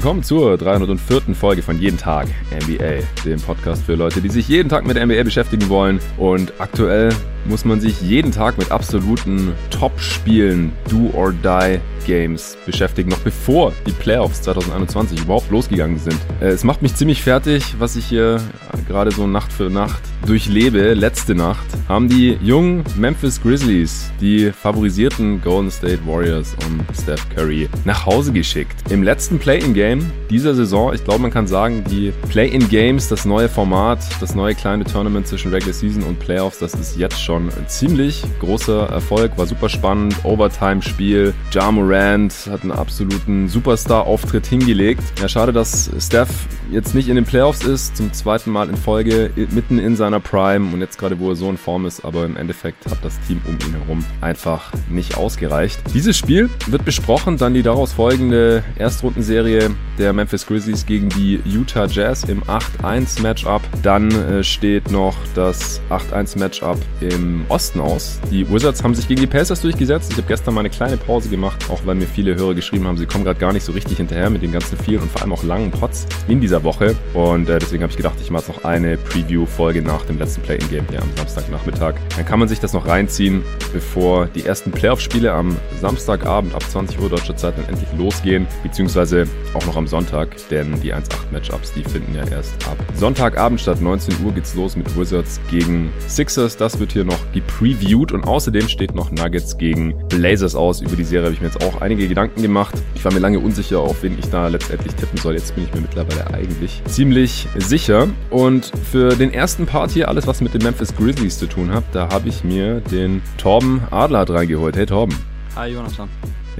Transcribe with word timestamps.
willkommen 0.00 0.22
zur 0.22 0.56
304. 0.56 1.34
Folge 1.34 1.60
von 1.60 1.78
Jeden 1.78 1.98
Tag 1.98 2.26
NBA, 2.50 3.02
dem 3.26 3.38
Podcast 3.38 3.84
für 3.84 3.96
Leute, 3.96 4.22
die 4.22 4.30
sich 4.30 4.48
jeden 4.48 4.70
Tag 4.70 4.86
mit 4.86 4.96
NBA 4.96 5.24
beschäftigen 5.24 5.68
wollen. 5.68 6.00
Und 6.16 6.54
aktuell 6.58 7.10
muss 7.44 7.64
man 7.64 7.80
sich 7.80 8.00
jeden 8.02 8.32
Tag 8.32 8.58
mit 8.58 8.70
absoluten 8.70 9.52
Top-Spielen, 9.70 10.72
Do-or-Die 10.88 11.80
Games 12.06 12.56
beschäftigen, 12.66 13.10
noch 13.10 13.18
bevor 13.18 13.72
die 13.86 13.92
Playoffs 13.92 14.42
2021 14.42 15.20
überhaupt 15.22 15.50
losgegangen 15.50 15.98
sind. 15.98 16.18
Äh, 16.40 16.48
es 16.48 16.64
macht 16.64 16.82
mich 16.82 16.94
ziemlich 16.94 17.22
fertig, 17.22 17.76
was 17.78 17.96
ich 17.96 18.06
hier 18.06 18.40
gerade 18.88 19.10
so 19.10 19.26
Nacht 19.26 19.52
für 19.52 19.70
Nacht 19.70 20.02
durchlebe. 20.26 20.94
Letzte 20.94 21.34
Nacht 21.34 21.66
haben 21.88 22.08
die 22.08 22.38
jungen 22.42 22.84
Memphis 22.96 23.40
Grizzlies 23.40 24.10
die 24.20 24.50
favorisierten 24.50 25.40
Golden 25.40 25.70
State 25.70 26.00
Warriors 26.06 26.56
und 26.66 26.84
Steph 27.00 27.28
Curry 27.34 27.68
nach 27.84 28.06
Hause 28.06 28.32
geschickt. 28.32 28.90
Im 28.90 29.02
letzten 29.02 29.38
Play-in-Game 29.38 30.10
dieser 30.30 30.54
Saison, 30.54 30.92
ich 30.92 31.04
glaube, 31.04 31.22
man 31.22 31.30
kann 31.30 31.46
sagen, 31.46 31.84
die 31.88 32.12
Play-in-Games, 32.28 33.08
das 33.08 33.24
neue 33.24 33.48
Format, 33.48 34.00
das 34.20 34.34
neue 34.34 34.54
kleine 34.54 34.84
Tournament 34.84 35.26
zwischen 35.26 35.52
Regular 35.52 35.74
Season 35.74 36.02
und 36.02 36.18
Playoffs, 36.18 36.58
das 36.58 36.74
ist 36.74 36.96
jetzt 36.96 37.22
schon 37.22 37.29
ein 37.36 37.50
ziemlich 37.68 38.24
großer 38.40 38.88
Erfolg, 38.88 39.36
war 39.36 39.46
super 39.46 39.68
spannend, 39.68 40.14
Overtime-Spiel, 40.24 41.34
Ja 41.52 41.70
Morant 41.70 42.32
hat 42.50 42.62
einen 42.62 42.72
absoluten 42.72 43.48
Superstar-Auftritt 43.48 44.46
hingelegt. 44.46 45.02
Ja, 45.20 45.28
schade, 45.28 45.52
dass 45.52 45.90
Steph 45.98 46.30
jetzt 46.70 46.94
nicht 46.94 47.08
in 47.08 47.16
den 47.16 47.24
Playoffs 47.24 47.64
ist, 47.64 47.96
zum 47.96 48.12
zweiten 48.12 48.50
Mal 48.50 48.68
in 48.68 48.76
Folge, 48.76 49.30
mitten 49.50 49.78
in 49.78 49.96
seiner 49.96 50.20
Prime 50.20 50.72
und 50.72 50.80
jetzt 50.80 50.98
gerade, 50.98 51.18
wo 51.18 51.30
er 51.30 51.36
so 51.36 51.50
in 51.50 51.56
Form 51.56 51.86
ist, 51.86 52.04
aber 52.04 52.24
im 52.24 52.36
Endeffekt 52.36 52.86
hat 52.86 52.98
das 53.02 53.18
Team 53.26 53.40
um 53.46 53.54
ihn 53.54 53.74
herum 53.80 54.04
einfach 54.20 54.72
nicht 54.88 55.16
ausgereicht. 55.16 55.80
Dieses 55.94 56.16
Spiel 56.16 56.48
wird 56.66 56.84
besprochen, 56.84 57.36
dann 57.36 57.54
die 57.54 57.62
daraus 57.62 57.92
folgende 57.92 58.62
Erstrundenserie 58.76 59.70
der 59.98 60.12
Memphis 60.12 60.46
Grizzlies 60.46 60.86
gegen 60.86 61.08
die 61.10 61.40
Utah 61.44 61.86
Jazz 61.86 62.24
im 62.24 62.42
8-1 62.44 63.20
Matchup. 63.22 63.62
Dann 63.82 64.10
äh, 64.10 64.44
steht 64.44 64.90
noch 64.90 65.16
das 65.34 65.80
8-1 65.90 66.38
Matchup 66.38 66.78
im 67.20 67.44
Osten 67.48 67.80
aus. 67.80 68.18
Die 68.30 68.50
Wizards 68.50 68.82
haben 68.82 68.94
sich 68.94 69.06
gegen 69.06 69.20
die 69.20 69.26
Pacers 69.26 69.60
durchgesetzt. 69.60 70.10
Ich 70.12 70.16
habe 70.16 70.26
gestern 70.26 70.54
mal 70.54 70.60
eine 70.60 70.70
kleine 70.70 70.96
Pause 70.96 71.28
gemacht, 71.28 71.64
auch 71.70 71.80
weil 71.84 71.94
mir 71.94 72.06
viele 72.06 72.34
Hörer 72.34 72.54
geschrieben 72.54 72.86
haben, 72.86 72.96
sie 72.96 73.06
kommen 73.06 73.24
gerade 73.24 73.38
gar 73.38 73.52
nicht 73.52 73.64
so 73.64 73.72
richtig 73.72 73.98
hinterher 73.98 74.30
mit 74.30 74.42
den 74.42 74.52
ganzen 74.52 74.78
vielen 74.78 75.02
und 75.02 75.10
vor 75.10 75.22
allem 75.22 75.32
auch 75.32 75.42
langen 75.42 75.70
Pots 75.70 76.06
in 76.28 76.40
dieser 76.40 76.62
Woche. 76.64 76.96
Und 77.14 77.48
äh, 77.48 77.58
deswegen 77.58 77.82
habe 77.82 77.90
ich 77.90 77.96
gedacht, 77.96 78.14
ich 78.22 78.30
mache 78.30 78.44
jetzt 78.46 78.56
noch 78.56 78.64
eine 78.64 78.96
Preview-Folge 78.96 79.82
nach 79.82 80.04
dem 80.06 80.18
letzten 80.18 80.42
Play-in-Game 80.42 80.86
hier 80.88 81.02
am 81.02 81.08
Samstagnachmittag. 81.16 81.94
Dann 82.16 82.24
kann 82.24 82.38
man 82.38 82.48
sich 82.48 82.60
das 82.60 82.72
noch 82.72 82.86
reinziehen, 82.86 83.42
bevor 83.72 84.26
die 84.26 84.44
ersten 84.44 84.70
Playoff-Spiele 84.70 85.32
am 85.32 85.56
Samstagabend 85.80 86.54
ab 86.54 86.62
20 86.62 86.98
Uhr 87.00 87.08
deutscher 87.08 87.36
Zeit 87.36 87.58
dann 87.58 87.68
endlich 87.68 87.88
losgehen, 87.96 88.46
beziehungsweise 88.62 89.26
auch 89.54 89.66
noch 89.66 89.76
am 89.76 89.86
Sonntag, 89.86 90.36
denn 90.50 90.80
die 90.80 90.94
1-8-Matchups, 90.94 91.72
die 91.74 91.82
finden 91.82 92.14
ja 92.14 92.26
erst 92.28 92.54
ab 92.66 92.76
Sonntagabend 92.96 93.60
statt. 93.60 93.80
19 93.80 94.24
Uhr 94.24 94.32
geht's 94.32 94.54
los 94.54 94.76
mit 94.76 94.96
Wizards 94.96 95.40
gegen 95.50 95.90
Sixers. 96.08 96.56
Das 96.56 96.78
wird 96.78 96.92
hier 96.92 97.04
noch 97.10 97.32
gepreviewt 97.32 98.12
und 98.12 98.24
außerdem 98.24 98.68
steht 98.68 98.94
noch 98.94 99.10
Nuggets 99.10 99.58
gegen 99.58 99.94
Blazers 100.08 100.54
aus. 100.54 100.80
Über 100.80 100.96
die 100.96 101.04
Serie 101.04 101.26
habe 101.26 101.34
ich 101.34 101.40
mir 101.40 101.48
jetzt 101.48 101.62
auch 101.62 101.80
einige 101.80 102.08
Gedanken 102.08 102.40
gemacht. 102.42 102.74
Ich 102.94 103.04
war 103.04 103.12
mir 103.12 103.18
lange 103.18 103.38
unsicher, 103.38 103.80
auf 103.80 104.02
wen 104.02 104.18
ich 104.18 104.30
da 104.30 104.48
letztendlich 104.48 104.94
tippen 104.94 105.18
soll. 105.18 105.34
Jetzt 105.34 105.54
bin 105.54 105.64
ich 105.64 105.74
mir 105.74 105.80
mittlerweile 105.80 106.32
eigentlich 106.32 106.82
ziemlich 106.86 107.48
sicher. 107.58 108.08
Und 108.30 108.72
für 108.90 109.16
den 109.16 109.32
ersten 109.32 109.66
Part 109.66 109.90
hier, 109.90 110.08
alles 110.08 110.26
was 110.26 110.40
mit 110.40 110.54
den 110.54 110.62
Memphis 110.62 110.94
Grizzlies 110.96 111.38
zu 111.38 111.46
tun 111.46 111.72
hat, 111.72 111.84
da 111.92 112.08
habe 112.10 112.28
ich 112.28 112.44
mir 112.44 112.80
den 112.80 113.22
Torben 113.36 113.82
Adler 113.90 114.28
reingeholt. 114.28 114.76
Hey 114.76 114.86
Torben. 114.86 115.16
Hi 115.56 115.68
Jonathan. 115.68 116.08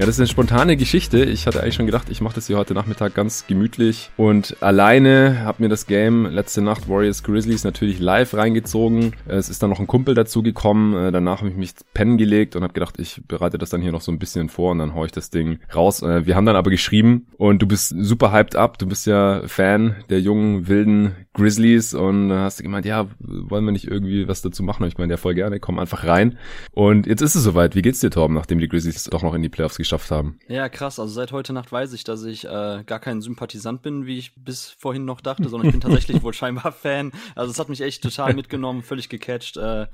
Ja, 0.01 0.07
das 0.07 0.15
ist 0.15 0.21
eine 0.21 0.27
spontane 0.29 0.77
Geschichte. 0.77 1.23
Ich 1.23 1.45
hatte 1.45 1.61
eigentlich 1.61 1.75
schon 1.75 1.85
gedacht, 1.85 2.09
ich 2.09 2.21
mache 2.21 2.33
das 2.33 2.47
hier 2.47 2.57
heute 2.57 2.73
Nachmittag 2.73 3.13
ganz 3.13 3.45
gemütlich 3.45 4.09
und 4.17 4.57
alleine. 4.59 5.43
Hab 5.45 5.59
mir 5.59 5.69
das 5.69 5.85
Game 5.85 6.25
letzte 6.25 6.63
Nacht 6.63 6.89
Warriors 6.89 7.21
Grizzlies 7.21 7.63
natürlich 7.63 7.99
live 7.99 8.33
reingezogen. 8.33 9.13
Es 9.27 9.47
ist 9.47 9.61
dann 9.61 9.69
noch 9.69 9.79
ein 9.79 9.85
Kumpel 9.85 10.15
dazu 10.15 10.41
gekommen. 10.41 10.95
Äh, 10.95 11.11
danach 11.11 11.41
habe 11.41 11.51
ich 11.51 11.55
mich 11.55 11.73
pennen 11.93 12.17
gelegt 12.17 12.55
und 12.55 12.63
habe 12.63 12.73
gedacht, 12.73 12.95
ich 12.97 13.21
bereite 13.27 13.59
das 13.59 13.69
dann 13.69 13.83
hier 13.83 13.91
noch 13.91 14.01
so 14.01 14.11
ein 14.11 14.17
bisschen 14.17 14.49
vor 14.49 14.71
und 14.71 14.79
dann 14.79 14.95
haue 14.95 15.05
ich 15.05 15.11
das 15.11 15.29
Ding 15.29 15.59
raus. 15.75 16.01
Äh, 16.01 16.25
wir 16.25 16.35
haben 16.35 16.47
dann 16.47 16.55
aber 16.55 16.71
geschrieben 16.71 17.27
und 17.37 17.61
du 17.61 17.67
bist 17.67 17.93
super 17.95 18.31
hyped 18.31 18.55
up. 18.55 18.79
Du 18.79 18.87
bist 18.87 19.05
ja 19.05 19.43
Fan 19.45 19.97
der 20.09 20.19
jungen, 20.19 20.67
wilden 20.67 21.15
Grizzlies 21.33 21.93
und 21.93 22.31
hast 22.31 22.59
du 22.59 22.63
gemeint, 22.63 22.85
ja, 22.85 23.07
wollen 23.19 23.63
wir 23.63 23.71
nicht 23.71 23.87
irgendwie 23.87 24.27
was 24.27 24.41
dazu 24.41 24.63
machen? 24.63 24.83
Und 24.83 24.89
ich 24.89 24.97
meine, 24.97 25.13
ja, 25.13 25.17
voll 25.17 25.33
gerne, 25.33 25.59
komm 25.59 25.79
einfach 25.79 26.03
rein. 26.03 26.37
Und 26.71 27.07
jetzt 27.07 27.21
ist 27.21 27.35
es 27.35 27.43
soweit. 27.43 27.75
Wie 27.75 27.81
geht's 27.81 28.01
dir, 28.01 28.09
Torben, 28.09 28.35
nachdem 28.35 28.59
die 28.59 28.67
Grizzlies 28.67 29.05
doch 29.05 29.23
noch 29.23 29.33
in 29.33 29.41
die 29.41 29.49
Playoffs 29.49 29.77
geschafft 29.77 30.11
haben. 30.11 30.39
Ja, 30.47 30.67
krass. 30.67 30.99
Also 30.99 31.13
seit 31.13 31.31
heute 31.31 31.53
Nacht 31.53 31.71
weiß 31.71 31.93
ich, 31.93 32.03
dass 32.03 32.23
ich 32.23 32.45
äh, 32.45 32.83
gar 32.85 32.99
kein 32.99 33.21
Sympathisant 33.21 33.81
bin, 33.81 34.05
wie 34.05 34.17
ich 34.17 34.33
bis 34.35 34.75
vorhin 34.77 35.05
noch 35.05 35.21
dachte, 35.21 35.47
sondern 35.47 35.67
ich 35.67 35.73
bin 35.73 35.81
tatsächlich 35.81 36.21
wohl 36.21 36.33
scheinbar 36.33 36.71
Fan. 36.71 37.11
Also 37.35 37.51
es 37.51 37.59
hat 37.59 37.69
mich 37.69 37.81
echt 37.81 38.03
total 38.03 38.33
mitgenommen, 38.33 38.81
völlig 38.81 39.07
gecatcht. 39.07 39.57
Äh, 39.57 39.87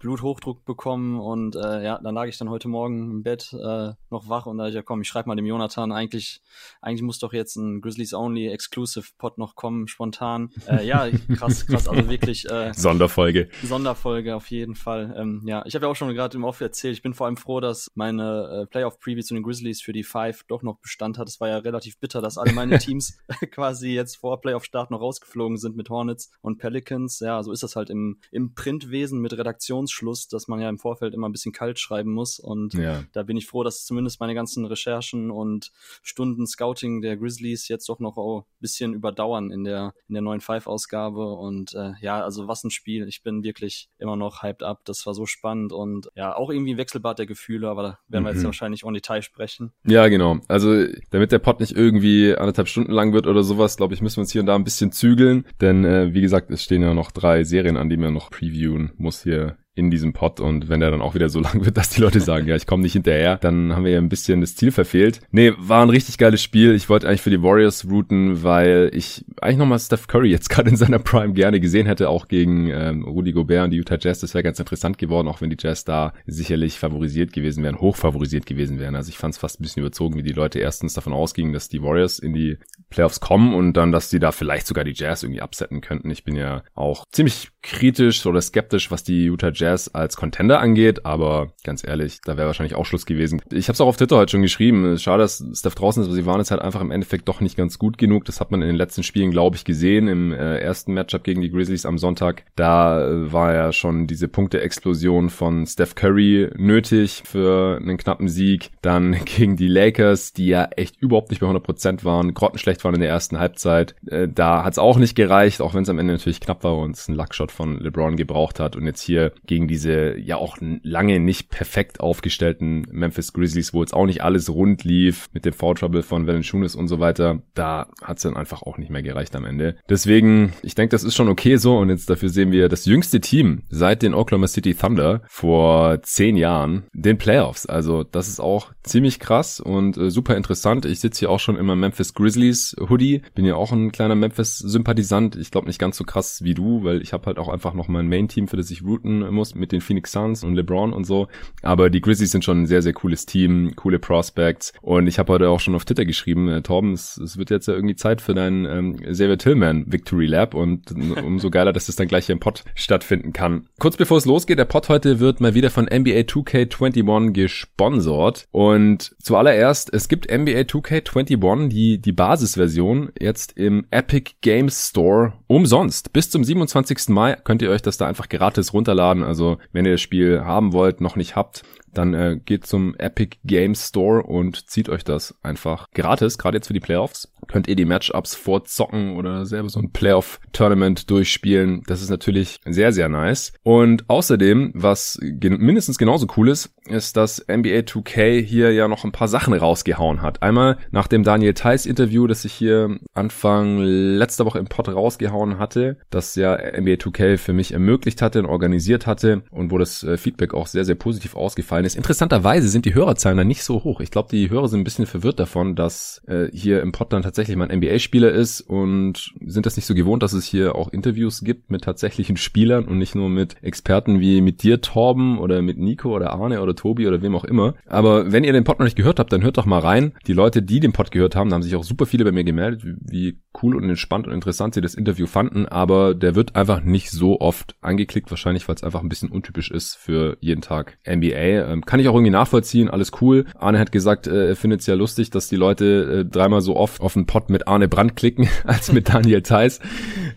Bluthochdruck 0.00 0.64
bekommen 0.64 1.20
und 1.20 1.54
äh, 1.54 1.84
ja, 1.84 2.00
dann 2.02 2.14
lag 2.14 2.24
ich 2.24 2.38
dann 2.38 2.48
heute 2.48 2.68
Morgen 2.68 3.10
im 3.10 3.22
Bett 3.22 3.52
äh, 3.52 3.92
noch 4.08 4.28
wach 4.28 4.46
und 4.46 4.56
da 4.56 4.66
ich 4.66 4.74
ja 4.74 4.82
komm, 4.82 5.02
ich 5.02 5.08
schreibe 5.08 5.28
mal 5.28 5.36
dem 5.36 5.44
Jonathan, 5.44 5.92
eigentlich, 5.92 6.40
eigentlich 6.80 7.02
muss 7.02 7.18
doch 7.18 7.34
jetzt 7.34 7.56
ein 7.56 7.82
Grizzlies 7.82 8.14
Only 8.14 8.48
Exclusive 8.48 9.06
Pod 9.18 9.36
noch 9.36 9.56
kommen, 9.56 9.88
spontan. 9.88 10.50
Äh, 10.66 10.79
ja, 10.80 11.08
krass, 11.36 11.66
krass, 11.66 11.88
also 11.88 12.08
wirklich 12.08 12.48
äh, 12.50 12.72
Sonderfolge. 12.76 13.48
Sonderfolge 13.62 14.34
auf 14.34 14.50
jeden 14.50 14.74
Fall. 14.74 15.14
Ähm, 15.16 15.42
ja, 15.46 15.64
ich 15.66 15.74
habe 15.74 15.86
ja 15.86 15.90
auch 15.90 15.96
schon 15.96 16.12
gerade 16.14 16.36
im 16.36 16.44
Off 16.44 16.60
erzählt, 16.60 16.94
ich 16.94 17.02
bin 17.02 17.14
vor 17.14 17.26
allem 17.26 17.36
froh, 17.36 17.60
dass 17.60 17.90
meine 17.94 18.62
äh, 18.62 18.66
Playoff 18.66 18.98
Preview 18.98 19.22
zu 19.22 19.34
den 19.34 19.42
Grizzlies 19.42 19.82
für 19.82 19.92
die 19.92 20.04
Five 20.04 20.44
doch 20.48 20.62
noch 20.62 20.78
Bestand 20.78 21.18
hat. 21.18 21.28
Es 21.28 21.40
war 21.40 21.48
ja 21.48 21.58
relativ 21.58 21.98
bitter, 21.98 22.20
dass 22.20 22.38
alle 22.38 22.52
meine 22.52 22.78
Teams 22.80 23.18
quasi 23.50 23.90
jetzt 23.90 24.16
vor 24.16 24.40
Playoff 24.40 24.64
Start 24.64 24.90
noch 24.90 25.00
rausgeflogen 25.00 25.58
sind 25.58 25.76
mit 25.76 25.90
Hornets 25.90 26.30
und 26.40 26.58
Pelicans. 26.58 27.20
Ja, 27.20 27.42
so 27.42 27.52
ist 27.52 27.62
das 27.62 27.76
halt 27.76 27.90
im 27.90 28.18
im 28.30 28.54
Printwesen 28.54 29.20
mit 29.20 29.32
Redaktions 29.32 29.60
Redaktionsschluss, 29.60 30.28
dass 30.28 30.48
man 30.48 30.60
ja 30.60 30.68
im 30.68 30.78
Vorfeld 30.78 31.14
immer 31.14 31.28
ein 31.28 31.32
bisschen 31.32 31.52
kalt 31.52 31.78
schreiben 31.78 32.12
muss. 32.12 32.38
Und 32.38 32.74
ja. 32.74 33.04
da 33.12 33.22
bin 33.22 33.36
ich 33.36 33.46
froh, 33.46 33.62
dass 33.62 33.84
zumindest 33.84 34.20
meine 34.20 34.34
ganzen 34.34 34.64
Recherchen 34.64 35.30
und 35.30 35.72
Stunden 36.02 36.46
Scouting 36.46 37.00
der 37.00 37.16
Grizzlies 37.16 37.68
jetzt 37.68 37.88
doch 37.88 38.00
noch 38.00 38.16
ein 38.16 38.44
bisschen 38.60 38.94
überdauern 38.94 39.50
in 39.50 39.64
der, 39.64 39.94
in 40.08 40.14
der 40.14 40.22
neuen 40.22 40.40
Five-Ausgabe. 40.70 41.32
Und 41.34 41.74
äh, 41.74 41.92
ja, 42.00 42.22
also 42.22 42.48
was 42.48 42.64
ein 42.64 42.70
Spiel. 42.70 43.06
Ich 43.08 43.22
bin 43.22 43.42
wirklich 43.42 43.88
immer 43.98 44.16
noch 44.16 44.42
hyped 44.42 44.62
up. 44.62 44.84
Das 44.84 45.04
war 45.06 45.14
so 45.14 45.26
spannend 45.26 45.72
und 45.72 46.08
ja, 46.14 46.34
auch 46.34 46.50
irgendwie 46.50 46.74
ein 46.74 46.78
Wechselbad 46.78 47.18
der 47.18 47.26
Gefühle, 47.26 47.68
aber 47.68 47.82
da 47.82 47.98
werden 48.08 48.24
wir 48.24 48.30
jetzt 48.30 48.42
mhm. 48.42 48.46
wahrscheinlich 48.46 48.84
auch 48.84 48.92
Detail 48.92 49.22
sprechen. 49.22 49.72
Ja, 49.84 50.08
genau. 50.08 50.38
Also 50.48 50.86
damit 51.10 51.32
der 51.32 51.38
Pod 51.38 51.60
nicht 51.60 51.72
irgendwie 51.72 52.34
anderthalb 52.36 52.68
Stunden 52.68 52.92
lang 52.92 53.12
wird 53.12 53.26
oder 53.26 53.42
sowas, 53.42 53.76
glaube 53.76 53.94
ich, 53.94 54.02
müssen 54.02 54.16
wir 54.16 54.22
uns 54.22 54.32
hier 54.32 54.42
und 54.42 54.46
da 54.46 54.54
ein 54.54 54.64
bisschen 54.64 54.92
zügeln. 54.92 55.46
Denn 55.60 55.84
äh, 55.84 56.14
wie 56.14 56.20
gesagt, 56.20 56.50
es 56.50 56.62
stehen 56.62 56.82
ja 56.82 56.94
noch 56.94 57.10
drei 57.10 57.44
Serien 57.44 57.76
an, 57.76 57.88
die 57.88 57.96
man 57.96 58.14
noch 58.14 58.30
previewen 58.30 58.92
muss 58.96 59.22
hier 59.22 59.56
in 59.74 59.90
diesem 59.90 60.12
Pod 60.12 60.40
und 60.40 60.68
wenn 60.68 60.80
der 60.80 60.90
dann 60.90 61.00
auch 61.00 61.14
wieder 61.14 61.28
so 61.28 61.40
lang 61.40 61.64
wird, 61.64 61.76
dass 61.76 61.90
die 61.90 62.00
Leute 62.00 62.20
sagen, 62.20 62.46
ja, 62.46 62.56
ich 62.56 62.66
komme 62.66 62.82
nicht 62.82 62.92
hinterher, 62.92 63.36
dann 63.36 63.74
haben 63.74 63.84
wir 63.84 63.92
ja 63.92 63.98
ein 63.98 64.08
bisschen 64.08 64.40
das 64.40 64.56
Ziel 64.56 64.72
verfehlt. 64.72 65.20
Nee, 65.30 65.52
war 65.58 65.82
ein 65.82 65.90
richtig 65.90 66.18
geiles 66.18 66.42
Spiel. 66.42 66.74
Ich 66.74 66.88
wollte 66.88 67.08
eigentlich 67.08 67.22
für 67.22 67.30
die 67.30 67.42
Warriors 67.42 67.88
routen, 67.88 68.42
weil 68.42 68.90
ich 68.92 69.24
eigentlich 69.40 69.58
nochmal 69.58 69.78
Steph 69.78 70.06
Curry 70.06 70.30
jetzt 70.30 70.50
gerade 70.50 70.70
in 70.70 70.76
seiner 70.76 70.98
Prime 70.98 71.32
gerne 71.32 71.60
gesehen 71.60 71.86
hätte, 71.86 72.08
auch 72.08 72.28
gegen 72.28 72.68
ähm, 72.68 73.04
Rudy 73.04 73.32
Gobert 73.32 73.64
und 73.64 73.70
die 73.70 73.78
Utah 73.78 73.98
Jazz. 73.98 74.20
Das 74.20 74.34
wäre 74.34 74.42
ganz 74.42 74.58
interessant 74.58 74.98
geworden, 74.98 75.28
auch 75.28 75.40
wenn 75.40 75.50
die 75.50 75.56
Jazz 75.58 75.84
da 75.84 76.12
sicherlich 76.26 76.78
favorisiert 76.78 77.32
gewesen 77.32 77.62
wären, 77.62 77.80
hoch 77.80 77.96
gewesen 77.96 78.78
wären. 78.78 78.96
Also 78.96 79.10
ich 79.10 79.18
fand 79.18 79.34
es 79.34 79.38
fast 79.38 79.60
ein 79.60 79.62
bisschen 79.62 79.80
überzogen, 79.80 80.16
wie 80.16 80.22
die 80.22 80.32
Leute 80.32 80.58
erstens 80.58 80.94
davon 80.94 81.12
ausgingen, 81.12 81.52
dass 81.52 81.68
die 81.68 81.82
Warriors 81.82 82.18
in 82.18 82.32
die 82.32 82.58
Playoffs 82.88 83.20
kommen 83.20 83.54
und 83.54 83.74
dann, 83.74 83.92
dass 83.92 84.10
die 84.10 84.18
da 84.18 84.32
vielleicht 84.32 84.66
sogar 84.66 84.84
die 84.84 84.94
Jazz 84.94 85.22
irgendwie 85.22 85.42
absetzen 85.42 85.80
könnten. 85.80 86.10
Ich 86.10 86.24
bin 86.24 86.34
ja 86.34 86.62
auch 86.74 87.04
ziemlich 87.10 87.50
kritisch 87.62 88.26
oder 88.26 88.40
skeptisch, 88.40 88.90
was 88.90 89.04
die 89.04 89.26
Utah 89.26 89.52
Jazz 89.52 89.59
als 89.62 90.16
Contender 90.16 90.60
angeht, 90.60 91.06
aber 91.06 91.52
ganz 91.64 91.86
ehrlich, 91.86 92.20
da 92.24 92.36
wäre 92.36 92.46
wahrscheinlich 92.46 92.74
auch 92.74 92.86
Schluss 92.86 93.06
gewesen. 93.06 93.40
Ich 93.52 93.68
habe 93.68 93.74
es 93.74 93.80
auch 93.80 93.86
auf 93.86 93.96
Twitter 93.96 94.16
heute 94.16 94.32
schon 94.32 94.42
geschrieben. 94.42 94.98
Schade, 94.98 95.22
dass 95.22 95.44
Steph 95.54 95.74
draußen 95.74 96.02
ist, 96.02 96.08
aber 96.08 96.14
sie 96.14 96.26
waren 96.26 96.40
jetzt 96.40 96.50
halt 96.50 96.62
einfach 96.62 96.80
im 96.80 96.90
Endeffekt 96.90 97.28
doch 97.28 97.40
nicht 97.40 97.56
ganz 97.56 97.78
gut 97.78 97.98
genug. 97.98 98.24
Das 98.24 98.40
hat 98.40 98.50
man 98.50 98.62
in 98.62 98.68
den 98.68 98.76
letzten 98.76 99.02
Spielen, 99.02 99.30
glaube 99.30 99.56
ich, 99.56 99.64
gesehen. 99.64 100.08
Im 100.08 100.32
äh, 100.32 100.58
ersten 100.58 100.94
Matchup 100.94 101.24
gegen 101.24 101.40
die 101.40 101.50
Grizzlies 101.50 101.86
am 101.86 101.98
Sonntag, 101.98 102.44
da 102.56 103.06
äh, 103.06 103.32
war 103.32 103.54
ja 103.54 103.72
schon 103.72 104.06
diese 104.06 104.28
Punkte-Explosion 104.28 105.30
von 105.30 105.66
Steph 105.66 105.94
Curry 105.94 106.50
nötig 106.56 107.22
für 107.24 107.78
einen 107.80 107.96
knappen 107.96 108.28
Sieg. 108.28 108.70
Dann 108.82 109.16
gegen 109.24 109.56
die 109.56 109.68
Lakers, 109.68 110.32
die 110.32 110.46
ja 110.46 110.68
echt 110.76 111.00
überhaupt 111.00 111.30
nicht 111.30 111.40
bei 111.40 111.46
100% 111.46 112.04
waren, 112.04 112.34
grottenschlecht 112.34 112.84
waren 112.84 112.94
in 112.94 113.00
der 113.00 113.10
ersten 113.10 113.38
Halbzeit. 113.38 113.94
Äh, 114.06 114.28
da 114.28 114.64
hat 114.64 114.72
es 114.72 114.78
auch 114.78 114.98
nicht 114.98 115.14
gereicht, 115.14 115.60
auch 115.60 115.74
wenn 115.74 115.82
es 115.82 115.88
am 115.88 115.98
Ende 115.98 116.14
natürlich 116.14 116.40
knapp 116.40 116.64
war 116.64 116.76
und 116.78 116.96
es 116.96 117.08
ein 117.08 117.14
Luckshot 117.14 117.52
von 117.52 117.80
LeBron 117.80 118.16
gebraucht 118.16 118.60
hat. 118.60 118.76
Und 118.76 118.86
jetzt 118.86 119.02
hier 119.02 119.32
gegen 119.50 119.66
diese 119.66 120.16
ja 120.16 120.36
auch 120.36 120.58
lange 120.60 121.18
nicht 121.18 121.50
perfekt 121.50 121.98
aufgestellten 121.98 122.86
Memphis 122.92 123.32
Grizzlies, 123.32 123.74
wo 123.74 123.82
jetzt 123.82 123.92
auch 123.92 124.06
nicht 124.06 124.22
alles 124.22 124.48
rund 124.48 124.84
lief 124.84 125.28
mit 125.32 125.44
dem 125.44 125.52
Foul 125.52 125.74
Trouble 125.74 126.04
von 126.04 126.28
Valanciunas 126.28 126.76
und 126.76 126.86
so 126.86 127.00
weiter, 127.00 127.42
da 127.54 127.88
hat 128.00 128.18
es 128.18 128.22
dann 128.22 128.36
einfach 128.36 128.62
auch 128.62 128.78
nicht 128.78 128.90
mehr 128.90 129.02
gereicht 129.02 129.34
am 129.34 129.44
Ende. 129.44 129.74
Deswegen, 129.88 130.52
ich 130.62 130.76
denke, 130.76 130.92
das 130.92 131.02
ist 131.02 131.16
schon 131.16 131.28
okay 131.28 131.56
so. 131.56 131.76
Und 131.78 131.88
jetzt 131.88 132.08
dafür 132.08 132.28
sehen 132.28 132.52
wir 132.52 132.68
das 132.68 132.86
jüngste 132.86 133.20
Team 133.20 133.62
seit 133.70 134.02
den 134.02 134.14
Oklahoma 134.14 134.46
City 134.46 134.72
Thunder 134.72 135.22
vor 135.26 136.00
zehn 136.02 136.36
Jahren, 136.36 136.84
den 136.92 137.18
Playoffs. 137.18 137.66
Also 137.66 138.04
das 138.04 138.28
ist 138.28 138.38
auch 138.38 138.70
ziemlich 138.84 139.18
krass 139.18 139.58
und 139.58 139.96
äh, 139.96 140.12
super 140.12 140.36
interessant. 140.36 140.84
Ich 140.84 141.00
sitze 141.00 141.18
hier 141.18 141.30
auch 141.30 141.40
schon 141.40 141.56
immer 141.56 141.74
Memphis 141.74 142.14
Grizzlies 142.14 142.76
Hoodie. 142.78 143.22
Bin 143.34 143.44
ja 143.44 143.56
auch 143.56 143.72
ein 143.72 143.90
kleiner 143.90 144.14
Memphis-Sympathisant. 144.14 145.34
Ich 145.34 145.50
glaube 145.50 145.66
nicht 145.66 145.80
ganz 145.80 145.96
so 145.96 146.04
krass 146.04 146.44
wie 146.44 146.54
du, 146.54 146.84
weil 146.84 147.02
ich 147.02 147.12
habe 147.12 147.26
halt 147.26 147.38
auch 147.38 147.48
einfach 147.48 147.74
noch 147.74 147.88
mein 147.88 148.08
Main-Team, 148.08 148.46
für 148.46 148.56
das 148.56 148.70
ich 148.70 148.84
routen 148.84 149.24
muss, 149.40 149.54
mit 149.54 149.72
den 149.72 149.80
Phoenix 149.80 150.12
Suns 150.12 150.44
und 150.44 150.54
LeBron 150.54 150.92
und 150.92 151.04
so. 151.04 151.28
Aber 151.62 151.90
die 151.90 152.00
Grizzlies 152.00 152.30
sind 152.30 152.44
schon 152.44 152.62
ein 152.62 152.66
sehr, 152.66 152.82
sehr 152.82 152.92
cooles 152.92 153.26
Team, 153.26 153.72
coole 153.74 153.98
Prospects. 153.98 154.72
Und 154.82 155.06
ich 155.06 155.18
habe 155.18 155.32
heute 155.32 155.48
auch 155.48 155.60
schon 155.60 155.74
auf 155.74 155.84
Twitter 155.84 156.04
geschrieben, 156.04 156.48
äh, 156.48 156.62
Torben, 156.62 156.92
es, 156.92 157.16
es, 157.16 157.38
wird 157.38 157.50
jetzt 157.50 157.66
ja 157.66 157.74
irgendwie 157.74 157.96
Zeit 157.96 158.20
für 158.20 158.34
dein 158.34 158.66
ähm, 158.66 159.38
Tillman 159.38 159.84
Victory 159.90 160.26
Lab 160.26 160.54
und 160.54 160.92
umso 161.24 161.50
geiler, 161.50 161.72
dass 161.72 161.86
das 161.86 161.96
dann 161.96 162.08
gleich 162.08 162.26
hier 162.26 162.34
im 162.34 162.40
Pod 162.40 162.64
stattfinden 162.74 163.32
kann. 163.32 163.66
Kurz 163.78 163.96
bevor 163.96 164.18
es 164.18 164.26
losgeht, 164.26 164.58
der 164.58 164.66
Pod 164.66 164.88
heute 164.88 165.20
wird 165.20 165.40
mal 165.40 165.54
wieder 165.54 165.70
von 165.70 165.86
NBA 165.86 166.20
2K21 166.20 167.32
gesponsert. 167.32 168.46
Und 168.50 169.16
zuallererst, 169.22 169.92
es 169.92 170.08
gibt 170.08 170.30
NBA 170.30 170.60
2K21, 170.60 171.68
die, 171.68 171.98
die 171.98 172.12
Basisversion, 172.12 173.10
jetzt 173.18 173.56
im 173.56 173.86
Epic 173.90 174.32
Games 174.42 174.88
Store 174.90 175.32
umsonst. 175.46 176.12
Bis 176.12 176.30
zum 176.30 176.44
27. 176.44 177.08
Mai 177.08 177.36
könnt 177.42 177.62
ihr 177.62 177.70
euch 177.70 177.82
das 177.82 177.96
da 177.96 178.06
einfach 178.06 178.28
gratis 178.28 178.72
runterladen. 178.72 179.22
Also 179.30 179.58
wenn 179.72 179.84
ihr 179.84 179.92
das 179.92 180.00
Spiel 180.00 180.40
haben 180.44 180.72
wollt, 180.72 181.00
noch 181.00 181.14
nicht 181.14 181.36
habt, 181.36 181.62
dann 181.92 182.14
äh, 182.14 182.40
geht 182.44 182.66
zum 182.66 182.94
Epic 182.96 183.38
Games 183.44 183.88
Store 183.88 184.22
und 184.22 184.68
zieht 184.68 184.88
euch 184.88 185.04
das 185.04 185.34
einfach 185.42 185.86
gratis, 185.92 186.38
gerade 186.38 186.56
jetzt 186.58 186.68
für 186.68 186.74
die 186.74 186.80
Playoffs. 186.80 187.32
Könnt 187.48 187.68
ihr 187.68 187.76
die 187.76 187.84
Matchups 187.84 188.34
vorzocken 188.34 189.16
oder 189.16 189.44
selber 189.44 189.68
so 189.68 189.80
ein 189.80 189.90
Playoff-Tournament 189.90 191.10
durchspielen. 191.10 191.82
Das 191.86 192.00
ist 192.00 192.10
natürlich 192.10 192.60
sehr, 192.64 192.92
sehr 192.92 193.08
nice. 193.08 193.52
Und 193.62 194.08
außerdem, 194.08 194.72
was 194.74 195.18
gen 195.20 195.58
mindestens 195.58 195.98
genauso 195.98 196.26
cool 196.36 196.48
ist, 196.48 196.72
ist, 196.86 197.16
dass 197.16 197.44
NBA 197.48 197.80
2K 197.80 198.40
hier 198.40 198.72
ja 198.72 198.88
noch 198.88 199.04
ein 199.04 199.12
paar 199.12 199.28
Sachen 199.28 199.54
rausgehauen 199.54 200.22
hat. 200.22 200.42
Einmal 200.42 200.78
nach 200.90 201.08
dem 201.08 201.24
Daniel 201.24 201.54
Theiss 201.54 201.86
Interview, 201.86 202.26
das 202.26 202.44
ich 202.44 202.52
hier 202.52 202.98
Anfang 203.14 203.78
letzter 203.78 204.44
Woche 204.46 204.58
im 204.58 204.66
Pod 204.66 204.88
rausgehauen 204.88 205.58
hatte, 205.58 205.96
das 206.10 206.36
ja 206.36 206.56
NBA 206.56 206.94
2K 206.94 207.36
für 207.36 207.52
mich 207.52 207.72
ermöglicht 207.72 208.22
hatte 208.22 208.38
und 208.40 208.46
organisiert 208.46 209.06
hatte 209.06 209.42
und 209.50 209.70
wo 209.70 209.78
das 209.78 210.02
äh, 210.02 210.16
Feedback 210.16 210.54
auch 210.54 210.66
sehr, 210.66 210.84
sehr 210.84 210.94
positiv 210.94 211.34
ausgefallen 211.34 211.79
ist. 211.84 211.96
Interessanterweise 211.96 212.68
sind 212.68 212.84
die 212.84 212.94
Hörerzahlen 212.94 213.38
da 213.38 213.44
nicht 213.44 213.64
so 213.64 213.84
hoch. 213.84 214.00
Ich 214.00 214.10
glaube, 214.10 214.28
die 214.30 214.50
Hörer 214.50 214.68
sind 214.68 214.80
ein 214.80 214.84
bisschen 214.84 215.06
verwirrt 215.06 215.40
davon, 215.40 215.74
dass 215.74 216.22
äh, 216.26 216.48
hier 216.52 216.82
im 216.82 216.92
Pod 216.92 217.12
dann 217.12 217.22
tatsächlich 217.22 217.56
mal 217.56 217.68
ein 217.68 217.78
NBA-Spieler 217.78 218.30
ist 218.30 218.60
und 218.60 219.32
sind 219.44 219.66
das 219.66 219.76
nicht 219.76 219.86
so 219.86 219.94
gewohnt, 219.94 220.22
dass 220.22 220.32
es 220.32 220.44
hier 220.44 220.74
auch 220.76 220.88
Interviews 220.88 221.42
gibt 221.42 221.70
mit 221.70 221.82
tatsächlichen 221.82 222.36
Spielern 222.36 222.84
und 222.84 222.98
nicht 222.98 223.14
nur 223.14 223.28
mit 223.28 223.56
Experten 223.62 224.20
wie 224.20 224.40
mit 224.40 224.62
dir, 224.62 224.80
Torben, 224.80 225.38
oder 225.38 225.62
mit 225.62 225.78
Nico 225.78 226.14
oder 226.14 226.32
Arne 226.32 226.60
oder 226.60 226.74
Tobi 226.74 227.08
oder 227.08 227.22
wem 227.22 227.34
auch 227.34 227.44
immer. 227.44 227.74
Aber 227.86 228.32
wenn 228.32 228.44
ihr 228.44 228.52
den 228.52 228.64
Pod 228.64 228.78
noch 228.78 228.84
nicht 228.84 228.96
gehört 228.96 229.18
habt, 229.18 229.32
dann 229.32 229.42
hört 229.42 229.58
doch 229.58 229.66
mal 229.66 229.80
rein. 229.80 230.12
Die 230.26 230.32
Leute, 230.32 230.62
die 230.62 230.80
den 230.80 230.92
Pod 230.92 231.10
gehört 231.10 231.36
haben, 231.36 231.50
da 231.50 231.54
haben 231.54 231.62
sich 231.62 231.74
auch 231.74 231.84
super 231.84 232.06
viele 232.06 232.24
bei 232.24 232.32
mir 232.32 232.44
gemeldet, 232.44 232.82
wie 232.84 233.40
cool 233.62 233.74
und 233.76 233.88
entspannt 233.88 234.26
und 234.26 234.32
interessant 234.32 234.74
sie 234.74 234.80
das 234.80 234.94
Interview 234.94 235.26
fanden, 235.26 235.66
aber 235.66 236.14
der 236.14 236.34
wird 236.34 236.56
einfach 236.56 236.82
nicht 236.82 237.10
so 237.10 237.40
oft 237.40 237.76
angeklickt, 237.80 238.30
wahrscheinlich, 238.30 238.68
weil 238.68 238.76
es 238.76 238.84
einfach 238.84 239.02
ein 239.02 239.08
bisschen 239.08 239.30
untypisch 239.30 239.70
ist 239.70 239.96
für 239.96 240.36
jeden 240.40 240.62
Tag 240.62 240.98
NBA. 241.08 241.69
Ähm, 241.70 241.84
kann 241.84 242.00
ich 242.00 242.08
auch 242.08 242.14
irgendwie 242.14 242.30
nachvollziehen, 242.30 242.88
alles 242.88 243.12
cool. 243.20 243.46
Arne 243.58 243.78
hat 243.78 243.92
gesagt, 243.92 244.26
äh, 244.26 244.48
er 244.48 244.56
findet 244.56 244.80
es 244.80 244.86
ja 244.86 244.94
lustig, 244.94 245.30
dass 245.30 245.48
die 245.48 245.56
Leute 245.56 246.20
äh, 246.20 246.24
dreimal 246.24 246.60
so 246.60 246.76
oft 246.76 247.00
auf 247.00 247.14
den 247.14 247.26
Pod 247.26 247.50
mit 247.50 247.68
Arne 247.68 247.88
Brandt 247.88 248.16
klicken, 248.16 248.48
als 248.64 248.92
mit 248.92 249.08
Daniel 249.08 249.42
Theiss. 249.42 249.80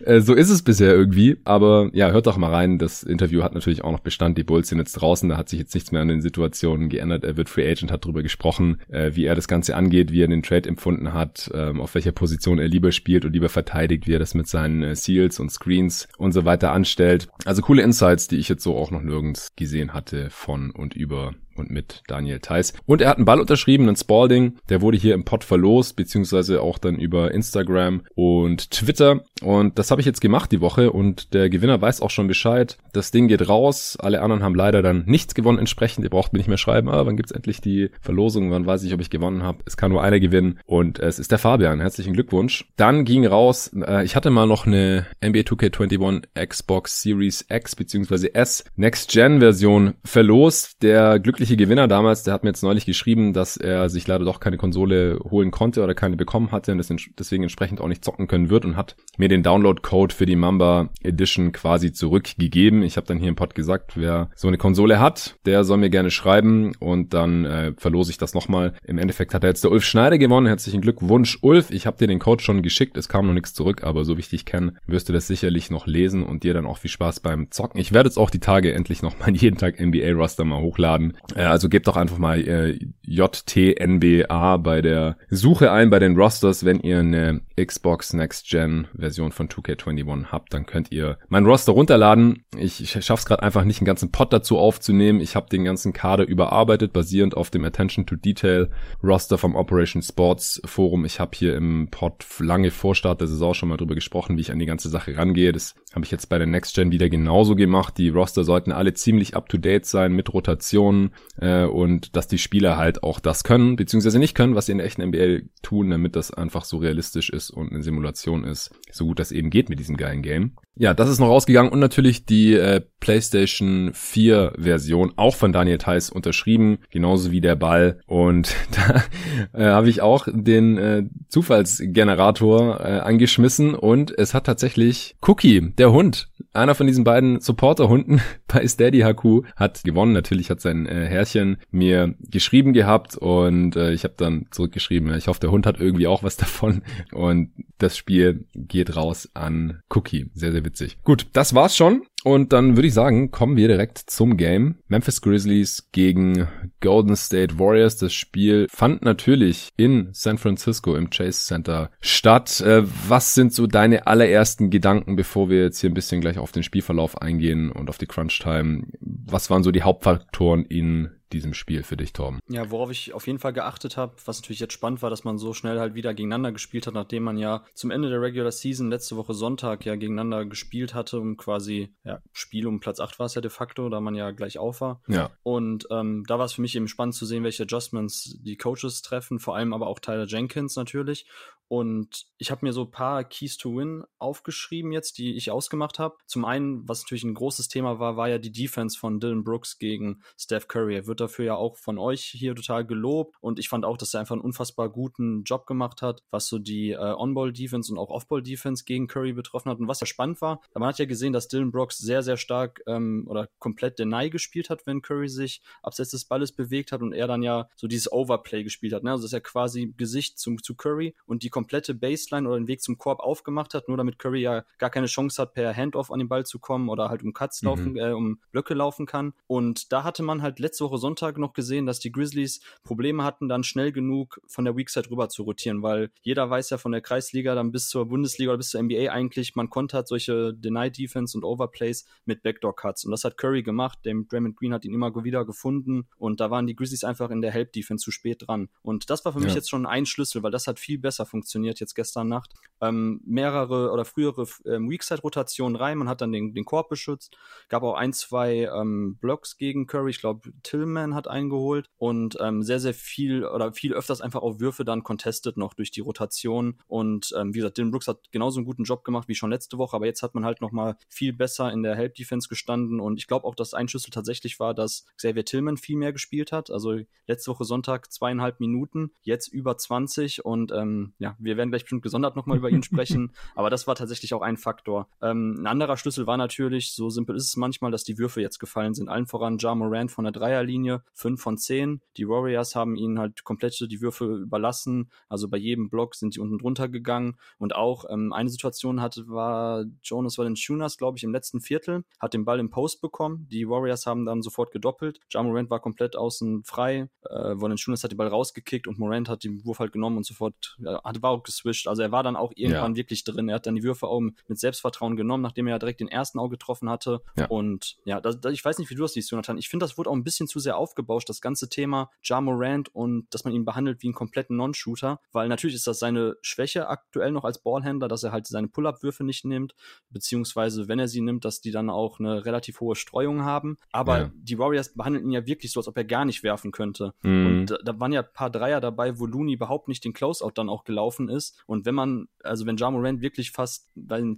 Äh, 0.04 0.20
so 0.20 0.34
ist 0.34 0.50
es 0.50 0.62
bisher 0.62 0.92
irgendwie, 0.92 1.38
aber 1.44 1.90
ja, 1.92 2.10
hört 2.10 2.26
doch 2.26 2.36
mal 2.36 2.50
rein. 2.50 2.78
Das 2.78 3.02
Interview 3.02 3.42
hat 3.42 3.54
natürlich 3.54 3.82
auch 3.82 3.92
noch 3.92 4.00
Bestand. 4.00 4.38
Die 4.38 4.44
Bulls 4.44 4.68
sind 4.68 4.78
jetzt 4.78 4.92
draußen, 4.92 5.28
da 5.28 5.36
hat 5.36 5.48
sich 5.48 5.58
jetzt 5.58 5.74
nichts 5.74 5.92
mehr 5.92 6.02
an 6.02 6.08
den 6.08 6.22
Situationen 6.22 6.88
geändert. 6.88 7.24
Er 7.24 7.36
wird 7.36 7.48
Free 7.48 7.70
Agent, 7.70 7.90
hat 7.90 8.04
darüber 8.04 8.22
gesprochen, 8.22 8.80
äh, 8.88 9.12
wie 9.14 9.24
er 9.24 9.34
das 9.34 9.48
Ganze 9.48 9.76
angeht, 9.76 10.12
wie 10.12 10.22
er 10.22 10.28
den 10.28 10.42
Trade 10.42 10.68
empfunden 10.68 11.12
hat, 11.12 11.50
ähm, 11.54 11.80
auf 11.80 11.94
welcher 11.94 12.12
Position 12.12 12.58
er 12.58 12.68
lieber 12.68 12.92
spielt 12.92 13.24
und 13.24 13.32
lieber 13.32 13.48
verteidigt, 13.48 14.06
wie 14.06 14.14
er 14.14 14.18
das 14.18 14.34
mit 14.34 14.46
seinen 14.46 14.82
äh, 14.82 14.96
Seals 14.96 15.40
und 15.40 15.50
Screens 15.50 16.08
und 16.18 16.32
so 16.32 16.44
weiter 16.44 16.72
anstellt. 16.72 17.28
Also 17.44 17.62
coole 17.62 17.82
Insights, 17.82 18.28
die 18.28 18.36
ich 18.36 18.48
jetzt 18.48 18.62
so 18.62 18.76
auch 18.76 18.90
noch 18.90 19.02
nirgends 19.02 19.52
gesehen 19.56 19.92
hatte 19.92 20.28
von 20.30 20.70
und 20.70 20.94
über 20.94 21.23
uh, 21.24 21.30
und 21.56 21.70
mit 21.70 22.02
Daniel 22.06 22.40
Theiss. 22.40 22.72
Und 22.86 23.00
er 23.00 23.10
hat 23.10 23.16
einen 23.16 23.26
Ball 23.26 23.40
unterschrieben, 23.40 23.86
einen 23.86 23.96
Spalding. 23.96 24.56
Der 24.68 24.80
wurde 24.80 24.96
hier 24.96 25.14
im 25.14 25.24
Pod 25.24 25.44
verlost, 25.44 25.96
beziehungsweise 25.96 26.62
auch 26.62 26.78
dann 26.78 26.96
über 26.96 27.32
Instagram 27.32 28.02
und 28.14 28.70
Twitter. 28.70 29.24
Und 29.42 29.78
das 29.78 29.90
habe 29.90 30.00
ich 30.00 30.06
jetzt 30.06 30.20
gemacht 30.20 30.52
die 30.52 30.60
Woche 30.60 30.92
und 30.92 31.34
der 31.34 31.50
Gewinner 31.50 31.80
weiß 31.80 32.00
auch 32.00 32.10
schon 32.10 32.28
Bescheid. 32.28 32.78
Das 32.92 33.10
Ding 33.10 33.28
geht 33.28 33.48
raus. 33.48 33.96
Alle 34.00 34.22
anderen 34.22 34.42
haben 34.42 34.54
leider 34.54 34.82
dann 34.82 35.04
nichts 35.06 35.34
gewonnen 35.34 35.58
entsprechend. 35.58 36.04
Ihr 36.04 36.10
braucht 36.10 36.32
mir 36.32 36.38
nicht 36.38 36.48
mehr 36.48 36.56
schreiben, 36.56 36.88
ah, 36.88 37.04
wann 37.04 37.16
gibt's 37.16 37.32
endlich 37.32 37.60
die 37.60 37.90
Verlosung? 38.00 38.50
Wann 38.50 38.66
weiß 38.66 38.82
ich, 38.84 38.94
ob 38.94 39.00
ich 39.00 39.10
gewonnen 39.10 39.42
habe? 39.42 39.58
Es 39.66 39.76
kann 39.76 39.90
nur 39.90 40.02
einer 40.02 40.20
gewinnen 40.20 40.58
und 40.66 40.98
es 40.98 41.18
ist 41.18 41.30
der 41.30 41.38
Fabian. 41.38 41.80
Herzlichen 41.80 42.14
Glückwunsch. 42.14 42.64
Dann 42.76 43.04
ging 43.04 43.26
raus, 43.26 43.70
äh, 43.74 44.04
ich 44.04 44.16
hatte 44.16 44.30
mal 44.30 44.46
noch 44.46 44.66
eine 44.66 45.06
NBA 45.22 45.40
2K21 45.40 46.46
Xbox 46.46 47.02
Series 47.02 47.44
X 47.48 47.76
beziehungsweise 47.76 48.34
S 48.34 48.64
Next 48.76 49.10
Gen 49.10 49.40
Version 49.40 49.94
verlost. 50.04 50.82
Der 50.82 51.18
glückliche 51.18 51.43
glückliche 51.44 51.56
Gewinner 51.62 51.88
damals, 51.88 52.22
der 52.22 52.32
hat 52.32 52.42
mir 52.42 52.50
jetzt 52.50 52.62
neulich 52.62 52.86
geschrieben, 52.86 53.34
dass 53.34 53.58
er 53.58 53.90
sich 53.90 54.06
leider 54.06 54.24
doch 54.24 54.40
keine 54.40 54.56
Konsole 54.56 55.18
holen 55.30 55.50
konnte 55.50 55.82
oder 55.82 55.94
keine 55.94 56.16
bekommen 56.16 56.52
hatte 56.52 56.72
und 56.72 56.78
deswegen 57.18 57.42
entsprechend 57.42 57.82
auch 57.82 57.88
nicht 57.88 58.02
zocken 58.02 58.28
können 58.28 58.48
wird 58.48 58.64
und 58.64 58.76
hat 58.76 58.96
mir 59.18 59.28
den 59.28 59.42
Download-Code 59.42 60.14
für 60.14 60.24
die 60.24 60.36
Mamba 60.36 60.88
Edition 61.02 61.52
quasi 61.52 61.92
zurückgegeben. 61.92 62.82
Ich 62.82 62.96
habe 62.96 63.06
dann 63.06 63.18
hier 63.18 63.28
im 63.28 63.36
Pod 63.36 63.54
gesagt, 63.54 63.92
wer 63.96 64.30
so 64.34 64.48
eine 64.48 64.56
Konsole 64.56 65.00
hat, 65.00 65.36
der 65.44 65.64
soll 65.64 65.76
mir 65.76 65.90
gerne 65.90 66.10
schreiben 66.10 66.72
und 66.78 67.12
dann 67.12 67.44
äh, 67.44 67.72
verlose 67.76 68.10
ich 68.10 68.16
das 68.16 68.32
nochmal. 68.32 68.72
Im 68.86 68.96
Endeffekt 68.96 69.34
hat 69.34 69.44
er 69.44 69.50
jetzt 69.50 69.64
der 69.64 69.70
Ulf 69.70 69.84
Schneider 69.84 70.16
gewonnen. 70.16 70.46
Herzlichen 70.46 70.80
Glückwunsch, 70.80 71.38
Ulf. 71.42 71.70
Ich 71.70 71.86
habe 71.86 71.98
dir 71.98 72.06
den 72.06 72.20
Code 72.20 72.42
schon 72.42 72.62
geschickt, 72.62 72.96
es 72.96 73.10
kam 73.10 73.26
noch 73.26 73.34
nichts 73.34 73.52
zurück, 73.52 73.84
aber 73.84 74.06
so 74.06 74.16
wie 74.16 74.20
ich 74.20 74.30
dich 74.30 74.46
kenne, 74.46 74.74
wirst 74.86 75.10
du 75.10 75.12
das 75.12 75.26
sicherlich 75.26 75.70
noch 75.70 75.86
lesen 75.86 76.22
und 76.22 76.42
dir 76.42 76.54
dann 76.54 76.64
auch 76.64 76.78
viel 76.78 76.90
Spaß 76.90 77.20
beim 77.20 77.50
Zocken. 77.50 77.78
Ich 77.78 77.92
werde 77.92 78.08
jetzt 78.08 78.16
auch 78.16 78.30
die 78.30 78.40
Tage 78.40 78.72
endlich 78.72 79.02
noch 79.02 79.18
mal 79.18 79.30
jeden 79.36 79.58
Tag 79.58 79.78
NBA-Roster 79.78 80.44
mal 80.46 80.60
hochladen. 80.60 81.18
Äh, 81.34 81.42
also 81.42 81.68
gebt 81.68 81.86
doch 81.86 81.96
einfach 81.96 82.18
mal 82.18 82.40
äh, 82.40 82.78
JTNBA 83.02 84.56
bei 84.58 84.80
der 84.80 85.16
Suche 85.30 85.72
ein 85.72 85.90
bei 85.90 85.98
den 85.98 86.16
Rosters, 86.16 86.64
wenn 86.64 86.80
ihr 86.80 87.00
eine 87.00 87.40
Xbox 87.56 88.12
Next 88.12 88.48
Gen 88.48 88.88
Version 88.96 89.32
von 89.32 89.48
2K21 89.48 90.26
habt, 90.26 90.52
dann 90.54 90.66
könnt 90.66 90.90
ihr 90.90 91.18
mein 91.28 91.46
Roster 91.46 91.72
runterladen. 91.72 92.44
Ich, 92.56 92.80
ich 92.82 93.04
schaff's 93.04 93.26
gerade 93.26 93.42
einfach 93.42 93.64
nicht, 93.64 93.80
einen 93.80 93.86
ganzen 93.86 94.10
Pod 94.10 94.32
dazu 94.32 94.58
aufzunehmen. 94.58 95.20
Ich 95.20 95.36
habe 95.36 95.48
den 95.48 95.64
ganzen 95.64 95.92
Kader 95.92 96.26
überarbeitet, 96.26 96.92
basierend 96.92 97.36
auf 97.36 97.50
dem 97.50 97.64
Attention 97.64 98.06
to 98.06 98.16
Detail 98.16 98.70
Roster 99.02 99.38
vom 99.38 99.56
Operation 99.56 100.02
Sports 100.02 100.60
Forum. 100.64 101.04
Ich 101.04 101.20
habe 101.20 101.32
hier 101.34 101.56
im 101.56 101.88
Pod 101.90 102.24
lange 102.38 102.70
vor 102.70 102.94
Start 102.94 103.20
der 103.20 103.28
Saison 103.28 103.54
schon 103.54 103.68
mal 103.68 103.76
drüber 103.76 103.94
gesprochen, 103.94 104.36
wie 104.36 104.42
ich 104.42 104.52
an 104.52 104.58
die 104.58 104.66
ganze 104.66 104.88
Sache 104.88 105.16
rangehe. 105.16 105.52
Das 105.52 105.74
habe 105.94 106.04
ich 106.04 106.10
jetzt 106.10 106.28
bei 106.28 106.38
der 106.38 106.46
Next 106.46 106.74
Gen 106.74 106.92
wieder 106.92 107.08
genauso 107.08 107.54
gemacht. 107.54 107.98
Die 107.98 108.08
Roster 108.08 108.44
sollten 108.44 108.72
alle 108.72 108.94
ziemlich 108.94 109.36
up 109.36 109.48
to 109.48 109.58
date 109.58 109.86
sein 109.86 110.12
mit 110.12 110.32
Rotationen, 110.32 111.12
äh, 111.40 111.64
und 111.64 112.16
dass 112.16 112.28
die 112.28 112.38
Spieler 112.38 112.76
halt 112.76 113.02
auch 113.02 113.20
das 113.20 113.44
können, 113.44 113.76
beziehungsweise 113.76 114.18
nicht 114.18 114.34
können, 114.34 114.54
was 114.54 114.66
sie 114.66 114.72
in 114.72 114.78
der 114.78 114.86
echten 114.86 115.02
NBA 115.02 115.46
tun, 115.62 115.90
damit 115.90 116.16
das 116.16 116.32
einfach 116.32 116.64
so 116.64 116.78
realistisch 116.78 117.30
ist 117.30 117.43
und 117.50 117.72
eine 117.72 117.82
Simulation 117.82 118.44
ist, 118.44 118.70
so 118.90 119.06
gut 119.06 119.18
das 119.18 119.32
eben 119.32 119.50
geht 119.50 119.68
mit 119.68 119.78
diesem 119.78 119.96
geilen 119.96 120.22
Game. 120.22 120.52
Ja, 120.76 120.92
das 120.92 121.08
ist 121.08 121.20
noch 121.20 121.28
rausgegangen 121.28 121.70
und 121.70 121.78
natürlich 121.78 122.26
die 122.26 122.54
äh, 122.54 122.80
PlayStation 122.98 123.92
4 123.94 124.54
Version, 124.58 125.12
auch 125.14 125.36
von 125.36 125.52
Daniel 125.52 125.78
Theiss 125.78 126.10
unterschrieben, 126.10 126.78
genauso 126.90 127.30
wie 127.30 127.40
der 127.40 127.54
Ball. 127.54 128.00
Und 128.06 128.56
da 128.72 129.04
äh, 129.52 129.70
habe 129.70 129.88
ich 129.88 130.02
auch 130.02 130.26
den 130.30 130.76
äh, 130.76 131.04
Zufallsgenerator 131.28 132.80
äh, 132.80 132.98
angeschmissen 133.00 133.74
und 133.76 134.16
es 134.18 134.34
hat 134.34 134.46
tatsächlich 134.46 135.14
Cookie, 135.20 135.72
der 135.78 135.92
Hund, 135.92 136.28
einer 136.54 136.74
von 136.74 136.86
diesen 136.86 137.04
beiden 137.04 137.40
Supporterhunden 137.40 138.20
bei 138.46 138.66
Steady 138.66 139.00
HQ, 139.00 139.44
hat 139.56 139.82
gewonnen. 139.84 140.12
Natürlich 140.12 140.50
hat 140.50 140.60
sein 140.60 140.86
äh, 140.86 141.06
Herrchen 141.06 141.58
mir 141.70 142.14
geschrieben 142.20 142.72
gehabt 142.72 143.16
und 143.16 143.76
äh, 143.76 143.92
ich 143.92 144.04
habe 144.04 144.14
dann 144.16 144.46
zurückgeschrieben, 144.50 145.14
ich 145.14 145.28
hoffe, 145.28 145.40
der 145.40 145.50
Hund 145.50 145.66
hat 145.66 145.80
irgendwie 145.80 146.06
auch 146.06 146.22
was 146.22 146.36
davon. 146.38 146.82
Und 147.12 147.50
das 147.78 147.96
Spiel 147.96 148.46
geht 148.54 148.96
raus 148.96 149.28
an 149.34 149.80
Cookie. 149.90 150.30
Sehr, 150.34 150.52
sehr 150.52 150.64
witzig. 150.64 150.98
Gut, 151.02 151.26
das 151.32 151.54
war's 151.54 151.76
schon. 151.76 152.02
Und 152.24 152.54
dann 152.54 152.74
würde 152.74 152.88
ich 152.88 152.94
sagen, 152.94 153.30
kommen 153.30 153.58
wir 153.58 153.68
direkt 153.68 153.98
zum 153.98 154.38
Game. 154.38 154.76
Memphis 154.88 155.20
Grizzlies 155.20 155.90
gegen 155.92 156.48
Golden 156.80 157.16
State 157.16 157.58
Warriors. 157.58 157.98
Das 157.98 158.14
Spiel 158.14 158.66
fand 158.70 159.02
natürlich 159.02 159.68
in 159.76 160.08
San 160.12 160.38
Francisco 160.38 160.96
im 160.96 161.10
Chase 161.10 161.44
Center 161.44 161.90
statt. 162.00 162.62
Äh, 162.62 162.84
was 163.08 163.34
sind 163.34 163.52
so 163.52 163.66
deine 163.66 164.06
allerersten 164.06 164.70
Gedanken, 164.70 165.16
bevor 165.16 165.50
wir 165.50 165.64
jetzt 165.64 165.82
hier 165.82 165.90
ein 165.90 165.94
bisschen 165.94 166.22
gleich 166.22 166.38
auf 166.38 166.50
den 166.50 166.62
Spielverlauf 166.62 167.20
eingehen 167.20 167.70
und 167.70 167.90
auf 167.90 167.98
die 167.98 168.06
Crunch 168.06 168.38
Time? 168.38 168.84
Was 169.00 169.50
waren 169.50 169.62
so 169.62 169.70
die 169.70 169.82
Hauptfaktoren 169.82 170.64
in 170.64 171.10
diesem 171.34 171.54
Spiel 171.54 171.82
für 171.82 171.96
dich, 171.96 172.12
Torben? 172.12 172.40
Ja, 172.48 172.70
worauf 172.70 172.90
ich 172.90 173.12
auf 173.12 173.26
jeden 173.26 173.38
Fall 173.38 173.52
geachtet 173.52 173.96
habe, 173.96 174.14
was 174.24 174.40
natürlich 174.40 174.60
jetzt 174.60 174.72
spannend 174.72 175.02
war, 175.02 175.10
dass 175.10 175.24
man 175.24 175.38
so 175.38 175.52
schnell 175.52 175.78
halt 175.78 175.94
wieder 175.94 176.14
gegeneinander 176.14 176.52
gespielt 176.52 176.86
hat, 176.86 176.94
nachdem 176.94 177.24
man 177.24 177.36
ja 177.36 177.64
zum 177.74 177.90
Ende 177.90 178.08
der 178.08 178.20
Regular 178.20 178.52
Season 178.52 178.90
letzte 178.90 179.16
Woche 179.16 179.34
Sonntag 179.34 179.84
ja 179.84 179.96
gegeneinander 179.96 180.44
gespielt 180.44 180.94
hatte, 180.94 181.20
um 181.20 181.36
quasi, 181.36 181.94
ja, 182.04 182.20
Spiel 182.32 182.66
um 182.66 182.80
Platz 182.80 183.00
8 183.00 183.18
war 183.18 183.26
es 183.26 183.34
ja 183.34 183.40
de 183.40 183.50
facto, 183.50 183.88
da 183.88 184.00
man 184.00 184.14
ja 184.14 184.30
gleich 184.30 184.58
auf 184.58 184.80
war. 184.80 185.02
Ja. 185.08 185.30
Und 185.42 185.86
ähm, 185.90 186.24
da 186.26 186.38
war 186.38 186.46
es 186.46 186.54
für 186.54 186.62
mich 186.62 186.76
eben 186.76 186.88
spannend 186.88 187.14
zu 187.14 187.26
sehen, 187.26 187.44
welche 187.44 187.64
Adjustments 187.64 188.38
die 188.42 188.56
Coaches 188.56 189.02
treffen, 189.02 189.38
vor 189.38 189.56
allem 189.56 189.72
aber 189.72 189.86
auch 189.86 189.98
Tyler 189.98 190.26
Jenkins 190.26 190.76
natürlich. 190.76 191.26
Und 191.74 192.26
ich 192.38 192.52
habe 192.52 192.64
mir 192.64 192.72
so 192.72 192.82
ein 192.82 192.90
paar 192.92 193.24
Keys 193.24 193.56
to 193.56 193.76
Win 193.76 194.04
aufgeschrieben 194.20 194.92
jetzt, 194.92 195.18
die 195.18 195.34
ich 195.34 195.50
ausgemacht 195.50 195.98
habe. 195.98 196.16
Zum 196.24 196.44
einen, 196.44 196.88
was 196.88 197.02
natürlich 197.02 197.24
ein 197.24 197.34
großes 197.34 197.66
Thema 197.66 197.98
war, 197.98 198.16
war 198.16 198.28
ja 198.28 198.38
die 198.38 198.52
Defense 198.52 198.96
von 198.96 199.18
Dylan 199.18 199.42
Brooks 199.42 199.80
gegen 199.80 200.22
Steph 200.38 200.68
Curry. 200.68 200.94
Er 200.94 201.08
wird 201.08 201.18
dafür 201.18 201.44
ja 201.44 201.56
auch 201.56 201.76
von 201.76 201.98
euch 201.98 202.26
hier 202.26 202.54
total 202.54 202.86
gelobt. 202.86 203.34
Und 203.40 203.58
ich 203.58 203.68
fand 203.68 203.84
auch, 203.84 203.96
dass 203.96 204.14
er 204.14 204.20
einfach 204.20 204.36
einen 204.36 204.44
unfassbar 204.44 204.88
guten 204.88 205.42
Job 205.42 205.66
gemacht 205.66 206.00
hat, 206.00 206.22
was 206.30 206.46
so 206.46 206.60
die 206.60 206.92
äh, 206.92 206.96
On-Ball-Defense 206.96 207.90
und 207.90 207.98
auch 207.98 208.10
Off-Ball-Defense 208.10 208.84
gegen 208.84 209.08
Curry 209.08 209.32
betroffen 209.32 209.68
hat. 209.72 209.80
Und 209.80 209.88
was 209.88 209.98
ja 209.98 210.06
spannend 210.06 210.40
war, 210.42 210.60
man 210.74 210.88
hat 210.88 211.00
ja 211.00 211.06
gesehen, 211.06 211.32
dass 211.32 211.48
Dylan 211.48 211.72
Brooks 211.72 211.98
sehr, 211.98 212.22
sehr 212.22 212.36
stark 212.36 212.82
ähm, 212.86 213.24
oder 213.26 213.48
komplett 213.58 213.98
Deny 213.98 214.30
gespielt 214.30 214.70
hat, 214.70 214.86
wenn 214.86 215.02
Curry 215.02 215.28
sich 215.28 215.60
abseits 215.82 216.10
des 216.10 216.26
Balles 216.26 216.52
bewegt 216.52 216.92
hat 216.92 217.02
und 217.02 217.12
er 217.12 217.26
dann 217.26 217.42
ja 217.42 217.68
so 217.74 217.88
dieses 217.88 218.12
Overplay 218.12 218.62
gespielt 218.62 218.92
hat. 218.92 219.02
Ne? 219.02 219.10
Also 219.10 219.24
dass 219.24 219.32
er 219.32 219.40
quasi 219.40 219.92
Gesicht 219.96 220.38
zum, 220.38 220.62
zu 220.62 220.76
Curry 220.76 221.16
und 221.26 221.42
die 221.42 221.50
komplette 221.64 221.94
Baseline 221.94 222.46
oder 222.46 222.58
den 222.58 222.68
Weg 222.68 222.82
zum 222.82 222.98
Korb 222.98 223.20
aufgemacht 223.20 223.72
hat, 223.72 223.88
nur 223.88 223.96
damit 223.96 224.18
Curry 224.18 224.42
ja 224.42 224.64
gar 224.76 224.90
keine 224.90 225.06
Chance 225.06 225.40
hat, 225.40 225.54
per 225.54 225.74
Handoff 225.74 226.10
an 226.10 226.18
den 226.18 226.28
Ball 226.28 226.44
zu 226.44 226.58
kommen 226.58 226.90
oder 226.90 227.08
halt 227.08 227.22
um 227.22 227.32
Cuts 227.32 227.62
mhm. 227.62 227.68
laufen, 227.68 227.96
äh, 227.96 228.12
um 228.12 228.38
Blöcke 228.52 228.74
laufen 228.74 229.06
kann. 229.06 229.32
Und 229.46 229.92
da 229.92 230.04
hatte 230.04 230.22
man 230.22 230.42
halt 230.42 230.58
letzte 230.58 230.84
Woche 230.84 230.98
Sonntag 230.98 231.38
noch 231.38 231.54
gesehen, 231.54 231.86
dass 231.86 232.00
die 232.00 232.12
Grizzlies 232.12 232.60
Probleme 232.82 233.24
hatten, 233.24 233.48
dann 233.48 233.64
schnell 233.64 233.92
genug 233.92 234.42
von 234.46 234.66
der 234.66 234.76
Weakside 234.76 235.10
rüber 235.10 235.30
zu 235.30 235.44
rotieren, 235.44 235.82
weil 235.82 236.10
jeder 236.20 236.50
weiß 236.50 236.68
ja 236.68 236.76
von 236.76 236.92
der 236.92 237.00
Kreisliga 237.00 237.54
dann 237.54 237.72
bis 237.72 237.88
zur 237.88 238.06
Bundesliga 238.08 238.50
oder 238.50 238.58
bis 238.58 238.68
zur 238.70 238.82
NBA 238.82 239.10
eigentlich, 239.10 239.56
man 239.56 239.70
konnte 239.70 239.96
halt 239.96 240.08
solche 240.08 240.52
Deny 240.52 240.90
Defense 240.90 241.36
und 241.36 241.44
Overplays 241.44 242.04
mit 242.26 242.42
Backdoor 242.42 242.76
Cuts. 242.76 243.06
Und 243.06 243.10
das 243.10 243.24
hat 243.24 243.38
Curry 243.38 243.62
gemacht. 243.62 244.00
Dem 244.04 244.28
Draymond 244.28 244.56
Green 244.56 244.74
hat 244.74 244.84
ihn 244.84 244.92
immer 244.92 245.14
wieder 245.24 245.46
gefunden. 245.46 246.08
Und 246.18 246.40
da 246.40 246.50
waren 246.50 246.66
die 246.66 246.76
Grizzlies 246.76 247.04
einfach 247.04 247.30
in 247.30 247.40
der 247.40 247.52
Help 247.52 247.72
Defense 247.72 248.04
zu 248.04 248.10
spät 248.10 248.46
dran. 248.46 248.68
Und 248.82 249.08
das 249.08 249.24
war 249.24 249.32
für 249.32 249.38
ja. 249.38 249.46
mich 249.46 249.54
jetzt 249.54 249.70
schon 249.70 249.86
ein 249.86 250.04
Schlüssel, 250.04 250.42
weil 250.42 250.50
das 250.50 250.66
hat 250.66 250.78
viel 250.78 250.98
besser 250.98 251.24
funktioniert 251.24 251.43
jetzt 251.52 251.94
gestern 251.94 252.28
Nacht. 252.28 252.52
Ähm, 252.80 253.20
mehrere 253.24 253.92
oder 253.92 254.04
frühere 254.04 254.46
ähm, 254.66 254.90
Weakside-Rotationen 254.90 255.76
rein. 255.76 255.98
Man 255.98 256.08
hat 256.08 256.20
dann 256.20 256.32
den, 256.32 256.54
den 256.54 256.64
Korb 256.64 256.88
beschützt. 256.88 257.36
Gab 257.68 257.82
auch 257.82 257.94
ein, 257.94 258.12
zwei 258.12 258.68
ähm, 258.74 259.16
Blocks 259.20 259.56
gegen 259.56 259.86
Curry. 259.86 260.10
Ich 260.10 260.20
glaube, 260.20 260.52
Tillman 260.62 261.14
hat 261.14 261.28
eingeholt. 261.28 261.88
Und 261.96 262.36
ähm, 262.40 262.62
sehr, 262.62 262.80
sehr 262.80 262.94
viel 262.94 263.44
oder 263.46 263.72
viel 263.72 263.94
öfters 263.94 264.20
einfach 264.20 264.42
auf 264.42 264.60
Würfe 264.60 264.84
dann 264.84 265.02
contested 265.02 265.56
noch 265.56 265.74
durch 265.74 265.90
die 265.90 266.00
Rotation. 266.00 266.80
Und 266.86 267.32
ähm, 267.36 267.54
wie 267.54 267.58
gesagt, 267.58 267.78
Dylan 267.78 267.90
Brooks 267.90 268.08
hat 268.08 268.32
genauso 268.32 268.58
einen 268.58 268.66
guten 268.66 268.84
Job 268.84 269.04
gemacht 269.04 269.28
wie 269.28 269.34
schon 269.34 269.50
letzte 269.50 269.78
Woche. 269.78 269.96
Aber 269.96 270.06
jetzt 270.06 270.22
hat 270.22 270.34
man 270.34 270.44
halt 270.44 270.60
noch 270.60 270.72
mal 270.72 270.96
viel 271.08 271.32
besser 271.32 271.72
in 271.72 271.82
der 271.82 271.96
Help-Defense 271.96 272.48
gestanden. 272.48 273.00
Und 273.00 273.18
ich 273.18 273.26
glaube 273.26 273.46
auch, 273.46 273.54
dass 273.54 273.74
ein 273.74 273.88
Schlüssel 273.88 274.10
tatsächlich 274.10 274.60
war, 274.60 274.74
dass 274.74 275.06
Xavier 275.16 275.44
Tillman 275.44 275.76
viel 275.76 275.96
mehr 275.96 276.12
gespielt 276.12 276.52
hat. 276.52 276.70
Also 276.70 276.98
letzte 277.26 277.50
Woche 277.50 277.64
Sonntag 277.64 278.12
zweieinhalb 278.12 278.60
Minuten, 278.60 279.10
jetzt 279.22 279.48
über 279.48 279.76
20 279.76 280.44
und 280.44 280.72
ähm, 280.72 281.14
ja, 281.18 281.33
wir 281.38 281.56
werden 281.56 281.70
gleich 281.70 281.82
bestimmt 281.82 282.02
gesondert 282.02 282.36
nochmal 282.36 282.58
über 282.58 282.70
ihn 282.70 282.82
sprechen, 282.84 283.32
aber 283.54 283.70
das 283.70 283.86
war 283.86 283.94
tatsächlich 283.94 284.34
auch 284.34 284.42
ein 284.42 284.56
Faktor. 284.56 285.08
Ähm, 285.22 285.56
ein 285.60 285.66
anderer 285.66 285.96
Schlüssel 285.96 286.26
war 286.26 286.36
natürlich, 286.36 286.92
so 286.92 287.10
simpel 287.10 287.36
ist 287.36 287.48
es 287.48 287.56
manchmal, 287.56 287.90
dass 287.90 288.04
die 288.04 288.18
Würfe 288.18 288.40
jetzt 288.40 288.58
gefallen 288.58 288.94
sind. 288.94 289.08
Allen 289.08 289.26
voran 289.26 289.58
Ja 289.58 289.74
Morant 289.74 290.10
von 290.10 290.24
der 290.24 290.32
Dreierlinie, 290.32 291.02
5 291.14 291.40
von 291.40 291.58
10. 291.58 292.00
Die 292.16 292.28
Warriors 292.28 292.74
haben 292.74 292.96
ihn 292.96 293.18
halt 293.18 293.44
komplett 293.44 293.74
die 293.74 294.00
Würfe 294.00 294.24
überlassen, 294.24 295.10
also 295.28 295.48
bei 295.48 295.56
jedem 295.56 295.90
Block 295.90 296.14
sind 296.14 296.36
die 296.36 296.40
unten 296.40 296.58
drunter 296.58 296.88
gegangen 296.88 297.36
und 297.58 297.74
auch 297.74 298.04
ähm, 298.08 298.32
eine 298.32 298.48
Situation 298.48 299.00
hatte, 299.00 299.28
war 299.28 299.84
Jonas 300.02 300.38
Valanciunas, 300.38 300.96
glaube 300.96 301.18
ich, 301.18 301.24
im 301.24 301.32
letzten 301.32 301.60
Viertel, 301.60 302.04
hat 302.18 302.34
den 302.34 302.44
Ball 302.44 302.60
im 302.60 302.70
Post 302.70 303.00
bekommen, 303.00 303.48
die 303.50 303.68
Warriors 303.68 304.06
haben 304.06 304.24
dann 304.24 304.42
sofort 304.42 304.72
gedoppelt, 304.72 305.20
Ja 305.30 305.42
Morant 305.42 305.70
war 305.70 305.80
komplett 305.80 306.16
außen 306.16 306.64
frei, 306.64 307.08
äh, 307.22 307.54
Valanciunas 307.54 308.04
hat 308.04 308.12
den 308.12 308.16
Ball 308.16 308.28
rausgekickt 308.28 308.86
und 308.86 308.98
Morant 308.98 309.28
hat 309.28 309.44
den 309.44 309.64
Wurf 309.64 309.78
halt 309.78 309.92
genommen 309.92 310.16
und 310.18 310.26
sofort, 310.26 310.76
ja, 310.78 311.02
hat, 311.02 311.22
war 311.24 311.30
auch 311.30 311.42
geswischt. 311.42 311.88
Also 311.88 312.02
er 312.02 312.12
war 312.12 312.22
dann 312.22 312.36
auch 312.36 312.52
irgendwann 312.54 312.92
ja. 312.92 312.96
wirklich 312.96 313.24
drin. 313.24 313.48
Er 313.48 313.56
hat 313.56 313.66
dann 313.66 313.74
die 313.74 313.82
Würfe 313.82 314.06
auch 314.06 314.20
mit 314.20 314.58
Selbstvertrauen 314.58 315.16
genommen, 315.16 315.42
nachdem 315.42 315.66
er 315.66 315.72
ja 315.72 315.78
direkt 315.80 315.98
den 315.98 316.08
ersten 316.08 316.38
auch 316.38 316.48
getroffen 316.48 316.88
hatte. 316.88 317.22
Ja. 317.36 317.46
Und 317.46 317.96
ja, 318.04 318.20
das, 318.20 318.40
das, 318.40 318.52
ich 318.52 318.64
weiß 318.64 318.78
nicht, 318.78 318.90
wie 318.90 318.94
du 318.94 319.02
das 319.02 319.14
siehst, 319.14 319.32
Jonathan. 319.32 319.58
Ich 319.58 319.68
finde, 319.68 319.84
das 319.84 319.98
wurde 319.98 320.10
auch 320.10 320.14
ein 320.14 320.22
bisschen 320.22 320.46
zu 320.46 320.60
sehr 320.60 320.76
aufgebauscht, 320.76 321.28
das 321.28 321.40
ganze 321.40 321.68
Thema 321.68 322.10
Ja 322.22 322.40
Morant 322.40 322.94
und 322.94 323.26
dass 323.34 323.44
man 323.44 323.52
ihn 323.52 323.64
behandelt 323.64 324.02
wie 324.02 324.06
einen 324.06 324.14
kompletten 324.14 324.56
Non-Shooter, 324.56 325.18
weil 325.32 325.48
natürlich 325.48 325.74
ist 325.74 325.86
das 325.86 325.98
seine 325.98 326.36
Schwäche 326.42 326.88
aktuell 326.88 327.32
noch 327.32 327.44
als 327.44 327.58
Ballhändler, 327.58 328.06
dass 328.06 328.22
er 328.22 328.30
halt 328.30 328.46
seine 328.46 328.68
Pull-Up-Würfe 328.68 329.24
nicht 329.24 329.44
nimmt, 329.44 329.74
beziehungsweise 330.10 330.86
wenn 330.88 330.98
er 330.98 331.08
sie 331.08 331.22
nimmt, 331.22 331.44
dass 331.44 331.60
die 331.60 331.70
dann 331.70 331.90
auch 331.90 332.20
eine 332.20 332.44
relativ 332.44 332.80
hohe 332.80 332.94
Streuung 332.94 333.44
haben. 333.44 333.78
Aber 333.92 334.18
ja. 334.18 334.30
die 334.34 334.58
Warriors 334.58 334.94
behandeln 334.94 335.24
ihn 335.24 335.32
ja 335.32 335.46
wirklich 335.46 335.72
so, 335.72 335.80
als 335.80 335.88
ob 335.88 335.96
er 335.96 336.04
gar 336.04 336.24
nicht 336.24 336.42
werfen 336.42 336.70
könnte. 336.70 337.14
Mhm. 337.22 337.46
Und 337.46 337.66
da, 337.66 337.78
da 337.82 338.00
waren 338.00 338.12
ja 338.12 338.20
ein 338.22 338.32
paar 338.34 338.50
Dreier 338.50 338.80
dabei, 338.80 339.18
wo 339.18 339.26
Looney 339.26 339.54
überhaupt 339.54 339.88
nicht 339.88 340.04
den 340.04 340.12
Closeout 340.12 340.52
dann 340.54 340.68
auch 340.68 340.84
gelaufen 340.84 341.13
ist. 341.28 341.62
Und 341.66 341.86
wenn 341.86 341.94
man, 341.94 342.28
also 342.42 342.66
wenn 342.66 342.76
Ja 342.76 342.90
Morant 342.90 343.20
wirklich 343.20 343.50
fast 343.50 343.88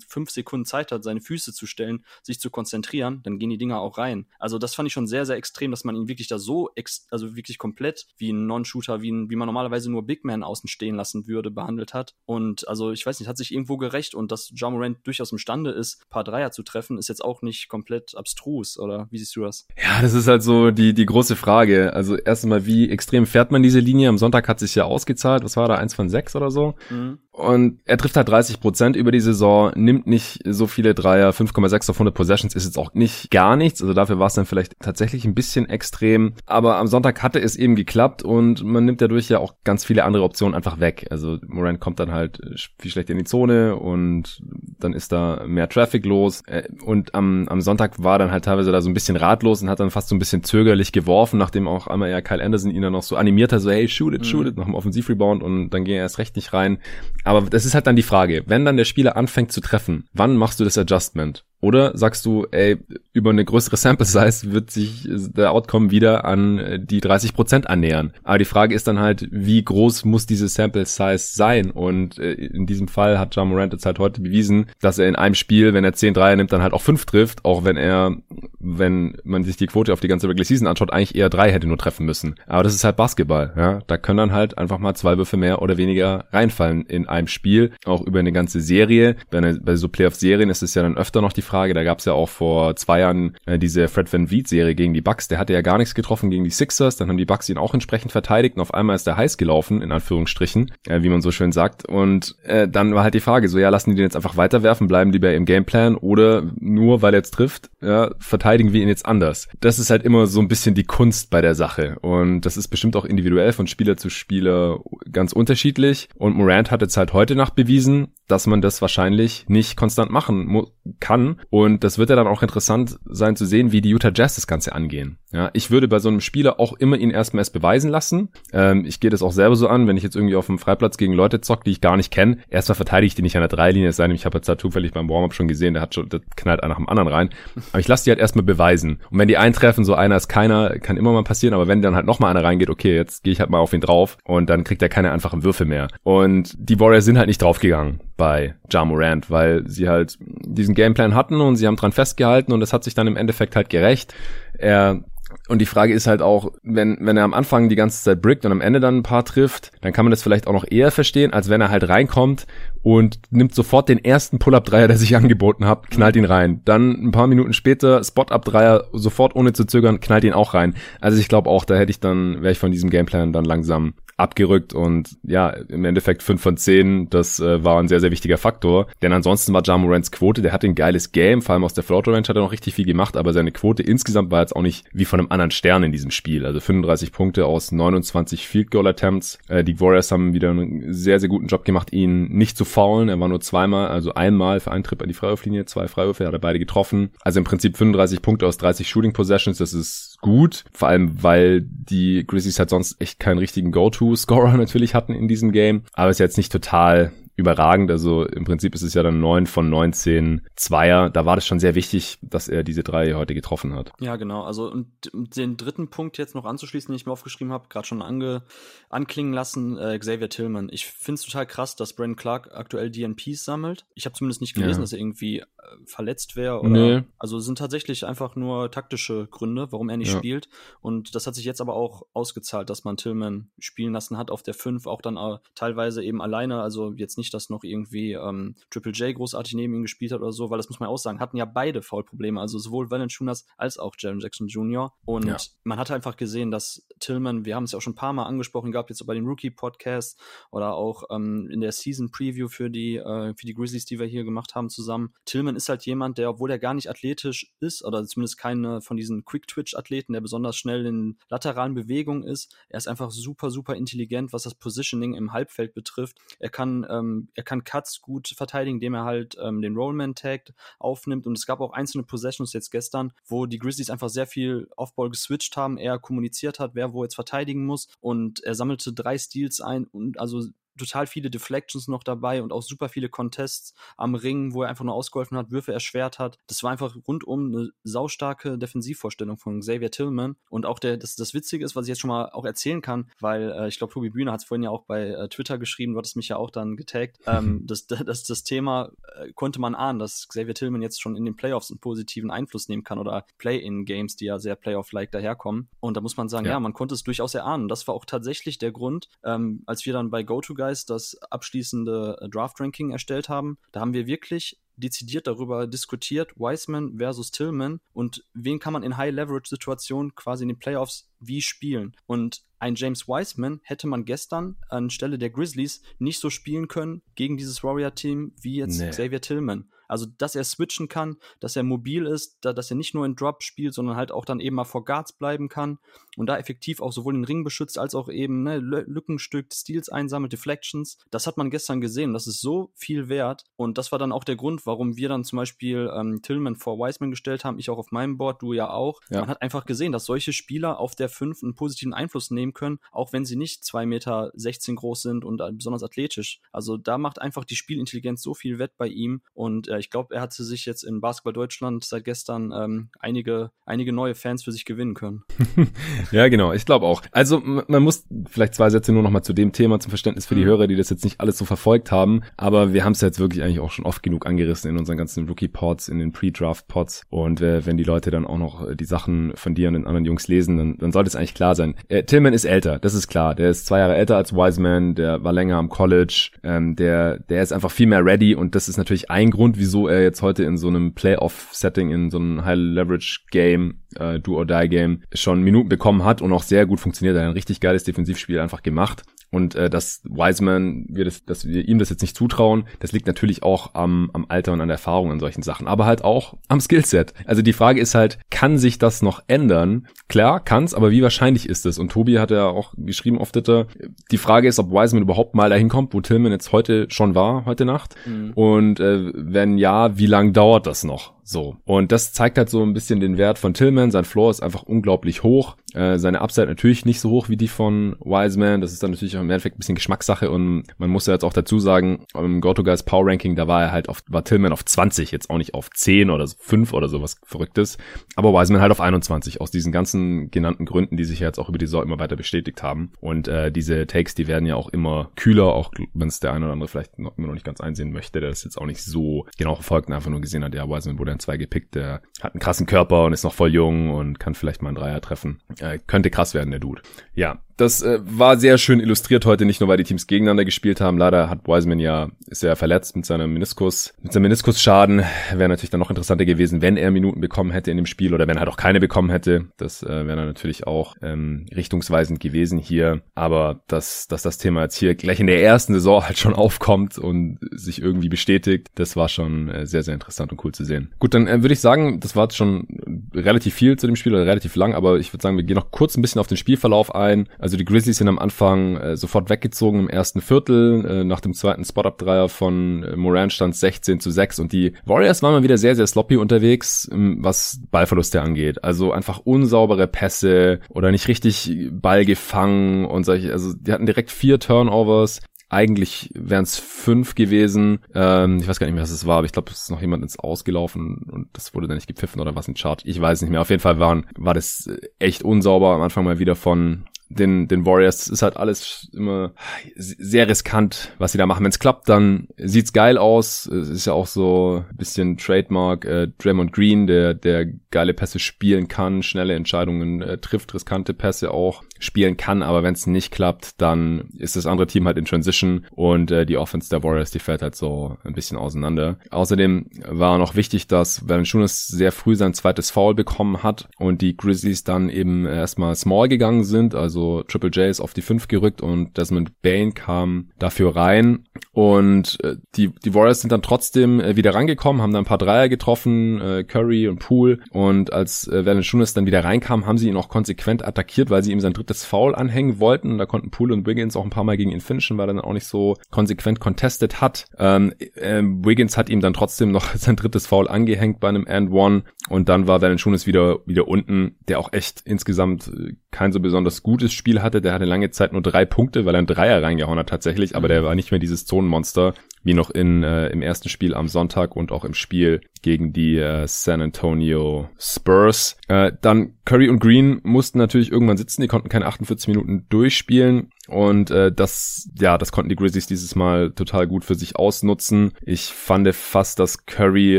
fünf 0.09 0.30
Sekunden 0.30 0.64
Zeit 0.64 0.92
hat, 0.92 1.02
seine 1.04 1.21
Füße 1.21 1.52
zu 1.52 1.66
stellen, 1.66 2.04
sich 2.23 2.40
zu 2.40 2.50
konzentrieren, 2.50 3.21
dann 3.25 3.38
gehen 3.38 3.50
die 3.50 3.59
Dinger 3.59 3.80
auch 3.80 3.99
rein. 3.99 4.26
Also 4.38 4.59
das 4.59 4.75
fand 4.75 4.87
ich 4.87 4.92
schon 4.92 5.06
sehr, 5.06 5.26
sehr 5.26 5.37
extrem, 5.37 5.71
dass 5.71 5.85
man 5.85 5.97
ihn 5.97 6.09
wirklich 6.09 6.28
da 6.28 6.38
so, 6.38 6.71
also 7.11 7.37
wirklich 7.37 7.59
komplett 7.59 8.06
wie 8.16 8.33
ein 8.33 8.47
Non-Shooter, 8.47 9.02
wie, 9.02 9.11
wie 9.11 9.37
man 9.37 9.47
normalerweise 9.47 9.90
nur 9.90 10.06
Big 10.06 10.25
Man 10.25 10.42
außen 10.42 10.68
stehen 10.68 10.95
lassen 10.95 11.26
würde, 11.26 11.50
behandelt 11.50 11.95
hat. 11.95 12.14
Und 12.25 12.68
also 12.68 12.92
ich 12.92 13.04
weiß 13.04 13.21
nicht, 13.21 13.28
hat 13.28 13.37
sich 13.37 13.52
irgendwo 13.52 13.76
gerecht 13.76 14.14
und 14.14 14.33
dass 14.33 14.52
Ja 14.54 14.71
Morant 14.71 14.99
durchaus 15.04 15.33
imstande 15.33 15.71
ist, 15.71 16.02
ein 16.02 16.11
paar 16.11 16.25
Dreier 16.25 16.50
zu 16.50 16.62
treffen, 16.62 16.99
ist 16.99 17.09
jetzt 17.09 17.25
auch 17.25 17.42
nicht 17.42 17.68
komplett 17.68 18.16
abstrus, 18.16 18.78
oder 18.78 19.09
wie 19.11 19.18
siehst 19.18 19.35
du 19.37 19.42
das? 19.42 19.66
Ja, 19.83 20.02
das 20.02 20.14
ist 20.14 20.28
halt 20.28 20.42
so 20.42 20.71
die, 20.71 20.95
die 20.95 21.06
große 21.06 21.37
Frage. 21.37 21.92
Also 21.92 22.16
erst 22.16 22.45
einmal, 22.45 22.66
wie 22.66 22.90
extrem 22.90 23.26
fährt 23.26 23.50
man 23.50 23.62
diese 23.62 23.80
Linie? 23.80 24.09
Am 24.09 24.18
Sonntag 24.18 24.49
hat 24.49 24.59
sich 24.59 24.75
ja 24.75 24.85
ausgezahlt. 24.85 25.45
Was 25.45 25.56
war 25.56 25.68
da? 25.68 25.76
Eins 25.76 25.95
von 25.95 26.09
sechs 26.09 26.35
oder 26.37 26.50
so? 26.50 26.65
Mhm. 26.90 27.18
Und 27.37 27.81
er 27.85 27.99
trifft 27.99 28.16
halt 28.16 28.31
30 28.31 28.61
Prozent 28.61 28.97
über 28.97 29.12
die 29.12 29.21
Saison, 29.21 29.71
nimmt 29.76 30.07
nicht 30.07 30.40
so 30.47 30.66
viele 30.66 30.95
Dreier, 30.95 31.33
5,6 31.33 31.90
auf 31.90 31.97
100 31.97 32.14
Possessions 32.14 32.55
ist 32.55 32.64
jetzt 32.64 32.78
auch 32.78 32.95
nicht 32.95 33.31
gar 33.31 33.57
nichts. 33.57 33.83
Also 33.83 33.93
dafür 33.93 34.19
war 34.19 34.28
es 34.28 34.35
dann 34.35 34.47
vielleicht 34.47 34.81
tatsächlich 34.81 35.26
ein 35.26 35.35
bisschen 35.35 35.69
extrem. 35.69 36.33
Aber 36.47 36.78
am 36.78 36.87
Sonntag 36.87 37.23
hatte 37.23 37.38
es 37.38 37.55
eben 37.57 37.76
geklappt 37.76 38.23
und 38.23 38.64
man 38.64 38.87
nimmt 38.87 39.02
dadurch 39.02 39.28
ja 39.28 39.38
auch 39.38 39.52
ganz 39.64 39.85
viele 39.85 40.05
andere 40.05 40.23
Optionen 40.23 40.55
einfach 40.55 40.81
weg. 40.81 41.09
Also 41.11 41.37
Morant 41.47 41.78
kommt 41.78 42.00
dann 42.00 42.11
halt 42.11 42.40
viel 42.78 42.90
schlechter 42.90 43.12
in 43.12 43.19
die 43.19 43.25
Zone 43.25 43.76
und 43.76 44.40
dann 44.78 44.95
ist 44.95 45.12
da 45.12 45.45
mehr 45.47 45.69
Traffic 45.69 46.07
los. 46.07 46.40
Äh, 46.47 46.62
und 46.87 47.14
am, 47.14 47.49
am 47.49 47.61
Sonntag 47.61 48.02
war 48.02 48.19
dann 48.19 48.31
halt 48.31 48.47
teilweise 48.47 48.73
da 48.73 48.81
so 48.81 48.88
ein 48.88 48.95
bisschen 48.95 49.16
ratlos 49.16 49.61
und 49.61 49.69
hat 49.69 49.81
dann 49.81 49.90
fast 49.90 50.09
so 50.09 50.14
ein 50.14 50.19
bisschen 50.19 50.43
zögerlich 50.43 50.90
geworfen, 50.90 51.38
nachdem 51.38 51.69
auch 51.69 51.87
einmal 51.87 52.09
ja 52.09 52.23
Kyle 52.23 52.43
Anderson 52.43 52.71
ihn 52.71 52.81
dann 52.81 52.95
noch 52.95 53.02
so 53.02 53.16
animiert 53.16 53.52
hat, 53.52 53.61
so 53.61 53.71
hey, 53.71 53.88
shoot 53.88 54.14
it, 54.14 54.25
shoot 54.25 54.45
mhm. 54.45 54.47
it, 54.49 54.57
nach 54.57 54.64
dem 54.64 54.75
Offensivrebound 54.75 55.43
und 55.43 55.69
dann 55.69 55.85
ging 55.85 55.97
er 55.97 56.00
erst 56.00 56.16
recht 56.16 56.35
nicht 56.35 56.55
rein. 56.55 56.78
Aber 57.26 57.40
das 57.42 57.64
ist 57.64 57.75
halt 57.75 57.88
dann 57.88 57.97
die 57.97 58.04
Frage, 58.04 58.45
wenn 58.47 58.64
dann 58.64 58.76
der 58.76 58.85
Spieler 58.85 59.16
anfängt 59.16 59.50
zu 59.50 59.61
treffen, 59.61 60.04
wann 60.12 60.37
machst 60.37 60.61
du 60.61 60.64
das 60.64 60.78
Adjustment? 60.78 61.45
Oder 61.66 61.99
sagst 61.99 62.25
du, 62.25 62.46
ey, 62.52 62.76
über 63.12 63.30
eine 63.30 63.44
größere 63.44 63.76
Sample 63.76 64.06
Size 64.06 64.52
wird 64.52 64.70
sich 64.70 65.08
der 65.11 65.50
Outcome 65.50 65.90
wieder 65.90 66.25
an 66.25 66.61
äh, 66.61 66.78
die 66.78 67.00
30 67.00 67.35
Prozent 67.35 67.68
annähern. 67.68 68.12
Aber 68.23 68.38
die 68.38 68.44
Frage 68.44 68.73
ist 68.73 68.87
dann 68.87 69.00
halt, 69.00 69.26
wie 69.32 69.64
groß 69.64 70.04
muss 70.04 70.26
diese 70.26 70.46
Sample 70.46 70.87
Size 70.87 71.18
sein? 71.18 71.73
Und 71.73 72.20
äh, 72.20 72.35
in 72.35 72.66
diesem 72.66 72.87
Fall 72.87 73.18
hat 73.18 73.35
John 73.35 73.49
Morant 73.49 73.73
jetzt 73.73 73.85
halt 73.85 73.99
heute 73.99 74.20
bewiesen, 74.20 74.66
dass 74.80 75.00
er 75.00 75.08
in 75.08 75.16
einem 75.16 75.35
Spiel, 75.35 75.75
wenn 75.75 75.82
er 75.82 75.92
10 75.92 76.14
Dreier 76.14 76.37
nimmt, 76.37 76.52
dann 76.52 76.62
halt 76.62 76.73
auch 76.73 76.82
5 76.82 77.04
trifft, 77.04 77.44
auch 77.44 77.64
wenn 77.64 77.76
er, 77.76 78.14
wenn 78.61 79.16
man 79.25 79.42
sich 79.42 79.56
die 79.56 79.66
Quote 79.66 79.92
auf 79.92 79.99
die 79.99 80.08
ganze 80.08 80.28
Regular 80.28 80.44
Season 80.44 80.68
anschaut, 80.68 80.92
eigentlich 80.92 81.16
eher 81.16 81.30
3 81.30 81.50
hätte 81.50 81.66
nur 81.66 81.78
treffen 81.78 82.06
müssen. 82.06 82.37
Aber 82.46 82.62
das 82.62 82.76
ist 82.76 82.85
halt 82.85 82.94
Basketball, 82.94 83.52
ja. 83.56 83.80
Da 83.88 83.99
können 83.99 84.18
dann 84.18 84.32
halt 84.32 84.56
einfach 84.56 84.78
mal 84.78 84.94
zwei 84.94 85.16
Würfe 85.16 85.37
mehr 85.37 85.62
oder 85.62 85.78
weniger 85.78 86.26
reinfallen 86.30 86.87
in 86.87 87.08
einem 87.08 87.26
Spiel, 87.26 87.73
auch 87.85 88.06
über 88.06 88.20
eine 88.20 88.30
ganze 88.30 88.61
Serie. 88.61 89.16
Bei, 89.30 89.40
bei 89.61 89.75
so 89.75 89.88
Playoff-Serien 89.88 90.49
ist 90.49 90.62
es 90.62 90.75
ja 90.75 90.82
dann 90.82 90.96
öfter 90.96 91.20
noch 91.20 91.32
die 91.32 91.42
Frage, 91.42 91.56
da 91.65 91.85
gab 91.85 91.99
es 91.99 92.05
ja 92.05 92.13
auch 92.13 92.29
vor 92.29 92.77
zwei 92.77 93.01
Jahren 93.01 93.37
äh, 93.47 93.59
diese 93.59 93.89
Fred 93.89 94.13
Van 94.13 94.29
Vliet 94.29 94.49
Serie 94.49 94.75
gegen 94.75 94.95
die 94.95 95.01
Bucks, 95.01 95.29
der 95.29 95.39
hatte 95.39 95.53
ja 95.53 95.63
gar 95.63 95.79
nichts 95.79 95.95
getroffen 95.95 96.31
gegen 96.31 96.45
die 96.45 96.51
Sixers, 96.51 96.97
dann 96.97 97.09
haben 97.09 97.19
die 97.19 97.25
Bucks 97.25 97.49
ihn 97.49 97.59
auch 97.59 97.75
entsprechend 97.75 98.13
verteidigt 98.13 98.57
und 98.57 98.63
auf 98.63 98.75
einmal 98.75 98.97
ist 98.97 99.07
der 99.07 99.17
heiß 99.17 99.39
gelaufen, 99.39 99.83
in 99.83 99.93
Anführungsstrichen, 99.93 100.73
äh, 100.89 101.03
wie 101.03 101.09
man 101.09 101.23
so 101.23 101.31
schön 101.31 101.53
sagt. 101.53 101.87
Und 101.89 102.37
äh, 102.45 102.69
dann 102.69 102.95
war 102.95 103.03
halt 103.03 103.15
die 103.15 103.21
Frage, 103.21 103.49
so 103.49 103.59
ja, 103.59 103.69
lassen 103.69 103.91
die 103.91 103.97
den 103.97 104.05
jetzt 104.05 104.17
einfach 104.17 104.37
weiterwerfen, 104.37 104.87
bleiben 104.87 105.13
die 105.13 105.19
bei 105.19 105.33
ihrem 105.33 105.45
Gameplan? 105.45 105.97
Oder 105.97 106.45
nur 106.59 107.03
weil 107.03 107.15
er 107.15 107.19
jetzt 107.19 107.35
trifft, 107.35 107.71
ja, 107.81 108.11
verteidigen 108.19 108.73
wir 108.73 108.83
ihn 108.83 108.89
jetzt 108.89 109.07
anders. 109.07 109.49
Das 109.61 109.79
ist 109.79 109.91
halt 109.91 110.03
immer 110.03 110.27
so 110.27 110.41
ein 110.41 110.49
bisschen 110.49 110.75
die 110.75 110.85
Kunst 110.85 111.31
bei 111.31 111.41
der 111.41 111.55
Sache. 111.55 111.99
Und 112.01 112.43
das 112.43 112.57
ist 112.57 112.69
bestimmt 112.69 112.97
auch 112.97 113.05
individuell 113.05 113.53
von 113.53 113.67
Spieler 113.67 113.97
zu 113.97 114.11
Spieler 114.11 114.81
ganz 115.11 115.33
unterschiedlich. 115.33 116.09
Und 116.17 116.37
Morant 116.37 116.71
hat 116.71 116.83
jetzt 116.83 116.97
halt 116.97 117.13
heute 117.13 117.35
Nacht 117.35 117.55
bewiesen, 117.55 118.09
dass 118.29 118.47
man 118.47 118.61
das 118.61 118.81
wahrscheinlich 118.81 119.45
nicht 119.49 119.77
konstant 119.77 120.11
machen 120.11 120.47
mu 120.47 120.67
kann. 121.00 121.40
Und 121.50 121.85
das 121.85 121.99
wird 121.99 122.11
ja 122.11 122.16
dann 122.16 122.26
auch 122.26 122.43
interessant 122.43 122.99
sein 123.05 123.37
zu 123.37 123.45
sehen, 123.45 123.73
wie 123.73 123.81
die 123.81 123.90
Utah 123.90 124.12
Jazz 124.14 124.37
das 124.37 124.47
Ganze 124.47 124.75
angehen. 124.75 125.19
Ja, 125.33 125.50
ich 125.52 125.71
würde 125.71 125.88
bei 125.88 125.99
so 125.99 126.09
einem 126.09 126.21
Spieler 126.21 126.61
auch 126.61 126.73
immer 126.75 126.97
ihn 126.97 127.11
erstmal 127.11 127.40
erst 127.40 127.52
beweisen 127.52 127.90
lassen. 127.90 128.31
Ähm, 128.52 128.85
ich 128.87 129.00
gehe 129.00 129.11
das 129.11 129.23
auch 129.23 129.33
selber 129.33 129.57
so 129.57 129.69
an, 129.69 129.87
wenn 129.87 129.97
ich 129.97 130.02
jetzt 130.02 130.16
irgendwie 130.16 130.37
auf 130.37 130.47
dem 130.47 130.59
Freiplatz 130.59 130.97
gegen 130.97 131.12
Leute 131.12 131.40
zock, 131.40 131.64
die 131.64 131.73
ich 131.73 131.81
gar 131.81 131.97
nicht 131.97 132.12
kenne. 132.12 132.38
Erstmal 132.49 132.76
verteidige 132.76 133.09
ich 133.09 133.14
die 133.16 133.23
nicht 133.23 133.37
an 133.37 133.43
der 133.43 133.49
Dreilinie, 133.49 133.88
es 133.88 133.97
sei 133.97 134.07
denn, 134.07 134.16
ich 134.16 134.25
habe 134.25 134.38
jetzt 134.38 134.49
da 134.49 134.57
zufällig 134.57 134.93
beim 134.93 135.09
Warm-Up 135.09 135.35
schon 135.35 135.49
gesehen, 135.49 135.75
der 135.75 135.83
hat 135.83 135.95
schon, 135.95 136.09
der 136.09 136.21
knallt 136.37 136.62
einer 136.62 136.71
nach 136.71 136.78
dem 136.78 136.88
anderen 136.88 137.09
rein. 137.09 137.31
Aber 137.73 137.81
ich 137.81 137.88
lasse 137.88 138.05
die 138.05 138.11
halt 138.11 138.21
erstmal 138.21 138.45
beweisen. 138.45 139.00
Und 139.11 139.19
wenn 139.19 139.28
die 139.28 139.37
eintreffen, 139.37 139.85
so 139.85 139.95
einer 139.95 140.16
ist 140.16 140.28
keiner, 140.28 140.78
kann 140.78 140.97
immer 140.97 141.12
mal 141.12 141.25
passieren, 141.25 141.55
aber 141.55 141.69
wenn 141.69 141.83
dann 141.83 141.97
halt 141.97 142.07
nochmal 142.07 142.31
einer 142.31 142.45
reingeht, 142.45 142.71
okay, 142.71 142.95
jetzt 142.95 143.25
gehe 143.25 143.33
ich 143.33 143.40
halt 143.40 143.50
mal 143.50 143.59
auf 143.59 143.73
ihn 143.73 143.81
drauf 143.81 144.19
und 144.25 144.49
dann 144.49 144.64
kriegt 144.64 144.83
er 144.83 144.88
keine 144.88 145.12
einfachen 145.12 145.45
Würfe 145.45 145.64
mehr. 145.64 145.88
Und 146.02 146.55
die 146.59 146.78
Warriors 146.81 147.05
sind 147.05 147.19
halt 147.19 147.28
nicht 147.28 147.43
draufgegangen 147.43 148.00
bei 148.16 148.54
Ja 148.70 148.85
Morant, 148.85 149.30
weil 149.30 149.66
sie 149.68 149.88
halt 149.88 150.18
diesen 150.20 150.75
Gameplan 150.75 151.14
hatten 151.14 151.40
und 151.40 151.56
sie 151.56 151.66
haben 151.66 151.76
dran 151.76 151.92
festgehalten 151.92 152.52
und 152.52 152.62
es 152.62 152.73
hat 152.73 152.85
sich 152.85 152.94
dann 152.94 153.06
im 153.06 153.16
Endeffekt 153.16 153.56
halt 153.56 153.68
gerecht. 153.68 154.14
Er 154.58 155.02
und 155.49 155.58
die 155.61 155.66
Frage 155.66 155.92
ist 155.92 156.06
halt 156.06 156.23
auch, 156.23 156.52
wenn, 156.62 156.99
wenn 157.00 157.16
er 157.16 157.25
am 157.25 157.35
Anfang 157.35 157.68
die 157.68 157.76
ganze 157.76 158.02
Zeit 158.02 158.23
brickt 158.23 158.44
und 158.44 158.52
am 158.52 158.61
Ende 158.61 158.80
dann 158.80 158.99
ein 158.99 159.02
paar 159.02 159.25
trifft, 159.25 159.73
dann 159.80 159.92
kann 159.92 160.04
man 160.04 160.11
das 160.11 160.23
vielleicht 160.23 160.46
auch 160.46 160.52
noch 160.52 160.64
eher 160.68 160.90
verstehen, 160.90 161.32
als 161.32 161.49
wenn 161.49 161.61
er 161.61 161.70
halt 161.70 161.88
reinkommt 161.88 162.46
und 162.87 163.19
nimmt 163.31 163.52
sofort 163.52 163.88
den 163.88 164.05
ersten 164.05 164.38
Pull-Up-Dreier, 164.38 164.87
der 164.87 164.97
sich 164.97 165.16
angeboten 165.16 165.66
hat, 165.66 165.90
knallt 165.90 166.14
ihn 166.14 166.25
rein. 166.25 166.61
Dann 166.64 166.93
ein 167.07 167.11
paar 167.11 167.26
Minuten 167.26 167.52
später 167.52 168.05
Spot-Up-Dreier, 168.05 168.85
sofort 168.93 169.35
ohne 169.35 169.52
zu 169.52 169.64
zögern, 169.64 169.99
knallt 169.99 170.23
ihn 170.23 170.33
auch 170.33 170.55
rein. 170.55 170.76
Also 171.00 171.19
ich 171.19 171.26
glaube 171.26 171.50
auch, 171.50 171.64
da 171.64 171.75
hätte 171.75 171.90
ich 171.90 171.99
dann, 171.99 172.43
wäre 172.43 172.52
ich 172.52 172.61
von 172.61 172.71
diesem 172.71 172.88
Gameplan 172.88 173.33
dann 173.33 173.45
langsam 173.45 173.95
abgerückt 174.16 174.73
und 174.73 175.16
ja, 175.23 175.50
im 175.50 175.85
Endeffekt 175.85 176.23
5 176.23 176.40
von 176.40 176.57
10, 176.57 177.11
das 177.11 177.38
äh, 177.38 177.62
war 177.62 177.78
ein 177.78 177.88
sehr, 177.88 178.00
sehr 178.00 178.11
wichtiger 178.11 178.38
Faktor. 178.38 178.87
Denn 179.02 179.12
ansonsten 179.12 179.52
war 179.52 179.62
Jamorants 179.64 180.11
Quote, 180.11 180.43
der 180.43 180.52
hatte 180.52 180.66
ein 180.66 180.75
geiles 180.75 181.12
Game, 181.12 181.43
vor 181.43 181.52
allem 181.52 181.64
aus 181.64 181.75
der 181.75 181.85
Floater 181.85 182.12
Range 182.12 182.26
hat 182.26 182.37
er 182.37 182.43
noch 182.43 182.52
richtig 182.52 182.75
viel 182.75 182.87
gemacht, 182.87 183.16
aber 183.16 183.33
seine 183.33 183.52
Quote 183.52 183.83
insgesamt 183.83 184.31
war 184.31 184.40
jetzt 184.40 184.57
auch 184.57 184.62
nicht 184.62 184.87
wie 184.93 185.05
von 185.05 185.21
einem 185.21 185.31
anderen 185.31 185.50
Stern 185.50 185.83
in 185.83 185.93
diesem 185.93 186.11
Spiel. 186.11 186.47
Also 186.47 186.61
35 186.61 187.12
Punkte 187.12 187.47
aus 187.47 187.73
29 187.73 188.49
Field 188.49 188.71
Goal 188.71 188.87
Attempts. 188.87 189.38
Äh, 189.49 189.64
die 189.64 189.81
Warriors 189.81 190.11
haben 190.11 190.33
wieder 190.33 190.50
einen 190.50 190.93
sehr, 190.95 191.21
sehr 191.21 191.28
guten 191.28 191.47
Job 191.47 191.64
gemacht, 191.64 191.93
ihn 191.93 192.28
nicht 192.28 192.57
zu 192.57 192.64
faulen. 192.76 193.09
Er 193.09 193.18
war 193.18 193.28
nur 193.28 193.40
zweimal, 193.40 193.88
also 193.88 194.12
einmal 194.12 194.61
für 194.61 194.71
einen 194.71 194.85
Trip 194.85 195.00
an 195.00 195.09
die 195.09 195.14
Freiwurflinie, 195.14 195.64
zwei 195.64 195.88
Freiwürfe, 195.88 196.26
hat 196.26 196.35
er 196.35 196.38
beide 196.38 196.59
getroffen. 196.59 197.09
Also 197.23 197.38
im 197.40 197.45
Prinzip 197.45 197.78
35 197.78 198.21
Punkte 198.21 198.47
aus 198.47 198.59
30 198.59 198.87
Shooting 198.87 199.14
Possessions, 199.14 199.56
das 199.56 199.73
ist 199.73 200.18
gut. 200.21 200.64
Vor 200.73 200.88
allem, 200.88 201.23
weil 201.23 201.62
die 201.62 202.25
Grizzlies 202.26 202.59
halt 202.59 202.68
sonst 202.68 203.00
echt 203.00 203.18
keinen 203.18 203.38
richtigen 203.38 203.73
Go-To-Scorer 203.73 204.52
natürlich 204.59 204.95
hatten 204.95 205.14
in 205.14 205.26
diesem 205.26 205.52
Game. 205.52 205.85
Aber 205.95 206.11
es 206.11 206.16
ist 206.16 206.21
jetzt 206.21 206.37
nicht 206.37 206.52
total 206.52 207.12
überragend. 207.37 207.90
Also 207.90 208.25
im 208.25 208.45
Prinzip 208.45 208.75
ist 208.75 208.83
es 208.83 208.95
ja 208.95 209.02
dann 209.02 209.21
neun 209.21 209.47
von 209.47 209.69
19 209.69 210.47
Zweier. 210.57 211.11
Da 211.11 211.26
war 211.26 211.37
das 211.37 211.47
schon 211.47 211.61
sehr 211.61 211.75
wichtig, 211.75 212.19
dass 212.23 212.49
er 212.49 212.62
diese 212.62 212.83
drei 212.83 213.14
heute 213.14 213.35
getroffen 213.35 213.75
hat. 213.75 213.93
Ja, 214.00 214.16
genau. 214.16 214.43
Also 214.43 214.71
und 214.71 214.88
den 215.12 215.57
dritten 215.57 215.88
Punkt 215.88 216.19
jetzt 216.19 216.35
noch 216.35 216.45
anzuschließen, 216.45 216.88
den 216.88 216.97
ich 216.97 217.07
mir 217.07 217.12
aufgeschrieben 217.12 217.52
habe, 217.52 217.69
gerade 217.69 217.87
schon 217.87 218.02
ange, 218.02 218.43
anklingen 218.88 219.33
lassen, 219.33 219.76
äh, 219.78 219.99
Xavier 219.99 220.28
Tillman. 220.28 220.69
Ich 220.71 220.87
finde 220.87 221.21
es 221.21 221.26
total 221.26 221.47
krass, 221.47 221.76
dass 221.76 221.95
Brandon 221.95 222.16
Clark 222.16 222.50
aktuell 222.52 222.90
DNPs 222.90 223.45
sammelt. 223.45 223.87
Ich 223.95 224.05
habe 224.07 224.14
zumindest 224.14 224.40
nicht 224.40 224.55
gelesen, 224.55 224.78
ja. 224.78 224.83
dass 224.83 224.93
er 224.93 224.99
irgendwie 224.99 225.40
äh, 225.40 225.45
verletzt 225.85 226.37
wäre 226.37 226.66
nee. 226.69 227.02
also 227.19 227.38
sind 227.38 227.59
tatsächlich 227.59 228.05
einfach 228.07 228.37
nur 228.37 228.71
taktische 228.71 229.26
Gründe, 229.31 229.69
warum 229.71 229.88
er 229.88 229.97
nicht 229.97 230.12
ja. 230.12 230.19
spielt. 230.19 230.49
Und 230.81 231.14
das 231.14 231.26
hat 231.26 231.35
sich 231.35 231.45
jetzt 231.45 231.61
aber 231.61 231.75
auch 231.75 232.07
ausgezahlt, 232.12 232.71
dass 232.71 232.85
man 232.85 232.97
Tillman 232.97 233.50
spielen 233.59 233.93
lassen 233.93 234.16
hat 234.16 234.31
auf 234.31 234.43
der 234.43 234.55
5, 234.55 234.87
auch 234.87 235.02
dann 235.02 235.16
äh, 235.16 235.38
teilweise 235.55 236.02
eben 236.02 236.23
alleine, 236.23 236.61
also 236.61 236.93
jetzt 236.93 237.19
nicht 237.19 237.25
nicht, 237.26 237.35
dass 237.35 237.50
noch 237.50 237.64
irgendwie 237.64 238.12
ähm, 238.12 238.54
Triple 238.71 238.92
J 238.92 239.14
großartig 239.14 239.54
neben 239.54 239.75
ihm 239.75 239.83
gespielt 239.83 240.12
hat 240.12 240.21
oder 240.21 240.33
so, 240.33 240.50
weil 240.50 240.59
das 240.59 240.68
muss 240.68 240.80
man 240.80 240.88
auch 240.88 240.97
sagen, 240.97 241.21
hatten 241.21 241.37
ja 241.37 241.45
beide 241.45 241.83
Foul-Probleme, 241.83 242.40
also 242.40 242.59
sowohl 242.59 242.90
Valanciunas 242.90 243.47
als 243.56 243.78
auch 243.78 243.95
Jaron 243.99 244.21
Jackson 244.21 244.47
Jr. 244.49 244.92
Und 245.04 245.26
ja. 245.26 245.37
man 245.64 245.78
hat 245.78 245.90
einfach 245.90 246.16
gesehen, 246.16 246.50
dass 246.50 246.87
Tillman, 247.00 247.45
wir 247.45 247.56
haben 247.56 247.64
es 247.64 247.73
ja 247.73 247.78
auch 247.78 247.83
schon 247.83 247.92
ein 247.92 247.97
paar 247.97 248.12
Mal 248.12 248.25
angesprochen 248.25 248.73
gehabt, 248.73 248.90
jetzt 248.90 249.04
bei 249.06 249.14
den 249.14 249.26
Rookie-Podcasts 249.26 250.16
oder 250.50 250.75
auch 250.75 251.04
ähm, 251.11 251.49
in 251.50 251.61
der 251.61 251.73
Season-Preview 251.73 252.49
für 252.49 252.71
die, 252.71 252.97
äh, 252.97 253.35
für 253.35 253.47
die 253.47 253.54
Grizzlies, 253.54 253.85
die 253.85 253.99
wir 253.99 254.06
hier 254.06 254.25
gemacht 254.25 254.54
haben 254.54 254.71
zusammen. 254.71 255.12
Tillman 255.25 255.56
ist 255.56 255.68
halt 255.68 255.85
jemand, 255.85 256.18
der, 256.18 256.30
obwohl 256.30 256.50
er 256.50 256.59
gar 256.59 256.75
nicht 256.75 256.88
athletisch 256.88 257.52
ist, 257.61 257.85
oder 257.85 258.04
zumindest 258.06 258.38
keine 258.38 258.80
von 258.80 258.96
diesen 258.96 259.24
Quick-Twitch-Athleten, 259.24 260.12
der 260.12 260.20
besonders 260.20 260.57
schnell 260.57 260.87
in 260.87 261.18
lateralen 261.29 261.74
Bewegungen 261.74 262.22
ist, 262.22 262.55
er 262.68 262.79
ist 262.79 262.88
einfach 262.88 263.11
super, 263.11 263.51
super 263.51 263.74
intelligent, 263.74 264.33
was 264.33 264.44
das 264.44 264.55
Positioning 264.55 265.14
im 265.14 265.33
Halbfeld 265.33 265.74
betrifft. 265.74 266.18
Er 266.38 266.51
kann 266.51 266.87
ähm, 266.88 267.15
er 267.35 267.42
kann 267.42 267.64
Cuts 267.64 268.00
gut 268.00 268.29
verteidigen, 268.29 268.76
indem 268.76 268.94
er 268.94 269.05
halt 269.05 269.37
ähm, 269.40 269.62
den 269.62 269.76
Rollman-Tag 269.76 270.52
aufnimmt. 270.79 271.26
Und 271.26 271.37
es 271.37 271.46
gab 271.46 271.61
auch 271.61 271.72
einzelne 271.72 272.05
Possessions 272.05 272.52
jetzt 272.52 272.70
gestern, 272.70 273.12
wo 273.26 273.46
die 273.46 273.59
Grizzlies 273.59 273.90
einfach 273.90 274.09
sehr 274.09 274.26
viel 274.26 274.68
Offball 274.76 275.11
geswitcht 275.11 275.57
haben, 275.57 275.79
er 275.79 275.98
kommuniziert 275.98 276.59
hat, 276.59 276.74
wer 276.74 276.92
wo 276.92 277.02
jetzt 277.05 277.14
verteidigen 277.14 277.66
muss. 277.66 277.88
Und 278.00 278.42
er 278.44 278.55
sammelte 278.55 278.92
drei 278.92 279.18
Steals 279.18 279.61
ein 279.61 279.85
und 279.85 280.18
also 280.18 280.42
total 280.77 281.07
viele 281.07 281.31
Deflections 281.31 281.89
noch 281.89 282.03
dabei 282.03 282.43
und 282.43 282.53
auch 282.53 282.62
super 282.62 282.89
viele 282.89 283.09
Contests 283.09 283.75
am 283.97 284.15
Ring, 284.15 284.55
wo 284.55 284.62
er 284.62 284.69
einfach 284.69 284.85
nur 284.85 284.95
ausgeholfen 284.95 285.37
hat, 285.37 285.51
Würfe 285.51 285.73
erschwert 285.73 286.19
hat. 286.19 286.39
Das 286.47 286.62
war 286.62 286.71
einfach 286.71 286.95
rundum 287.07 287.55
eine 287.55 287.71
saustarke 287.85 288.59
Defensivvorstellung 288.59 289.39
von 289.39 289.61
Xavier 289.61 289.91
Tillman. 289.91 290.37
Und 290.51 290.67
auch 290.67 290.79
der, 290.79 290.97
das, 290.97 291.17
das 291.17 291.35
Witzige 291.35 291.65
ist, 291.65 291.77
was 291.77 291.87
ich 291.87 291.91
jetzt 291.91 292.01
schon 292.01 292.09
mal 292.09 292.31
auch 292.31 292.45
erzählen 292.45 292.83
kann, 292.83 293.11
weil 293.21 293.51
äh, 293.51 293.69
ich 293.69 293.79
glaube, 293.79 293.93
Tobi 293.93 294.11
Bühner 294.11 294.33
hat 294.33 294.41
es 294.41 294.47
vorhin 294.47 294.62
ja 294.62 294.71
auch 294.71 294.85
bei 294.85 295.09
äh, 295.09 295.29
Twitter 295.29 295.59
geschrieben, 295.59 295.93
du 295.93 295.99
hattest 295.99 296.17
mich 296.17 296.29
ja 296.29 296.37
auch 296.37 296.51
dann 296.51 296.77
getaggt. 296.77 297.19
Ähm, 297.27 297.67
das, 297.67 297.89
das, 297.89 298.23
das 298.23 298.45
Thema 298.45 298.93
äh, 299.17 299.33
konnte 299.33 299.61
man 299.61 299.75
ahnen, 299.75 299.99
dass 299.99 300.29
Xavier 300.29 300.55
Tillman 300.55 300.81
jetzt 300.81 301.03
schon 301.03 301.17
in 301.17 301.25
den 301.25 301.35
Playoffs 301.35 301.71
einen 301.71 301.81
positiven 301.81 302.31
Einfluss 302.31 302.69
nehmen 302.69 302.85
kann 302.85 303.01
oder 303.01 303.27
Play-in-Games, 303.39 304.15
die 304.15 304.27
ja 304.27 304.39
sehr 304.39 304.55
Playoff-like 304.55 305.11
daherkommen. 305.11 305.69
Und 305.81 305.97
da 305.97 306.01
muss 306.01 306.17
man 306.17 306.29
sagen, 306.29 306.47
ja. 306.47 306.53
ja, 306.53 306.61
man 306.61 306.73
konnte 306.73 306.95
es 306.95 307.03
durchaus 307.03 307.35
erahnen. 307.35 307.69
Das 307.69 307.89
war 307.89 307.95
auch 307.95 308.05
tatsächlich 308.05 308.59
der 308.59 308.71
Grund, 308.71 309.09
ähm, 309.25 309.62
als 309.67 309.87
wir 309.87 309.93
dann 309.93 310.11
bei 310.11 310.23
GoToGuys 310.23 310.65
Guys 310.66 310.85
das 310.85 311.16
abschließende 311.31 312.18
äh, 312.20 312.29
Draft-Ranking 312.29 312.90
erstellt 312.90 313.29
haben, 313.29 313.59
da 313.72 313.81
haben 313.81 313.92
wir 313.92 314.07
wirklich 314.07 314.59
dezidiert 314.76 315.26
darüber 315.26 315.66
diskutiert, 315.66 316.37
Wiseman 316.37 316.98
versus 316.98 317.31
Tillman 317.31 317.81
und 317.94 318.24
wen 318.35 318.59
kann 318.59 318.74
man 318.74 318.83
in 318.83 318.96
High-Leverage-Situationen 318.96 320.14
quasi 320.14 320.44
in 320.44 320.48
den 320.48 320.59
Playoffs 320.59 321.09
wie 321.18 321.40
spielen. 321.40 321.96
Und 322.07 322.42
ein 322.59 322.74
James 322.74 323.09
Wiseman 323.09 323.61
hätte 323.62 323.87
man 323.87 324.05
gestern 324.05 324.57
anstelle 324.68 325.18
der 325.18 325.31
Grizzlies 325.31 325.81
nicht 325.98 326.20
so 326.20 326.29
spielen 326.29 326.68
können 326.68 327.02
gegen 327.14 327.38
dieses 327.38 327.64
Warrior-Team 327.64 328.35
wie 328.40 328.57
jetzt 328.57 328.79
nee. 328.79 328.90
Xavier 328.90 329.22
Tillman. 329.22 329.70
Also, 329.88 330.07
dass 330.18 330.35
er 330.35 330.44
switchen 330.44 330.88
kann, 330.88 331.16
dass 331.40 331.57
er 331.57 331.62
mobil 331.62 332.07
ist, 332.07 332.38
da, 332.40 332.53
dass 332.53 332.70
er 332.70 332.77
nicht 332.77 332.94
nur 332.94 333.07
in 333.07 333.16
Drop 333.16 333.42
spielt, 333.42 333.75
sondern 333.75 333.96
halt 333.96 334.12
auch 334.12 334.25
dann 334.25 334.40
eben 334.40 334.57
mal 334.57 334.64
vor 334.64 334.85
Guards 334.85 335.12
bleiben 335.12 335.49
kann 335.49 335.79
und 336.16 336.27
da 336.27 336.38
effektiv 336.38 336.81
auch 336.81 336.92
sowohl 336.92 337.12
den 337.12 337.25
Ring 337.25 337.44
beschützt 337.44 337.79
als 337.79 337.94
auch 337.94 338.09
eben 338.09 338.42
ne, 338.42 338.59
Lückenstück, 338.59 339.53
Steals 339.53 339.88
einsammelt, 339.88 340.33
Deflections. 340.33 340.99
Das 341.11 341.27
hat 341.27 341.37
man 341.37 341.51
gestern 341.51 341.81
gesehen. 341.81 342.12
Das 342.12 342.27
ist 342.27 342.40
so 342.40 342.70
viel 342.75 343.09
wert. 343.09 343.44
Und 343.57 343.79
das 343.79 343.92
war 343.92 343.99
dann 343.99 344.12
auch 344.12 344.25
der 344.25 344.37
Grund, 344.37 344.66
warum 344.66 344.96
wir 344.96 345.09
dann 345.09 345.25
zum 345.25 345.37
Beispiel 345.37 345.90
ähm, 345.94 346.22
Tillman 346.22 346.57
vor 346.57 346.79
Wiseman 346.79 347.11
gestellt 347.11 347.44
haben. 347.44 347.59
Ich 347.59 347.70
auch 347.70 347.79
auf 347.79 347.92
meinem 347.92 348.16
Board, 348.16 348.42
du 348.42 348.53
ja 348.53 348.70
auch. 348.70 349.01
Ja. 349.11 349.20
Man 349.20 349.29
hat 349.29 349.42
einfach 349.42 349.66
gesehen, 349.66 349.92
dass 349.92 350.05
solche 350.07 350.33
Spieler 350.33 350.81
auf 350.81 350.94
der 350.94 351.09
5 351.09 351.42
einen 351.42 351.55
positiven 351.55 351.94
Einfluss 351.94 352.31
nehmen 352.31 352.55
können, 352.55 352.79
auch 352.90 353.12
wenn 353.12 353.25
sie 353.25 353.37
nicht 353.37 353.62
2,16 353.62 353.87
Meter 353.87 354.33
groß 354.75 355.03
sind 355.03 355.25
und 355.25 355.40
äh, 355.40 355.53
besonders 355.53 355.83
athletisch. 355.83 356.40
Also 356.53 356.77
da 356.77 356.99
macht 356.99 357.20
einfach 357.20 357.44
die 357.44 357.57
Spielintelligenz 357.57 358.22
so 358.22 358.35
viel 358.35 358.59
wett 358.59 358.77
bei 358.77 358.88
ihm. 358.88 359.22
Und 359.35 359.68
äh, 359.68 359.76
ich 359.79 359.91
glaube, 359.91 360.15
er 360.15 360.21
hatte 360.21 360.45
sich 360.45 360.67
jetzt 360.67 360.83
in 360.83 361.01
Basketball 361.01 361.33
Deutschland 361.33 361.85
seit 361.85 362.05
gestern 362.05 362.53
ähm, 362.53 362.89
einige, 362.99 363.51
einige 363.65 363.93
neue 363.93 364.15
Fans 364.15 364.45
für 364.45 364.53
sich 364.53 364.65
gewinnen 364.65 364.95
können. 364.95 365.23
ja, 366.12 366.29
genau. 366.29 366.53
Ich 366.53 366.67
glaube 366.67 366.87
auch. 366.87 367.03
Also 367.12 367.41
man 367.41 367.83
muss 367.83 368.07
vielleicht 368.29 368.55
zwei 368.55 368.71
Sätze 368.71 368.93
nur 368.93 369.03
noch 369.03 369.11
mal 369.11 369.23
zu 369.23 369.33
dem 369.33 369.53
Thema 369.53 369.81
zum 369.81 369.91
Verständnis 369.91 370.27
für 370.27 370.35
die 370.35 370.43
mhm. 370.43 370.49
Hörer, 370.49 370.67
die 370.67 370.77
das 370.77 370.91
jetzt 370.91 371.05
nicht 371.05 371.21
alles 371.21 371.39
so 371.39 371.45
verfolgt 371.45 371.93
haben. 371.93 372.23
Aber 372.37 372.73
wir 372.73 372.85
haben 372.85 372.93
es 372.93 373.01
jetzt 373.01 373.19
wirklich 373.19 373.43
eigentlich 373.43 373.61
auch 373.61 373.71
schon 373.71 373.87
oft 373.87 374.03
genug 374.03 374.27
angerissen 374.27 374.71
in 374.71 374.79
unseren 374.79 374.97
ganzen 374.97 375.29
Rookie-Pods, 375.29 375.89
in 375.89 375.99
den 375.99 376.12
Pre-Draft-Pods. 376.12 377.03
Und 377.09 377.41
äh, 377.41 377.65
wenn 377.67 377.77
die 377.77 377.85
Leute 377.85 378.11
dann 378.11 378.27
auch 378.27 378.39
noch 378.39 378.75
die 378.75 378.85
Sachen 378.85 379.33
von 379.37 379.55
dir 379.55 379.69
und 379.69 379.75
den 379.75 379.87
anderen 379.87 380.05
Jungs 380.05 380.29
lesen, 380.29 380.57
dann, 380.57 380.77
dann 380.79 380.93
sollte 380.93 381.09
es 381.09 381.17
eigentlich 381.17 381.35
klar 381.35 381.55
sein. 381.55 381.75
Äh, 381.89 382.05
Tillman 382.05 382.35
ist 382.35 382.45
älter, 382.45 382.79
das 382.79 382.95
ist 382.95 383.09
klar. 383.09 383.35
Der 383.35 383.51
ist 383.51 383.67
zwei 383.67 383.79
Jahre 383.79 383.97
älter 383.97 384.17
als 384.17 384.33
Wiseman, 384.33 384.95
der 384.95 385.25
war 385.25 385.33
länger 385.33 385.57
am 385.57 385.69
College, 385.69 386.31
ähm, 386.43 386.77
der, 386.77 387.19
der 387.19 387.43
ist 387.43 387.53
einfach 387.53 387.71
viel 387.71 387.87
mehr 387.87 388.05
ready 388.05 388.35
und 388.35 388.55
das 388.55 388.69
ist 388.69 388.77
natürlich 388.77 389.11
ein 389.11 389.31
Grund, 389.31 389.59
wieso 389.59 389.65
er 389.88 390.02
jetzt 390.02 390.22
heute 390.22 390.44
in 390.44 390.57
so 390.57 390.68
einem 390.68 390.94
Playoff-Setting, 390.94 391.90
in 391.90 392.11
so 392.11 392.18
einem 392.18 392.44
High-Leverage-Game, 392.44 393.81
äh, 393.96 394.20
Do-or-Die-Game 394.20 395.02
schon 395.12 395.42
Minuten 395.42 395.68
bekommen 395.68 396.05
hat 396.05 396.22
und 396.22 396.33
auch 396.33 396.42
sehr 396.42 396.66
gut 396.66 396.81
funktioniert. 396.81 397.16
Er 397.16 397.22
hat 397.22 397.29
ein 397.29 397.35
richtig 397.35 397.61
geiles 397.61 397.85
Defensivspiel 397.85 398.38
einfach 398.38 398.62
gemacht. 398.62 399.02
Und 399.37 399.55
äh, 399.55 399.68
dass 399.68 400.01
Wiseman, 400.05 400.87
wir 400.88 401.05
das, 401.05 401.22
dass 401.27 401.46
wir 401.46 401.68
ihm 401.68 401.79
das 401.79 401.90
jetzt 401.90 402.01
nicht 402.01 402.16
zutrauen, 402.16 402.64
das 402.81 402.92
liegt 402.92 403.07
natürlich 403.07 403.42
auch 403.42 403.75
am, 403.75 404.11
am 404.14 404.25
Alter 404.31 404.55
und 404.55 404.62
an 404.62 404.68
der 404.68 404.77
Erfahrung 404.77 405.12
an 405.12 405.20
solchen 405.20 405.42
Sachen, 405.42 405.66
aber 405.66 405.85
halt 405.85 406.03
auch 406.03 406.38
am 406.49 406.59
Skillset. 406.59 407.12
Also 407.27 407.42
die 407.42 407.53
Frage 407.53 407.79
ist 407.79 407.94
halt, 407.94 408.18
kann 408.31 408.57
sich 408.57 408.79
das 408.79 409.03
noch 409.03 409.22
ändern? 409.29 409.88
Klar, 410.09 410.40
kann's, 410.40 410.72
aber 410.72 410.90
wie 410.90 411.03
wahrscheinlich 411.03 411.51
ist 411.51 411.66
es? 411.66 411.79
Und 411.79 411.92
Tobi 411.92 412.18
hat 412.18 412.31
ja 412.31 412.46
auch 412.46 412.72
geschrieben 412.79 413.18
auf 413.18 413.31
Twitter, 413.31 413.66
die 414.11 414.16
Frage 414.16 414.49
ist, 414.49 414.59
ob 414.59 414.70
Wiseman 414.70 415.03
überhaupt 415.03 415.35
mal 415.35 415.51
dahin 415.51 415.68
kommt, 415.68 415.92
wo 415.92 416.01
Tillman 416.01 416.33
jetzt 416.33 416.53
heute 416.53 416.87
schon 416.88 417.14
war, 417.14 417.44
heute 417.44 417.66
Nacht. 417.66 417.94
Mhm. 418.07 418.33
Und 418.33 418.81
äh, 418.81 419.12
wenn 419.14 419.59
ja, 419.59 419.99
wie 419.99 420.07
lang 420.07 420.33
dauert 420.33 420.66
das 420.66 420.83
noch? 420.83 421.15
So. 421.29 421.57
Und 421.65 421.91
das 421.91 422.12
zeigt 422.12 422.39
halt 422.39 422.49
so 422.49 422.62
ein 422.62 422.73
bisschen 422.73 423.01
den 423.01 423.19
Wert 423.19 423.37
von 423.37 423.53
Tillman. 423.53 423.91
Sein 423.91 424.05
Floor 424.05 424.31
ist 424.31 424.45
einfach 424.45 424.62
unglaublich 424.62 425.25
hoch. 425.25 425.57
Äh, 425.75 425.99
seine 425.99 426.21
Upside 426.21 426.47
natürlich 426.47 426.85
nicht 426.85 427.01
so 427.01 427.11
hoch 427.11 427.29
wie 427.29 427.37
die 427.37 427.49
von 427.49 427.97
Wiseman. 427.99 428.61
Das 428.61 428.73
ist 428.73 428.81
dann 428.81 428.93
natürlich 428.93 429.17
auch 429.17 429.23
im 429.23 429.31
Endeffekt 429.31 429.57
ein 429.57 429.59
bisschen 429.59 429.75
Geschmackssache. 429.75 430.31
Und 430.31 430.62
man 430.79 430.89
muss 430.89 431.07
ja 431.07 431.15
jetzt 431.15 431.25
auch 431.25 431.33
dazu 431.33 431.59
sagen, 431.59 432.07
im 432.15 432.41
GoToGuys 432.41 432.85
Power 432.85 433.09
Ranking, 433.09 433.35
da 433.35 433.49
war 433.49 433.61
er 433.61 433.73
halt 433.73 433.89
auf, 433.89 434.05
war 434.07 434.23
Tillman 434.23 434.53
auf 434.53 434.65
20, 434.65 435.11
jetzt 435.11 435.29
auch 435.29 435.37
nicht 435.37 435.55
auf 435.55 435.69
10 435.69 436.11
oder 436.11 436.29
5 436.29 436.73
oder 436.73 436.89
sowas 436.89 437.17
Verrücktes. 437.25 437.77
Aber 438.15 438.33
Wiseman 438.33 438.62
halt 438.62 438.71
auf 438.71 438.81
21, 438.81 439.41
aus 439.41 439.51
diesen 439.51 439.73
ganzen 439.73 440.31
genannten 440.31 440.65
Gründen, 440.65 440.97
die 440.97 441.05
sich 441.05 441.19
ja 441.19 441.27
jetzt 441.27 441.41
auch 441.41 441.49
über 441.49 441.59
die 441.59 441.67
Saison 441.67 441.83
immer 441.83 441.99
weiter 441.99 442.15
bestätigt 442.15 442.62
haben. 442.62 442.93
Und 443.01 443.27
äh, 443.27 443.51
diese 443.51 443.89
Takes, 443.89 444.15
die 444.15 444.29
werden 444.29 444.47
ja 444.47 444.55
auch 444.55 444.69
immer 444.69 445.11
kühler, 445.17 445.47
auch 445.47 445.73
wenn 445.93 446.07
es 446.07 446.21
der 446.21 446.33
eine 446.33 446.45
oder 446.45 446.53
andere 446.53 446.69
vielleicht 446.69 447.01
noch, 447.01 447.19
noch 447.19 447.35
nicht 447.35 447.45
ganz 447.45 447.61
einsehen 447.61 447.91
möchte, 447.91 448.21
der 448.21 448.31
das 448.31 448.45
jetzt 448.45 448.59
auch 448.59 448.67
nicht 448.67 448.85
so 448.85 449.27
genau 449.39 449.57
verfolgt 449.57 449.89
und 449.89 449.95
einfach 449.95 450.11
nur 450.11 450.21
gesehen 450.21 450.45
hat, 450.45 450.55
ja, 450.55 450.69
Wiseman 450.69 451.01
wurde 451.01 451.15
Bayern 451.16 451.20
2 451.20 451.37
gepickt. 451.37 451.74
Der 451.74 452.02
hat 452.20 452.35
einen 452.35 452.40
krassen 452.40 452.66
Körper 452.66 453.05
und 453.05 453.12
ist 453.12 453.24
noch 453.24 453.35
voll 453.35 453.52
jung 453.52 453.90
und 453.90 454.18
kann 454.18 454.35
vielleicht 454.35 454.62
mal 454.62 454.70
einen 454.70 454.76
Dreier 454.76 455.00
treffen. 455.00 455.40
Äh, 455.61 455.79
könnte 455.87 456.11
krass 456.11 456.35
werden, 456.35 456.50
der 456.50 456.61
Dude. 456.61 456.83
Ja, 457.14 457.38
das 457.57 457.83
äh, 457.83 457.99
war 458.05 458.37
sehr 458.37 458.59
schön 458.59 458.81
illustriert 458.81 459.25
heute, 459.25 459.45
nicht 459.45 459.61
nur 459.61 459.69
weil 459.69 459.79
die 459.79 459.85
Teams 459.85 460.07
gegeneinander 460.07 460.45
gespielt 460.45 460.81
haben. 460.81 460.99
Leider 460.99 461.31
hat 461.31 461.47
Wiseman 461.47 461.79
ja, 461.79 462.11
ist 462.27 462.42
ja 462.42 462.55
verletzt 462.55 462.97
mit 462.97 463.07
seinem 463.07 463.33
Meniskus, 463.33 463.95
mit 464.03 464.12
seinem 464.12 464.25
Meniskusschaden. 464.25 465.03
Wäre 465.35 465.49
natürlich 465.49 465.71
dann 465.71 465.81
noch 465.81 465.90
interessanter 465.90 466.27
gewesen, 466.27 466.61
wenn 466.62 466.77
er 466.77 466.90
Minuten 466.90 467.21
bekommen 467.21 467.51
hätte 467.51 467.71
in 467.71 467.77
dem 467.79 467.87
Spiel 467.87 468.14
oder 468.14 468.29
wenn 468.29 468.37
er 468.37 468.40
halt 468.40 468.51
auch 468.51 468.57
keine 468.57 468.81
bekommen 468.81 469.11
hätte. 469.11 469.47
Das 469.57 469.83
äh, 469.83 469.88
wäre 469.88 470.16
dann 470.16 470.27
natürlich 470.27 470.66
auch 470.66 470.97
ähm, 471.03 471.47
richtungsweisend 471.55 472.21
gewesen 472.21 472.59
hier. 472.59 473.01
Aber 473.14 473.61
dass, 473.69 474.07
dass 474.09 474.23
das 474.23 474.38
Thema 474.38 474.62
jetzt 474.62 474.77
hier 474.77 474.95
gleich 474.95 475.21
in 475.21 475.27
der 475.27 475.42
ersten 475.42 475.73
Saison 475.75 476.05
halt 476.05 476.19
schon 476.19 476.35
aufkommt 476.35 476.99
und 476.99 477.38
sich 477.53 477.81
irgendwie 477.81 478.09
bestätigt, 478.09 478.69
das 478.75 478.97
war 478.97 479.09
schon 479.09 479.49
äh, 479.49 479.66
sehr, 479.66 479.83
sehr 479.83 479.95
interessant 479.95 480.31
und 480.33 480.45
cool 480.45 480.53
zu 480.53 480.64
sehen. 480.64 480.92
Gut, 480.99 481.14
dann 481.14 481.27
äh, 481.27 481.42
würde 481.42 481.55
ich 481.55 481.61
sagen, 481.61 482.01
das 482.01 482.14
war 482.16 482.25
jetzt 482.25 482.37
schon 482.37 482.66
relativ 483.14 483.55
viel 483.55 483.79
zu 483.79 483.87
dem 483.87 483.97
Spiel 483.97 484.14
oder 484.14 484.27
relativ 484.27 484.57
lang, 484.57 484.75
aber 484.75 484.99
ich 484.99 485.12
würde 485.12 485.23
sagen, 485.23 485.37
wir 485.37 485.45
gehen 485.45 485.57
noch 485.57 485.71
kurz 485.71 485.97
ein 485.97 486.03
bisschen 486.03 486.21
auf 486.21 486.27
den 486.27 486.37
Spielverlauf 486.37 486.95
ein. 486.95 487.29
Also 487.46 487.56
die 487.56 487.64
Grizzlies 487.64 487.98
sind 487.98 488.09
am 488.09 488.18
Anfang 488.18 488.76
äh, 488.76 488.96
sofort 488.96 489.30
weggezogen 489.30 489.78
im 489.78 489.88
ersten 489.88 490.20
Viertel. 490.20 490.85
Äh, 490.85 491.04
nach 491.04 491.20
dem 491.20 491.32
zweiten 491.32 491.64
Spot-Up-Dreier 491.64 492.28
von 492.28 492.82
äh, 492.82 492.96
Moran 492.96 493.30
stand 493.30 493.54
16 493.54 494.00
zu 494.00 494.11
6 494.11 494.40
und 494.40 494.52
die 494.52 494.72
Warriors 494.85 495.22
waren 495.22 495.30
mal 495.32 495.44
wieder 495.44 495.56
sehr, 495.56 495.76
sehr 495.76 495.87
sloppy 495.87 496.16
unterwegs, 496.16 496.90
ähm, 496.92 497.18
was 497.20 497.61
Ballverluste 497.70 498.20
angeht. 498.20 498.64
Also 498.64 498.90
einfach 498.90 499.20
unsaubere 499.20 499.87
Pässe 499.87 500.59
oder 500.70 500.90
nicht 500.90 501.06
richtig 501.06 501.68
Ball 501.70 502.04
gefangen 502.04 502.85
und 502.85 503.04
solche, 503.04 503.30
also 503.30 503.52
die 503.54 503.70
hatten 503.70 503.87
direkt 503.87 504.11
vier 504.11 504.40
Turnovers. 504.40 505.20
Eigentlich 505.48 506.11
wären 506.14 506.42
es 506.42 506.59
fünf 506.59 507.14
gewesen. 507.14 507.78
Ähm, 507.94 508.38
ich 508.40 508.48
weiß 508.48 508.59
gar 508.59 508.66
nicht 508.66 508.74
mehr, 508.74 508.82
was 508.82 508.90
es 508.90 509.06
war, 509.06 509.18
aber 509.18 509.26
ich 509.26 509.32
glaube, 509.32 509.52
es 509.52 509.62
ist 509.62 509.70
noch 509.70 509.80
jemand 509.80 510.02
ins 510.02 510.18
Ausgelaufen 510.18 511.06
und 511.12 511.28
das 511.35 511.54
wurde 511.54 511.68
dann 511.68 511.76
nicht 511.76 511.87
gepfiffen 511.87 512.20
oder 512.20 512.35
was 512.35 512.48
in 512.48 512.54
Chart. 512.54 512.82
Ich 512.85 513.00
weiß 513.00 513.22
nicht 513.22 513.30
mehr. 513.30 513.40
Auf 513.40 513.50
jeden 513.50 513.62
Fall 513.62 513.78
waren, 513.78 514.06
war 514.16 514.35
das 514.35 514.68
echt 514.98 515.22
unsauber 515.22 515.68
am 515.76 515.82
Anfang 515.82 516.02
mal 516.02 516.18
wieder 516.18 516.35
von 516.35 516.87
den, 517.09 517.49
den 517.49 517.64
Warriors. 517.66 517.99
Das 517.99 518.09
ist 518.09 518.23
halt 518.23 518.37
alles 518.37 518.88
immer 518.92 519.33
sehr 519.77 520.29
riskant, 520.29 520.92
was 520.99 521.12
sie 521.12 521.19
da 521.19 521.27
machen. 521.27 521.45
Wenn 521.45 521.51
es 521.51 521.59
klappt, 521.59 521.88
dann 521.88 522.29
sieht's 522.37 522.73
geil 522.73 522.99
aus. 522.99 523.47
Es 523.47 523.69
ist 523.69 523.87
ja 523.87 523.92
auch 523.92 524.07
so 524.07 524.64
ein 524.69 524.77
bisschen 524.77 525.16
Trademark 525.16 525.85
äh, 525.85 526.09
Draymond 526.19 526.53
Green, 526.53 526.87
der, 526.87 527.14
der 527.14 527.47
geile 527.71 527.95
Pässe 527.95 528.19
spielen 528.19 528.69
kann, 528.69 529.03
schnelle 529.03 529.35
Entscheidungen 529.35 530.03
äh, 530.03 530.19
trifft, 530.19 530.55
riskante 530.55 530.95
Pässe 530.95 531.31
auch 531.31 531.62
spielen 531.79 532.16
kann, 532.16 532.42
aber 532.42 532.62
wenn 532.62 532.73
es 532.73 532.87
nicht 532.87 533.12
klappt, 533.12 533.61
dann 533.61 534.09
ist 534.19 534.37
das 534.37 534.47
andere 534.47 534.66
Team 534.66 534.87
halt 534.87 534.97
in 534.97 535.05
Transition 535.05 535.66
und 535.73 536.11
äh, 536.11 536.25
die 536.25 536.38
Offense 536.38 536.71
der 536.71 536.83
Warriors, 536.83 537.11
die 537.11 537.19
fällt 537.19 537.42
halt 537.42 537.55
so 537.55 537.99
ein 538.03 538.14
bisschen 538.14 538.38
auseinander. 538.38 538.99
Außerdem 539.11 539.66
war 539.87 540.16
noch 540.19 540.37
wichtig, 540.37 540.69
dass 540.69 541.07
Valanciunas 541.07 541.66
sehr 541.66 541.92
früh 541.92 542.16
sein 542.16 542.35
zweites 542.35 542.71
Foul 542.71 542.95
bekommen 542.95 543.42
hat 543.42 543.69
und 543.77 544.01
die 544.01 544.16
Grizzlies 544.16 544.64
dann 544.64 544.88
eben 544.88 545.27
erstmal 545.27 545.77
small 545.77 546.09
gegangen 546.09 546.45
sind, 546.45 546.75
also 546.75 546.95
also 546.96 547.22
Triple 547.24 547.50
J 547.50 547.68
ist 547.68 547.80
auf 547.80 547.92
die 547.92 548.00
5 548.00 548.26
gerückt 548.26 548.62
und 548.62 548.96
Desmond 548.96 549.42
Bain 549.42 549.74
kam 549.74 550.30
dafür 550.38 550.74
rein. 550.74 551.26
Und 551.52 552.18
äh, 552.24 552.37
die, 552.54 552.70
die 552.85 552.94
Warriors 552.94 553.20
sind 553.20 553.32
dann 553.32 553.42
trotzdem 553.42 554.00
äh, 554.00 554.16
wieder 554.16 554.35
rangekommen, 554.35 554.80
haben 554.80 554.92
dann 554.92 555.02
ein 555.02 555.09
paar 555.09 555.18
Dreier 555.18 555.50
getroffen, 555.50 556.20
äh, 556.20 556.44
Curry 556.44 556.88
und 556.88 556.98
Poole. 556.98 557.40
Und 557.50 557.92
als 557.92 558.26
äh, 558.28 558.46
Valanciunas 558.46 558.94
dann 558.94 559.04
wieder 559.04 559.24
reinkam, 559.24 559.66
haben 559.66 559.76
sie 559.76 559.88
ihn 559.88 559.96
auch 559.96 560.09
konsequent 560.09 560.66
attackiert, 560.66 561.11
weil 561.11 561.22
sie 561.22 561.32
ihm 561.32 561.40
sein 561.40 561.52
drittes 561.52 561.85
Foul 561.85 562.14
anhängen 562.14 562.61
wollten. 562.61 562.92
Und 562.92 562.98
da 562.98 563.04
konnten 563.04 563.30
Poole 563.30 563.52
und 563.52 563.66
Wiggins 563.66 563.96
auch 563.96 564.04
ein 564.04 564.11
paar 564.11 564.24
Mal 564.24 564.38
gegen 564.38 564.50
ihn 564.50 564.61
finishen, 564.61 564.96
weil 564.96 565.09
er 565.09 565.14
dann 565.14 565.24
auch 565.24 565.35
nicht 565.35 565.46
so 565.46 565.76
konsequent 565.90 566.40
contested 566.40 567.02
hat. 567.02 567.26
Ähm, 567.38 567.74
äh, 567.78 568.22
Wiggins 568.22 568.78
hat 568.78 568.88
ihm 568.88 569.00
dann 569.00 569.12
trotzdem 569.12 569.52
noch 569.52 569.74
sein 569.74 569.96
drittes 569.96 570.26
Foul 570.26 570.48
angehängt 570.48 571.00
bei 571.00 571.11
einem 571.11 571.26
And 571.28 571.50
One. 571.50 571.82
Und 572.09 572.30
dann 572.30 572.46
war 572.46 572.62
Valanciunas 572.62 573.06
wieder, 573.06 573.40
wieder 573.44 573.68
unten, 573.68 574.16
der 574.28 574.38
auch 574.38 574.52
echt 574.52 574.82
insgesamt 574.87 575.48
äh, 575.48 575.74
kein 575.90 576.12
so 576.12 576.20
besonders 576.20 576.62
gutes 576.62 576.86
Spiel 576.92 577.22
hatte. 577.22 577.40
Der 577.40 577.53
hatte 577.53 577.64
lange 577.64 577.90
Zeit 577.90 578.12
nur 578.12 578.22
drei 578.22 578.44
Punkte, 578.44 578.85
weil 578.85 578.94
er 578.94 578.99
einen 578.99 579.07
Dreier 579.07 579.42
reingehauen 579.42 579.79
hat 579.79 579.88
tatsächlich, 579.88 580.37
aber 580.37 580.49
der 580.49 580.64
war 580.64 580.75
nicht 580.75 580.90
mehr 580.90 581.01
dieses 581.01 581.27
Zonenmonster 581.27 581.94
wie 582.22 582.35
noch 582.35 582.51
in 582.51 582.83
äh, 582.83 583.09
im 583.09 583.22
ersten 583.22 583.49
Spiel 583.49 583.75
am 583.75 583.88
Sonntag 583.88 584.35
und 584.35 584.53
auch 584.53 584.64
im 584.64 584.75
Spiel 584.75 585.20
gegen 585.46 585.72
die 585.72 585.96
äh, 585.96 586.26
San 586.26 586.61
Antonio 586.61 587.48
Spurs. 587.56 588.37
Äh, 588.48 588.72
dann 588.82 589.12
Curry 589.24 589.48
und 589.48 589.61
Green 589.61 590.00
mussten 590.02 590.38
natürlich 590.38 590.72
irgendwann 590.72 590.96
sitzen, 590.96 591.22
die 591.22 591.28
konnten 591.28 591.48
keine 591.48 591.66
48 591.66 592.09
Minuten 592.09 592.46
durchspielen 592.48 593.30
und 593.46 593.92
äh, 593.92 594.11
das 594.11 594.68
ja, 594.76 594.98
das 594.98 595.12
konnten 595.12 595.28
die 595.28 595.37
Grizzlies 595.37 595.68
dieses 595.68 595.94
Mal 595.94 596.32
total 596.32 596.66
gut 596.66 596.85
für 596.85 596.96
sich 596.96 597.14
ausnutzen. 597.14 597.92
Ich 598.02 598.24
fand 598.24 598.66
fast, 598.74 599.20
dass 599.20 599.46
Curry 599.46 599.98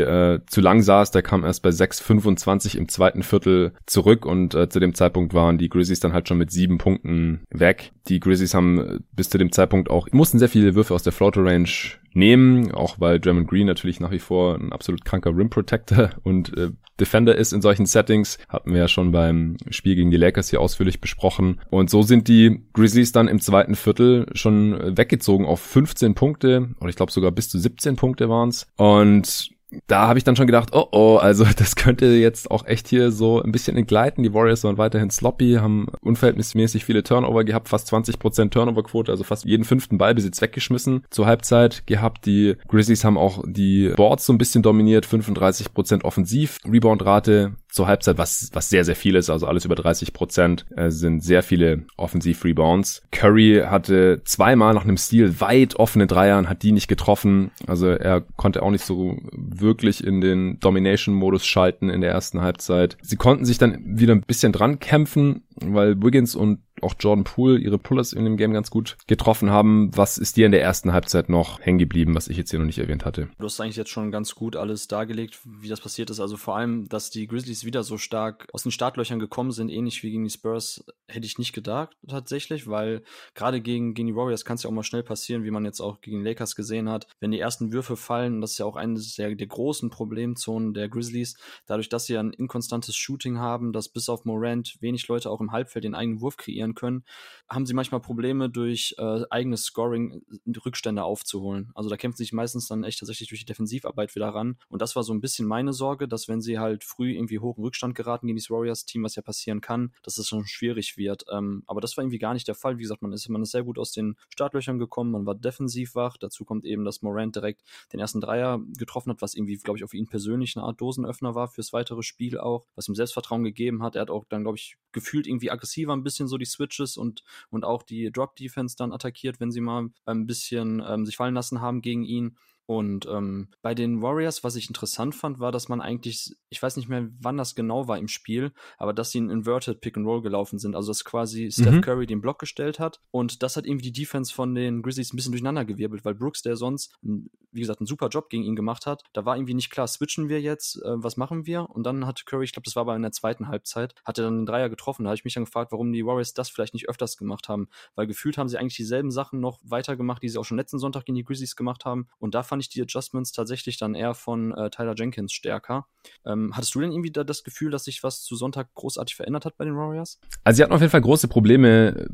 äh, 0.00 0.40
zu 0.46 0.60
lang 0.60 0.82
saß, 0.82 1.12
der 1.12 1.22
kam 1.22 1.44
erst 1.44 1.62
bei 1.62 1.70
6:25 1.70 2.76
im 2.76 2.88
zweiten 2.88 3.22
Viertel 3.22 3.72
zurück 3.86 4.26
und 4.26 4.54
äh, 4.54 4.68
zu 4.68 4.80
dem 4.80 4.94
Zeitpunkt 4.94 5.32
waren 5.32 5.56
die 5.56 5.70
Grizzlies 5.70 6.00
dann 6.00 6.12
halt 6.12 6.28
schon 6.28 6.36
mit 6.36 6.50
sieben 6.50 6.76
Punkten 6.76 7.40
weg. 7.48 7.92
Die 8.08 8.20
Grizzlies 8.20 8.52
haben 8.52 9.02
bis 9.12 9.30
zu 9.30 9.38
dem 9.38 9.52
Zeitpunkt 9.52 9.88
auch 9.88 10.08
mussten 10.12 10.38
sehr 10.38 10.48
viele 10.50 10.74
Würfe 10.74 10.92
aus 10.92 11.02
der 11.02 11.12
Floater 11.12 11.42
Range 11.42 11.68
nehmen, 12.12 12.72
auch 12.72 13.00
weil 13.00 13.20
Draymond 13.20 13.48
Green 13.48 13.66
natürlich 13.66 14.00
nach 14.00 14.10
wie 14.10 14.18
vor 14.18 14.56
ein 14.56 14.72
absolut 14.72 15.04
kranker 15.04 15.34
Rim 15.38 15.50
Protector 15.50 16.10
und 16.22 16.56
äh, 16.56 16.70
Defender 16.98 17.36
ist 17.36 17.52
in 17.52 17.62
solchen 17.62 17.86
Settings. 17.86 18.38
Hatten 18.48 18.72
wir 18.72 18.80
ja 18.80 18.88
schon 18.88 19.12
beim 19.12 19.56
Spiel 19.70 19.94
gegen 19.94 20.10
die 20.10 20.16
Lakers 20.16 20.50
hier 20.50 20.60
ausführlich 20.60 21.00
besprochen. 21.00 21.60
Und 21.70 21.90
so 21.90 22.02
sind 22.02 22.28
die 22.28 22.64
Grizzlies 22.72 23.12
dann 23.12 23.28
im 23.28 23.40
zweiten 23.40 23.76
Viertel 23.76 24.26
schon 24.32 24.96
weggezogen 24.96 25.46
auf 25.46 25.60
15 25.60 26.14
Punkte 26.14 26.70
oder 26.80 26.90
ich 26.90 26.96
glaube 26.96 27.12
sogar 27.12 27.30
bis 27.30 27.48
zu 27.48 27.58
17 27.58 27.96
Punkte 27.96 28.28
waren's 28.28 28.66
Und 28.76 29.50
da 29.86 30.08
habe 30.08 30.18
ich 30.18 30.24
dann 30.24 30.36
schon 30.36 30.46
gedacht, 30.46 30.70
oh 30.72 30.86
oh, 30.92 31.16
also 31.16 31.44
das 31.56 31.76
könnte 31.76 32.06
jetzt 32.06 32.50
auch 32.50 32.66
echt 32.66 32.88
hier 32.88 33.10
so 33.10 33.42
ein 33.42 33.52
bisschen 33.52 33.76
entgleiten. 33.76 34.22
Die 34.22 34.32
Warriors 34.32 34.64
waren 34.64 34.78
weiterhin 34.78 35.10
sloppy, 35.10 35.54
haben 35.60 35.86
unverhältnismäßig 36.00 36.84
viele 36.84 37.02
Turnover 37.02 37.44
gehabt, 37.44 37.68
fast 37.68 37.92
20% 37.92 38.50
Turnoverquote, 38.50 39.10
also 39.12 39.24
fast 39.24 39.44
jeden 39.44 39.64
fünften 39.64 39.98
Ballbesitz 39.98 40.40
weggeschmissen 40.40 41.04
zur 41.10 41.26
Halbzeit 41.26 41.86
gehabt. 41.86 42.26
Die 42.26 42.56
Grizzlies 42.68 43.04
haben 43.04 43.18
auch 43.18 43.42
die 43.46 43.92
Boards 43.96 44.26
so 44.26 44.32
ein 44.32 44.38
bisschen 44.38 44.62
dominiert, 44.62 45.06
35% 45.06 46.04
Offensiv, 46.04 46.58
Rebound-Rate 46.66 47.52
zur 47.70 47.86
Halbzeit, 47.86 48.18
was, 48.18 48.50
was 48.52 48.70
sehr, 48.70 48.84
sehr 48.84 48.96
viel 48.96 49.14
ist, 49.14 49.30
also 49.30 49.46
alles 49.46 49.64
über 49.64 49.74
30 49.74 50.12
Prozent, 50.12 50.66
äh, 50.76 50.90
sind 50.90 51.22
sehr 51.22 51.42
viele 51.42 51.84
Offensiv-Rebounds. 51.96 53.02
Curry 53.10 53.62
hatte 53.66 54.22
zweimal 54.24 54.74
nach 54.74 54.84
einem 54.84 54.96
Stil 54.96 55.40
weit 55.40 55.76
offene 55.76 56.06
Dreiern, 56.06 56.48
hat 56.48 56.62
die 56.62 56.72
nicht 56.72 56.88
getroffen, 56.88 57.50
also 57.66 57.88
er 57.88 58.20
konnte 58.20 58.62
auch 58.62 58.70
nicht 58.70 58.84
so 58.84 59.16
wirklich 59.32 60.04
in 60.04 60.20
den 60.20 60.58
Domination-Modus 60.60 61.46
schalten 61.46 61.90
in 61.90 62.00
der 62.00 62.10
ersten 62.10 62.40
Halbzeit. 62.40 62.96
Sie 63.02 63.16
konnten 63.16 63.44
sich 63.44 63.58
dann 63.58 63.80
wieder 63.84 64.14
ein 64.14 64.22
bisschen 64.22 64.52
dran 64.52 64.78
kämpfen, 64.78 65.42
weil 65.56 66.00
Wiggins 66.02 66.34
und 66.34 66.60
auch 66.82 66.94
Jordan 66.98 67.24
Poole 67.24 67.58
ihre 67.58 67.78
Pullers 67.78 68.12
in 68.12 68.24
dem 68.24 68.36
Game 68.36 68.52
ganz 68.52 68.70
gut 68.70 68.96
getroffen 69.06 69.50
haben. 69.50 69.90
Was 69.96 70.18
ist 70.18 70.36
dir 70.36 70.46
in 70.46 70.52
der 70.52 70.62
ersten 70.62 70.92
Halbzeit 70.92 71.28
noch 71.28 71.60
hängen 71.60 71.78
geblieben, 71.78 72.14
was 72.14 72.28
ich 72.28 72.36
jetzt 72.36 72.50
hier 72.50 72.58
noch 72.58 72.66
nicht 72.66 72.78
erwähnt 72.78 73.04
hatte? 73.04 73.28
Du 73.38 73.44
hast 73.44 73.60
eigentlich 73.60 73.76
jetzt 73.76 73.90
schon 73.90 74.10
ganz 74.10 74.34
gut 74.34 74.56
alles 74.56 74.88
dargelegt, 74.88 75.40
wie 75.44 75.68
das 75.68 75.80
passiert 75.80 76.10
ist. 76.10 76.20
Also 76.20 76.36
vor 76.36 76.56
allem, 76.56 76.88
dass 76.88 77.10
die 77.10 77.26
Grizzlies 77.26 77.57
wieder 77.64 77.82
so 77.82 77.98
stark 77.98 78.46
aus 78.52 78.62
den 78.62 78.72
Startlöchern 78.72 79.18
gekommen 79.18 79.52
sind, 79.52 79.68
ähnlich 79.70 80.02
wie 80.02 80.10
gegen 80.10 80.24
die 80.24 80.30
Spurs, 80.30 80.84
hätte 81.06 81.26
ich 81.26 81.38
nicht 81.38 81.52
gedacht 81.52 81.96
tatsächlich, 82.06 82.66
weil 82.66 83.02
gerade 83.34 83.60
gegen, 83.60 83.94
gegen 83.94 84.08
die 84.08 84.16
Warriors 84.16 84.44
kann 84.44 84.56
es 84.56 84.62
ja 84.62 84.70
auch 84.70 84.74
mal 84.74 84.82
schnell 84.82 85.02
passieren, 85.02 85.44
wie 85.44 85.50
man 85.50 85.64
jetzt 85.64 85.80
auch 85.80 86.00
gegen 86.00 86.18
die 86.18 86.28
Lakers 86.28 86.54
gesehen 86.54 86.88
hat. 86.88 87.06
Wenn 87.20 87.30
die 87.30 87.40
ersten 87.40 87.72
Würfe 87.72 87.96
fallen, 87.96 88.40
das 88.40 88.52
ist 88.52 88.58
ja 88.58 88.66
auch 88.66 88.76
eines 88.76 89.14
der, 89.16 89.34
der 89.34 89.46
großen 89.46 89.90
Problemzonen 89.90 90.74
der 90.74 90.88
Grizzlies, 90.88 91.36
dadurch, 91.66 91.88
dass 91.88 92.06
sie 92.06 92.16
ein 92.16 92.32
inkonstantes 92.32 92.96
Shooting 92.96 93.38
haben, 93.38 93.72
dass 93.72 93.88
bis 93.88 94.08
auf 94.08 94.24
Morant 94.24 94.76
wenig 94.80 95.08
Leute 95.08 95.30
auch 95.30 95.40
im 95.40 95.52
Halbfeld 95.52 95.84
den 95.84 95.94
eigenen 95.94 96.20
Wurf 96.20 96.36
kreieren 96.36 96.74
können, 96.74 97.04
haben 97.48 97.66
sie 97.66 97.74
manchmal 97.74 98.00
Probleme 98.00 98.50
durch 98.50 98.94
äh, 98.98 99.22
eigenes 99.30 99.64
Scoring 99.64 100.22
Rückstände 100.64 101.02
aufzuholen. 101.02 101.70
Also 101.74 101.88
da 101.88 101.96
kämpfen 101.96 102.18
sich 102.18 102.32
meistens 102.32 102.68
dann 102.68 102.84
echt 102.84 102.98
tatsächlich 102.98 103.28
durch 103.28 103.40
die 103.40 103.46
Defensivarbeit 103.46 104.14
wieder 104.14 104.28
ran. 104.28 104.58
Und 104.68 104.82
das 104.82 104.96
war 104.96 105.02
so 105.02 105.12
ein 105.12 105.20
bisschen 105.20 105.46
meine 105.46 105.72
Sorge, 105.72 106.08
dass 106.08 106.28
wenn 106.28 106.40
sie 106.40 106.58
halt 106.58 106.84
früh 106.84 107.14
irgendwie 107.14 107.38
hoch 107.38 107.47
in 107.56 107.64
Rückstand 107.64 107.94
geraten 107.94 108.26
gegen 108.26 108.36
dieses 108.36 108.50
Warriors-Team, 108.50 109.04
was 109.04 109.16
ja 109.16 109.22
passieren 109.22 109.60
kann, 109.60 109.92
dass 110.02 110.18
es 110.18 110.28
schon 110.28 110.46
schwierig 110.46 110.96
wird. 110.96 111.24
Ähm, 111.32 111.62
aber 111.66 111.80
das 111.80 111.96
war 111.96 112.04
irgendwie 112.04 112.18
gar 112.18 112.34
nicht 112.34 112.48
der 112.48 112.54
Fall. 112.54 112.78
Wie 112.78 112.82
gesagt, 112.82 113.02
man 113.02 113.12
ist, 113.12 113.28
man 113.28 113.42
ist 113.42 113.52
sehr 113.52 113.62
gut 113.62 113.78
aus 113.78 113.92
den 113.92 114.16
Startlöchern 114.32 114.78
gekommen, 114.78 115.12
man 115.12 115.26
war 115.26 115.34
defensiv 115.34 115.94
wach. 115.94 116.16
Dazu 116.16 116.44
kommt 116.44 116.64
eben, 116.64 116.84
dass 116.84 117.02
Morant 117.02 117.36
direkt 117.36 117.62
den 117.92 118.00
ersten 118.00 118.20
Dreier 118.20 118.60
getroffen 118.76 119.10
hat, 119.10 119.22
was 119.22 119.34
irgendwie, 119.34 119.56
glaube 119.56 119.78
ich, 119.78 119.84
auf 119.84 119.94
ihn 119.94 120.06
persönlich 120.06 120.56
eine 120.56 120.66
Art 120.66 120.80
Dosenöffner 120.80 121.34
war 121.34 121.48
fürs 121.48 121.72
weitere 121.72 122.02
Spiel 122.02 122.38
auch, 122.38 122.66
was 122.74 122.88
ihm 122.88 122.94
Selbstvertrauen 122.94 123.44
gegeben 123.44 123.82
hat. 123.82 123.96
Er 123.96 124.02
hat 124.02 124.10
auch 124.10 124.24
dann, 124.28 124.42
glaube 124.42 124.58
ich, 124.58 124.76
gefühlt 124.92 125.26
irgendwie 125.26 125.50
aggressiver 125.50 125.92
ein 125.92 126.02
bisschen 126.02 126.28
so 126.28 126.38
die 126.38 126.44
Switches 126.44 126.96
und, 126.96 127.22
und 127.50 127.64
auch 127.64 127.82
die 127.82 128.10
Drop-Defense 128.10 128.76
dann 128.76 128.92
attackiert, 128.92 129.40
wenn 129.40 129.50
sie 129.50 129.60
mal 129.60 129.90
ein 130.04 130.26
bisschen 130.26 130.82
ähm, 130.86 131.06
sich 131.06 131.16
fallen 131.16 131.34
lassen 131.34 131.60
haben 131.60 131.82
gegen 131.82 132.04
ihn. 132.04 132.36
Und 132.68 133.06
ähm, 133.06 133.48
bei 133.62 133.74
den 133.74 134.02
Warriors, 134.02 134.44
was 134.44 134.54
ich 134.54 134.68
interessant 134.68 135.14
fand, 135.14 135.40
war, 135.40 135.52
dass 135.52 135.70
man 135.70 135.80
eigentlich, 135.80 136.36
ich 136.50 136.62
weiß 136.62 136.76
nicht 136.76 136.90
mehr, 136.90 137.08
wann 137.18 137.38
das 137.38 137.54
genau 137.54 137.88
war 137.88 137.96
im 137.96 138.08
Spiel, 138.08 138.52
aber 138.76 138.92
dass 138.92 139.10
sie 139.10 139.22
ein 139.22 139.30
Inverted 139.30 139.80
Pick 139.80 139.96
and 139.96 140.06
Roll 140.06 140.20
gelaufen 140.20 140.58
sind. 140.58 140.76
Also 140.76 140.90
dass 140.90 141.02
quasi 141.02 141.50
Steph 141.50 141.76
mhm. 141.76 141.80
Curry 141.80 142.06
den 142.06 142.20
Block 142.20 142.38
gestellt 142.38 142.78
hat. 142.78 143.00
Und 143.10 143.42
das 143.42 143.56
hat 143.56 143.64
irgendwie 143.64 143.90
die 143.90 144.02
Defense 144.02 144.34
von 144.34 144.54
den 144.54 144.82
Grizzlies 144.82 145.14
ein 145.14 145.16
bisschen 145.16 145.32
durcheinander 145.32 145.64
gewirbelt, 145.64 146.04
weil 146.04 146.14
Brooks, 146.14 146.42
der 146.42 146.56
sonst, 146.56 146.94
wie 147.00 147.60
gesagt, 147.60 147.80
einen 147.80 147.86
super 147.86 148.08
Job 148.08 148.28
gegen 148.28 148.42
ihn 148.42 148.54
gemacht 148.54 148.84
hat, 148.84 149.02
da 149.14 149.24
war 149.24 149.38
irgendwie 149.38 149.54
nicht 149.54 149.70
klar, 149.70 149.88
switchen 149.88 150.28
wir 150.28 150.42
jetzt, 150.42 150.76
äh, 150.82 151.02
was 151.02 151.16
machen 151.16 151.46
wir? 151.46 151.70
Und 151.70 151.84
dann 151.84 152.06
hat 152.06 152.26
Curry, 152.26 152.44
ich 152.44 152.52
glaube, 152.52 152.66
das 152.66 152.76
war 152.76 152.82
aber 152.82 152.94
in 152.94 153.00
der 153.00 153.12
zweiten 153.12 153.48
Halbzeit, 153.48 153.94
hat 154.04 154.18
er 154.18 154.24
dann 154.24 154.40
den 154.40 154.46
Dreier 154.46 154.68
getroffen. 154.68 155.04
Da 155.04 155.08
habe 155.08 155.16
ich 155.16 155.24
mich 155.24 155.32
dann 155.32 155.46
gefragt, 155.46 155.72
warum 155.72 155.90
die 155.90 156.04
Warriors 156.04 156.34
das 156.34 156.50
vielleicht 156.50 156.74
nicht 156.74 156.86
öfters 156.86 157.16
gemacht 157.16 157.48
haben. 157.48 157.70
Weil 157.94 158.06
gefühlt 158.06 158.36
haben 158.36 158.50
sie 158.50 158.58
eigentlich 158.58 158.76
dieselben 158.76 159.10
Sachen 159.10 159.40
noch 159.40 159.58
weitergemacht, 159.62 160.22
die 160.22 160.28
sie 160.28 160.36
auch 160.36 160.44
schon 160.44 160.58
letzten 160.58 160.78
Sonntag 160.78 161.06
gegen 161.06 161.16
die 161.16 161.24
Grizzlies 161.24 161.56
gemacht 161.56 161.86
haben. 161.86 162.08
Und 162.18 162.34
da 162.34 162.42
fand 162.42 162.57
fand 162.58 162.64
ich 162.64 162.68
die 162.70 162.82
Adjustments 162.82 163.30
tatsächlich 163.30 163.78
dann 163.78 163.94
eher 163.94 164.14
von 164.14 164.52
äh, 164.52 164.68
Tyler 164.70 164.94
Jenkins 164.96 165.32
stärker. 165.32 165.86
Ähm, 166.26 166.52
hattest 166.54 166.74
du 166.74 166.80
denn 166.80 166.90
irgendwie 166.90 167.12
da 167.12 167.22
das 167.22 167.44
Gefühl, 167.44 167.70
dass 167.70 167.84
sich 167.84 168.02
was 168.02 168.22
zu 168.22 168.34
Sonntag 168.34 168.74
großartig 168.74 169.14
verändert 169.14 169.44
hat 169.44 169.56
bei 169.56 169.64
den 169.64 169.76
Warriors? 169.76 170.18
Also 170.42 170.56
sie 170.56 170.62
hatten 170.64 170.72
auf 170.72 170.80
jeden 170.80 170.90
Fall 170.90 171.00
große 171.00 171.28
Probleme, 171.28 172.08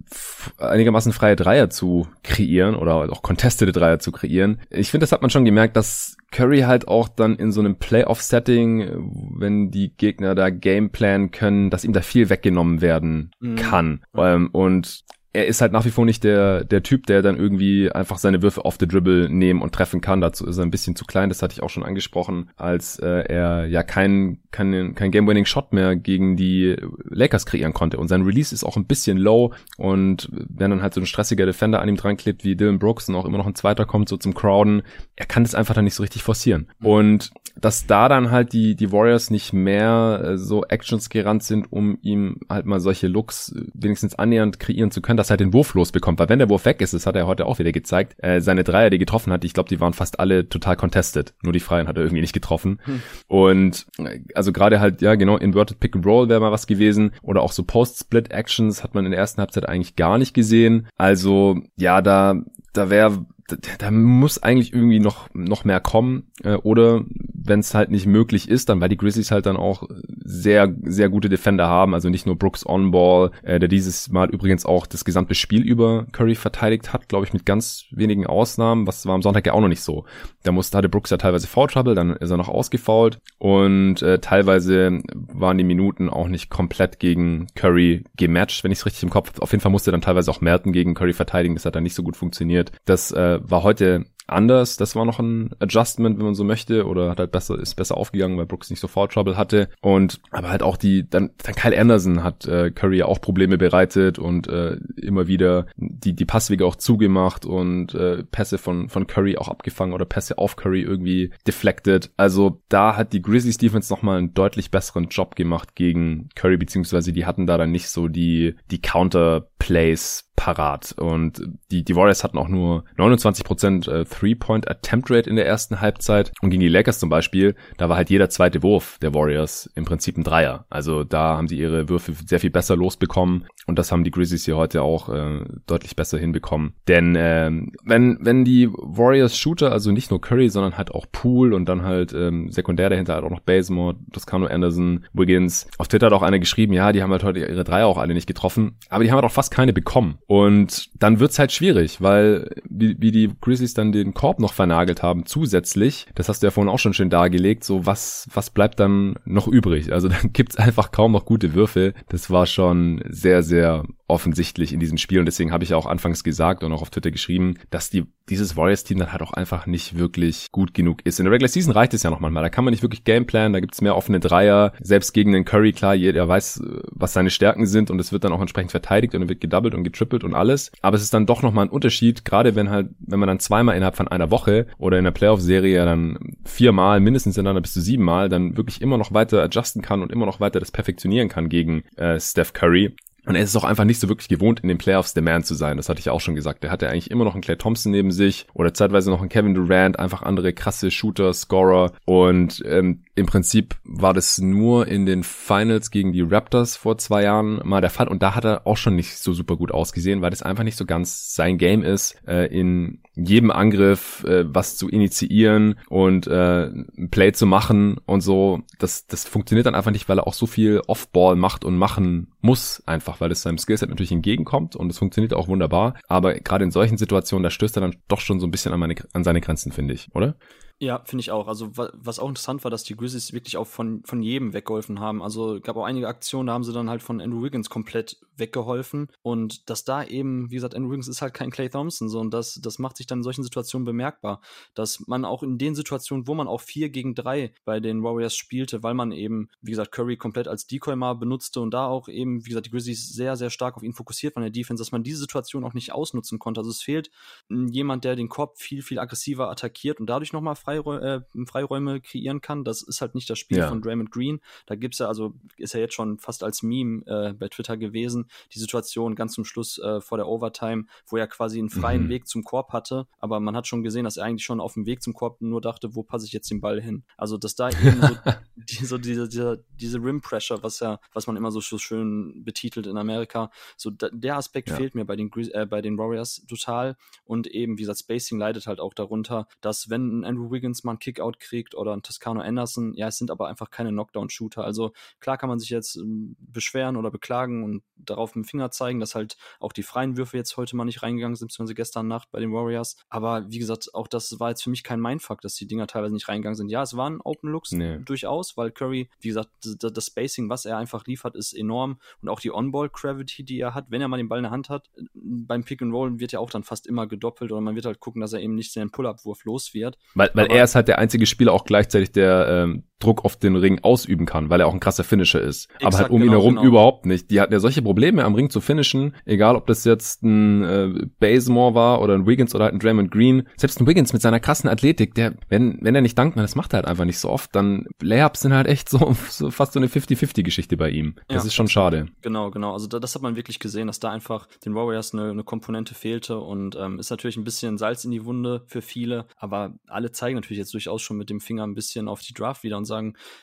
einigermaßen 0.59 1.13
freie 1.13 1.37
Dreier 1.37 1.71
zu 1.71 2.07
kreieren 2.23 2.75
oder 2.75 3.11
auch 3.11 3.23
contestete 3.23 3.73
Dreier 3.73 4.01
zu 4.01 4.13
kreieren. 4.13 4.61
Ich 4.69 4.91
finde, 4.91 5.05
das 5.05 5.13
hat 5.13 5.23
man 5.23 5.31
schon 5.31 5.47
gemerkt, 5.47 5.77
dass 5.77 6.17
Curry 6.31 6.61
halt 6.61 6.89
auch 6.89 7.09
dann 7.09 7.37
in 7.37 7.51
so 7.51 7.61
einem 7.61 7.77
Playoff-Setting, 7.79 9.31
wenn 9.39 9.71
die 9.71 9.97
Gegner 9.97 10.35
da 10.35 10.51
Gameplan 10.51 11.31
können, 11.31 11.71
dass 11.71 11.85
ihm 11.85 11.95
da 11.95 12.03
viel 12.03 12.29
weggenommen 12.29 12.83
werden 12.83 13.31
mhm. 13.41 13.57
kann. 13.57 14.05
Mhm. 14.13 14.49
und 14.53 15.05
er 15.35 15.47
ist 15.47 15.61
halt 15.61 15.73
nach 15.73 15.85
wie 15.85 15.91
vor 15.91 16.05
nicht 16.05 16.23
der, 16.23 16.65
der 16.65 16.85
Typ, 16.85 17.07
der 17.07 17.21
dann 17.21 17.37
irgendwie 17.37 17.91
einfach 17.91 18.19
seine 18.19 18.41
Würfe 18.41 18.65
off 18.65 18.77
the 18.79 18.87
dribble 18.87 19.29
nehmen 19.29 19.63
und 19.63 19.73
treffen 19.73 20.01
kann. 20.01 20.21
Dazu 20.21 20.47
ist 20.47 20.59
er 20.59 20.65
ein 20.65 20.71
bisschen 20.71 20.95
zu 20.95 21.05
klein, 21.05 21.29
das 21.29 21.43
hatte 21.43 21.53
ich 21.53 21.63
auch 21.63 21.71
schon 21.71 21.83
angesprochen, 21.83 22.51
als 22.57 23.01
äh, 23.01 23.25
er 23.29 23.67
ja 23.67 23.83
kein, 23.83 24.39
kein, 24.53 24.95
kein 24.95 25.11
Game-Winning-Shot 25.11 25.73
mehr 25.73 25.97
gegen 25.97 26.37
die 26.37 26.77
Lakers 27.05 27.47
kreieren 27.47 27.73
konnte. 27.73 27.99
Und 27.99 28.07
sein 28.07 28.23
Release 28.23 28.55
ist 28.55 28.63
auch 28.63 28.77
ein 28.77 28.87
bisschen 28.87 29.19
low 29.19 29.53
und 29.77 30.31
wenn 30.33 30.71
dann 30.71 30.83
halt 30.83 30.95
so 30.95 31.01
ein 31.01 31.07
stressiger 31.07 31.47
Defender 31.47 31.83
an 31.83 31.89
ihm 31.89 31.97
dran 31.97 32.17
klebt 32.17 32.45
wie 32.45 32.55
Dylan 32.55 32.79
Brooks 32.79 33.09
und 33.09 33.17
auch 33.17 33.25
immer 33.25 33.39
noch 33.39 33.47
ein 33.47 33.57
zweiter 33.57 33.87
kommt 33.87 34.09
so 34.09 34.17
zum 34.17 34.35
Crowden, 34.35 34.83
er 35.17 35.27
kann 35.27 35.43
das 35.43 35.57
einfach 35.57 35.75
dann 35.75 35.85
nicht 35.85 35.95
so 35.95 36.05
richtig 36.05 36.23
forcieren. 36.23 36.69
Und 36.81 37.33
dass 37.61 37.87
da 37.87 38.09
dann 38.09 38.31
halt 38.31 38.53
die, 38.53 38.75
die 38.75 38.91
Warriors 38.93 39.31
nicht 39.31 39.53
mehr 39.53 40.23
äh, 40.25 40.39
so 40.39 40.65
Actions 40.65 41.09
gerannt 41.09 41.45
sind, 41.45 41.73
um 41.73 41.99
ihm 42.03 42.41
halt 42.49 42.67
mal 42.67 42.81
solche 42.81 43.07
Looks 43.07 43.53
äh, 43.53 43.65
wenigstens 43.75 44.15
annähernd 44.17 44.59
kreieren 44.59 44.91
zu 44.91 45.01
können, 45.01 45.17
dass 45.25 45.31
er 45.31 45.39
den 45.39 45.55
Wurf 45.55 45.73
losbekommt. 45.73 46.19
Weil 46.19 46.29
wenn 46.29 46.39
der 46.39 46.51
Wurf 46.51 46.67
weg 46.67 46.83
ist, 46.83 46.93
das 46.93 47.07
hat 47.07 47.17
er 47.17 47.27
heute 47.27 47.47
auch 47.47 47.59
wieder 47.59 47.73
gezeigt, 47.73 48.15
äh, 48.19 48.41
seine 48.41 48.63
Dreier, 48.63 48.91
die 48.91 48.99
getroffen 48.99 49.33
hat, 49.33 49.43
ich 49.45 49.55
glaube, 49.55 49.71
die 49.71 49.81
waren 49.81 49.95
fast 49.95 50.21
alle 50.21 50.51
total 50.51 50.77
contested. 50.77 51.33
Nur 51.43 51.55
die 51.55 51.61
Freien 51.61 51.89
hat 51.89 51.97
er 51.97 52.03
irgendwie 52.03 52.21
nicht 52.21 52.35
getroffen. 52.35 52.79
Hm. 52.85 53.03
Und 53.27 53.87
äh, 53.99 54.21
also 54.35 54.53
gerade 54.53 54.81
halt, 54.81 55.01
ja 55.01 55.15
genau, 55.15 55.39
Inverted 55.39 55.81
Pick 55.81 55.97
and 55.97 56.05
Roll 56.05 56.29
wäre 56.29 56.41
mal 56.41 56.53
was 56.53 56.67
gewesen. 56.67 57.13
Oder 57.23 57.41
auch 57.41 57.53
so 57.53 57.63
Post-Split-Actions 57.63 58.85
hat 58.85 58.95
man 58.95 59.07
in 59.07 59.13
der 59.13 59.21
ersten 59.21 59.41
Halbzeit 59.41 59.67
eigentlich 59.67 59.97
gar 59.97 60.19
nicht 60.19 60.35
gesehen. 60.35 60.89
Also 60.99 61.59
ja, 61.77 62.03
da, 62.03 62.37
da 62.75 62.91
wäre 62.91 63.25
da, 63.49 63.57
da 63.79 63.91
muss 63.91 64.43
eigentlich 64.43 64.73
irgendwie 64.73 65.01
noch 65.01 65.29
noch 65.35 65.65
mehr 65.65 65.81
kommen 65.81 66.31
äh, 66.43 66.55
oder 66.55 67.05
wenn 67.45 67.61
es 67.61 67.75
halt 67.75 67.91
nicht 67.91 68.07
möglich 68.07 68.49
ist, 68.49 68.69
dann 68.69 68.81
weil 68.81 68.89
die 68.89 68.97
Grizzlies 68.97 69.31
halt 69.31 69.47
dann 69.47 69.57
auch 69.57 69.85
sehr 70.25 70.75
sehr 70.83 71.09
gute 71.09 71.29
Defender 71.29 71.69
haben, 71.69 71.95
also 71.95 72.09
nicht 72.09 72.27
nur 72.27 72.37
Brooks 72.37 72.67
on 72.67 72.91
Ball, 72.91 73.31
äh, 73.43 73.59
der 73.59 73.69
dieses 73.69 74.11
Mal 74.11 74.31
übrigens 74.31 74.65
auch 74.65 74.87
das 74.87 75.05
gesamte 75.05 75.35
Spiel 75.35 75.63
über 75.63 76.07
Curry 76.13 76.35
verteidigt 76.35 76.93
hat, 76.93 77.09
glaube 77.09 77.27
ich 77.27 77.33
mit 77.33 77.47
ganz 77.47 77.85
wenigen 77.91 78.27
Ausnahmen, 78.27 78.87
was 78.87 79.07
war 79.07 79.15
am 79.15 79.23
Sonntag 79.23 79.47
ja 79.47 79.53
auch 79.53 79.61
noch 79.61 79.69
nicht 79.69 79.83
so. 79.83 80.05
Da 80.43 80.53
musste 80.53 80.79
hatte 80.79 80.89
Brooks 80.89 81.11
ja 81.11 81.17
teilweise 81.17 81.47
Foul 81.47 81.69
Trouble, 81.69 81.95
dann 81.95 82.15
ist 82.17 82.31
er 82.31 82.37
noch 82.37 82.49
ausgefault 82.49 83.19
und 83.39 84.03
äh, 84.03 84.19
teilweise 84.19 85.01
waren 85.15 85.59
die 85.59 85.65
Minuten 85.65 86.09
auch 86.09 86.29
nicht 86.29 86.51
komplett 86.51 86.99
gegen 86.99 87.47
Curry 87.55 88.05
gematcht, 88.17 88.65
wenn 88.65 88.73
ich 88.73 88.79
es 88.79 88.87
richtig 88.87 89.03
im 89.03 89.11
Kopf. 89.11 89.39
Auf 89.41 89.53
jeden 89.53 89.61
Fall 89.63 89.73
musste 89.73 89.91
dann 89.91 90.01
teilweise 90.01 90.31
auch 90.31 90.41
Merton 90.41 90.73
gegen 90.73 90.95
Curry 90.95 91.13
verteidigen, 91.13 91.55
das 91.55 91.65
hat 91.65 91.75
dann 91.77 91.83
nicht 91.83 91.95
so 91.95 92.03
gut 92.03 92.17
funktioniert. 92.17 92.73
Das 92.85 93.13
äh, 93.13 93.41
war 93.43 93.63
heute 93.63 94.07
anders. 94.27 94.77
Das 94.77 94.97
war 94.97 95.05
noch 95.05 95.19
ein 95.19 95.51
Adjustment, 95.59 96.19
wenn 96.19 96.25
man 96.25 96.35
so 96.35 96.45
möchte, 96.45 96.87
oder 96.87 97.11
hat 97.11 97.19
halt 97.19 97.33
besser, 97.33 97.59
ist 97.59 97.75
besser 97.75 97.97
aufgegangen, 97.97 98.37
weil 98.39 98.47
Brooks 98.47 98.71
nicht 98.71 98.81
so 98.81 98.89
Foul 98.89 99.09
Trouble 99.09 99.37
hatte. 99.37 99.69
Und 99.81 100.21
aber 100.31 100.51
halt 100.51 100.63
auch 100.63 100.77
die, 100.77 101.09
dann, 101.09 101.31
dann 101.43 101.55
Kyle 101.55 101.79
Anderson 101.79 102.23
hat 102.23 102.47
äh, 102.47 102.71
Curry 102.71 102.99
ja 102.99 103.07
auch 103.07 103.21
Probleme 103.21 103.59
bereitet 103.59 104.19
und 104.19 104.49
äh, 104.49 104.77
immer 104.97 105.27
wieder 105.27 105.67
die, 105.77 106.15
die 106.15 106.25
Passwege 106.25 106.67
auch 106.67 106.77
zugemacht 106.77 107.47
und 107.47 107.95
äh, 107.95 108.25
Pässe 108.25 108.59
von, 108.59 108.89
von 108.89 109.07
Curry 109.07 109.37
auch 109.37 109.49
abgefangen 109.49 109.93
oder 109.93 110.05
Pässe 110.05 110.39
auf 110.39 110.57
Curry 110.57 110.83
irgendwie 110.83 111.33
deflected. 111.47 112.11
Also 112.17 112.63
da 112.69 112.97
hat 112.97 113.13
die 113.13 113.23
Grizzlies 113.23 113.59
Defense 113.59 113.93
nochmal 113.93 114.19
einen 114.19 114.35
deutlich 114.35 114.71
besseren 114.71 115.09
Job 115.09 115.37
gemacht 115.37 115.75
gegen 115.75 116.29
Curry, 116.35 116.57
beziehungsweise 116.57 117.13
die 117.13 117.27
hatten 117.27 117.47
da 117.47 117.59
dann 117.59 117.71
nicht 117.71 117.89
so 117.89 118.09
die, 118.09 118.57
die 118.71 118.81
Counter 118.81 119.49
Plays 119.59 120.31
parat. 120.37 120.95
Und 120.99 121.43
die, 121.71 121.85
die 121.85 121.97
Warriors 121.97 122.25
hatten 122.25 122.39
auch 122.39 122.49
nur 122.49 122.85
29% 122.99 123.91
äh, 123.91 124.05
Three-Point 124.05 124.71
Attempt 124.71 125.11
Rate 125.11 125.29
in 125.29 125.37
der 125.37 125.47
ersten 125.47 125.81
Halbzeit. 125.81 126.33
Und 126.43 126.51
gegen 126.51 126.61
die 126.61 126.69
Lakers 126.69 126.99
zum 126.99 127.09
Beispiel, 127.09 127.55
da 127.77 127.89
war 127.89 127.97
halt 127.97 128.11
jeder 128.11 128.29
zweite 128.31 128.63
Wurf 128.63 128.99
der 129.01 129.15
Warriors 129.15 129.71
im 129.75 129.85
Prinzip 129.85 130.17
ein 130.17 130.25
Dreier. 130.25 130.67
Also 130.71 131.05
da 131.05 131.37
haben 131.37 131.49
sie 131.49 131.59
ihre 131.59 131.89
Würfe 131.89 132.13
sehr 132.27 132.41
viel 132.41 132.51
besser 132.51 132.77
losbekommen. 132.77 133.47
Und 133.67 133.79
das 133.79 133.93
haben 133.93 134.05
die 134.05 134.11
Grizzlies 134.11 134.45
hier 134.45 134.57
heute 134.57 134.83
auch 134.83 135.09
äh, 135.09 135.45
deutlich 135.67 135.97
besser 135.97 136.19
hinbekommen. 136.19 136.75
Denn 136.89 137.15
ähm, 137.17 137.73
wenn, 137.85 138.19
wenn 138.21 138.45
die 138.45 138.69
Warriors 138.71 139.39
Shooter, 139.39 139.73
also 139.73 139.93
nicht 139.93 140.11
nur 140.11 140.21
Curry, 140.21 140.49
sondern 140.49 140.77
halt 140.77 140.91
auch 140.91 141.07
Poole 141.11 141.57
und 141.57 141.67
dann 141.67 141.83
halt 141.83 142.13
ähm, 142.13 142.51
sekundär 142.51 142.91
dahinter 142.91 143.15
halt 143.15 143.25
auch 143.25 143.31
noch 143.31 143.41
Bazemore, 143.41 143.97
Toscano 144.13 144.47
Anderson, 144.47 145.07
Wiggins. 145.13 145.67
Auf 145.79 145.89
Twitter 145.89 146.07
hat 146.07 146.13
auch 146.13 146.23
einer 146.23 146.39
geschrieben, 146.39 146.73
ja, 146.73 146.93
die 146.93 147.03
haben 147.03 147.11
halt 147.11 147.25
heute 147.25 147.41
ihre 147.41 147.65
Dreier 147.65 147.87
auch 147.87 147.99
alle 147.99 148.15
nicht 148.15 148.27
getroffen. 148.27 148.77
Aber 148.91 149.05
die 149.05 149.11
haben 149.11 149.17
halt 149.17 149.25
auch 149.25 149.33
fast 149.33 149.51
keine 149.51 149.73
bekommen. 149.73 150.19
Und 150.27 150.91
dann 151.01 151.21
wird's 151.21 151.39
halt 151.39 151.53
schwierig, 151.53 152.01
weil 152.01 152.51
wie, 152.69 152.97
wie 152.99 153.13
die 153.13 153.31
Grizzlies 153.41 153.75
dann 153.75 153.93
den 153.93 154.15
Korb 154.15 154.39
noch 154.39 154.53
vernagelt 154.53 155.03
haben 155.03 155.27
zusätzlich, 155.27 156.07
das 156.15 156.29
hast 156.29 156.43
du 156.43 156.47
ja 156.47 156.51
vorhin 156.51 156.73
auch 156.73 156.79
schon 156.79 156.95
schön 156.95 157.11
dargelegt, 157.11 157.65
so 157.65 157.85
was, 157.85 158.27
was 158.33 158.51
bleibt 158.51 158.81
dann 158.81 159.17
noch 159.25 159.49
übrig? 159.49 159.93
Also 159.93 160.09
dann 160.15 160.33
gibt's 160.33 160.57
einfach 160.57 160.93
kaum 160.93 161.13
noch 161.13 161.27
gute 161.27 161.55
Würfe. 161.55 161.95
Das 162.09 162.31
war 162.31 162.47
schon 162.47 163.03
sehr, 163.09 163.43
sehr 163.43 163.85
offensichtlich 164.07 164.73
in 164.73 164.81
diesem 164.81 164.99
Spiel. 164.99 165.19
Und 165.19 165.27
deswegen 165.27 165.53
habe 165.53 165.65
ich 165.65 165.75
auch 165.75 165.87
anfangs 165.87 166.25
gesagt 166.25 166.63
und 166.63 166.73
auch 166.73 166.83
auf 166.83 166.91
Twitter 166.91 167.11
geschrieben, 167.11 167.55
dass 167.71 167.91
die 167.91 168.05
dieses 168.29 168.57
Warriors-Team 168.57 168.99
dann 168.99 169.13
halt 169.13 169.23
auch 169.23 169.33
einfach 169.33 169.67
nicht 169.67 169.99
wirklich 169.99 170.51
gut 170.51 170.73
genug 170.73 171.05
ist. 171.05 171.19
In 171.19 171.25
der 171.25 171.33
Regular 171.33 171.49
Season 171.49 171.73
reicht 171.73 171.93
es 171.93 172.03
ja 172.03 172.11
noch 172.11 172.21
manchmal, 172.21 172.43
da 172.43 172.49
kann 172.49 172.65
man 172.65 172.73
nicht 172.73 172.83
wirklich 172.83 173.05
Gameplan, 173.05 173.53
da 173.53 173.61
gibt's 173.61 173.83
mehr 173.83 173.97
offene 173.97 174.19
Dreier, 174.19 174.73
selbst 174.81 175.13
gegen 175.13 175.33
den 175.33 175.45
Curry, 175.45 175.73
klar, 175.73 175.95
jeder 175.95 176.27
weiß, 176.27 176.63
was 176.91 177.13
seine 177.13 177.31
Stärken 177.31 177.67
sind 177.67 177.91
und 177.91 178.01
es 178.01 178.13
wird 178.13 178.25
dann 178.25 178.33
auch 178.33 178.41
entsprechend 178.41 178.71
verteidigt 178.71 179.15
und 179.15 179.21
dann 179.21 179.29
wird 179.29 179.41
gedoubled 179.41 179.75
und 179.75 179.85
getrippelt 179.85 180.25
und 180.25 180.35
alles, 180.35 180.73
aber 180.81 180.97
es 180.97 181.03
ist 181.03 181.13
dann 181.13 181.27
doch 181.27 181.43
nochmal 181.43 181.67
ein 181.67 181.71
Unterschied, 181.71 182.25
gerade 182.25 182.55
wenn 182.55 182.71
halt, 182.71 182.89
wenn 182.99 183.21
man 183.21 183.27
dann 183.27 183.41
zweimal 183.41 183.77
innerhalb 183.77 183.97
von 183.97 184.09
einer 184.09 184.31
Woche 184.31 184.67
oder 184.79 184.99
in 184.99 185.05
der 185.05 185.11
Playoff-Serie 185.11 185.85
dann 185.85 186.19
viermal, 186.45 187.01
mindestens 187.01 187.37
ineinander 187.37 187.61
bis 187.61 187.75
zu 187.75 187.83
siebenmal, 187.83 188.31
dann 188.31 188.57
wirklich 188.57 188.81
immer 188.81 188.97
noch 188.97 189.13
weiter 189.13 189.43
adjusten 189.43 189.83
kann 189.83 190.03
und 190.03 190.11
immer 190.11 190.27
noch 190.27 190.41
weiter 190.41 190.61
das 190.61 190.73
perfektionieren 190.73 191.29
kann 191.29 191.51
gegen 191.51 191.83
äh, 191.97 192.19
Steph 192.19 192.55
Curry, 192.55 192.95
und 193.27 193.37
er 193.37 193.43
ist 193.43 193.57
auch 193.57 193.65
einfach 193.65 193.85
nicht 193.85 194.01
so 194.01 194.09
wirklich 194.09 194.29
gewohnt, 194.29 194.61
in 194.61 194.69
den 194.69 194.79
Playoffs 194.79 195.15
der 195.15 195.23
Man 195.23 195.45
zu 195.45 195.55
sein. 195.55 195.77
Das 195.77 195.89
hatte 195.89 196.01
ich 196.01 196.11
auch 196.11 196.21
schon 196.21 196.35
gesagt. 196.35 196.65
Er 196.65 196.71
hatte 196.71 196.89
eigentlich 196.89 197.11
immer 197.11 197.25
noch 197.25 197.35
einen 197.35 197.43
Clay 197.43 197.57
Thompson 197.57 197.93
neben 197.93 198.13
sich 198.13 198.47
oder 198.55 198.75
zeitweise 198.75 199.11
noch 199.11 199.21
einen 199.21 199.29
Kevin 199.29 199.55
Durant, 199.55 199.99
einfach 199.99 200.23
andere 200.23 200.53
krasse 200.53 200.91
Shooter, 200.91 201.33
Scorer. 201.33 201.93
Und 202.05 202.63
ähm, 202.67 203.04
im 203.17 203.27
Prinzip 203.27 203.77
war 203.85 204.13
das 204.13 204.39
nur 204.39 204.89
in 204.89 205.07
den 205.07 205.23
Finals 205.23 205.93
gegen 205.93 206.13
die 206.13 206.23
Raptors 206.23 206.77
vor 206.77 206.99
zwei 206.99 207.23
Jahren 207.23 207.61
mal 207.65 207.81
der 207.81 207.91
Fall. 207.91 208.09
Und 208.09 208.23
da 208.23 208.35
hat 208.35 208.45
er 208.45 208.67
auch 208.67 208.77
schon 208.77 208.97
nicht 208.97 209.17
so 209.17 209.33
super 209.33 209.57
gut 209.57 209.71
ausgesehen, 209.71 210.21
weil 210.21 210.31
das 210.31 210.43
einfach 210.43 210.65
nicht 210.65 210.77
so 210.77 210.85
ganz 210.85 211.33
sein 211.35 211.57
Game 211.57 211.85
ist, 211.85 212.17
äh, 212.27 212.47
in 212.47 213.01
jedem 213.15 213.53
Angriff 213.53 214.25
äh, 214.25 214.45
was 214.53 214.77
zu 214.77 214.89
initiieren 214.89 215.77
und 215.89 216.27
äh, 216.27 216.67
ein 216.67 217.09
Play 217.11 217.33
zu 217.33 217.47
machen 217.47 217.99
und 218.05 218.21
so. 218.21 218.63
Das, 218.81 219.07
das 219.07 219.25
funktioniert 219.25 219.67
dann 219.67 219.77
einfach 219.77 219.93
nicht, 219.93 220.09
weil 220.09 220.19
er 220.19 220.27
auch 220.27 220.35
so 220.35 220.47
viel 220.47 220.81
Off-Ball 220.87 221.37
macht 221.37 221.65
und 221.65 221.77
machen 221.77 222.33
muss 222.41 222.83
einfach, 222.87 223.21
weil 223.21 223.31
es 223.31 223.43
seinem 223.43 223.59
Skillset 223.59 223.91
natürlich 223.91 224.11
entgegenkommt 224.11 224.75
und 224.75 224.91
es 224.91 224.99
funktioniert 224.99 225.35
auch 225.35 225.47
wunderbar. 225.47 225.95
Aber 226.09 226.35
gerade 226.35 226.65
in 226.65 226.73
solchen 226.73 226.99
Situationen, 226.99 227.45
da 227.45 227.51
stößt 227.51 227.77
er 227.77 227.83
dann 227.83 227.97
doch 228.09 228.21
schon 228.21 228.41
so 228.41 228.47
ein 228.49 228.51
bisschen 228.51 228.73
an, 228.73 228.81
meine, 228.81 228.97
an 229.13 229.23
seine 229.23 229.41
Grenzen, 229.41 229.71
finde 229.71 229.95
ich, 229.95 230.09
oder? 230.15 230.35
Ja, 230.81 231.03
finde 231.05 231.21
ich 231.21 231.31
auch. 231.31 231.47
Also 231.47 231.71
was 231.77 232.19
auch 232.19 232.29
interessant 232.29 232.65
war, 232.65 232.71
dass 232.71 232.83
die 232.83 232.97
Grizzlies 232.97 233.33
wirklich 233.33 233.57
auch 233.57 233.67
von, 233.67 234.03
von 234.05 234.23
jedem 234.23 234.53
weggeholfen 234.53 234.99
haben. 234.99 235.23
Also 235.23 235.61
gab 235.61 235.77
auch 235.77 235.85
einige 235.85 236.09
Aktionen, 236.09 236.49
da 236.49 236.53
haben 236.53 236.65
sie 236.65 236.73
dann 236.73 236.91
halt 236.91 237.03
von 237.03 237.21
Andrew 237.21 237.43
Wiggins 237.43 237.71
komplett 237.71 238.19
weggeholfen. 238.37 239.09
Und 239.23 239.71
dass 239.71 239.85
da 239.85 240.03
eben, 240.05 240.51
wie 240.51 240.57
gesagt, 240.57 240.75
Andrew 240.75 240.91
Wiggins 240.91 241.07
ist 241.07 241.23
halt 241.23 241.33
kein 241.33 241.53
Clay 241.53 241.71
Thompson, 241.71 242.09
so 242.09 242.19
und 242.19 242.35
das, 242.35 242.61
das 242.61 242.81
macht 242.81 242.97
sich 242.97 243.07
dann 243.07 243.21
in 243.21 243.23
solchen 243.23 243.45
Situationen 243.45 243.85
bemerkbar. 243.85 244.41
Dass 244.75 245.07
man 245.07 245.25
auch 245.25 245.45
in 245.45 245.59
den 245.59 245.77
Situationen, 245.77 246.27
wo 246.27 246.35
man 246.35 246.49
auch 246.49 246.61
vier 246.61 246.91
gegen 246.91 247.15
drei 247.15 247.55
bei 247.65 247.79
den 247.79 248.03
Warriors 248.03 248.35
spielte, 248.37 248.83
weil 248.83 248.95
man 248.95 249.13
eben, 249.13 249.49
wie 249.61 249.71
gesagt, 249.71 249.93
Curry 249.93 250.17
komplett 250.17 250.49
als 250.49 250.67
Decoy 250.67 250.97
mal 250.97 251.15
benutzte 251.15 251.61
und 251.61 251.71
da 251.71 251.87
auch 251.87 252.09
eben, 252.09 252.45
wie 252.45 252.49
gesagt, 252.49 252.67
die 252.67 252.71
Grizzlies 252.71 253.11
sehr, 253.11 253.37
sehr 253.37 253.51
stark 253.51 253.77
auf 253.77 253.85
ihn 253.85 253.95
fokussiert 253.95 254.35
waren 254.35 254.43
der 254.43 254.51
Defense, 254.51 254.81
dass 254.81 254.91
man 254.91 255.05
diese 255.05 255.21
Situation 255.21 255.65
auch 255.65 255.75
nicht 255.75 255.93
ausnutzen 255.93 256.41
konnte. 256.41 256.61
Also 256.61 256.71
es 256.71 256.83
fehlt 256.83 257.11
jemand, 257.49 258.05
der 258.05 258.17
den 258.17 258.29
Korb 258.29 258.59
viel, 258.59 258.83
viel 258.83 258.99
aggressiver 258.99 259.51
attackiert 259.51 260.01
und 260.01 260.07
dadurch 260.07 260.33
nochmal 260.33 260.57
Freirä 260.65 261.17
äh, 261.17 261.47
Freiräume 261.47 262.01
kreieren 262.01 262.41
kann. 262.41 262.65
Das 262.65 262.83
ist 262.83 263.01
halt 263.01 263.15
nicht 263.15 263.29
das 263.29 263.39
Spiel 263.39 263.59
ja. 263.59 263.69
von 263.69 263.83
Draymond 263.83 264.11
Green. 264.11 264.41
Da 264.67 264.75
gibt's 264.75 264.99
ja, 264.99 265.09
also 265.09 265.35
ist 265.57 265.75
ja 265.75 265.81
jetzt 265.81 265.95
schon 265.95 266.19
fast 266.19 266.43
als 266.43 266.63
Meme 266.63 267.03
äh, 267.07 267.33
bei 267.33 267.49
Twitter 267.49 267.77
gewesen, 267.77 268.29
die 268.53 268.59
Situation 268.59 269.15
ganz 269.15 269.35
zum 269.35 269.45
Schluss 269.45 269.79
äh, 269.79 270.01
vor 270.01 270.19
der 270.19 270.29
Overtime, 270.29 270.87
wo 271.07 271.17
er 271.17 271.27
quasi 271.27 271.59
einen 271.59 271.71
freien 271.71 272.05
mhm. 272.05 272.09
Weg 272.09 272.27
zum 272.27 272.45
Korb 272.45 272.73
hatte, 272.73 273.07
aber 273.19 273.41
man 273.41 273.57
hat 273.57 273.67
schon 273.67 273.83
gesehen, 273.83 274.05
dass 274.05 274.17
er 274.17 274.25
eigentlich 274.25 274.45
schon 274.45 274.61
auf 274.61 274.75
dem 274.75 274.87
Weg 274.87 275.03
zum 275.03 275.13
Korb 275.13 275.41
nur 275.41 275.61
dachte, 275.61 275.95
wo 275.95 276.03
passe 276.03 276.27
ich 276.27 276.33
jetzt 276.33 276.51
den 276.51 276.61
Ball 276.61 276.81
hin? 276.81 277.05
Also, 277.17 277.37
dass 277.37 277.55
da 277.55 277.71
eben 277.71 278.01
so, 278.01 278.17
die, 278.57 278.85
so 278.85 278.99
diese, 278.99 279.29
diese, 279.29 279.65
diese 279.81 279.99
Rim 279.99 280.21
Pressure, 280.21 280.63
was 280.63 280.81
ja, 280.81 280.99
was 281.13 281.27
man 281.27 281.37
immer 281.37 281.51
so, 281.51 281.61
so 281.61 281.79
schön 281.79 282.45
betitelt 282.45 282.87
in 282.87 282.97
Amerika, 282.97 283.51
so 283.77 283.91
da, 283.91 284.09
der 284.13 284.37
Aspekt 284.37 284.71
ja. 284.71 284.77
fehlt 284.77 284.95
mir 284.95 285.05
bei 285.05 285.17
den, 285.17 285.31
äh, 285.53 285.67
bei 285.67 285.83
den 285.83 285.99
Warriors 285.99 286.45
total 286.49 286.97
und 287.25 287.47
eben, 287.47 287.79
wie 287.79 287.83
gesagt, 287.83 288.01
Spacing 288.01 288.39
leidet 288.39 288.67
halt 288.67 288.81
auch 288.81 288.95
darunter, 288.95 289.47
dass 289.61 289.91
wenn 289.91 290.21
ein 290.21 290.25
Andrew 290.25 290.51
Wiggins 290.55 290.85
mal 290.85 290.93
einen 290.93 290.99
Kickout 290.99 291.39
kriegt 291.41 291.75
oder 291.75 291.93
ein 291.93 292.03
Toscano 292.03 292.41
Anderson, 292.41 292.95
ja, 292.95 293.09
es 293.09 293.19
sind 293.19 293.31
aber 293.31 293.49
einfach 293.49 293.71
keine 293.71 293.91
Knockdown-Shooter. 293.91 294.65
Also 294.65 294.93
klar 295.21 295.37
kann 295.37 295.51
man 295.51 295.59
sich 295.59 295.69
jetzt 295.69 295.97
ähm, 295.97 296.37
beschweren 296.39 296.97
oder 296.97 297.11
beklagen 297.11 297.63
und 297.65 297.83
darauf 297.97 298.35
mit 298.35 298.45
dem 298.45 298.49
Finger 298.49 298.71
zeigen, 298.71 299.01
dass 299.01 299.15
halt 299.15 299.37
auch 299.61 299.73
die 299.73 299.83
freien 299.83 300.17
Würfe 300.17 300.37
jetzt 300.37 300.57
heute 300.57 300.77
mal 300.77 300.85
nicht 300.85 301.03
reingegangen 301.03 301.37
sind, 301.37 301.49
beziehungsweise 301.49 301.75
gestern 301.75 302.09
Nacht 302.09 302.31
bei 302.31 302.41
den 302.41 302.53
Warriors. 302.53 302.97
Aber 303.09 303.51
wie 303.51 303.59
gesagt, 303.59 303.95
auch 303.95 304.09
das 304.09 304.41
war 304.41 304.51
jetzt 304.51 304.63
für 304.63 304.71
mich 304.71 304.83
kein 304.83 305.01
Mindfuck, 305.01 305.41
dass 305.41 305.55
die 305.55 305.67
Dinger 305.67 305.87
teilweise 305.87 306.15
nicht 306.15 306.29
reingegangen 306.29 306.57
sind. 306.57 306.71
Ja, 306.71 306.83
es 306.83 306.97
waren 306.97 307.21
Open 307.21 307.51
Looks 307.51 307.73
nee. 307.73 307.99
durchaus, 307.99 308.57
weil 308.57 308.71
Curry, 308.71 309.11
wie 309.21 309.29
gesagt, 309.29 309.51
das, 309.63 310.07
Spacing, 310.07 310.49
was 310.49 310.65
er 310.65 310.79
einfach 310.79 311.07
liefert, 311.07 311.35
ist 311.35 311.55
enorm 311.55 311.99
und 312.21 312.29
auch 312.29 312.41
die 312.41 312.53
On-Ball-Gravity, 312.53 313.45
die 313.45 313.59
er 313.59 313.75
hat, 313.75 313.87
wenn 313.91 314.01
er 314.01 314.09
mal 314.09 314.19
den 314.19 314.29
Ball 314.29 314.39
in 314.39 314.45
der 314.45 314.51
Hand 314.53 314.69
hat, 314.69 314.91
beim 315.15 315.65
Pick 315.65 315.83
and 315.83 315.93
Roll 315.93 316.21
wird 316.21 316.33
ja 316.33 316.39
auch 316.39 316.51
dann 316.51 316.63
fast 316.63 316.87
immer 316.87 317.07
gedoppelt 317.07 317.51
oder 317.53 317.61
man 317.61 317.75
wird 317.75 317.87
halt 317.87 318.01
gucken, 318.01 318.21
dass 318.21 318.33
er 318.33 318.41
eben 318.41 318.55
nicht 318.55 318.73
seinen 318.73 318.91
Pull-Up-Wurf 318.91 319.45
los 319.45 319.75
wird. 319.75 319.99
Weil, 320.15 320.31
weil 320.35 320.44
er 320.51 320.65
ist 320.65 320.75
halt 320.75 320.89
der 320.89 320.99
einzige 320.99 321.27
Spieler 321.27 321.53
auch 321.53 321.65
gleichzeitig, 321.65 322.13
der 322.13 322.47
ähm, 322.49 322.85
Druck 323.05 323.25
auf 323.25 323.37
den 323.37 323.57
Ring 323.57 323.81
ausüben 323.83 324.27
kann, 324.27 324.51
weil 324.51 324.61
er 324.61 324.67
auch 324.67 324.75
ein 324.75 324.81
krasser 324.81 325.05
Finisher 325.05 325.41
ist. 325.41 325.67
Exakt, 325.67 325.85
aber 325.85 325.99
halt 325.99 326.11
um 326.11 326.21
genau, 326.21 326.33
ihn 326.33 326.39
herum 326.39 326.55
genau. 326.57 326.67
überhaupt 326.67 327.07
nicht. 327.07 327.31
Die 327.31 327.41
hatten 327.41 327.53
ja 327.53 327.61
solche 327.61 327.83
Probleme 327.83 328.25
am 328.25 328.35
Ring 328.35 328.51
zu 328.51 328.61
finishen, 328.61 329.15
egal 329.25 329.57
ob 329.57 329.67
das 329.67 329.85
jetzt 329.85 330.23
ein 330.23 330.65
äh, 330.65 331.07
Bazemore 331.21 331.75
war 331.75 332.01
oder 332.01 332.15
ein 332.15 332.27
Wiggins 332.27 332.55
oder 332.55 332.65
halt 332.65 332.75
ein 332.75 332.81
Draymond 332.81 333.11
Green. 333.11 333.47
Selbst 333.57 333.81
ein 333.81 333.87
Wiggins 333.87 334.13
mit 334.13 334.23
seiner 334.23 334.41
krassen 334.41 334.69
Athletik, 334.69 335.15
der, 335.15 335.35
wenn, 335.49 335.79
wenn 335.83 335.95
er 335.95 336.01
nicht 336.01 336.19
dankt, 336.19 336.39
das 336.39 336.57
macht 336.57 336.73
er 336.73 336.79
halt 336.79 336.87
einfach 336.87 337.05
nicht 337.05 337.19
so 337.19 337.31
oft, 337.31 337.55
dann 337.55 337.87
Layups 338.01 338.41
sind 338.41 338.53
halt 338.53 338.67
echt 338.67 338.89
so, 338.89 339.15
so 339.29 339.51
fast 339.51 339.73
so 339.73 339.81
eine 339.81 339.89
50-50-Geschichte 339.89 340.77
bei 340.77 340.91
ihm. 340.91 341.15
Das 341.29 341.45
ja, 341.45 341.49
ist 341.49 341.55
schon 341.55 341.69
schade. 341.69 342.07
Genau, 342.23 342.51
genau. 342.51 342.73
Also 342.73 342.87
da, 342.87 342.99
das 342.99 343.15
hat 343.15 343.23
man 343.23 343.37
wirklich 343.37 343.59
gesehen, 343.59 343.87
dass 343.87 344.01
da 344.01 344.11
einfach 344.11 344.47
den 344.65 344.75
Warriors 344.75 345.13
eine, 345.13 345.31
eine 345.31 345.45
Komponente 345.45 345.95
fehlte 345.95 346.39
und 346.39 346.77
ähm, 346.77 346.99
ist 346.99 347.11
natürlich 347.11 347.37
ein 347.37 347.45
bisschen 347.45 347.79
Salz 347.79 348.05
in 348.05 348.11
die 348.11 348.25
Wunde 348.25 348.63
für 348.67 348.83
viele, 348.83 349.27
aber 349.37 349.75
alle 349.89 350.13
zeigen 350.13 350.37
natürlich 350.37 350.59
jetzt 350.59 350.75
durchaus 350.75 351.03
schon 351.03 351.17
mit 351.17 351.31
dem 351.31 351.41
Finger 351.41 351.67
ein 351.67 351.75
bisschen 351.75 352.09
auf 352.09 352.21
die 352.23 352.35
Draft 352.35 352.63
wieder 352.63 352.77
und 352.77 352.85
sagen, 352.85 352.94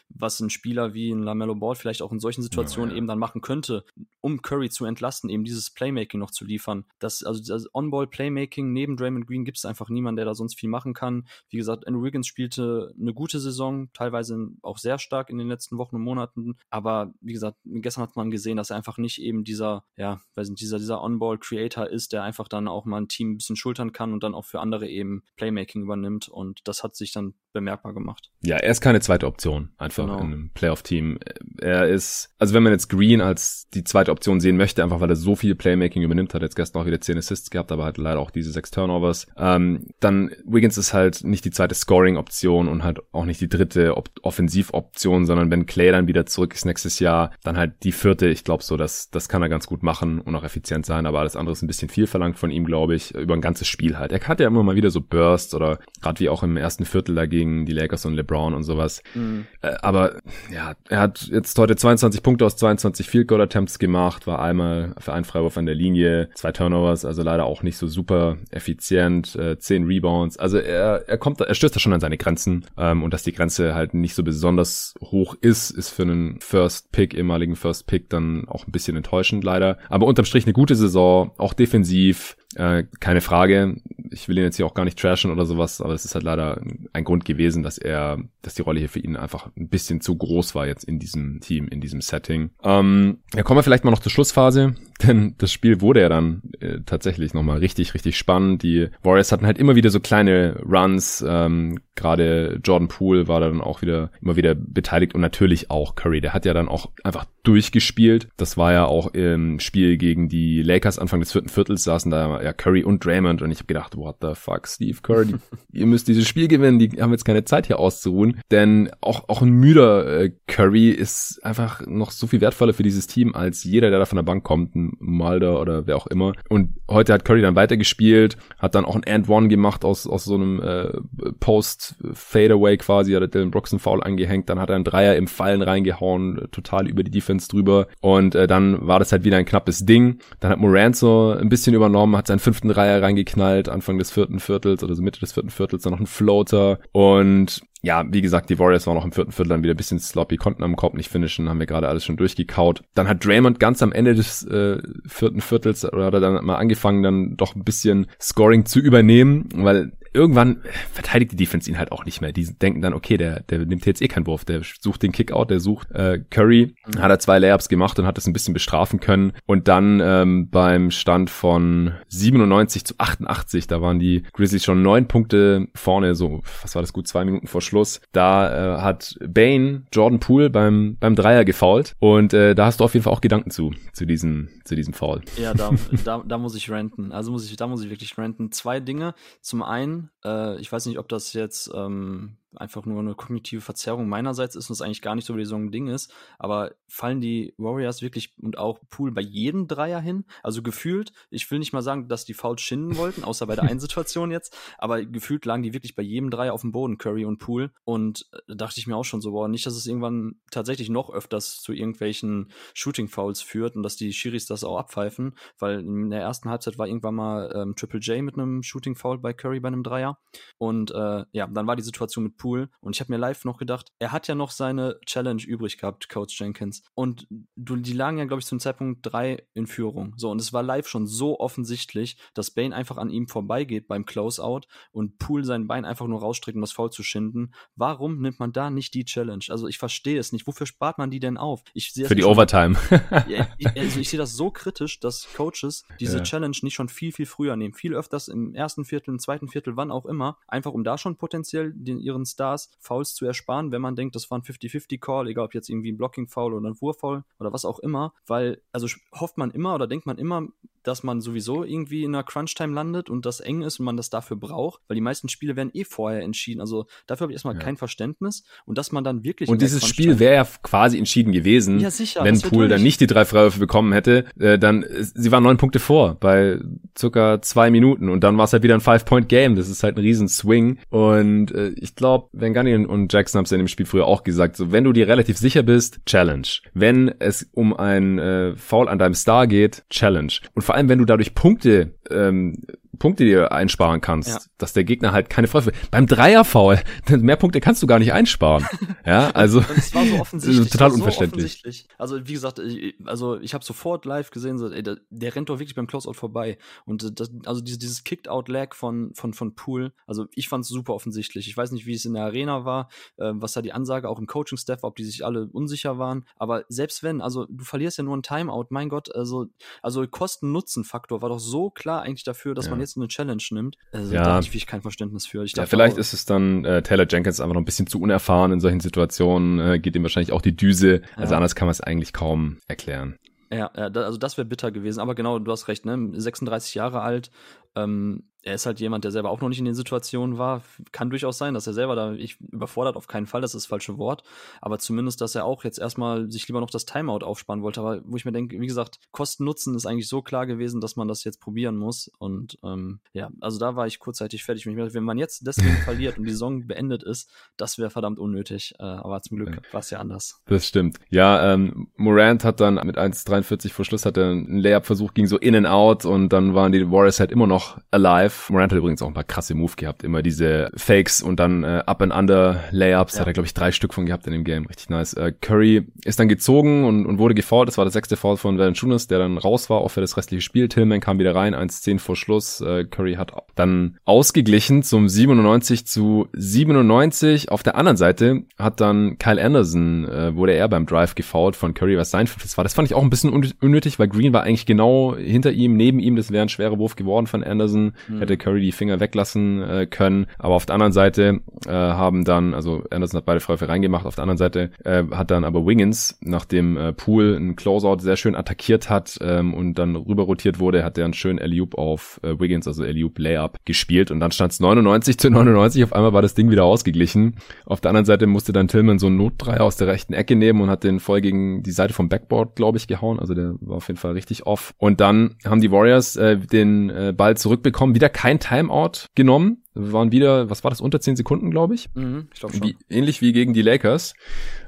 was 0.10 0.40
ein 0.40 0.50
Spieler 0.50 0.94
wie 0.94 1.12
ein 1.12 1.24
Lamello 1.24 1.56
Ball 1.56 1.76
vielleicht 1.76 2.02
auch 2.02 2.12
in 2.12 2.20
solchen 2.20 2.42
Situationen 2.42 2.90
ja, 2.90 2.96
ja. 2.96 2.98
eben 2.98 3.08
dann 3.08 3.20
machen 3.20 3.42
könnte, 3.42 3.86
um 4.22 4.42
Curry 4.42 4.70
zu 4.70 4.86
entlasten, 4.86 5.30
eben 5.30 5.44
dieses 5.44 5.72
Playmaking 5.72 6.20
noch 6.20 6.32
zu 6.32 6.46
liefern. 6.46 6.86
Das, 7.00 7.24
also 7.24 7.42
das 7.44 7.74
On-Ball-Playmaking 7.74 8.72
neben 8.72 8.98
Draymond 8.98 9.28
Green 9.28 9.46
gibt 9.46 9.58
es 9.58 9.66
einfach 9.66 9.90
niemanden, 9.90 10.18
der 10.18 10.26
da 10.26 10.34
sonst 10.34 10.60
viel 10.60 10.70
machen 10.70 10.94
kann. 10.94 11.28
Wie 11.50 11.58
gesagt, 11.58 11.88
Andrew 11.88 12.04
Wiggins 12.04 12.28
spielte 12.28 12.94
eine 13.00 13.14
gute 13.14 13.40
Saison, 13.40 13.90
teilweise 13.94 14.50
auch 14.62 14.78
sehr 14.78 15.00
stark 15.00 15.30
in 15.30 15.38
den 15.38 15.48
letzten 15.48 15.78
Wochen 15.78 15.96
und 15.96 16.04
Monaten. 16.04 16.58
Aber 16.70 17.14
wie 17.22 17.34
gesagt, 17.34 17.58
gestern 17.66 18.04
hat 18.04 18.16
man 18.16 18.32
gesehen, 18.32 18.58
dass 18.58 18.70
er 18.70 18.78
einfach 18.78 18.98
nicht 18.98 19.22
eben 19.22 19.44
dieser, 19.44 19.86
ja, 19.98 20.22
weiß 20.36 20.50
nicht, 20.50 20.62
dieser, 20.62 20.78
dieser 20.78 21.02
On-Ball-Creator 21.02 21.88
ist, 21.88 22.14
der 22.14 22.24
einfach 22.24 22.48
dann 22.48 22.68
auch 22.68 22.86
mal 22.86 23.02
ein 23.02 23.08
Team 23.08 23.32
ein 23.32 23.38
bisschen 23.38 23.56
schultern 23.56 23.92
kann 23.92 24.14
und 24.14 24.24
dann 24.24 24.36
auch 24.36 24.46
für 24.46 24.60
andere 24.60 24.88
eben 24.88 25.24
Playmaking 25.36 25.84
übernimmt. 25.84 26.30
Und 26.30 26.62
das 26.66 26.84
hat 26.84 26.96
sich 26.96 27.12
dann 27.12 27.34
bemerkbar 27.54 27.94
gemacht. 27.94 28.32
Ja, 28.42 28.58
er 28.58 28.72
ist 28.72 28.82
keine 28.82 29.02
zweite 29.02 29.28
Option, 29.32 29.70
einfach 29.78 30.06
genau. 30.06 30.20
in 30.20 30.26
einem 30.26 30.50
Playoff-Team. 30.54 31.20
Er 31.60 31.88
ist, 31.88 32.30
also 32.40 32.54
wenn 32.54 32.64
man 32.64 32.72
jetzt 32.72 32.90
Green 32.90 33.22
als 33.22 33.68
die 33.74 33.84
zweite 33.84 34.12
Option 34.12 34.40
sehen 34.40 34.58
möchte, 34.58 34.84
einfach 34.84 35.00
weil 35.00 35.10
er 35.10 35.16
so 35.16 35.36
viel 35.36 35.56
Playmaking 35.56 36.02
übernimmt, 36.02 36.34
hat 36.34 36.42
jetzt 36.42 36.56
gestern 36.56 36.82
auch 36.82 36.86
wieder 36.86 37.00
10 37.00 37.18
Assists 37.18 37.50
gehabt, 37.50 37.72
aber 37.72 37.86
hat 37.86 37.98
leider 37.98 38.20
auch 38.20 38.32
diese 38.32 38.52
sechs 38.52 38.72
Turnovers. 38.72 39.28
Ähm, 39.38 39.88
dann 40.00 40.32
Wiggins 40.46 40.78
ist 40.78 40.94
halt 40.94 41.24
nicht 41.24 41.46
die 41.46 41.52
zweite 41.52 41.76
Scoring-Option 41.76 42.68
und 42.68 42.84
halt 42.84 43.00
auch 43.12 43.26
nicht 43.26 43.42
die 43.42 43.50
dritte 43.50 43.96
Offensiv-Option, 44.22 45.26
sondern 45.26 45.52
wenn 45.52 45.66
Clay 45.66 45.92
dann 45.92 46.08
wieder 46.08 46.26
zurück 46.26 46.54
ist 46.54 46.66
nächstes 46.66 47.00
Jahr, 47.00 47.32
dann 47.44 47.58
halt 47.58 47.84
die 47.84 47.92
vierte. 47.92 48.28
Ich 48.28 48.44
glaube 48.44 48.64
so, 48.64 48.78
dass 48.78 49.10
das 49.12 49.30
kann 49.30 49.42
er 49.42 49.50
ganz 49.50 49.68
gut 49.68 49.84
machen 49.84 50.20
und 50.20 50.36
auch 50.36 50.44
effizient 50.44 50.86
sein, 50.86 51.06
aber 51.06 51.20
alles 51.20 51.36
andere 51.36 51.54
ist 51.54 51.62
ein 51.62 51.68
bisschen 51.68 51.90
viel 51.90 52.08
verlangt 52.08 52.40
von 52.40 52.52
ihm, 52.52 52.66
glaube 52.66 52.96
ich, 52.96 53.14
über 53.14 53.34
ein 53.34 53.42
ganzes 53.42 53.68
Spiel 53.68 53.98
halt. 53.98 54.12
Er 54.12 54.20
hat 54.28 54.40
ja 54.40 54.48
immer 54.48 54.64
mal 54.64 54.76
wieder 54.76 54.90
so 54.90 55.02
Bursts 55.02 55.54
oder 55.54 55.80
gerade 56.02 56.20
wie 56.20 56.30
auch 56.30 56.44
im 56.44 56.58
ersten 56.58 56.86
Viertel 56.86 57.16
dagegen 57.16 57.52
gegen 57.52 57.66
die 57.66 57.74
Lakers 57.74 58.06
und 58.06 58.16
LeBron 58.16 58.54
und 58.54 58.64
sowas. 58.64 59.02
Mhm. 59.14 59.21
Äh, 59.62 59.76
aber 59.82 60.18
ja, 60.54 60.74
er 60.90 61.00
hat 61.00 61.28
jetzt 61.32 61.58
heute 61.58 61.76
22 61.76 62.24
Punkte 62.24 62.46
aus 62.46 62.58
22 62.58 63.08
Field 63.10 63.28
Goal 63.28 63.42
Attempts 63.42 63.80
gemacht, 63.80 64.28
war 64.28 64.42
einmal 64.42 64.94
für 65.00 65.14
einen 65.14 65.26
Freiwurf 65.26 65.58
an 65.58 65.66
der 65.66 65.76
Linie, 65.76 66.30
zwei 66.36 66.52
Turnovers, 66.52 67.06
also 67.06 67.24
leider 67.24 67.46
auch 67.46 67.64
nicht 67.64 67.78
so 67.78 67.88
super 67.88 68.38
effizient, 68.50 69.36
äh, 69.36 69.58
zehn 69.60 69.86
Rebounds. 69.86 70.38
Also 70.38 70.58
er, 70.58 71.08
er 71.08 71.18
kommt, 71.18 71.42
er 71.42 71.54
stößt 71.54 71.76
da 71.76 71.80
schon 71.80 71.94
an 71.94 72.00
seine 72.00 72.18
Grenzen 72.18 72.66
ähm, 72.78 73.04
und 73.04 73.14
dass 73.14 73.24
die 73.24 73.34
Grenze 73.34 73.76
halt 73.76 73.94
nicht 73.94 74.16
so 74.16 74.24
besonders 74.24 74.96
hoch 75.02 75.36
ist, 75.42 75.72
ist 75.72 75.90
für 75.90 76.04
einen 76.04 76.40
First 76.42 76.92
Pick, 76.92 77.14
ehemaligen 77.14 77.56
First 77.56 77.88
Pick 77.88 78.10
dann 78.10 78.48
auch 78.48 78.68
ein 78.68 78.72
bisschen 78.72 78.98
enttäuschend 78.98 79.44
leider. 79.44 79.78
Aber 79.90 80.08
unterm 80.08 80.26
Strich 80.26 80.46
eine 80.46 80.54
gute 80.54 80.76
Saison, 80.76 81.32
auch 81.38 81.54
defensiv, 81.54 82.36
äh, 82.56 82.86
keine 83.00 83.22
Frage. 83.22 83.78
Ich 84.12 84.28
will 84.28 84.38
ihn 84.38 84.44
jetzt 84.44 84.58
hier 84.58 84.66
auch 84.66 84.74
gar 84.74 84.84
nicht 84.84 85.00
trashen 85.00 85.32
oder 85.32 85.46
sowas, 85.46 85.82
aber 85.82 85.94
es 85.94 86.06
ist 86.06 86.16
halt 86.16 86.24
leider 86.24 86.62
ein 86.94 87.04
Grund 87.04 87.24
gewesen, 87.24 87.64
dass 87.64 87.78
er, 87.78 88.20
dass 88.42 88.56
die 88.56 88.62
Rolle 88.62 88.80
hier 88.80 88.90
für 88.90 89.00
ihn 89.00 89.16
einfach 89.16 89.50
ein 89.56 89.70
bisschen 89.70 90.02
zu 90.02 90.18
groß 90.18 90.54
war 90.54 90.68
jetzt 90.68 90.84
in 90.84 91.00
diesem 91.00 91.40
Team, 91.40 91.68
in 91.68 91.80
diesem 91.80 92.02
Setting. 92.02 92.50
Ähm, 92.64 93.20
ja, 93.34 93.44
kommen 93.44 93.58
wir 93.58 93.64
vielleicht 93.64 93.86
mal 93.86 93.92
noch 93.92 94.00
zur 94.00 94.12
Schlussphase, 94.12 94.76
denn 95.04 95.36
das 95.38 95.52
Spiel 95.54 95.82
wurde 95.82 96.02
ja 96.02 96.10
dann 96.10 96.42
äh, 96.60 96.80
tatsächlich 96.86 97.34
nochmal 97.34 97.60
richtig, 97.60 97.94
richtig 97.94 98.18
spannend. 98.18 98.64
Die 98.64 98.90
Warriors 99.02 99.32
hatten 99.32 99.46
halt 99.46 99.58
immer 99.58 99.76
wieder 99.76 99.90
so 99.90 100.00
kleine 100.00 100.62
Runs, 100.70 101.24
ähm, 101.26 101.80
gerade 101.96 102.60
Jordan 102.64 102.88
Poole 102.88 103.28
war 103.28 103.40
dann 103.40 103.62
auch 103.62 103.82
wieder 103.82 104.12
immer 104.22 104.36
wieder 104.36 104.56
beteiligt 104.56 105.14
und 105.14 105.22
natürlich 105.22 105.70
auch 105.70 105.96
Curry. 105.96 106.20
Der 106.20 106.34
hat 106.34 106.46
ja 106.46 106.54
dann 106.54 106.68
auch 106.68 106.90
einfach 107.04 107.26
durchgespielt. 107.44 108.28
Das 108.38 108.58
war 108.58 108.74
ja 108.74 108.86
auch 108.86 109.14
im 109.14 109.60
Spiel 109.60 109.98
gegen 109.98 110.30
die 110.30 110.62
Lakers 110.62 111.00
Anfang 111.00 111.20
des 111.20 111.32
vierten 111.32 111.50
Viertels 111.50 111.84
saßen 111.84 112.12
da 112.12 112.41
ja 112.44 112.54
Curry 112.54 112.84
und 112.84 113.06
Draymond 113.06 113.42
und 113.42 113.52
ich 113.52 113.60
habe 113.60 113.68
gedacht, 113.68 113.96
what 113.96 114.18
the 114.22 114.34
fuck, 114.34 114.68
Steve 114.68 114.98
Curry, 115.02 115.36
ihr 115.72 115.86
müsst 115.86 116.08
dieses 116.08 116.28
Spiel 116.28 116.48
gewinnen, 116.48 116.80
die 116.80 117.02
haben 117.02 117.12
jetzt 117.12 117.26
keine 117.26 117.46
Zeit 117.46 117.68
hier 117.68 117.80
auszuruhen, 117.80 118.40
denn 118.52 118.90
auch 119.02 119.30
auch 119.30 119.42
ein 119.42 119.50
müder 119.50 120.22
äh, 120.22 120.32
Curry 120.48 120.90
ist 120.90 121.40
einfach 121.44 121.86
noch 121.86 122.12
so 122.12 122.28
viel 122.28 122.42
wertvoller 122.42 122.74
für 122.74 122.84
dieses 122.84 123.08
Team 123.08 123.36
als 123.36 123.64
jeder, 123.64 123.90
der 123.90 124.00
da 124.00 124.06
von 124.06 124.18
der 124.18 124.24
Bank 124.24 124.44
kommt, 124.44 124.76
ein 124.76 124.94
Mulder 125.00 125.60
oder 125.60 125.88
wer 125.88 125.96
auch 125.98 126.08
immer. 126.08 126.34
Und 126.50 126.76
heute 126.90 127.14
hat 127.14 127.26
Curry 127.26 127.42
dann 127.42 127.56
weitergespielt, 127.56 128.38
hat 128.60 128.76
dann 128.76 128.86
auch 128.86 128.96
ein 128.96 129.04
And 129.08 129.30
One 129.30 129.48
gemacht 129.48 129.86
aus 129.86 130.08
aus 130.08 130.26
so 130.26 130.36
einem 130.36 130.62
äh, 130.62 130.92
Post 131.40 131.96
Fadeaway 132.14 132.78
quasi, 132.78 133.14
hat 133.14 133.34
Dylan 133.34 133.52
Brooks 133.52 133.72
einen 133.72 133.80
Foul 133.80 134.04
angehängt, 134.04 134.50
dann 134.50 134.60
hat 134.60 134.70
er 134.70 134.76
einen 134.76 134.86
Dreier 134.86 135.16
im 135.16 135.28
Fallen 135.28 135.62
reingehauen, 135.62 136.48
total 136.52 136.88
über 136.88 137.04
die 137.04 137.12
Defense 137.12 137.48
drüber 137.48 137.88
und 138.02 138.36
äh, 138.36 138.48
dann 138.48 138.88
war 138.88 139.00
das 139.00 139.12
halt 139.12 139.24
wieder 139.24 139.38
ein 139.38 139.46
knappes 139.46 139.86
Ding. 139.86 140.20
Dann 140.40 140.52
hat 140.52 140.60
Morant 140.60 140.96
so 140.96 141.32
ein 141.32 141.50
bisschen 141.50 141.74
übernommen, 141.74 142.16
hat 142.16 142.28
seinen 142.32 142.40
fünften 142.40 142.70
Dreier 142.70 143.02
reingeknallt, 143.02 143.70
Anfang 143.70 143.98
des 143.98 144.12
vierten 144.12 144.40
Viertels 144.40 144.84
oder 144.84 144.96
so 144.96 145.04
Mitte 145.04 145.20
des 145.20 145.34
vierten 145.34 145.50
Viertels, 145.50 145.84
dann 145.84 145.92
noch 145.92 146.00
ein 146.00 146.08
Floater. 146.08 146.80
Und 146.92 147.62
ja, 147.82 148.06
wie 148.12 148.22
gesagt, 148.22 148.50
die 148.50 148.60
Warriors 148.60 148.86
waren 148.88 148.98
auch 148.98 149.06
im 149.06 149.12
vierten 149.12 149.32
Viertel 149.32 149.50
dann 149.50 149.64
wieder 149.64 149.74
ein 149.74 149.78
bisschen 149.78 150.00
sloppy, 150.00 150.38
konnten 150.38 150.64
am 150.64 150.76
Korb 150.76 150.94
nicht 150.94 151.10
finishen, 151.10 151.50
haben 151.50 151.60
wir 151.60 151.66
gerade 151.66 151.88
alles 151.88 152.06
schon 152.06 152.18
durchgekaut. 152.18 152.84
Dann 152.94 153.08
hat 153.08 153.26
Draymond 153.26 153.60
ganz 153.60 153.82
am 153.82 153.92
Ende 153.92 154.14
des 154.14 154.44
äh, 154.44 154.80
vierten 155.08 155.42
Viertels 155.42 155.86
oder 155.86 156.06
hat 156.06 156.14
er 156.14 156.20
dann 156.20 156.46
mal 156.46 156.58
angefangen, 156.58 157.02
dann 157.02 157.38
doch 157.38 157.56
ein 157.56 157.64
bisschen 157.64 158.08
Scoring 158.20 158.66
zu 158.66 158.80
übernehmen, 158.80 159.50
weil 159.56 159.94
irgendwann 160.14 160.62
verteidigt 160.92 161.32
die 161.32 161.36
Defense 161.38 161.70
ihn 161.70 161.78
halt 161.78 161.92
auch 161.92 162.06
nicht 162.06 162.22
mehr. 162.22 162.32
Die 162.32 162.46
denken 162.46 162.82
dann, 162.82 162.94
okay, 162.94 163.18
der, 163.18 163.42
der 163.42 163.60
nimmt 163.60 163.86
jetzt 163.86 164.02
eh 164.02 164.08
keinen 164.08 164.28
Wurf, 164.28 164.46
der 164.46 164.62
sucht 164.80 165.04
den 165.04 165.12
Kickout, 165.12 165.46
der 165.50 165.60
sucht 165.60 165.92
äh, 165.92 166.20
Curry, 166.30 166.76
hat 167.00 167.10
er 167.10 167.20
zwei 167.20 167.40
Layups 167.40 167.70
gemacht 167.70 167.98
und 168.00 168.06
hat 168.06 168.18
es 168.18 168.28
ein 168.28 168.34
bisschen 168.34 168.54
bestrafen 168.54 169.00
können. 169.00 169.34
Und 169.46 169.68
dann 169.68 170.02
ähm, 170.04 170.50
beim 170.50 170.92
Stand 170.92 171.30
von 171.30 171.94
97 172.10 172.86
zu 172.86 172.96
88, 172.98 173.68
da 173.68 173.82
waren 173.82 174.00
die 174.00 174.24
Grizzlies 174.34 174.66
schon 174.66 174.82
neun 174.82 175.08
Punkte 175.08 175.68
vorne, 175.76 176.16
so, 176.16 176.42
was 176.62 176.76
war 176.76 176.82
das 176.82 176.94
gut, 176.94 177.08
zwei 177.08 177.24
Minuten 177.24 177.48
vor 177.48 177.62
Schluss. 177.62 177.71
Da 178.12 178.78
äh, 178.78 178.82
hat 178.82 179.18
Bane 179.28 179.84
Jordan 179.92 180.20
Poole 180.20 180.50
beim, 180.50 180.98
beim 181.00 181.16
Dreier 181.16 181.46
gefault 181.46 181.96
und 182.00 182.34
äh, 182.34 182.56
da 182.56 182.66
hast 182.66 182.80
du 182.80 182.84
auf 182.84 182.94
jeden 182.94 183.04
Fall 183.04 183.14
auch 183.14 183.22
Gedanken 183.22 183.52
zu, 183.52 183.72
zu 183.94 184.06
diesem, 184.06 184.50
zu 184.66 184.76
diesem 184.76 184.94
Foul. 184.94 185.22
Ja, 185.38 185.54
da, 185.54 185.72
da, 186.06 186.24
da 186.26 186.38
muss 186.38 186.56
ich 186.56 186.70
renten. 186.70 187.12
Also 187.12 187.32
muss 187.32 187.50
ich, 187.50 187.56
da 187.56 187.68
muss 187.68 187.84
ich 187.84 187.90
wirklich 187.90 188.18
renten. 188.18 188.52
Zwei 188.52 188.80
Dinge. 188.80 189.14
Zum 189.42 189.64
einen, 189.64 190.10
äh, 190.26 190.60
ich 190.60 190.72
weiß 190.72 190.86
nicht, 190.86 191.00
ob 191.00 191.08
das 191.10 191.34
jetzt 191.34 191.72
ähm, 191.74 192.38
einfach 192.56 192.86
nur 192.86 193.00
eine 193.00 193.16
kognitive 193.16 193.62
Verzerrung 193.62 194.10
meinerseits 194.10 194.56
ist 194.56 194.70
und 194.70 194.74
es 194.74 194.82
eigentlich 194.82 195.02
gar 195.02 195.16
nicht 195.16 195.26
so 195.26 195.38
wie 195.38 195.46
so 195.46 195.56
ein 195.56 195.72
Ding 195.72 195.88
ist. 195.88 196.14
Aber 196.38 196.72
fallen 196.88 197.22
die 197.22 197.54
Warriors 197.58 198.02
wirklich 198.02 198.34
und 198.42 198.58
auch 198.58 198.80
Pool 198.90 199.12
bei 199.12 199.22
jedem 199.22 199.68
Dreier 199.68 200.00
hin? 200.00 200.26
Also 200.44 200.62
gefühlt, 200.62 201.14
ich 201.30 201.50
will 201.50 201.60
nicht 201.60 201.74
mal 201.74 201.82
sagen, 201.82 202.08
dass 202.08 202.26
die 202.26 202.34
Fouls 202.34 202.62
schinden 202.62 202.98
wollten, 202.98 203.24
außer 203.24 203.48
bei 203.48 203.56
der 203.56 203.66
einen 203.66 203.80
Situation 203.82 204.32
jetzt, 204.32 204.58
aber 204.78 205.04
gefühlt 205.06 205.46
lagen 205.46 205.64
die 205.64 205.74
wirklich 205.74 205.96
bei 205.96 206.04
jedem 206.04 206.30
Dreier 206.30 206.54
auf 206.54 206.62
dem 206.62 206.72
Boden, 206.72 206.98
Curry 206.98 207.26
und 207.26 207.38
Pool. 207.38 207.72
Und 207.84 208.30
da 208.48 208.56
dachte 208.56 208.80
ich 208.80 208.88
mir 208.88 208.96
auch 208.96 209.06
schon 209.06 209.22
so, 209.22 209.32
boah, 209.32 209.48
nicht, 209.48 209.66
dass 209.66 209.76
es 209.76 209.88
irgendwann 209.88 210.36
tatsächlich 210.52 210.90
noch 210.90 211.10
öfters 211.10 211.62
zu 211.62 211.74
irgendwelchen 211.74 212.52
Shooting-Fouls 212.74 213.42
führt 213.42 213.76
und 213.76 213.84
dass 213.84 213.96
die 213.96 214.14
Schiris 214.14 214.46
das 214.46 214.64
auch 214.64 214.78
abpfeifen, 214.78 215.36
weil 215.58 215.80
in 215.80 216.10
der 216.10 216.22
ersten 216.22 216.50
Halbzeit 216.50 216.78
war 216.78 216.88
irgendwann 216.88 217.16
mal 217.16 217.52
ähm, 217.56 217.76
Triple 217.76 218.00
J 218.00 218.22
mit 218.22 218.36
einem 218.36 218.64
Shooting-Foul 218.64 219.20
bei 219.20 219.34
Curry 219.34 219.60
bei 219.60 219.68
einem 219.68 219.84
Dreier. 219.84 220.20
Und 220.58 220.92
äh, 220.92 221.26
ja, 221.32 221.48
dann 221.48 221.68
war 221.68 221.76
die 221.76 221.84
Situation 221.84 222.26
mit 222.26 222.38
Pool. 222.42 222.70
Und 222.80 222.96
ich 222.96 223.00
habe 223.02 223.12
mir 223.12 223.20
live 223.20 223.46
noch 223.46 223.60
gedacht, 223.60 223.92
er 224.00 224.12
hat 224.12 224.28
ja 224.28 224.34
noch 224.34 224.50
seine 224.50 225.00
Challenge 225.06 225.44
übrig 225.44 225.78
gehabt, 225.78 226.10
Coach 226.10 226.42
Jenkins. 226.42 226.82
Und 226.96 227.28
du, 227.56 227.76
die 227.76 227.94
lagen 227.94 228.18
ja, 228.18 228.26
glaube 228.26 228.40
ich, 228.40 228.48
zum 228.48 228.60
Zeitpunkt 228.60 229.02
drei 229.04 229.46
in 229.54 229.68
Führung. 229.68 230.16
So, 230.18 230.32
und 230.32 230.42
es 230.42 230.52
war 230.52 230.64
live 230.64 230.88
schon 230.88 231.06
so 231.06 231.40
offensichtlich, 231.40 232.18
dass 232.34 232.50
Bane 232.50 232.76
einfach 232.76 232.98
an 232.98 233.12
ihm 233.12 233.28
vorbeigeht 233.28 233.88
beim 233.88 234.06
Closeout 234.06 234.62
und 234.92 235.20
Pool 235.20 235.44
sein 235.44 235.68
Bein 235.68 235.86
einfach 235.86 236.08
nur 236.08 236.20
rausstreckt, 236.20 236.56
um 236.56 236.62
das 236.62 236.72
Foul 236.72 236.90
zu 236.90 237.04
schinden. 237.04 237.54
Warum 237.76 238.20
nimmt 238.20 238.40
man 238.40 238.52
da 238.52 238.72
nicht 238.72 238.96
die 238.96 239.06
Challenge? 239.06 239.46
Also 239.50 239.68
ich 239.68 239.78
verstehe 239.78 240.18
es 240.18 240.32
nicht. 240.32 240.48
Wofür 240.48 240.66
spart 240.66 240.98
man 240.98 241.12
die 241.12 241.20
denn 241.20 241.38
auf? 241.38 241.62
Ich 241.76 241.92
Für 241.92 242.16
die 242.16 242.24
Overtime. 242.24 242.76
ja, 243.28 243.50
ich, 243.60 243.68
also 243.68 244.00
ich 244.00 244.10
sehe 244.10 244.18
das 244.18 244.34
so 244.34 244.50
kritisch, 244.50 245.00
dass 245.00 245.28
Coaches 245.36 245.84
diese 246.00 246.18
ja. 246.18 246.24
Challenge 246.24 246.58
nicht 246.64 246.74
schon 246.74 246.90
viel, 246.90 247.12
viel 247.12 247.28
früher 247.28 247.56
nehmen. 247.56 247.76
Viel 247.76 247.94
öfters 247.94 248.30
im 248.30 248.56
ersten 248.56 248.84
Viertel, 248.84 249.12
im 249.12 249.20
zweiten 249.20 249.48
Viertel, 249.48 249.78
wann 249.78 249.92
auch 249.92 250.08
immer. 250.08 250.40
Einfach 250.48 250.72
um 250.72 250.84
da 250.84 250.98
schon 250.98 251.18
potenziell 251.18 251.72
den, 251.76 252.00
ihren 252.00 252.26
Stars 252.32 252.70
Fouls 252.80 253.14
zu 253.14 253.26
ersparen, 253.26 253.72
wenn 253.72 253.82
man 253.82 253.96
denkt, 253.96 254.16
das 254.16 254.30
war 254.32 254.38
ein 254.38 254.44
50-50-Call, 254.44 255.28
egal 255.28 255.46
ob 255.46 255.54
jetzt 255.54 255.70
irgendwie 255.70 255.92
ein 255.92 255.98
Blocking-Foul 255.98 256.54
oder 256.54 256.70
ein 256.70 256.80
Wurf-Foul 256.80 257.24
oder 257.40 257.54
was 257.54 257.66
auch 257.66 257.80
immer, 257.80 258.14
weil, 258.28 258.62
also 258.72 258.88
hofft 259.14 259.38
man 259.38 259.52
immer 259.52 259.76
oder 259.76 259.88
denkt 259.88 260.06
man 260.06 260.18
immer, 260.18 260.48
dass 260.84 261.04
man 261.04 261.22
sowieso 261.22 261.64
irgendwie 261.64 262.04
in 262.04 262.16
einer 262.16 262.24
Crunch-Time 262.24 262.74
landet 262.74 263.10
und 263.10 263.26
das 263.26 263.40
eng 263.40 263.62
ist 263.62 263.80
und 263.80 263.86
man 263.86 263.98
das 263.98 264.10
dafür 264.10 264.38
braucht, 264.38 264.82
weil 264.88 264.96
die 264.96 265.02
meisten 265.02 265.30
Spiele 265.30 265.56
werden 265.56 265.72
eh 265.74 265.84
vorher 265.84 266.22
entschieden. 266.22 266.62
Also 266.62 266.86
dafür 267.08 267.26
habe 267.26 267.34
ich 267.34 267.36
erstmal 267.36 267.56
ja. 267.56 267.62
kein 267.62 267.78
Verständnis 267.78 268.44
und 268.66 268.78
dass 268.78 268.92
man 268.92 269.04
dann 269.04 269.24
wirklich. 269.24 269.50
Und 269.50 269.62
dieses 269.62 269.88
Spiel 269.88 270.20
wäre 270.20 270.36
ja 270.36 270.48
quasi 270.64 270.98
entschieden 270.98 271.32
gewesen, 271.32 271.80
ja, 271.80 271.92
sicher, 271.92 272.24
wenn 272.24 272.40
Pool 272.42 272.68
dann 272.68 272.84
nicht 272.84 273.02
die 273.02 273.08
drei 273.08 273.26
Freiwürfe 273.26 273.60
bekommen 273.60 273.94
hätte. 273.94 274.26
Äh, 274.40 274.58
dann, 274.58 274.86
sie 274.90 275.32
waren 275.32 275.44
neun 275.44 275.58
Punkte 275.58 275.80
vor 275.80 276.16
bei 276.16 276.60
circa 276.98 277.42
zwei 277.42 277.70
Minuten 277.70 278.10
und 278.10 278.24
dann 278.24 278.38
war 278.38 278.46
es 278.46 278.54
halt 278.54 278.64
wieder 278.64 278.76
ein 278.76 278.82
Five-Point-Game. 278.82 279.56
Das 279.56 279.70
ist 279.70 279.84
halt 279.84 279.98
ein 279.98 280.02
riesen 280.02 280.28
Swing. 280.28 280.80
Und 280.90 281.52
äh, 281.52 281.70
ich 281.78 281.96
glaube, 281.96 282.30
Van 282.34 282.54
Gunny 282.54 282.76
und 282.76 283.12
Jackson 283.12 283.40
haben 283.40 283.46
es 283.46 283.52
ja 283.52 283.56
in 283.56 283.64
dem 283.64 283.68
Spiel 283.68 283.86
früher 283.86 284.06
auch 284.06 284.24
gesagt, 284.24 284.56
so 284.56 284.72
wenn 284.72 284.84
du 284.84 284.94
dir 284.94 285.08
relativ 285.08 285.38
sicher 285.38 285.64
bist, 285.64 286.00
Challenge. 286.06 286.48
Wenn 286.74 287.14
es 287.20 287.50
um 287.54 287.74
ein 287.74 288.20
äh, 288.20 288.56
Foul 288.56 288.90
an 288.90 289.00
deinem 289.00 289.14
Star 289.14 289.48
geht, 289.48 289.84
Challenge. 289.90 290.34
Und 290.54 290.62
vor 290.72 290.78
allem, 290.78 290.88
wenn 290.88 291.00
du 291.00 291.06
dadurch 291.06 291.36
Punkte 291.36 291.96
ähm, 292.10 292.64
Punkte 293.00 293.26
dir 293.26 293.52
einsparen 293.52 294.02
kannst, 294.02 294.30
ja. 294.30 294.40
dass 294.58 294.74
der 294.74 294.84
Gegner 294.84 295.12
halt 295.12 295.30
keine 295.30 295.48
Freude 295.48 295.72
Beim 295.92 296.08
Dreierfoul, 296.08 296.80
mehr 297.10 297.36
Punkte 297.36 297.62
kannst 297.62 297.82
du 297.82 297.88
gar 297.88 298.00
nicht 298.00 298.14
einsparen. 298.14 298.66
ja, 299.06 299.32
also 299.32 299.60
und 299.60 299.78
es 299.78 299.94
war 299.96 300.06
so 300.06 300.16
offensichtlich, 300.20 300.70
total 300.70 300.92
unverständlich. 300.92 301.54
So 301.54 301.68
offensichtlich. 301.68 301.88
Also 301.98 302.28
wie 302.28 302.34
gesagt, 302.34 302.60
ich, 302.60 302.96
also 303.06 303.40
ich 303.40 303.54
habe 303.54 303.64
sofort 303.64 304.06
live 304.06 304.32
gesehen, 304.32 304.58
so, 304.58 304.70
ey, 304.70 304.84
der, 304.84 304.98
der, 305.10 305.36
rennt 305.36 305.50
doch 305.50 305.60
wirklich 305.60 305.76
beim 305.76 305.88
Closeout 305.88 306.14
vorbei 306.14 306.58
und 306.86 307.20
das, 307.20 307.32
also 307.46 307.62
dieses, 307.62 307.80
dieses 307.80 308.04
Kicked 308.04 308.28
Out 308.28 308.50
Lag 308.50 308.76
von 308.76 309.14
von 309.16 309.34
von 309.34 309.56
Pool, 309.56 309.94
also 310.06 310.28
ich 310.36 310.50
fand 310.50 310.66
es 310.66 310.70
super 310.70 310.94
offensichtlich. 310.94 311.48
Ich 311.48 311.56
weiß 311.56 311.72
nicht, 311.72 311.86
wie 311.86 311.94
es 311.94 312.06
in 312.06 312.14
der 312.14 312.24
Arena 312.24 312.66
war, 312.66 312.90
äh, 313.18 313.32
was 313.34 313.54
da 313.54 313.62
die 313.62 313.74
Ansage 313.74 314.10
auch 314.10 314.20
im 314.20 314.28
Coaching 314.28 314.58
Staff, 314.58 314.84
ob 314.84 314.96
die 314.96 315.06
sich 315.06 315.26
alle 315.26 315.48
unsicher 315.48 315.98
waren, 315.98 316.26
aber 316.36 316.66
selbst 316.70 317.04
wenn, 317.04 317.22
also 317.22 317.46
du 317.50 317.64
verlierst 317.64 317.98
ja 317.98 318.04
nur 318.04 318.18
ein 318.18 318.24
Timeout, 318.24 318.68
mein 318.70 318.90
Gott, 318.90 319.14
also 319.16 319.48
also 319.82 320.06
Kosten-Nutzen 320.08 320.84
Faktor 320.84 321.22
war 321.22 321.30
doch 321.30 321.40
so 321.40 321.70
klar 321.70 322.02
eigentlich 322.02 322.24
dafür, 322.24 322.54
dass 322.54 322.66
ja. 322.66 322.72
man 322.72 322.81
jetzt 322.82 322.98
eine 322.98 323.08
Challenge 323.08 323.44
nimmt. 323.52 323.78
Also 323.92 324.14
ja. 324.14 324.24
da 324.24 324.36
hatte 324.36 324.50
ich 324.52 324.68
kein 324.68 324.82
Verständnis 324.82 325.26
für. 325.26 325.44
Ich 325.44 325.56
ja, 325.56 325.66
vielleicht 325.66 325.96
auch, 325.96 326.00
ist 326.00 326.14
es 326.14 326.26
dann 326.26 326.66
äh, 326.66 326.82
Taylor 326.82 327.06
Jenkins 327.10 327.40
einfach 327.40 327.54
noch 327.54 327.62
ein 327.62 327.66
bisschen 327.66 327.88
zu 327.88 328.00
unerfahren 328.00 328.52
in 328.52 328.60
solchen 328.60 328.80
Situationen, 328.80 329.60
äh, 329.60 329.80
geht 329.80 329.96
ihm 329.96 330.04
wahrscheinlich 330.04 330.32
auch 330.32 330.42
die 330.42 330.56
Düse. 330.56 331.02
Also 331.16 331.32
ja. 331.32 331.38
anders 331.38 331.56
kann 331.56 331.68
man 331.68 331.72
es 331.72 331.82
eigentlich 331.82 332.14
kaum 332.14 332.58
erklären. 332.68 333.18
Ja, 333.52 333.72
ja 333.76 333.88
also 333.88 334.18
das 334.18 334.38
wäre 334.38 334.46
bitter 334.46 334.72
gewesen. 334.72 335.00
Aber 335.00 335.16
genau, 335.16 335.40
du 335.40 335.52
hast 335.52 335.68
recht, 335.68 335.86
ne? 335.86 336.10
36 336.14 336.76
Jahre 336.76 337.02
alt, 337.02 337.32
ähm, 337.76 338.24
er 338.44 338.56
ist 338.56 338.66
halt 338.66 338.80
jemand, 338.80 339.04
der 339.04 339.12
selber 339.12 339.30
auch 339.30 339.42
noch 339.42 339.50
nicht 339.50 339.60
in 339.60 339.66
den 339.66 339.76
Situationen 339.76 340.38
war. 340.38 340.62
Kann 340.92 341.10
durchaus 341.10 341.38
sein, 341.38 341.54
dass 341.54 341.68
er 341.68 341.74
selber 341.74 341.96
da, 341.96 342.14
ich 342.14 342.40
überfordert 342.42 342.96
auf 342.96 343.08
keinen 343.08 343.28
Fall, 343.28 343.42
das 343.42 343.54
ist 343.54 343.64
das 343.64 343.70
falsche 343.70 343.98
Wort, 343.98 344.24
aber 344.62 344.80
zumindest, 344.80 345.22
dass 345.22 345.36
er 345.36 345.46
auch 345.46 345.64
jetzt 345.64 345.80
erstmal 345.80 346.32
sich 346.32 346.48
lieber 346.48 346.60
noch 346.60 346.70
das 346.70 346.86
Timeout 346.86 347.24
aufsparen 347.24 347.62
wollte. 347.62 347.82
Aber 347.82 348.02
wo 348.04 348.16
ich 348.16 348.26
mir 348.26 348.32
denke, 348.32 348.60
wie 348.60 348.68
gesagt, 348.68 349.00
Kosten-Nutzen 349.12 349.76
ist 349.76 349.86
eigentlich 349.86 350.08
so 350.08 350.22
klar 350.22 350.48
gewesen, 350.48 350.82
dass 350.82 350.96
man 350.96 351.08
das 351.08 351.24
jetzt 351.24 351.40
probieren 351.40 351.76
muss. 351.78 352.12
Und 352.18 352.58
ähm, 352.64 353.00
ja, 353.14 353.30
also 353.42 353.60
da 353.60 353.76
war 353.76 353.86
ich 353.86 354.00
kurzzeitig 354.00 354.44
fertig. 354.44 354.66
Wenn 354.66 355.04
man 355.04 355.18
jetzt 355.18 355.46
deswegen 355.46 355.78
verliert 355.84 356.18
und 356.18 356.26
die 356.26 356.32
Saison 356.32 356.66
beendet 356.66 357.04
ist, 357.04 357.30
das 357.58 357.78
wäre 357.78 357.92
verdammt 357.92 358.18
unnötig. 358.18 358.74
Äh, 358.80 358.84
aber 358.84 359.22
zum 359.22 359.38
Glück 359.38 359.62
war 359.72 359.82
es 359.82 359.92
ja 359.92 360.00
anders. 360.00 360.42
Das 360.46 360.68
stimmt. 360.68 360.98
Ja, 361.10 361.54
ähm, 361.54 361.90
Morant 361.96 362.44
hat 362.44 362.60
dann 362.60 362.76
mit 362.86 362.98
1,43 362.98 363.72
vor 363.72 363.86
Schluss 363.86 364.06
hat 364.06 364.18
er 364.18 364.32
einen 364.32 364.58
Layup-Versuch, 364.58 365.14
ging 365.14 365.28
so 365.28 365.38
in 365.38 365.56
and 365.56 365.68
out 365.68 366.06
und 366.06 366.30
dann 366.30 366.56
waren 366.56 366.72
die 366.72 366.90
Warriors 366.90 367.20
halt 367.20 367.32
immer 367.32 367.48
noch 367.48 367.78
alive 367.92 368.31
Drive. 368.32 368.50
Morant 368.50 368.72
hat 368.72 368.78
übrigens 368.78 369.02
auch 369.02 369.08
ein 369.08 369.14
paar 369.14 369.24
krasse 369.24 369.56
Move 369.56 369.74
gehabt. 369.76 370.04
Immer 370.04 370.22
diese 370.22 370.72
Fakes 370.76 371.22
und 371.22 371.40
dann 371.40 371.64
äh, 371.64 371.84
Up 371.86 372.02
and 372.02 372.14
Under 372.14 372.64
Layups. 372.72 373.16
Ja. 373.16 373.22
Hat 373.22 373.28
er, 373.28 373.34
glaube 373.34 373.46
ich, 373.46 373.54
drei 373.54 373.72
Stück 373.72 373.94
von 373.94 374.06
gehabt 374.06 374.26
in 374.28 374.34
dem 374.34 374.44
Game. 374.44 374.66
Richtig 374.66 374.90
nice. 374.90 375.14
Äh, 375.14 375.34
Curry 375.40 375.88
ist 376.04 376.20
dann 376.20 376.28
gezogen 376.28 376.86
und, 376.86 377.06
und 377.06 377.20
wurde 377.20 377.36
gefault. 377.36 377.68
Das 377.68 377.78
war 377.78 377.86
der 377.86 377.92
sechste 377.92 378.18
Foul 378.18 378.38
von 378.38 378.58
Valanciunas, 378.58 379.08
der 379.08 379.20
dann 379.20 379.38
raus 379.38 379.70
war, 379.70 379.80
auch 379.80 379.90
für 379.90 380.02
das 380.02 380.18
restliche 380.18 380.42
Spiel. 380.42 380.68
Tillman 380.70 381.00
kam 381.00 381.20
wieder 381.20 381.36
rein, 381.36 381.56
1-10 381.56 382.00
vor 382.00 382.16
Schluss. 382.16 382.62
Äh, 382.62 382.86
Curry 382.86 383.16
hat 383.16 383.32
dann 383.56 383.98
ausgeglichen 384.06 384.84
zum 384.84 385.10
97 385.10 385.86
zu 385.86 386.28
97. 386.34 387.52
Auf 387.52 387.64
der 387.64 387.76
anderen 387.76 387.98
Seite 387.98 388.44
hat 388.58 388.82
dann 388.82 389.18
Kyle 389.18 389.44
Anderson, 389.44 390.08
äh, 390.08 390.36
wurde 390.36 390.54
er 390.54 390.68
beim 390.70 390.86
Drive 390.86 391.16
gefault 391.16 391.56
von 391.56 391.74
Curry, 391.74 391.98
was 391.98 392.12
sein 392.12 392.28
Fünftes 392.28 392.58
war. 392.58 392.64
Das 392.64 392.74
fand 392.74 392.88
ich 392.88 392.96
auch 392.96 393.04
ein 393.04 393.10
bisschen 393.10 393.32
unnötig, 393.60 394.00
weil 394.00 394.08
Green 394.08 394.34
war 394.34 394.44
eigentlich 394.44 394.66
genau 394.66 395.16
hinter 395.16 395.52
ihm, 395.52 395.76
neben 395.76 396.00
ihm. 396.00 396.16
Das 396.16 396.32
wäre 396.32 396.44
ein 396.44 396.50
schwerer 396.50 396.78
Wurf 396.78 396.96
geworden 396.96 397.28
von 397.28 397.44
Anderson. 397.44 397.94
Mhm 398.08 398.21
hätte 398.22 398.38
Curry 398.38 398.62
die 398.62 398.72
Finger 398.72 399.00
weglassen 399.00 399.62
äh, 399.62 399.86
können. 399.86 400.28
Aber 400.38 400.56
auf 400.56 400.66
der 400.66 400.76
anderen 400.76 400.94
Seite 400.94 401.42
äh, 401.66 401.72
haben 401.72 402.24
dann, 402.24 402.54
also 402.54 402.84
Anderson 402.90 403.18
hat 403.18 403.26
beide 403.26 403.40
Freiwürfe 403.40 403.68
reingemacht, 403.68 404.06
auf 404.06 404.16
der 404.16 404.24
anderen 404.24 404.38
Seite 404.38 404.72
äh, 404.84 405.04
hat 405.12 405.32
dann 405.32 405.44
aber 405.44 405.66
Wiggins, 405.66 406.18
nachdem 406.22 406.78
äh, 406.78 406.94
Poole 406.94 407.36
einen 407.36 407.56
Closeout 407.56 408.00
sehr 408.00 408.18
schön 408.18 408.36
attackiert 408.36 408.90
hat 408.90 409.18
ähm, 409.22 409.54
und 409.54 409.76
dann 409.76 409.96
rüber 409.96 410.24
rotiert 410.24 410.60
wurde, 410.60 410.84
hat 410.84 410.98
er 410.98 411.06
einen 411.06 411.14
schönen 411.14 411.40
Eliup 411.40 411.76
auf 411.76 412.20
äh, 412.24 412.40
Wiggins, 412.40 412.68
also 412.68 412.84
Eliup 412.84 413.20
Layup 413.20 413.58
gespielt 413.66 414.12
und 414.12 414.20
dann 414.20 414.32
stand 414.32 414.54
es 414.54 414.60
99 414.60 415.18
zu 415.18 415.30
99. 415.30 415.84
Auf 415.84 415.94
einmal 415.94 416.14
war 416.14 416.22
das 416.22 416.34
Ding 416.34 416.50
wieder 416.50 416.64
ausgeglichen. 416.64 417.36
Auf 417.66 417.82
der 417.82 417.90
anderen 417.90 418.06
Seite 418.06 418.28
musste 418.28 418.54
dann 418.54 418.68
Tillman 418.68 419.00
so 419.00 419.08
einen 419.08 419.18
Notdreier 419.18 419.62
aus 419.62 419.78
der 419.78 419.88
rechten 419.88 420.14
Ecke 420.14 420.36
nehmen 420.36 420.62
und 420.62 420.70
hat 420.70 420.84
den 420.84 421.00
voll 421.00 421.22
gegen 421.22 421.64
die 421.64 421.72
Seite 421.72 421.94
vom 421.94 422.10
Backboard, 422.10 422.56
glaube 422.56 422.78
ich, 422.78 422.88
gehauen. 422.88 423.20
Also 423.20 423.34
der 423.34 423.56
war 423.62 423.78
auf 423.78 423.88
jeden 423.88 424.00
Fall 424.00 424.14
richtig 424.14 424.46
off. 424.46 424.74
Und 424.78 425.02
dann 425.02 425.36
haben 425.46 425.62
die 425.62 425.72
Warriors 425.72 426.16
äh, 426.16 426.38
den 426.38 426.90
äh, 426.90 427.14
Ball 427.16 427.38
zurückbekommen, 427.38 427.96
wieder 427.96 428.10
kein 428.12 428.40
Timeout 428.40 429.10
genommen. 429.16 429.64
Wir 429.74 429.94
waren 429.94 430.12
wieder, 430.12 430.50
was 430.50 430.64
war 430.64 430.70
das, 430.72 430.82
unter 430.82 431.00
10 431.00 431.16
Sekunden, 431.16 431.50
glaube 431.50 431.76
ich. 431.76 431.90
Mhm, 431.96 432.28
ich 432.34 432.40
glaube 432.40 432.56
schon. 432.56 432.68
Wie, 432.68 432.78
ähnlich 432.90 433.22
wie 433.22 433.34
gegen 433.34 433.54
die 433.54 433.62
Lakers. 433.62 434.14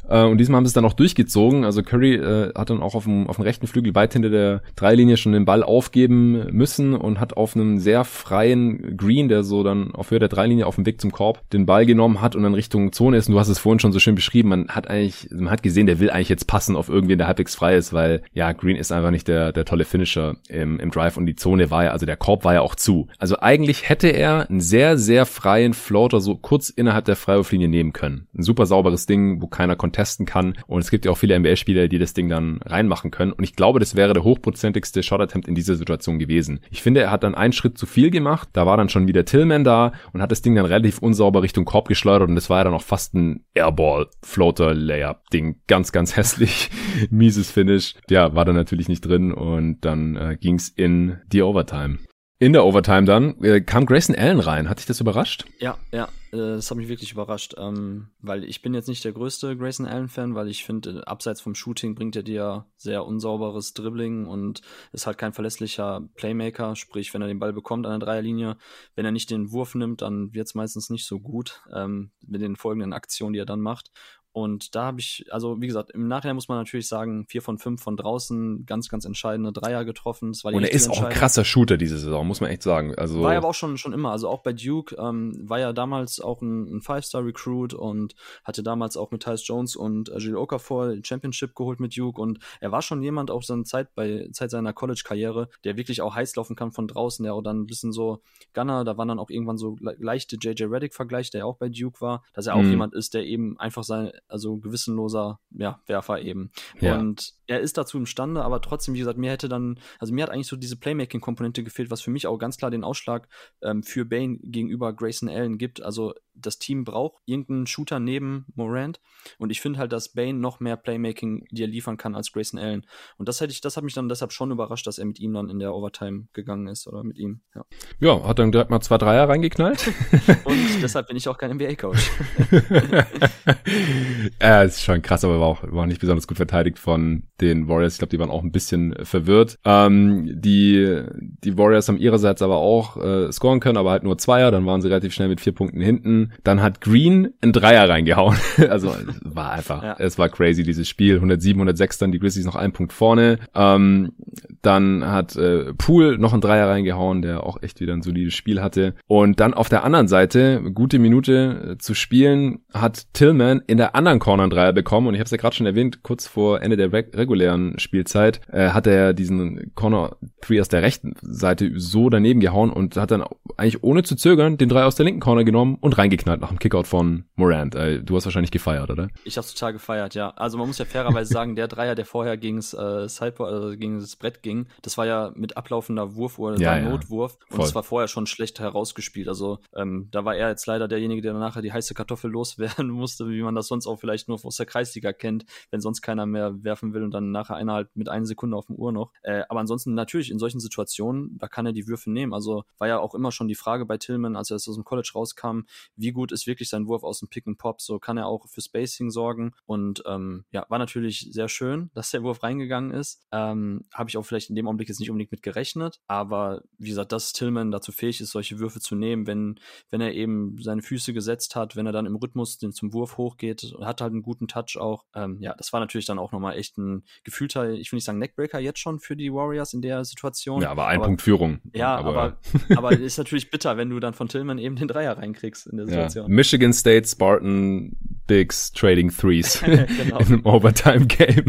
Äh, 0.10 0.24
und 0.24 0.38
diesmal 0.38 0.58
haben 0.58 0.66
sie 0.66 0.70
es 0.70 0.74
dann 0.74 0.86
auch 0.86 0.94
durchgezogen. 0.94 1.64
Also 1.66 1.84
Curry 1.84 2.16
äh, 2.16 2.54
hat 2.54 2.70
dann 2.70 2.82
auch 2.82 2.96
auf 2.96 3.06
dem, 3.06 3.28
auf 3.28 3.38
dem 3.38 3.44
rechten 3.44 3.68
Flügel 3.68 3.96
weit 3.96 4.14
hinter 4.14 4.30
der 4.30 4.62
Dreilinie 4.76 5.18
schon 5.18 5.34
den 5.34 5.46
Ball 5.46 5.64
aufgeben 5.64 6.48
müssen 6.52 6.94
und 6.96 7.20
hat 7.20 7.38
auf 7.38 7.56
einem 7.56 7.80
sehr 7.80 8.04
freien 8.04 8.98
Green, 8.98 9.30
der 9.30 9.44
so 9.44 9.64
dann 9.64 9.94
auf 9.94 10.12
Höhe 10.12 10.20
der 10.20 10.30
Dreilinie 10.30 10.68
auf 10.68 10.76
dem 10.76 10.86
Weg 10.86 11.02
zum 11.02 11.12
Korb 11.12 11.42
den 11.52 11.66
Ball 11.66 11.86
genommen 11.86 12.22
hat 12.22 12.36
und 12.36 12.44
dann 12.44 12.54
Richtung 12.54 12.92
Zone 12.92 13.18
ist. 13.18 13.28
Und 13.28 13.34
du 13.34 13.40
hast 13.40 13.50
es 13.50 13.60
vorhin 13.60 13.80
schon 13.80 13.92
so 13.92 14.00
schön 14.00 14.16
beschrieben. 14.16 14.50
Man 14.50 14.68
hat 14.70 14.90
eigentlich, 14.90 15.30
man 15.32 15.50
hat 15.50 15.64
gesehen, 15.64 15.88
der 15.88 16.00
will 16.00 16.10
eigentlich 16.10 16.30
jetzt 16.30 16.48
passen 16.48 16.76
auf 16.76 16.90
irgendwen, 16.90 17.18
der 17.18 17.28
halbwegs 17.28 17.56
frei 17.56 17.76
ist, 17.76 17.94
weil 17.94 18.22
ja, 18.34 18.52
Green 18.52 18.76
ist 18.76 18.92
einfach 18.92 19.12
nicht 19.12 19.28
der, 19.28 19.52
der 19.52 19.66
tolle 19.66 19.86
Finisher 19.86 20.36
im, 20.50 20.80
im 20.80 20.92
Drive 20.92 21.18
und 21.18 21.26
die 21.26 21.36
Zone 21.36 21.72
war 21.72 21.86
ja, 21.86 21.92
also 21.92 22.06
der 22.06 22.18
Korb 22.18 22.44
war 22.44 22.54
ja 22.54 22.62
auch 22.62 22.76
zu. 22.76 23.08
Also 23.18 23.40
eigentlich 23.40 23.90
hätte 23.90 24.08
er 24.08 24.50
einen 24.50 24.62
sehr, 24.62 24.98
sehr 24.98 25.26
freien 25.26 25.74
Floater 25.74 26.20
so 26.22 26.36
kurz 26.36 26.70
innerhalb 26.70 27.06
der 27.06 27.16
Freiwurflinie 27.16 27.68
nehmen 27.68 27.94
können. 27.94 28.28
Ein 28.36 28.44
super 28.44 28.66
sauberes 28.66 29.06
Ding, 29.06 29.42
wo 29.42 29.48
keiner 29.48 29.76
contesten 29.94 30.26
kann. 30.26 30.56
Und 30.68 30.82
es 30.82 30.90
gibt 30.90 31.06
ja 31.06 31.12
auch 31.12 31.18
viele 31.18 31.40
NBA-Spieler, 31.40 31.88
die 31.88 32.00
das 32.00 32.14
Ding 32.14 32.28
dann 32.28 32.60
reinmachen 32.66 33.12
können. 33.12 33.32
Und 33.32 33.44
ich 33.44 33.56
glaube, 33.56 33.80
das 33.80 33.96
wäre 33.96 34.14
der 34.14 34.24
hochprozentigste 34.24 35.04
Shot-Attempt 35.04 35.48
in 35.48 35.54
dieser 35.56 35.76
Situation 35.76 36.20
gewesen. 36.20 36.60
Ich 36.72 36.82
finde, 36.82 37.02
er 37.02 37.12
hat 37.12 37.24
dann 37.24 37.36
einen 37.36 37.54
Schritt 37.54 37.78
zu 37.78 37.86
viel 37.86 38.10
gemacht. 38.10 38.50
Da 38.54 38.66
war 38.66 38.76
dann 38.78 38.90
schon 38.90 39.08
wieder 39.08 39.24
Tillman 39.26 39.64
da 39.64 39.92
und 40.12 40.22
hat 40.22 40.32
das 40.32 40.42
Ding 40.42 40.56
dann 40.56 40.66
relativ 40.66 40.98
unsauber 41.00 41.44
Richtung 41.44 41.66
Korb 41.66 41.88
geschleudert 41.88 42.30
und 42.30 42.36
das 42.36 42.50
war 42.50 42.58
ja 42.60 42.64
dann 42.66 42.74
auch 42.74 42.82
fast 42.82 43.14
ein 43.14 43.46
Airball-Floater-Layup-Ding. 43.54 45.62
Ganz, 45.68 45.92
ganz 45.92 46.18
hässlich. 46.18 46.72
Mieses 47.10 47.52
Finish. 47.52 47.94
Ja, 48.10 48.34
war 48.36 48.46
dann 48.46 48.56
natürlich 48.56 48.90
nicht 48.90 49.02
drin 49.02 49.32
und 49.32 49.86
dann 49.86 50.16
äh, 50.16 50.38
ging's 50.40 50.70
in 50.70 51.18
die 51.32 51.44
Overtime. 51.44 52.00
In 52.44 52.52
der 52.52 52.66
Overtime 52.66 53.06
dann 53.06 53.42
äh, 53.42 53.62
kam 53.62 53.86
Grayson 53.86 54.18
Allen 54.18 54.42
rein. 54.42 54.68
Hat 54.68 54.80
dich 54.80 54.86
das 54.86 55.00
überrascht? 55.00 55.46
Ja, 55.60 55.78
ja, 55.94 56.10
äh, 56.34 56.56
das 56.56 56.70
hat 56.70 56.78
mich 56.78 56.90
wirklich 56.90 57.14
überrascht, 57.14 57.56
ähm, 57.58 58.10
weil 58.20 58.44
ich 58.44 58.62
bin 58.62 58.74
jetzt 58.74 58.90
nicht 58.90 59.06
der 59.06 59.14
größte 59.14 59.56
Grayson 59.56 59.86
Allen-Fan, 59.86 60.36
weil 60.36 60.50
ich 60.50 60.66
finde, 60.66 60.90
äh, 60.90 61.04
abseits 61.06 61.40
vom 61.40 61.56
Shooting 61.56 61.96
bringt 61.96 62.18
er 62.18 62.24
dir 62.24 62.66
sehr 62.76 63.06
unsauberes 63.06 63.74
Dribbling 63.74 64.26
und 64.26 64.60
ist 64.92 65.08
halt 65.08 65.18
kein 65.18 65.32
verlässlicher 65.32 66.02
Playmaker, 66.16 66.76
sprich, 66.76 67.14
wenn 67.14 67.22
er 67.22 67.30
den 67.30 67.40
Ball 67.40 67.54
bekommt 67.54 67.86
an 67.86 67.98
der 67.98 68.06
Dreierlinie, 68.08 68.58
wenn 68.96 69.06
er 69.06 69.14
nicht 69.14 69.30
den 69.30 69.54
Wurf 69.54 69.74
nimmt, 69.74 70.02
dann 70.02 70.34
wird 70.34 70.48
es 70.48 70.54
meistens 70.54 70.90
nicht 70.90 71.06
so 71.06 71.22
gut 71.22 71.62
ähm, 71.74 72.12
mit 72.28 72.42
den 72.42 72.58
folgenden 72.58 72.92
Aktionen, 72.92 73.32
die 73.32 73.40
er 73.40 73.46
dann 73.46 73.62
macht. 73.62 73.90
Und 74.34 74.74
da 74.74 74.86
habe 74.86 75.00
ich, 75.00 75.26
also 75.30 75.62
wie 75.62 75.68
gesagt, 75.68 75.92
im 75.92 76.08
Nachhinein 76.08 76.36
muss 76.36 76.48
man 76.48 76.58
natürlich 76.58 76.88
sagen, 76.88 77.28
vier 77.28 77.44
von 77.44 77.60
fünf 77.60 77.84
von 77.84 77.96
draußen, 77.96 78.66
ganz, 78.66 78.90
ganz 78.90 79.06
entscheidende 79.06 79.52
Dreier 79.52 79.86
getroffen. 79.86 80.32
Das 80.32 80.44
war 80.44 80.52
die 80.52 80.58
Und 80.58 80.64
er 80.64 80.72
ist 80.72 80.90
auch 80.90 81.04
ein 81.04 81.14
krasser 81.14 81.46
Shooter 81.46 81.78
diese 81.78 82.00
Saison, 82.00 82.28
muss 82.28 82.42
man 82.42 82.50
echt 82.50 82.64
sagen. 82.64 82.96
Also 82.96 83.22
war 83.22 83.34
er 83.34 83.38
aber 83.38 83.50
auch 83.50 83.54
schon, 83.54 83.78
schon 83.78 83.94
immer. 83.94 84.12
Also 84.12 84.28
auch 84.28 84.42
bei 84.42 84.52
Duke 84.52 84.96
ähm, 84.96 85.38
war 85.48 85.60
ja 85.60 85.72
damals 85.72 86.20
auch 86.20 86.42
ein, 86.42 86.78
ein 86.78 86.82
Five-Star-Recruit 86.82 87.76
und 87.76 88.16
hatte 88.44 88.64
damals 88.64 88.98
auch 88.98 89.12
mit 89.12 89.22
Tyus 89.22 89.48
Jones 89.48 89.76
und 89.76 90.10
äh, 90.10 90.18
Jill 90.18 90.36
Okafor 90.36 90.96
Championship 91.04 91.54
geholt 91.54 91.80
mit 91.80 91.96
Duke. 91.96 92.20
Und 92.20 92.40
er 92.60 92.72
war 92.72 92.82
schon 92.82 93.04
jemand 93.04 93.30
auch 93.30 93.44
seiner 93.44 93.66
Zeit 93.66 93.94
bei 93.94 94.28
Zeit 94.32 94.50
seiner 94.50 94.74
College-Karriere, 94.74 95.50
der 95.64 95.78
wirklich 95.78 96.02
auch 96.02 96.16
heiß 96.16 96.36
laufen 96.38 96.56
kann 96.56 96.72
von 96.72 96.88
draußen, 96.88 97.22
der 97.22 97.36
auch 97.36 97.44
dann 97.44 97.62
ein 97.62 97.68
bisschen 97.68 97.92
so 97.92 98.24
Gunner, 98.56 98.84
da 98.84 98.98
waren 98.98 99.10
dann 99.10 99.20
auch 99.20 99.30
irgendwann 99.30 99.60
so 99.60 99.78
leichte 99.80 100.38
JJ 100.42 100.64
Reddick-Vergleich, 100.64 101.30
der 101.30 101.40
ja 101.40 101.46
auch 101.46 101.58
bei 101.58 101.70
Duke 101.70 102.02
war, 102.02 102.24
dass 102.34 102.48
er 102.48 102.56
auch 102.56 102.64
mhm. 102.64 102.72
jemand 102.72 102.96
ist, 102.96 103.14
der 103.14 103.26
eben 103.26 103.60
einfach 103.60 103.84
seine 103.84 104.12
also 104.28 104.58
gewissenloser 104.58 105.40
ja, 105.52 105.82
Werfer 105.86 106.22
eben. 106.22 106.52
Ja. 106.80 106.98
Und 107.00 107.34
er 107.48 107.60
ist 107.60 107.78
dazu 107.78 107.98
imstande, 107.98 108.44
aber 108.44 108.62
trotzdem, 108.62 108.94
wie 108.94 109.00
gesagt, 109.00 109.18
mir 109.18 109.32
hätte 109.32 109.50
dann, 109.50 109.80
also 110.00 110.14
mir 110.14 110.24
hat 110.24 110.32
eigentlich 110.32 110.48
so 110.48 110.56
diese 110.56 110.78
Playmaking-Komponente 110.78 111.64
gefehlt, 111.64 111.92
was 111.92 112.02
für 112.02 112.12
mich 112.12 112.28
auch 112.28 112.38
ganz 112.38 112.58
klar 112.58 112.72
den 112.72 112.84
Ausschlag 112.84 113.28
ähm, 113.62 113.84
für 113.84 114.06
Bane 114.06 114.38
gegenüber 114.42 114.94
Grayson 114.94 115.30
Allen 115.30 115.58
gibt. 115.58 115.82
Also 115.82 116.14
das 116.36 116.60
Team 116.60 116.84
braucht 116.84 117.22
irgendeinen 117.26 117.68
Shooter 117.68 118.00
neben 118.00 118.46
Morant 118.56 119.00
und 119.38 119.50
ich 119.50 119.62
finde 119.62 119.80
halt, 119.80 119.92
dass 119.92 120.10
Bane 120.10 120.34
noch 120.34 120.60
mehr 120.60 120.78
Playmaking 120.78 121.46
dir 121.52 121.68
liefern 121.68 121.98
kann 121.98 122.16
als 122.16 122.32
Grayson 122.32 122.60
Allen. 122.60 122.86
Und 123.18 123.30
das 123.30 123.42
hätte 123.42 123.52
ich, 123.52 123.62
das 123.62 123.78
hat 123.78 123.84
mich 123.84 123.94
dann 123.94 124.10
deshalb 124.10 124.32
schon 124.32 124.52
überrascht, 124.52 124.88
dass 124.88 124.98
er 124.98 125.06
mit 125.06 125.20
ihm 125.20 125.34
dann 125.34 125.50
in 125.50 125.60
der 125.60 125.74
Overtime 125.74 126.28
gegangen 126.34 126.68
ist 126.68 126.88
oder 126.88 127.04
mit 127.04 127.18
ihm. 127.18 127.42
Ja, 127.56 127.66
ja 128.00 128.28
hat 128.28 128.40
dann 128.40 128.52
direkt 128.52 128.70
mal 128.70 128.82
zwei 128.82 128.98
Dreier 128.98 129.30
reingeknallt. 129.30 129.88
und 130.46 130.82
deshalb 130.82 131.08
bin 131.08 131.18
ich 131.18 131.28
auch 131.28 131.38
kein 131.38 131.52
NBA-Coach. 131.56 132.12
ja, 134.42 134.64
ist 134.64 134.84
schon 134.84 135.02
krass, 135.02 135.24
aber 135.24 135.40
war 135.40 135.48
auch, 135.48 135.64
war 135.64 135.88
nicht 135.88 136.02
besonders 136.02 136.28
gut 136.28 136.38
verteidigt 136.38 136.80
von 136.80 137.24
den 137.42 137.68
Warriors. 137.68 137.94
Ich 137.94 138.00
glaube, 138.00 138.12
die 138.12 138.20
waren 138.20 138.32
auch 138.32 138.44
ein 138.44 138.52
bisschen 138.52 138.96
verwirrt. 139.04 139.58
Ähm, 139.66 140.42
die, 140.42 141.04
die 141.20 141.58
Warriors 141.58 141.88
haben 141.88 141.98
ihrerseits 141.98 142.42
aber 142.42 142.58
auch 142.58 142.98
äh, 142.98 143.32
scoren 143.32 143.60
können, 143.60 143.78
aber 143.78 143.92
halt 143.92 144.04
nur 144.04 144.18
Zweier. 144.18 144.52
Dann 144.52 144.66
waren 144.66 144.82
sie 144.82 144.88
relativ 144.88 145.14
schnell 145.14 145.30
mit 145.30 145.42
vier 145.42 145.54
Punkten 145.54 145.82
hinten. 145.82 146.23
Dann 146.44 146.62
hat 146.62 146.82
Green 146.82 147.30
ein 147.42 147.52
Dreier 147.52 147.90
reingehauen. 147.90 148.38
also 148.70 148.96
war 149.24 149.52
einfach, 149.52 149.84
ja. 149.84 149.96
es 150.00 150.18
war 150.18 150.30
crazy, 150.30 150.64
dieses 150.64 150.88
Spiel. 150.88 151.16
107, 151.16 151.60
106 151.60 151.98
dann 151.98 152.12
die 152.12 152.20
Grizzlies 152.20 152.46
noch 152.46 152.56
einen 152.56 152.74
Punkt 152.74 152.94
vorne. 152.94 153.40
Ähm, 153.56 154.14
dann 154.62 155.06
hat 155.06 155.36
äh, 155.36 155.74
Poole 155.74 156.18
noch 156.18 156.34
ein 156.34 156.42
Dreier 156.42 156.70
reingehauen, 156.70 157.22
der 157.22 157.44
auch 157.44 157.62
echt 157.62 157.80
wieder 157.82 157.94
ein 157.94 158.02
solides 158.02 158.34
Spiel 158.34 158.62
hatte. 158.62 158.96
Und 159.08 159.40
dann 159.40 159.54
auf 159.54 159.70
der 159.70 159.84
anderen 159.84 160.08
Seite, 160.08 160.62
gute 160.74 161.00
Minute 161.00 161.74
äh, 161.74 161.78
zu 161.78 161.94
spielen, 161.94 162.60
hat 162.74 163.14
Tillman 163.14 163.62
in 163.68 163.78
der 163.78 163.96
anderen 163.96 164.20
Corner 164.20 164.44
einen 164.44 164.52
Dreier 164.52 164.74
bekommen. 164.74 165.08
Und 165.08 165.16
ich 165.16 165.20
habe 165.20 165.26
es 165.26 165.32
ja 165.32 165.38
gerade 165.38 165.56
schon 165.56 165.66
erwähnt, 165.66 166.04
kurz 166.04 166.28
vor 166.28 166.62
Ende 166.62 166.78
der 166.78 166.92
Reg 166.94 167.16
regulären 167.16 167.78
Spielzeit 167.80 168.42
äh, 168.52 168.70
hat 168.70 168.88
er 168.88 169.14
diesen 169.14 169.72
Corner 169.76 170.16
3 170.42 170.62
aus 170.62 170.68
der 170.70 170.82
rechten 170.82 171.16
Seite 171.22 171.72
so 171.76 172.10
daneben 172.10 172.40
gehauen 172.40 172.72
und 172.72 172.98
hat 172.98 173.12
dann 173.12 173.24
eigentlich 173.58 173.84
ohne 173.84 174.04
zu 174.04 174.16
zögern 174.16 174.58
den 174.58 174.70
Dreier 174.70 174.88
aus 174.88 174.96
der 174.96 175.06
linken 175.06 175.20
Corner 175.20 175.44
genommen 175.44 175.78
und 175.80 175.98
reingeknallt 176.14 176.42
nach 176.42 176.50
dem 176.50 176.60
Kickout 176.60 176.88
von 176.88 177.26
Morant. 177.36 177.74
Du 177.76 178.16
hast 178.16 178.26
wahrscheinlich 178.26 178.52
gefeiert, 178.52 178.90
oder? 178.90 179.10
Ich 179.26 179.38
habe 179.38 179.48
total 179.48 179.74
gefeiert, 179.74 180.16
ja. 180.16 180.30
Also 180.32 180.58
man 180.58 180.68
muss 180.68 180.78
ja 180.78 180.86
fairerweise 180.86 181.34
sagen, 181.34 181.56
der 181.56 181.68
Dreier, 181.68 181.96
der 181.96 182.06
vorher 182.06 182.38
gegens 182.38 182.74
äh, 182.74 183.08
Sideboard, 183.08 183.52
also 183.52 183.78
gegen 183.78 184.00
das 184.00 184.16
Brett 184.16 184.44
ging, 184.44 184.68
das 184.82 184.98
war 184.98 185.06
ja 185.06 185.32
mit 185.36 185.58
ablaufender 185.58 186.16
Wurfuhr, 186.16 186.52
das 186.52 186.62
ja, 186.62 186.70
war 186.70 186.76
ein 186.76 186.86
ja. 186.86 186.90
Notwurf 186.90 187.38
und 187.50 187.58
Voll. 187.58 187.66
das 187.66 187.76
war 187.76 187.84
vorher 187.84 188.08
schon 188.08 188.28
schlecht 188.28 188.60
herausgespielt. 188.60 189.28
Also 189.28 189.60
ähm, 189.76 190.08
da 190.12 190.26
war 190.26 190.36
er 190.36 190.50
jetzt 190.50 190.66
leider 190.68 190.88
derjenige, 190.88 191.22
der 191.22 191.34
nachher 191.34 191.62
die 191.62 191.74
heiße 191.74 191.94
Kartoffel 191.94 192.30
loswerden 192.30 192.90
musste, 192.90 193.28
wie 193.30 193.42
man 193.42 193.56
das 193.56 193.68
sonst 193.68 193.88
auch 193.88 194.00
vielleicht 194.00 194.28
nur 194.28 194.40
aus 194.44 194.58
der 194.58 194.66
Kreisliga 194.66 195.14
kennt, 195.14 195.46
wenn 195.72 195.82
sonst 195.82 196.02
keiner 196.02 196.26
mehr 196.26 196.64
werfen 196.64 196.94
will 196.94 197.04
und 197.04 197.12
dann 197.12 197.32
nachher 197.32 197.56
einer 197.56 197.74
halt 197.74 197.90
mit 197.96 198.10
einer 198.10 198.26
Sekunde 198.26 198.58
auf 198.58 198.68
dem 198.68 198.76
Uhr 198.76 198.92
noch. 198.92 199.12
Äh, 199.24 199.44
aber 199.50 199.60
ansonsten 199.60 199.94
natürlich 199.94 200.30
in 200.30 200.40
solchen 200.40 200.60
Situationen, 200.60 201.38
da 201.38 201.48
kann 201.48 201.66
er 201.66 201.74
die 201.74 201.88
Würfe 201.88 202.12
nehmen. 202.12 202.34
Also 202.34 202.64
war 202.78 202.88
ja 202.88 203.00
auch 203.00 203.16
immer 203.16 203.32
schon 203.32 203.48
die 203.48 203.56
Frage 203.56 203.86
bei 203.86 203.98
Tillman, 203.98 204.36
als 204.36 204.52
er 204.52 204.56
aus 204.56 204.66
dem 204.66 204.84
College 204.84 205.12
rauskam, 205.16 205.62
wie 205.96 206.03
gut 206.12 206.32
ist 206.32 206.48
wirklich 206.48 206.70
sein 206.70 206.88
Wurf 206.88 207.04
aus 207.04 207.20
dem 207.20 207.30
Pick 207.30 207.48
and 207.48 207.58
Pop, 207.58 207.82
so 207.82 208.00
kann 208.00 208.18
er 208.18 208.28
auch 208.28 208.48
für 208.48 208.62
Spacing 208.62 209.10
sorgen 209.10 209.54
und 209.66 210.04
ähm, 210.06 210.46
ja, 210.52 210.66
war 210.70 210.80
natürlich 210.80 211.30
sehr 211.32 211.50
schön, 211.50 211.90
dass 211.94 212.12
der 212.12 212.24
Wurf 212.24 212.44
reingegangen 212.44 212.92
ist. 212.92 213.22
Ähm, 213.32 213.86
Habe 213.94 214.10
ich 214.10 214.18
auch 214.18 214.24
vielleicht 214.24 214.50
in 214.50 214.56
dem 214.56 214.68
Augenblick 214.68 214.90
jetzt 214.90 215.00
nicht 215.00 215.10
unbedingt 215.10 215.32
mit 215.32 215.44
gerechnet, 215.44 216.00
aber 216.08 216.64
wie 216.78 216.90
gesagt, 216.90 217.12
dass 217.12 217.34
Tillman 217.34 217.72
dazu 217.72 217.92
fähig 217.92 218.22
ist, 218.22 218.32
solche 218.32 218.60
Würfe 218.60 218.80
zu 218.80 218.96
nehmen, 218.96 219.28
wenn, 219.28 219.60
wenn 219.90 220.02
er 220.02 220.14
eben 220.14 220.58
seine 220.62 220.82
Füße 220.82 221.14
gesetzt 221.14 221.56
hat, 221.56 221.76
wenn 221.76 221.86
er 221.86 221.92
dann 221.92 222.06
im 222.06 222.16
Rhythmus 222.16 222.58
den 222.58 222.72
zum 222.72 222.94
Wurf 222.94 223.18
hochgeht, 223.18 223.74
hat 223.82 224.02
halt 224.02 224.12
einen 224.12 224.24
guten 224.24 224.48
Touch 224.48 224.78
auch. 224.78 225.06
Ähm, 225.16 225.38
ja, 225.40 225.54
das 225.56 225.74
war 225.74 225.80
natürlich 225.80 226.06
dann 226.06 226.20
auch 226.20 226.32
nochmal 226.32 226.58
echt 226.58 226.78
ein 226.78 227.04
gefühlter, 227.24 227.72
ich 227.72 227.92
will 227.92 227.98
nicht 227.98 228.06
sagen 228.06 228.20
Neckbreaker 228.20 228.60
jetzt 228.60 228.80
schon 228.80 229.00
für 229.00 229.16
die 229.16 229.34
Warriors 229.34 229.74
in 229.74 229.82
der 229.82 230.04
Situation. 230.06 230.62
Ja, 230.62 230.72
aber 230.72 230.88
ein 230.88 230.98
aber, 230.98 231.06
Punkt 231.06 231.22
Führung. 231.22 231.62
Ja, 231.74 231.96
aber, 231.96 232.10
aber, 232.10 232.38
aber 232.76 232.92
ist 232.92 233.18
natürlich 233.18 233.52
bitter, 233.52 233.78
wenn 233.78 233.90
du 233.90 234.00
dann 234.00 234.14
von 234.14 234.28
Tillman 234.28 234.58
eben 234.58 234.76
den 234.76 234.88
Dreier 234.88 235.18
reinkriegst 235.18 235.68
in 235.68 235.78
der 235.78 235.88
Situation. 235.94 236.26
Ja. 236.30 236.36
Michigan 236.36 236.74
State 236.74 237.08
Spartan 237.08 237.96
Bigs 238.28 238.72
Trading 238.72 239.12
Threes 239.12 239.60
genau. 239.62 239.86
in 240.20 240.26
einem 240.28 240.46
Overtime 240.46 241.08
Game. 241.08 241.46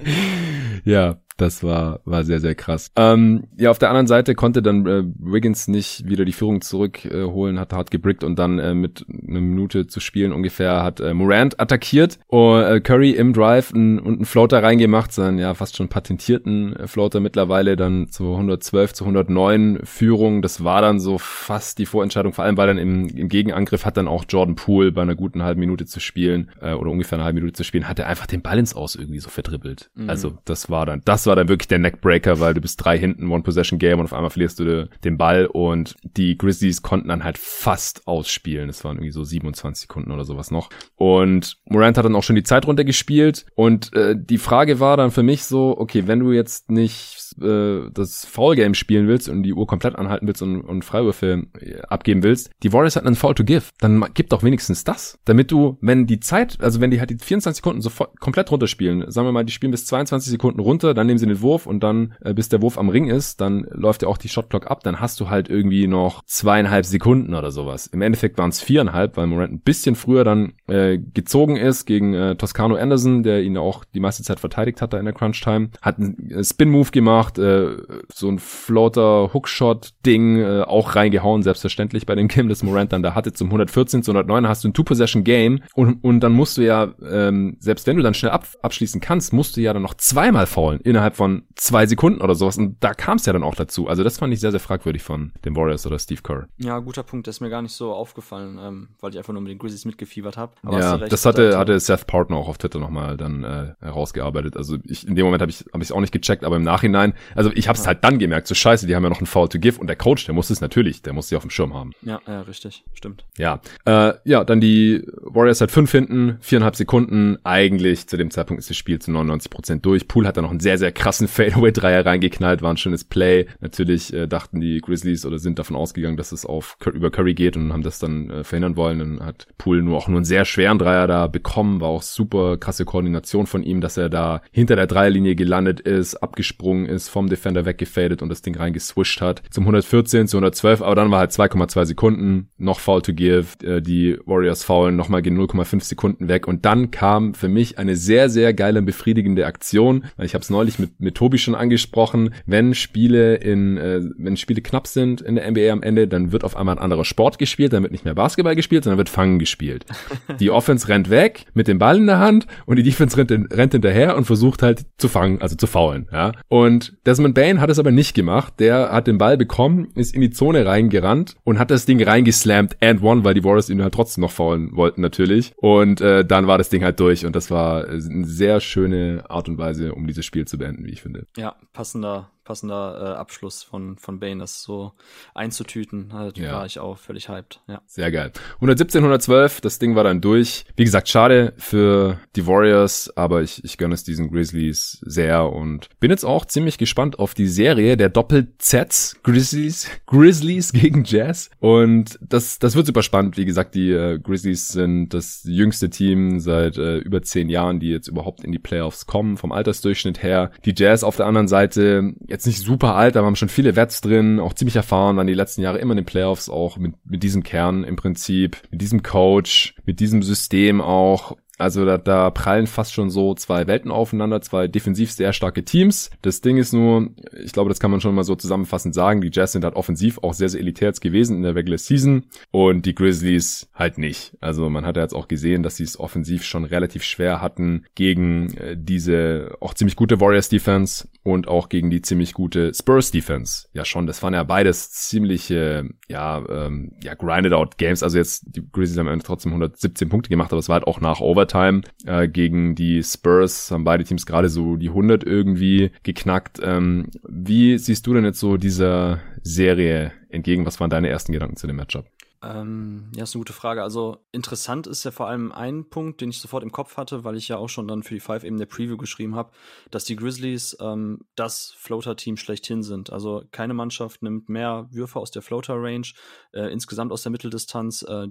ja, 0.84 1.20
das 1.42 1.62
war, 1.62 2.00
war 2.04 2.24
sehr, 2.24 2.40
sehr 2.40 2.54
krass. 2.54 2.90
Ähm, 2.96 3.44
ja, 3.58 3.70
auf 3.70 3.78
der 3.78 3.90
anderen 3.90 4.06
Seite 4.06 4.34
konnte 4.34 4.62
dann 4.62 4.86
äh, 4.86 5.02
Wiggins 5.18 5.68
nicht 5.68 6.08
wieder 6.08 6.24
die 6.24 6.32
Führung 6.32 6.60
zurückholen, 6.60 7.56
äh, 7.56 7.60
hat 7.60 7.72
hart 7.72 7.90
gebrickt 7.90 8.24
und 8.24 8.38
dann 8.38 8.58
äh, 8.58 8.74
mit 8.74 9.04
einer 9.08 9.40
Minute 9.40 9.86
zu 9.86 10.00
spielen 10.00 10.32
ungefähr 10.32 10.82
hat 10.82 11.00
äh, 11.00 11.14
Morant 11.14 11.60
attackiert 11.60 12.18
und 12.28 12.62
äh, 12.62 12.80
Curry 12.80 13.10
im 13.10 13.32
Drive 13.32 13.72
n, 13.72 13.98
und 13.98 14.14
einen 14.14 14.24
Floater 14.24 14.62
reingemacht, 14.62 15.12
seinen 15.12 15.38
ja 15.38 15.54
fast 15.54 15.76
schon 15.76 15.88
patentierten 15.88 16.76
äh, 16.76 16.86
Floater 16.86 17.20
mittlerweile 17.20 17.76
dann 17.76 18.08
zu 18.08 18.32
112 18.32 18.94
zu 18.94 19.04
109 19.04 19.80
Führung. 19.84 20.42
Das 20.42 20.64
war 20.64 20.80
dann 20.80 21.00
so 21.00 21.18
fast 21.18 21.78
die 21.78 21.86
Vorentscheidung, 21.86 22.32
vor 22.32 22.44
allem 22.44 22.56
weil 22.56 22.68
dann 22.68 22.78
im, 22.78 23.08
im 23.08 23.28
Gegenangriff 23.28 23.84
hat 23.84 23.96
dann 23.96 24.08
auch 24.08 24.24
Jordan 24.28 24.54
Poole 24.54 24.92
bei 24.92 25.02
einer 25.02 25.14
guten 25.14 25.42
halben 25.42 25.60
Minute 25.60 25.86
zu 25.86 26.00
spielen 26.00 26.50
äh, 26.60 26.74
oder 26.74 26.90
ungefähr 26.90 27.18
eine 27.18 27.24
halbe 27.24 27.40
Minute 27.40 27.54
zu 27.54 27.64
spielen, 27.64 27.88
hat 27.88 27.98
er 27.98 28.06
einfach 28.06 28.26
den 28.26 28.42
ins 28.52 28.74
Aus 28.74 28.94
irgendwie 28.94 29.18
so 29.18 29.30
verdribbelt. 29.30 29.90
Mhm. 29.94 30.08
Also 30.08 30.38
das 30.44 30.70
war 30.70 30.86
dann, 30.86 31.02
das 31.04 31.26
war 31.26 31.31
war 31.32 31.36
dann 31.36 31.48
wirklich 31.48 31.68
der 31.68 31.78
Neckbreaker, 31.78 32.40
weil 32.40 32.52
du 32.52 32.60
bist 32.60 32.84
drei 32.84 32.98
hinten, 32.98 33.30
One-Possession-Game 33.30 33.98
und 33.98 34.04
auf 34.04 34.12
einmal 34.12 34.28
verlierst 34.28 34.60
du 34.60 34.90
den 35.02 35.16
Ball 35.16 35.46
und 35.46 35.96
die 36.02 36.36
Grizzlies 36.36 36.82
konnten 36.82 37.08
dann 37.08 37.24
halt 37.24 37.38
fast 37.38 38.06
ausspielen. 38.06 38.68
Es 38.68 38.84
waren 38.84 38.98
irgendwie 38.98 39.12
so 39.12 39.24
27 39.24 39.88
Sekunden 39.88 40.12
oder 40.12 40.26
sowas 40.26 40.50
noch. 40.50 40.68
Und 40.96 41.56
Morant 41.64 41.96
hat 41.96 42.04
dann 42.04 42.16
auch 42.16 42.22
schon 42.22 42.36
die 42.36 42.42
Zeit 42.42 42.66
runtergespielt 42.66 43.46
und 43.54 43.94
äh, 43.94 44.14
die 44.14 44.36
Frage 44.36 44.78
war 44.78 44.98
dann 44.98 45.10
für 45.10 45.22
mich 45.22 45.44
so, 45.44 45.74
okay, 45.78 46.06
wenn 46.06 46.20
du 46.20 46.32
jetzt 46.32 46.70
nicht 46.70 47.21
äh, 47.40 47.90
das 47.92 48.24
Foul-Game 48.24 48.74
spielen 48.74 49.08
willst 49.08 49.28
und 49.28 49.42
die 49.42 49.54
Uhr 49.54 49.66
komplett 49.66 49.96
anhalten 49.96 50.26
willst 50.26 50.42
und, 50.42 50.60
und 50.60 50.84
Freiwürfe 50.84 51.46
äh, 51.58 51.80
abgeben 51.82 52.22
willst, 52.22 52.50
die 52.62 52.72
Warriors 52.72 52.96
hatten 52.96 53.06
einen 53.06 53.16
Foul 53.16 53.34
to 53.34 53.44
give. 53.44 53.66
Dann 53.80 54.04
gib 54.14 54.30
doch 54.30 54.42
wenigstens 54.42 54.84
das, 54.84 55.18
damit 55.24 55.50
du, 55.50 55.78
wenn 55.80 56.06
die 56.06 56.20
Zeit, 56.20 56.58
also 56.60 56.80
wenn 56.80 56.90
die 56.90 57.00
halt 57.00 57.10
die 57.10 57.18
24 57.18 57.58
Sekunden 57.58 57.82
so 57.82 57.90
komplett 58.20 58.50
runterspielen, 58.50 59.10
sagen 59.10 59.26
wir 59.26 59.32
mal, 59.32 59.44
die 59.44 59.52
spielen 59.52 59.72
bis 59.72 59.86
22 59.86 60.30
Sekunden 60.30 60.60
runter, 60.60 60.94
dann 60.94 61.06
nehmen 61.06 61.18
sie 61.18 61.26
den 61.26 61.40
Wurf 61.40 61.66
und 61.66 61.82
dann, 61.82 62.14
äh, 62.20 62.34
bis 62.34 62.48
der 62.48 62.62
Wurf 62.62 62.78
am 62.78 62.88
Ring 62.88 63.08
ist, 63.08 63.40
dann 63.40 63.66
läuft 63.70 64.02
ja 64.02 64.08
auch 64.08 64.18
die 64.18 64.28
Shotclock 64.28 64.70
ab, 64.70 64.82
dann 64.82 65.00
hast 65.00 65.20
du 65.20 65.30
halt 65.30 65.48
irgendwie 65.48 65.86
noch 65.86 66.22
zweieinhalb 66.26 66.86
Sekunden 66.86 67.34
oder 67.34 67.50
sowas. 67.50 67.86
Im 67.86 68.02
Endeffekt 68.02 68.38
waren 68.38 68.50
es 68.50 68.60
viereinhalb, 68.60 69.16
weil 69.16 69.26
Morant 69.26 69.52
ein 69.52 69.60
bisschen 69.60 69.94
früher 69.94 70.24
dann 70.24 70.54
äh, 70.66 70.98
gezogen 70.98 71.56
ist 71.56 71.86
gegen 71.86 72.14
äh, 72.14 72.36
Toscano 72.36 72.76
Anderson, 72.76 73.22
der 73.22 73.42
ihn 73.42 73.56
auch 73.56 73.84
die 73.84 74.00
meiste 74.00 74.22
Zeit 74.22 74.40
verteidigt 74.40 74.82
hat 74.82 74.92
da 74.92 74.98
in 74.98 75.04
der 75.04 75.14
Crunch-Time, 75.14 75.70
hat 75.80 75.98
einen 75.98 76.30
äh, 76.30 76.44
Spin-Move 76.44 76.90
gemacht, 76.90 77.21
äh, 77.30 77.76
so 78.12 78.28
ein 78.28 78.38
floater 78.38 79.32
Hookshot-Ding 79.32 80.38
äh, 80.38 80.62
auch 80.62 80.96
reingehauen, 80.96 81.42
selbstverständlich 81.42 82.06
bei 82.06 82.14
dem 82.14 82.28
Game, 82.28 82.48
das 82.48 82.62
Morant 82.62 82.92
dann 82.92 83.02
da 83.02 83.14
hatte, 83.14 83.32
zum 83.32 83.48
114 83.48 84.02
zu 84.02 84.10
109 84.12 84.48
hast 84.48 84.64
du 84.64 84.68
ein 84.68 84.74
Two-Possession-Game 84.74 85.62
und, 85.74 86.02
und 86.02 86.20
dann 86.20 86.32
musst 86.32 86.58
du 86.58 86.62
ja, 86.62 86.92
ähm, 87.08 87.56
selbst 87.58 87.86
wenn 87.86 87.96
du 87.96 88.02
dann 88.02 88.14
schnell 88.14 88.32
ab, 88.32 88.46
abschließen 88.62 89.00
kannst, 89.00 89.32
musst 89.32 89.56
du 89.56 89.60
ja 89.60 89.72
dann 89.72 89.82
noch 89.82 89.94
zweimal 89.94 90.46
faulen 90.46 90.80
innerhalb 90.80 91.16
von 91.16 91.42
zwei 91.54 91.86
Sekunden 91.86 92.20
oder 92.20 92.34
sowas 92.34 92.58
und 92.58 92.76
da 92.80 92.94
kam 92.94 93.16
es 93.16 93.26
ja 93.26 93.32
dann 93.32 93.42
auch 93.42 93.54
dazu. 93.54 93.88
Also 93.88 94.02
das 94.02 94.18
fand 94.18 94.32
ich 94.32 94.40
sehr, 94.40 94.50
sehr 94.50 94.60
fragwürdig 94.60 95.02
von 95.02 95.32
den 95.44 95.56
Warriors 95.56 95.86
oder 95.86 95.98
Steve 95.98 96.22
Kerr. 96.22 96.46
Ja, 96.58 96.78
guter 96.78 97.02
Punkt, 97.02 97.26
das 97.26 97.36
ist 97.36 97.40
mir 97.40 97.50
gar 97.50 97.62
nicht 97.62 97.72
so 97.72 97.92
aufgefallen, 97.92 98.58
ähm, 98.60 98.88
weil 99.00 99.10
ich 99.10 99.18
einfach 99.18 99.32
nur 99.32 99.42
mit 99.42 99.50
den 99.50 99.58
Grizzlies 99.58 99.84
mitgefiebert 99.84 100.36
habe. 100.36 100.52
Ja, 100.70 100.98
das 100.98 101.26
hatte, 101.26 101.58
hatte 101.58 101.78
Seth 101.78 102.06
Partner 102.06 102.36
auch 102.36 102.48
auf 102.48 102.58
Twitter 102.58 102.78
nochmal 102.78 103.16
dann 103.16 103.44
äh, 103.44 103.74
herausgearbeitet. 103.80 104.56
Also 104.56 104.76
ich, 104.84 105.06
in 105.06 105.14
dem 105.14 105.24
Moment 105.24 105.42
habe 105.42 105.50
ich 105.50 105.60
es 105.60 105.90
hab 105.90 105.96
auch 105.96 106.00
nicht 106.00 106.12
gecheckt, 106.12 106.44
aber 106.44 106.56
im 106.56 106.62
Nachhinein, 106.62 107.11
also 107.34 107.50
ich 107.54 107.68
habe 107.68 107.76
es 107.76 107.84
ja. 107.84 107.88
halt 107.88 108.04
dann 108.04 108.18
gemerkt, 108.18 108.46
so 108.46 108.54
scheiße, 108.54 108.86
die 108.86 108.94
haben 108.94 109.02
ja 109.02 109.10
noch 109.10 109.18
einen 109.18 109.26
Foul 109.26 109.48
to 109.48 109.58
give 109.58 109.80
und 109.80 109.86
der 109.86 109.96
Coach, 109.96 110.26
der 110.26 110.34
muss 110.34 110.50
es 110.50 110.60
natürlich, 110.60 111.02
der 111.02 111.12
muss 111.12 111.28
sie 111.28 111.36
auf 111.36 111.42
dem 111.42 111.50
Schirm 111.50 111.74
haben. 111.74 111.92
Ja, 112.02 112.20
ja, 112.26 112.42
richtig, 112.42 112.84
stimmt. 112.94 113.24
Ja, 113.38 113.60
äh, 113.84 114.14
ja, 114.24 114.44
dann 114.44 114.60
die 114.60 115.04
Warriors 115.22 115.60
halt 115.60 115.70
fünf 115.70 115.90
hinten, 115.92 116.38
viereinhalb 116.40 116.76
Sekunden. 116.76 117.38
Eigentlich 117.44 118.06
zu 118.06 118.16
dem 118.16 118.30
Zeitpunkt 118.30 118.60
ist 118.60 118.70
das 118.70 118.76
Spiel 118.76 118.98
zu 118.98 119.10
99 119.10 119.50
Prozent 119.50 119.86
durch. 119.86 120.08
Poole 120.08 120.28
hat 120.28 120.36
da 120.36 120.42
noch 120.42 120.50
einen 120.50 120.60
sehr, 120.60 120.78
sehr 120.78 120.92
krassen 120.92 121.28
Fadeaway-Dreier 121.28 122.04
reingeknallt, 122.04 122.62
war 122.62 122.72
ein 122.72 122.76
schönes 122.76 123.04
Play. 123.04 123.46
Natürlich 123.60 124.12
äh, 124.12 124.26
dachten 124.26 124.60
die 124.60 124.80
Grizzlies 124.80 125.26
oder 125.26 125.38
sind 125.38 125.58
davon 125.58 125.76
ausgegangen, 125.76 126.16
dass 126.16 126.32
es 126.32 126.46
auf 126.46 126.76
über 126.92 127.10
Curry 127.10 127.34
geht 127.34 127.56
und 127.56 127.72
haben 127.72 127.82
das 127.82 127.98
dann 127.98 128.30
äh, 128.30 128.44
verhindern 128.44 128.76
wollen. 128.76 128.98
Dann 128.98 129.20
hat 129.24 129.46
Poole 129.58 129.82
nur 129.82 129.96
auch 129.96 130.08
nur 130.08 130.18
einen 130.18 130.24
sehr 130.24 130.44
schweren 130.44 130.78
Dreier 130.78 131.06
da 131.06 131.26
bekommen, 131.26 131.80
war 131.80 131.88
auch 131.88 132.02
super 132.02 132.56
krasse 132.56 132.84
Koordination 132.84 133.46
von 133.46 133.62
ihm, 133.62 133.80
dass 133.80 133.96
er 133.96 134.08
da 134.08 134.42
hinter 134.50 134.76
der 134.76 134.86
Dreierlinie 134.86 135.34
gelandet 135.34 135.80
ist, 135.80 136.16
abgesprungen 136.16 136.86
ist, 136.86 137.01
vom 137.08 137.28
Defender 137.28 137.64
weggefadet 137.64 138.22
und 138.22 138.28
das 138.28 138.42
Ding 138.42 138.56
reingeswischt 138.56 139.20
hat. 139.20 139.42
Zum 139.50 139.64
114 139.64 140.28
zu 140.28 140.36
112, 140.36 140.82
aber 140.82 140.94
dann 140.94 141.10
war 141.10 141.20
halt 141.20 141.30
2,2 141.30 141.84
Sekunden, 141.84 142.48
noch 142.58 142.80
Foul 142.80 143.02
to 143.02 143.12
give, 143.12 143.64
äh, 143.64 143.80
die 143.80 144.18
Warriors 144.26 144.64
faulen 144.64 144.96
nochmal 144.96 145.22
gegen 145.22 145.40
0,5 145.40 145.82
Sekunden 145.82 146.28
weg 146.28 146.46
und 146.46 146.64
dann 146.64 146.90
kam 146.90 147.34
für 147.34 147.48
mich 147.48 147.78
eine 147.78 147.96
sehr, 147.96 148.28
sehr 148.28 148.54
geile, 148.54 148.82
befriedigende 148.82 149.46
Aktion. 149.46 150.04
Ich 150.18 150.34
habe 150.34 150.42
es 150.42 150.50
neulich 150.50 150.78
mit, 150.78 151.00
mit 151.00 151.14
Tobi 151.14 151.38
schon 151.38 151.54
angesprochen, 151.54 152.34
wenn 152.46 152.74
Spiele 152.74 153.36
in, 153.36 153.76
äh, 153.76 154.00
wenn 154.16 154.36
Spiele 154.36 154.62
knapp 154.62 154.86
sind 154.86 155.20
in 155.20 155.34
der 155.34 155.50
NBA 155.50 155.70
am 155.72 155.82
Ende, 155.82 156.08
dann 156.08 156.32
wird 156.32 156.44
auf 156.44 156.56
einmal 156.56 156.76
ein 156.76 156.82
anderer 156.82 157.04
Sport 157.04 157.38
gespielt, 157.38 157.72
dann 157.72 157.82
wird 157.82 157.92
nicht 157.92 158.04
mehr 158.04 158.14
Basketball 158.14 158.56
gespielt, 158.56 158.84
sondern 158.84 158.98
wird 158.98 159.08
Fangen 159.08 159.38
gespielt. 159.38 159.84
Die 160.40 160.50
Offense 160.50 160.88
rennt 160.88 161.10
weg 161.10 161.46
mit 161.54 161.68
dem 161.68 161.78
Ball 161.78 161.96
in 161.96 162.06
der 162.06 162.18
Hand 162.18 162.46
und 162.66 162.76
die 162.76 162.82
Defense 162.82 163.16
rennt, 163.16 163.30
rennt 163.30 163.72
hinterher 163.72 164.16
und 164.16 164.24
versucht 164.24 164.62
halt 164.62 164.84
zu 164.98 165.08
fangen, 165.08 165.40
also 165.40 165.56
zu 165.56 165.66
faulen. 165.66 166.08
Ja? 166.12 166.32
Und 166.48 166.91
Desmond 167.06 167.34
Bain 167.34 167.60
hat 167.60 167.70
es 167.70 167.78
aber 167.78 167.90
nicht 167.90 168.14
gemacht. 168.14 168.54
Der 168.58 168.92
hat 168.92 169.06
den 169.06 169.18
Ball 169.18 169.36
bekommen, 169.36 169.88
ist 169.94 170.14
in 170.14 170.20
die 170.20 170.30
Zone 170.30 170.66
reingerannt 170.66 171.36
und 171.44 171.58
hat 171.58 171.70
das 171.70 171.86
Ding 171.86 172.02
reingeslammt 172.02 172.76
and 172.80 173.02
one, 173.02 173.24
weil 173.24 173.34
die 173.34 173.44
Warriors 173.44 173.70
ihn 173.70 173.82
halt 173.82 173.94
trotzdem 173.94 174.22
noch 174.22 174.32
faulen 174.32 174.74
wollten 174.76 175.00
natürlich. 175.00 175.52
Und 175.56 176.00
äh, 176.00 176.24
dann 176.24 176.46
war 176.46 176.58
das 176.58 176.68
Ding 176.68 176.82
halt 176.82 176.98
durch 177.00 177.24
und 177.24 177.36
das 177.36 177.50
war 177.50 177.86
eine 177.86 178.24
sehr 178.24 178.60
schöne 178.60 179.24
Art 179.28 179.48
und 179.48 179.58
Weise, 179.58 179.94
um 179.94 180.06
dieses 180.06 180.24
Spiel 180.24 180.46
zu 180.46 180.58
beenden, 180.58 180.84
wie 180.84 180.90
ich 180.90 181.02
finde. 181.02 181.26
Ja, 181.36 181.56
passender 181.72 182.31
passender 182.44 183.14
äh, 183.14 183.18
Abschluss 183.18 183.62
von, 183.62 183.96
von 183.98 184.20
Bane, 184.20 184.40
das 184.40 184.62
so 184.62 184.92
einzutüten. 185.34 186.12
Halt, 186.12 186.38
ja. 186.38 186.52
war 186.52 186.66
ich 186.66 186.78
auch 186.78 186.98
völlig 186.98 187.28
hyped. 187.28 187.60
Ja. 187.68 187.82
Sehr 187.86 188.10
geil. 188.10 188.32
117, 188.56 189.00
112, 189.00 189.60
das 189.60 189.78
Ding 189.78 189.94
war 189.94 190.04
dann 190.04 190.20
durch. 190.20 190.64
Wie 190.76 190.84
gesagt, 190.84 191.08
schade 191.08 191.54
für 191.56 192.18
die 192.36 192.46
Warriors, 192.46 193.12
aber 193.16 193.42
ich, 193.42 193.64
ich 193.64 193.78
gönne 193.78 193.94
es 193.94 194.04
diesen 194.04 194.30
Grizzlies 194.30 194.98
sehr 195.02 195.50
und 195.50 195.88
bin 196.00 196.10
jetzt 196.10 196.24
auch 196.24 196.44
ziemlich 196.44 196.78
gespannt 196.78 197.18
auf 197.18 197.34
die 197.34 197.48
Serie 197.48 197.96
der 197.96 198.08
Doppel-Zs 198.08 199.16
Grizzlies, 199.22 199.88
Grizzlies 200.06 200.72
gegen 200.72 201.04
Jazz. 201.04 201.50
Und 201.60 202.18
das, 202.20 202.58
das 202.58 202.74
wird 202.74 202.86
super 202.86 203.02
spannend. 203.02 203.36
Wie 203.36 203.44
gesagt, 203.44 203.74
die 203.74 203.90
äh, 203.90 204.18
Grizzlies 204.18 204.68
sind 204.68 205.10
das 205.10 205.42
jüngste 205.44 205.90
Team 205.90 206.40
seit 206.40 206.76
äh, 206.76 206.98
über 206.98 207.22
zehn 207.22 207.48
Jahren, 207.48 207.80
die 207.80 207.90
jetzt 207.90 208.08
überhaupt 208.08 208.44
in 208.44 208.52
die 208.52 208.58
Playoffs 208.58 209.06
kommen, 209.06 209.36
vom 209.36 209.52
Altersdurchschnitt 209.52 210.22
her. 210.22 210.50
Die 210.64 210.74
Jazz 210.76 211.04
auf 211.04 211.16
der 211.16 211.26
anderen 211.26 211.48
Seite 211.48 212.14
jetzt 212.32 212.46
nicht 212.46 212.58
super 212.58 212.96
alt, 212.96 213.16
aber 213.16 213.26
haben 213.26 213.36
schon 213.36 213.50
viele 213.50 213.76
Wets 213.76 214.00
drin, 214.00 214.40
auch 214.40 214.54
ziemlich 214.54 214.76
erfahren, 214.76 215.16
waren 215.16 215.26
die 215.26 215.34
letzten 215.34 215.60
Jahre 215.60 215.78
immer 215.78 215.92
in 215.92 215.98
den 215.98 216.06
Playoffs, 216.06 216.48
auch 216.48 216.78
mit, 216.78 216.94
mit 217.04 217.22
diesem 217.22 217.42
Kern 217.42 217.84
im 217.84 217.96
Prinzip, 217.96 218.56
mit 218.70 218.80
diesem 218.80 219.02
Coach, 219.02 219.74
mit 219.84 220.00
diesem 220.00 220.22
System 220.22 220.80
auch. 220.80 221.36
Also 221.58 221.84
da, 221.84 221.98
da 221.98 222.30
prallen 222.30 222.66
fast 222.66 222.92
schon 222.92 223.10
so 223.10 223.34
zwei 223.34 223.66
Welten 223.68 223.90
aufeinander, 223.90 224.40
zwei 224.40 224.66
defensiv 224.66 225.12
sehr 225.12 225.32
starke 225.32 225.64
Teams. 225.64 226.10
Das 226.22 226.40
Ding 226.40 226.56
ist 226.56 226.72
nur, 226.72 227.10
ich 227.44 227.52
glaube, 227.52 227.68
das 227.68 227.78
kann 227.78 227.90
man 227.90 228.00
schon 228.00 228.14
mal 228.16 228.24
so 228.24 228.34
zusammenfassend 228.34 228.94
sagen, 228.94 229.20
die 229.20 229.30
Jazz 229.32 229.52
sind 229.52 229.62
halt 229.62 229.76
offensiv 229.76 230.18
auch 230.22 230.34
sehr, 230.34 230.48
sehr 230.48 230.60
elitär 230.60 230.92
gewesen 230.92 231.36
in 231.36 231.42
der 231.42 231.54
Regular 231.54 231.78
Season 231.78 232.24
und 232.50 232.84
die 232.84 232.94
Grizzlies 232.94 233.68
halt 233.74 233.96
nicht. 233.96 234.36
Also 234.40 234.68
man 234.70 234.84
hat 234.84 234.96
ja 234.96 235.02
jetzt 235.02 235.14
auch 235.14 235.28
gesehen, 235.28 235.62
dass 235.62 235.76
sie 235.76 235.84
es 235.84 236.00
offensiv 236.00 236.42
schon 236.42 236.64
relativ 236.64 237.04
schwer 237.04 237.40
hatten 237.40 237.84
gegen 237.94 238.54
äh, 238.56 238.76
diese 238.76 239.56
auch 239.60 239.74
ziemlich 239.74 239.94
gute 239.94 240.20
Warriors 240.20 240.48
Defense 240.48 241.06
und 241.22 241.48
auch 241.48 241.68
gegen 241.68 241.90
die 241.90 242.02
ziemlich 242.02 242.34
gute 242.34 242.72
Spurs 242.74 243.10
Defense. 243.10 243.68
Ja 243.72 243.84
schon, 243.84 244.06
das 244.06 244.22
waren 244.22 244.34
ja 244.34 244.42
beides 244.42 244.90
ziemliche, 244.90 245.88
ja, 246.08 246.44
ähm, 246.48 246.92
ja, 247.02 247.14
grinded 247.14 247.52
out 247.52 247.78
Games. 247.78 248.02
Also 248.02 248.18
jetzt, 248.18 248.44
die 248.56 248.62
Grizzlies 248.70 248.98
haben 248.98 249.20
trotzdem 249.20 249.52
117 249.52 250.08
Punkte 250.08 250.30
gemacht, 250.30 250.52
aber 250.52 250.60
es 250.60 250.68
war 250.68 250.74
halt 250.74 250.86
auch 250.86 251.00
nach 251.00 251.20
Overtime 251.20 251.82
äh, 252.04 252.28
gegen 252.28 252.74
die 252.74 253.02
Spurs 253.02 253.70
haben 253.70 253.84
beide 253.84 254.04
Teams 254.04 254.26
gerade 254.26 254.48
so 254.48 254.76
die 254.76 254.88
100 254.88 255.24
irgendwie 255.24 255.90
geknackt. 256.02 256.60
Ähm, 256.62 257.10
wie 257.28 257.78
siehst 257.78 258.06
du 258.06 258.14
denn 258.14 258.24
jetzt 258.24 258.40
so 258.40 258.56
dieser 258.56 259.20
Serie 259.42 260.12
entgegen? 260.28 260.66
Was 260.66 260.80
waren 260.80 260.90
deine 260.90 261.08
ersten 261.08 261.32
Gedanken 261.32 261.56
zu 261.56 261.66
dem 261.66 261.76
Matchup? 261.76 262.06
Ähm, 262.42 263.10
ja, 263.14 263.22
ist 263.22 263.34
eine 263.34 263.40
gute 263.40 263.52
Frage. 263.52 263.82
Also 263.82 264.18
interessant 264.32 264.86
ist 264.86 265.04
ja 265.04 265.10
vor 265.12 265.28
allem 265.28 265.52
ein 265.52 265.88
Punkt, 265.88 266.20
den 266.20 266.30
ich 266.30 266.40
sofort 266.40 266.64
im 266.64 266.72
Kopf 266.72 266.96
hatte, 266.96 267.22
weil 267.24 267.36
ich 267.36 267.48
ja 267.48 267.56
auch 267.56 267.68
schon 267.68 267.86
dann 267.86 268.02
für 268.02 268.14
die 268.14 268.20
Five 268.20 268.42
eben 268.44 268.58
der 268.58 268.66
Preview 268.66 268.96
geschrieben 268.96 269.36
habe, 269.36 269.52
dass 269.90 270.04
die 270.04 270.16
Grizzlies 270.16 270.76
ähm, 270.80 271.20
das 271.36 271.74
Floater-Team 271.78 272.36
schlechthin 272.36 272.82
sind. 272.82 273.10
Also 273.10 273.44
keine 273.52 273.74
Mannschaft 273.74 274.22
nimmt 274.22 274.48
mehr 274.48 274.88
Würfe 274.90 275.20
aus 275.20 275.30
der 275.30 275.42
Floater-Range, 275.42 276.08
äh, 276.52 276.72
insgesamt 276.72 277.12
aus 277.12 277.22
der 277.22 277.30
Mitteldistanz. 277.30 278.02
Äh, 278.02 278.26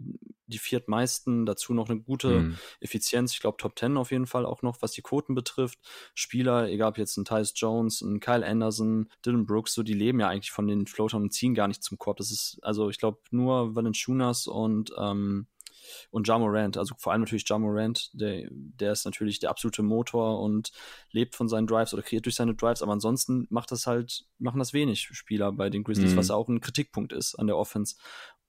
die 0.51 0.59
viertmeisten, 0.59 1.45
dazu 1.45 1.73
noch 1.73 1.89
eine 1.89 1.99
gute 1.99 2.41
mhm. 2.41 2.57
Effizienz. 2.79 3.33
Ich 3.33 3.39
glaube, 3.39 3.57
Top 3.57 3.77
10 3.77 3.97
auf 3.97 4.11
jeden 4.11 4.27
Fall 4.27 4.45
auch 4.45 4.61
noch, 4.61 4.81
was 4.81 4.91
die 4.91 5.01
Quoten 5.01 5.33
betrifft. 5.33 5.79
Spieler, 6.13 6.69
egal 6.69 6.89
ob 6.89 6.97
jetzt 6.97 7.17
ein 7.17 7.25
Tyus 7.25 7.53
Jones, 7.55 8.01
ein 8.01 8.19
Kyle 8.19 8.45
Anderson, 8.45 9.09
Dylan 9.25 9.45
Brooks, 9.45 9.73
so 9.73 9.83
die 9.83 9.93
leben 9.93 10.19
ja 10.19 10.27
eigentlich 10.27 10.51
von 10.51 10.67
den 10.67 10.85
Floatern 10.85 11.23
und 11.23 11.33
ziehen 11.33 11.55
gar 11.55 11.67
nicht 11.67 11.83
zum 11.83 11.97
Korb. 11.97 12.17
Das 12.17 12.31
ist, 12.31 12.59
also 12.61 12.89
ich 12.89 12.99
glaube, 12.99 13.19
nur 13.31 13.75
Valanciunas 14.07 14.47
und 14.47 14.91
ähm, 14.97 15.47
und 16.11 16.27
Ja 16.27 16.37
Morant, 16.37 16.77
also 16.77 16.95
vor 16.97 17.11
allem 17.11 17.21
natürlich 17.21 17.47
Ja 17.49 17.57
Morant, 17.57 18.11
der, 18.13 18.47
der 18.51 18.91
ist 18.91 19.03
natürlich 19.03 19.39
der 19.39 19.49
absolute 19.49 19.81
Motor 19.81 20.39
und 20.39 20.71
lebt 21.11 21.35
von 21.35 21.49
seinen 21.49 21.67
Drives 21.67 21.93
oder 21.93 22.03
kreiert 22.03 22.25
durch 22.25 22.35
seine 22.35 22.55
Drives, 22.55 22.81
aber 22.81 22.93
ansonsten 22.93 23.47
macht 23.49 23.71
das 23.71 23.87
halt, 23.87 24.25
machen 24.37 24.59
das 24.59 24.73
wenig 24.73 25.09
Spieler 25.11 25.51
bei 25.51 25.69
den 25.69 25.83
Grizzlies, 25.83 26.11
mhm. 26.11 26.17
was 26.17 26.27
ja 26.29 26.35
auch 26.35 26.47
ein 26.47 26.61
Kritikpunkt 26.61 27.13
ist 27.13 27.35
an 27.35 27.47
der 27.47 27.57
Offense. 27.57 27.95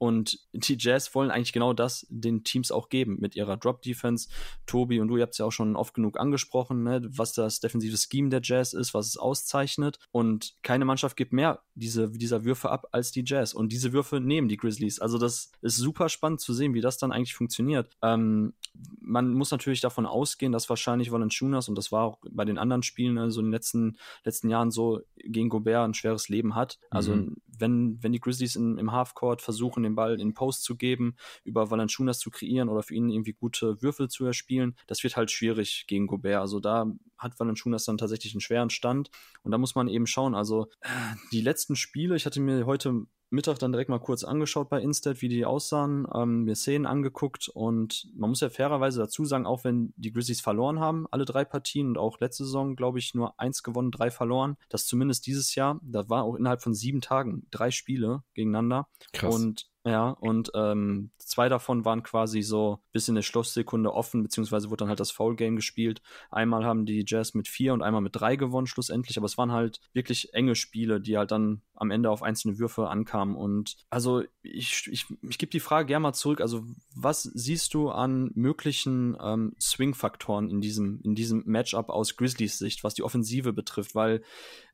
Und 0.03 0.41
die 0.53 0.77
Jazz 0.77 1.15
wollen 1.15 1.31
eigentlich 1.31 1.53
genau 1.53 1.75
das 1.75 2.09
den 2.11 2.43
Teams 2.43 2.73
auch 2.73 2.89
geben 2.89 3.19
mit 3.21 3.37
ihrer 3.37 3.57
Drop-Defense. 3.57 4.29
Tobi 4.67 4.99
und 4.99 5.07
du, 5.07 5.17
ihr 5.17 5.23
habt 5.23 5.35
es 5.35 5.39
ja 5.39 5.47
auch 5.47 5.53
schon 5.53 5.77
oft 5.77 5.95
genug 5.95 6.19
angesprochen, 6.19 6.83
ne, 6.83 7.03
was 7.17 7.35
das 7.35 7.61
defensive 7.61 7.97
Scheme 7.97 8.29
der 8.29 8.41
Jazz 8.43 8.73
ist, 8.73 8.95
was 8.95 9.07
es 9.07 9.17
auszeichnet. 9.17 10.01
Und 10.11 10.55
keine 10.65 10.85
Mannschaft 10.85 11.17
gibt 11.17 11.33
mehr 11.33 11.61
diese, 11.77 12.11
dieser 12.11 12.45
Würfe 12.45 12.71
ab 12.71 12.89
als 12.91 13.13
die 13.13 13.23
Jazz. 13.25 13.55
Und 13.55 13.71
diese 13.71 13.93
Würfe 13.93 14.19
nehmen 14.19 14.49
die 14.49 14.57
Grizzlies. 14.57 14.99
Also 14.99 15.19
das 15.19 15.53
ist 15.61 15.77
super 15.77 16.09
spannend 16.09 16.41
zu 16.41 16.53
sehen, 16.53 16.75
wie 16.75 16.81
das 16.81 16.99
dann 16.99 17.13
eigentlich 17.13 17.37
funktioniert. 17.37 17.89
Ähm, 18.03 18.55
man 19.01 19.33
muss 19.33 19.53
natürlich 19.53 19.83
davon 19.83 20.07
ausgehen, 20.07 20.51
dass 20.51 20.69
wahrscheinlich 20.69 21.13
Valanciunas, 21.13 21.69
und 21.69 21.79
das 21.79 21.93
war 21.93 22.03
auch 22.07 22.19
bei 22.29 22.45
den 22.45 22.59
anderen 22.59 22.83
Spielen, 22.83 23.19
also 23.19 23.39
in 23.39 23.47
den 23.47 23.53
letzten, 23.53 23.97
letzten 24.25 24.51
Jahren 24.51 24.73
so, 24.73 25.03
gegen 25.17 25.49
Gobert 25.49 25.87
ein 25.87 25.95
schweres 25.95 26.29
Leben 26.29 26.57
hat. 26.57 26.81
Also 26.91 27.15
mhm. 27.15 27.37
Wenn, 27.63 28.03
wenn 28.03 28.13
die 28.13 28.21
Grizzlies 28.21 28.57
in, 28.57 28.77
im 28.77 28.93
Halfcourt 28.93 29.41
versuchen, 29.41 29.83
den 29.85 29.95
Ball 29.95 30.21
in 30.21 30.35
Post 30.35 30.65
zu 30.65 30.77
geben, 30.77 31.17
über 31.45 31.71
Valanciunas 31.71 32.19
zu 32.19 32.31
kreieren 32.31 32.69
oder 32.69 32.83
für 32.83 32.95
ihn 32.95 33.09
irgendwie 33.09 33.33
gute 33.33 33.81
Würfel 33.81 34.09
zu 34.09 34.27
erspielen, 34.27 34.77
das 34.87 35.03
wird 35.03 35.17
halt 35.17 35.31
schwierig 35.31 35.87
gegen 35.87 36.07
Gobert. 36.07 36.41
Also 36.41 36.61
da 36.61 36.93
hat 37.23 37.39
Valanciunas 37.39 37.85
dann 37.85 37.99
tatsächlich 37.99 38.35
einen 38.35 38.41
schweren 38.41 38.71
Stand. 38.71 39.11
Und 39.43 39.51
da 39.53 39.59
muss 39.59 39.75
man 39.75 39.89
eben 39.89 40.07
schauen, 40.07 40.35
also 40.35 40.69
äh, 40.81 40.89
die 41.33 41.41
letzten 41.41 41.77
Spiele, 41.77 42.17
ich 42.17 42.27
hatte 42.27 42.41
mir 42.41 42.67
heute 42.67 43.07
Mittag 43.33 43.59
dann 43.59 43.73
direkt 43.73 43.89
mal 43.89 43.99
kurz 43.99 44.25
angeschaut 44.25 44.69
bei 44.69 44.81
Instat, 44.81 45.23
wie 45.23 45.29
die 45.29 45.47
aussahen, 45.47 46.07
ähm, 46.15 46.45
mir 46.45 46.55
Szenen 46.55 46.87
angeguckt 46.87 47.49
und 47.49 48.09
man 48.15 48.29
muss 48.29 48.41
ja 48.41 48.51
fairerweise 48.51 49.01
dazu 49.01 49.25
sagen, 49.25 49.47
auch 49.47 49.65
wenn 49.65 49.95
die 49.97 50.13
Grizzlies 50.13 50.43
verloren 50.43 50.81
haben, 50.81 51.07
alle 51.11 51.25
drei 51.25 51.45
Partien 51.45 51.89
und 51.89 51.99
auch 51.99 52.21
letzte 52.21 52.45
Saison, 52.45 52.77
glaube 52.77 52.99
ich, 52.99 53.15
nur 53.15 53.41
eins 53.41 53.63
gewonnen, 53.63 53.91
drei 53.91 54.11
verloren, 54.11 54.59
dass 54.69 54.87
zumindest 54.87 55.27
dieses 55.27 55.55
Jahr, 55.55 55.81
da 55.83 56.09
war 56.11 56.25
auch 56.25 56.35
innerhalb 56.35 56.63
von 56.63 56.75
sieben 56.75 57.01
Tagen 57.01 57.47
drei 57.51 57.71
Spiele 57.71 58.23
gegeneinander 58.35 58.87
Krass. 59.15 59.35
und 59.35 59.72
ja, 59.85 60.11
und 60.11 60.53
ähm, 60.55 61.11
zwei 61.19 61.49
davon 61.49 61.85
waren 61.85 62.05
quasi 62.05 62.43
so 62.43 62.79
bis 62.93 63.09
in 63.09 63.17
der 63.17 63.23
Schlusssekunde 63.23 63.93
offen, 63.93 64.23
beziehungsweise 64.23 64.71
wurde 64.71 64.83
dann 64.83 64.89
halt 64.89 65.01
das 65.01 65.11
Foul-Game 65.11 65.57
gespielt. 65.57 66.03
Einmal 66.31 66.65
haben 66.65 66.87
die 66.87 67.05
Jazz 67.05 67.35
mit 67.35 67.49
vier 67.49 67.73
und 67.73 67.83
einmal 67.83 68.01
mit 68.01 68.15
drei 68.15 68.37
gewonnen, 68.37 68.69
schlussendlich, 68.69 69.17
aber 69.17 69.27
es 69.27 69.39
waren 69.39 69.51
halt 69.51 69.81
wirklich 69.93 70.35
enge 70.35 70.55
Spiele, 70.55 71.01
die 71.01 71.19
halt 71.19 71.33
dann 71.33 71.63
am 71.75 71.91
Ende 71.91 72.11
auf 72.11 72.23
einzelne 72.23 72.61
Würfe 72.61 72.89
ankamen. 72.89 73.35
Und 73.35 73.77
also 73.91 74.23
ich, 74.43 74.87
ich, 74.87 75.07
ich 75.29 75.39
gebe 75.39 75.51
die 75.51 75.59
Frage 75.59 75.87
gerne 75.87 76.05
mal 76.05 76.13
zurück. 76.13 76.41
Also, 76.41 76.65
was 76.95 77.25
siehst 77.25 77.75
du 77.75 77.91
an 77.91 78.31
möglichen 78.35 79.17
ähm, 79.21 79.57
Swing-Faktoren 79.61 80.49
in 80.49 80.61
diesem, 80.61 81.01
in 81.03 81.17
diesem 81.17 81.43
Matchup 81.45 81.89
aus 81.89 82.17
Grizzlies 82.17 82.59
Sicht, 82.59 82.85
was 82.85 82.95
die 82.95 83.03
Offensive 83.03 83.53
betrifft? 83.53 83.97
Weil 83.97 84.23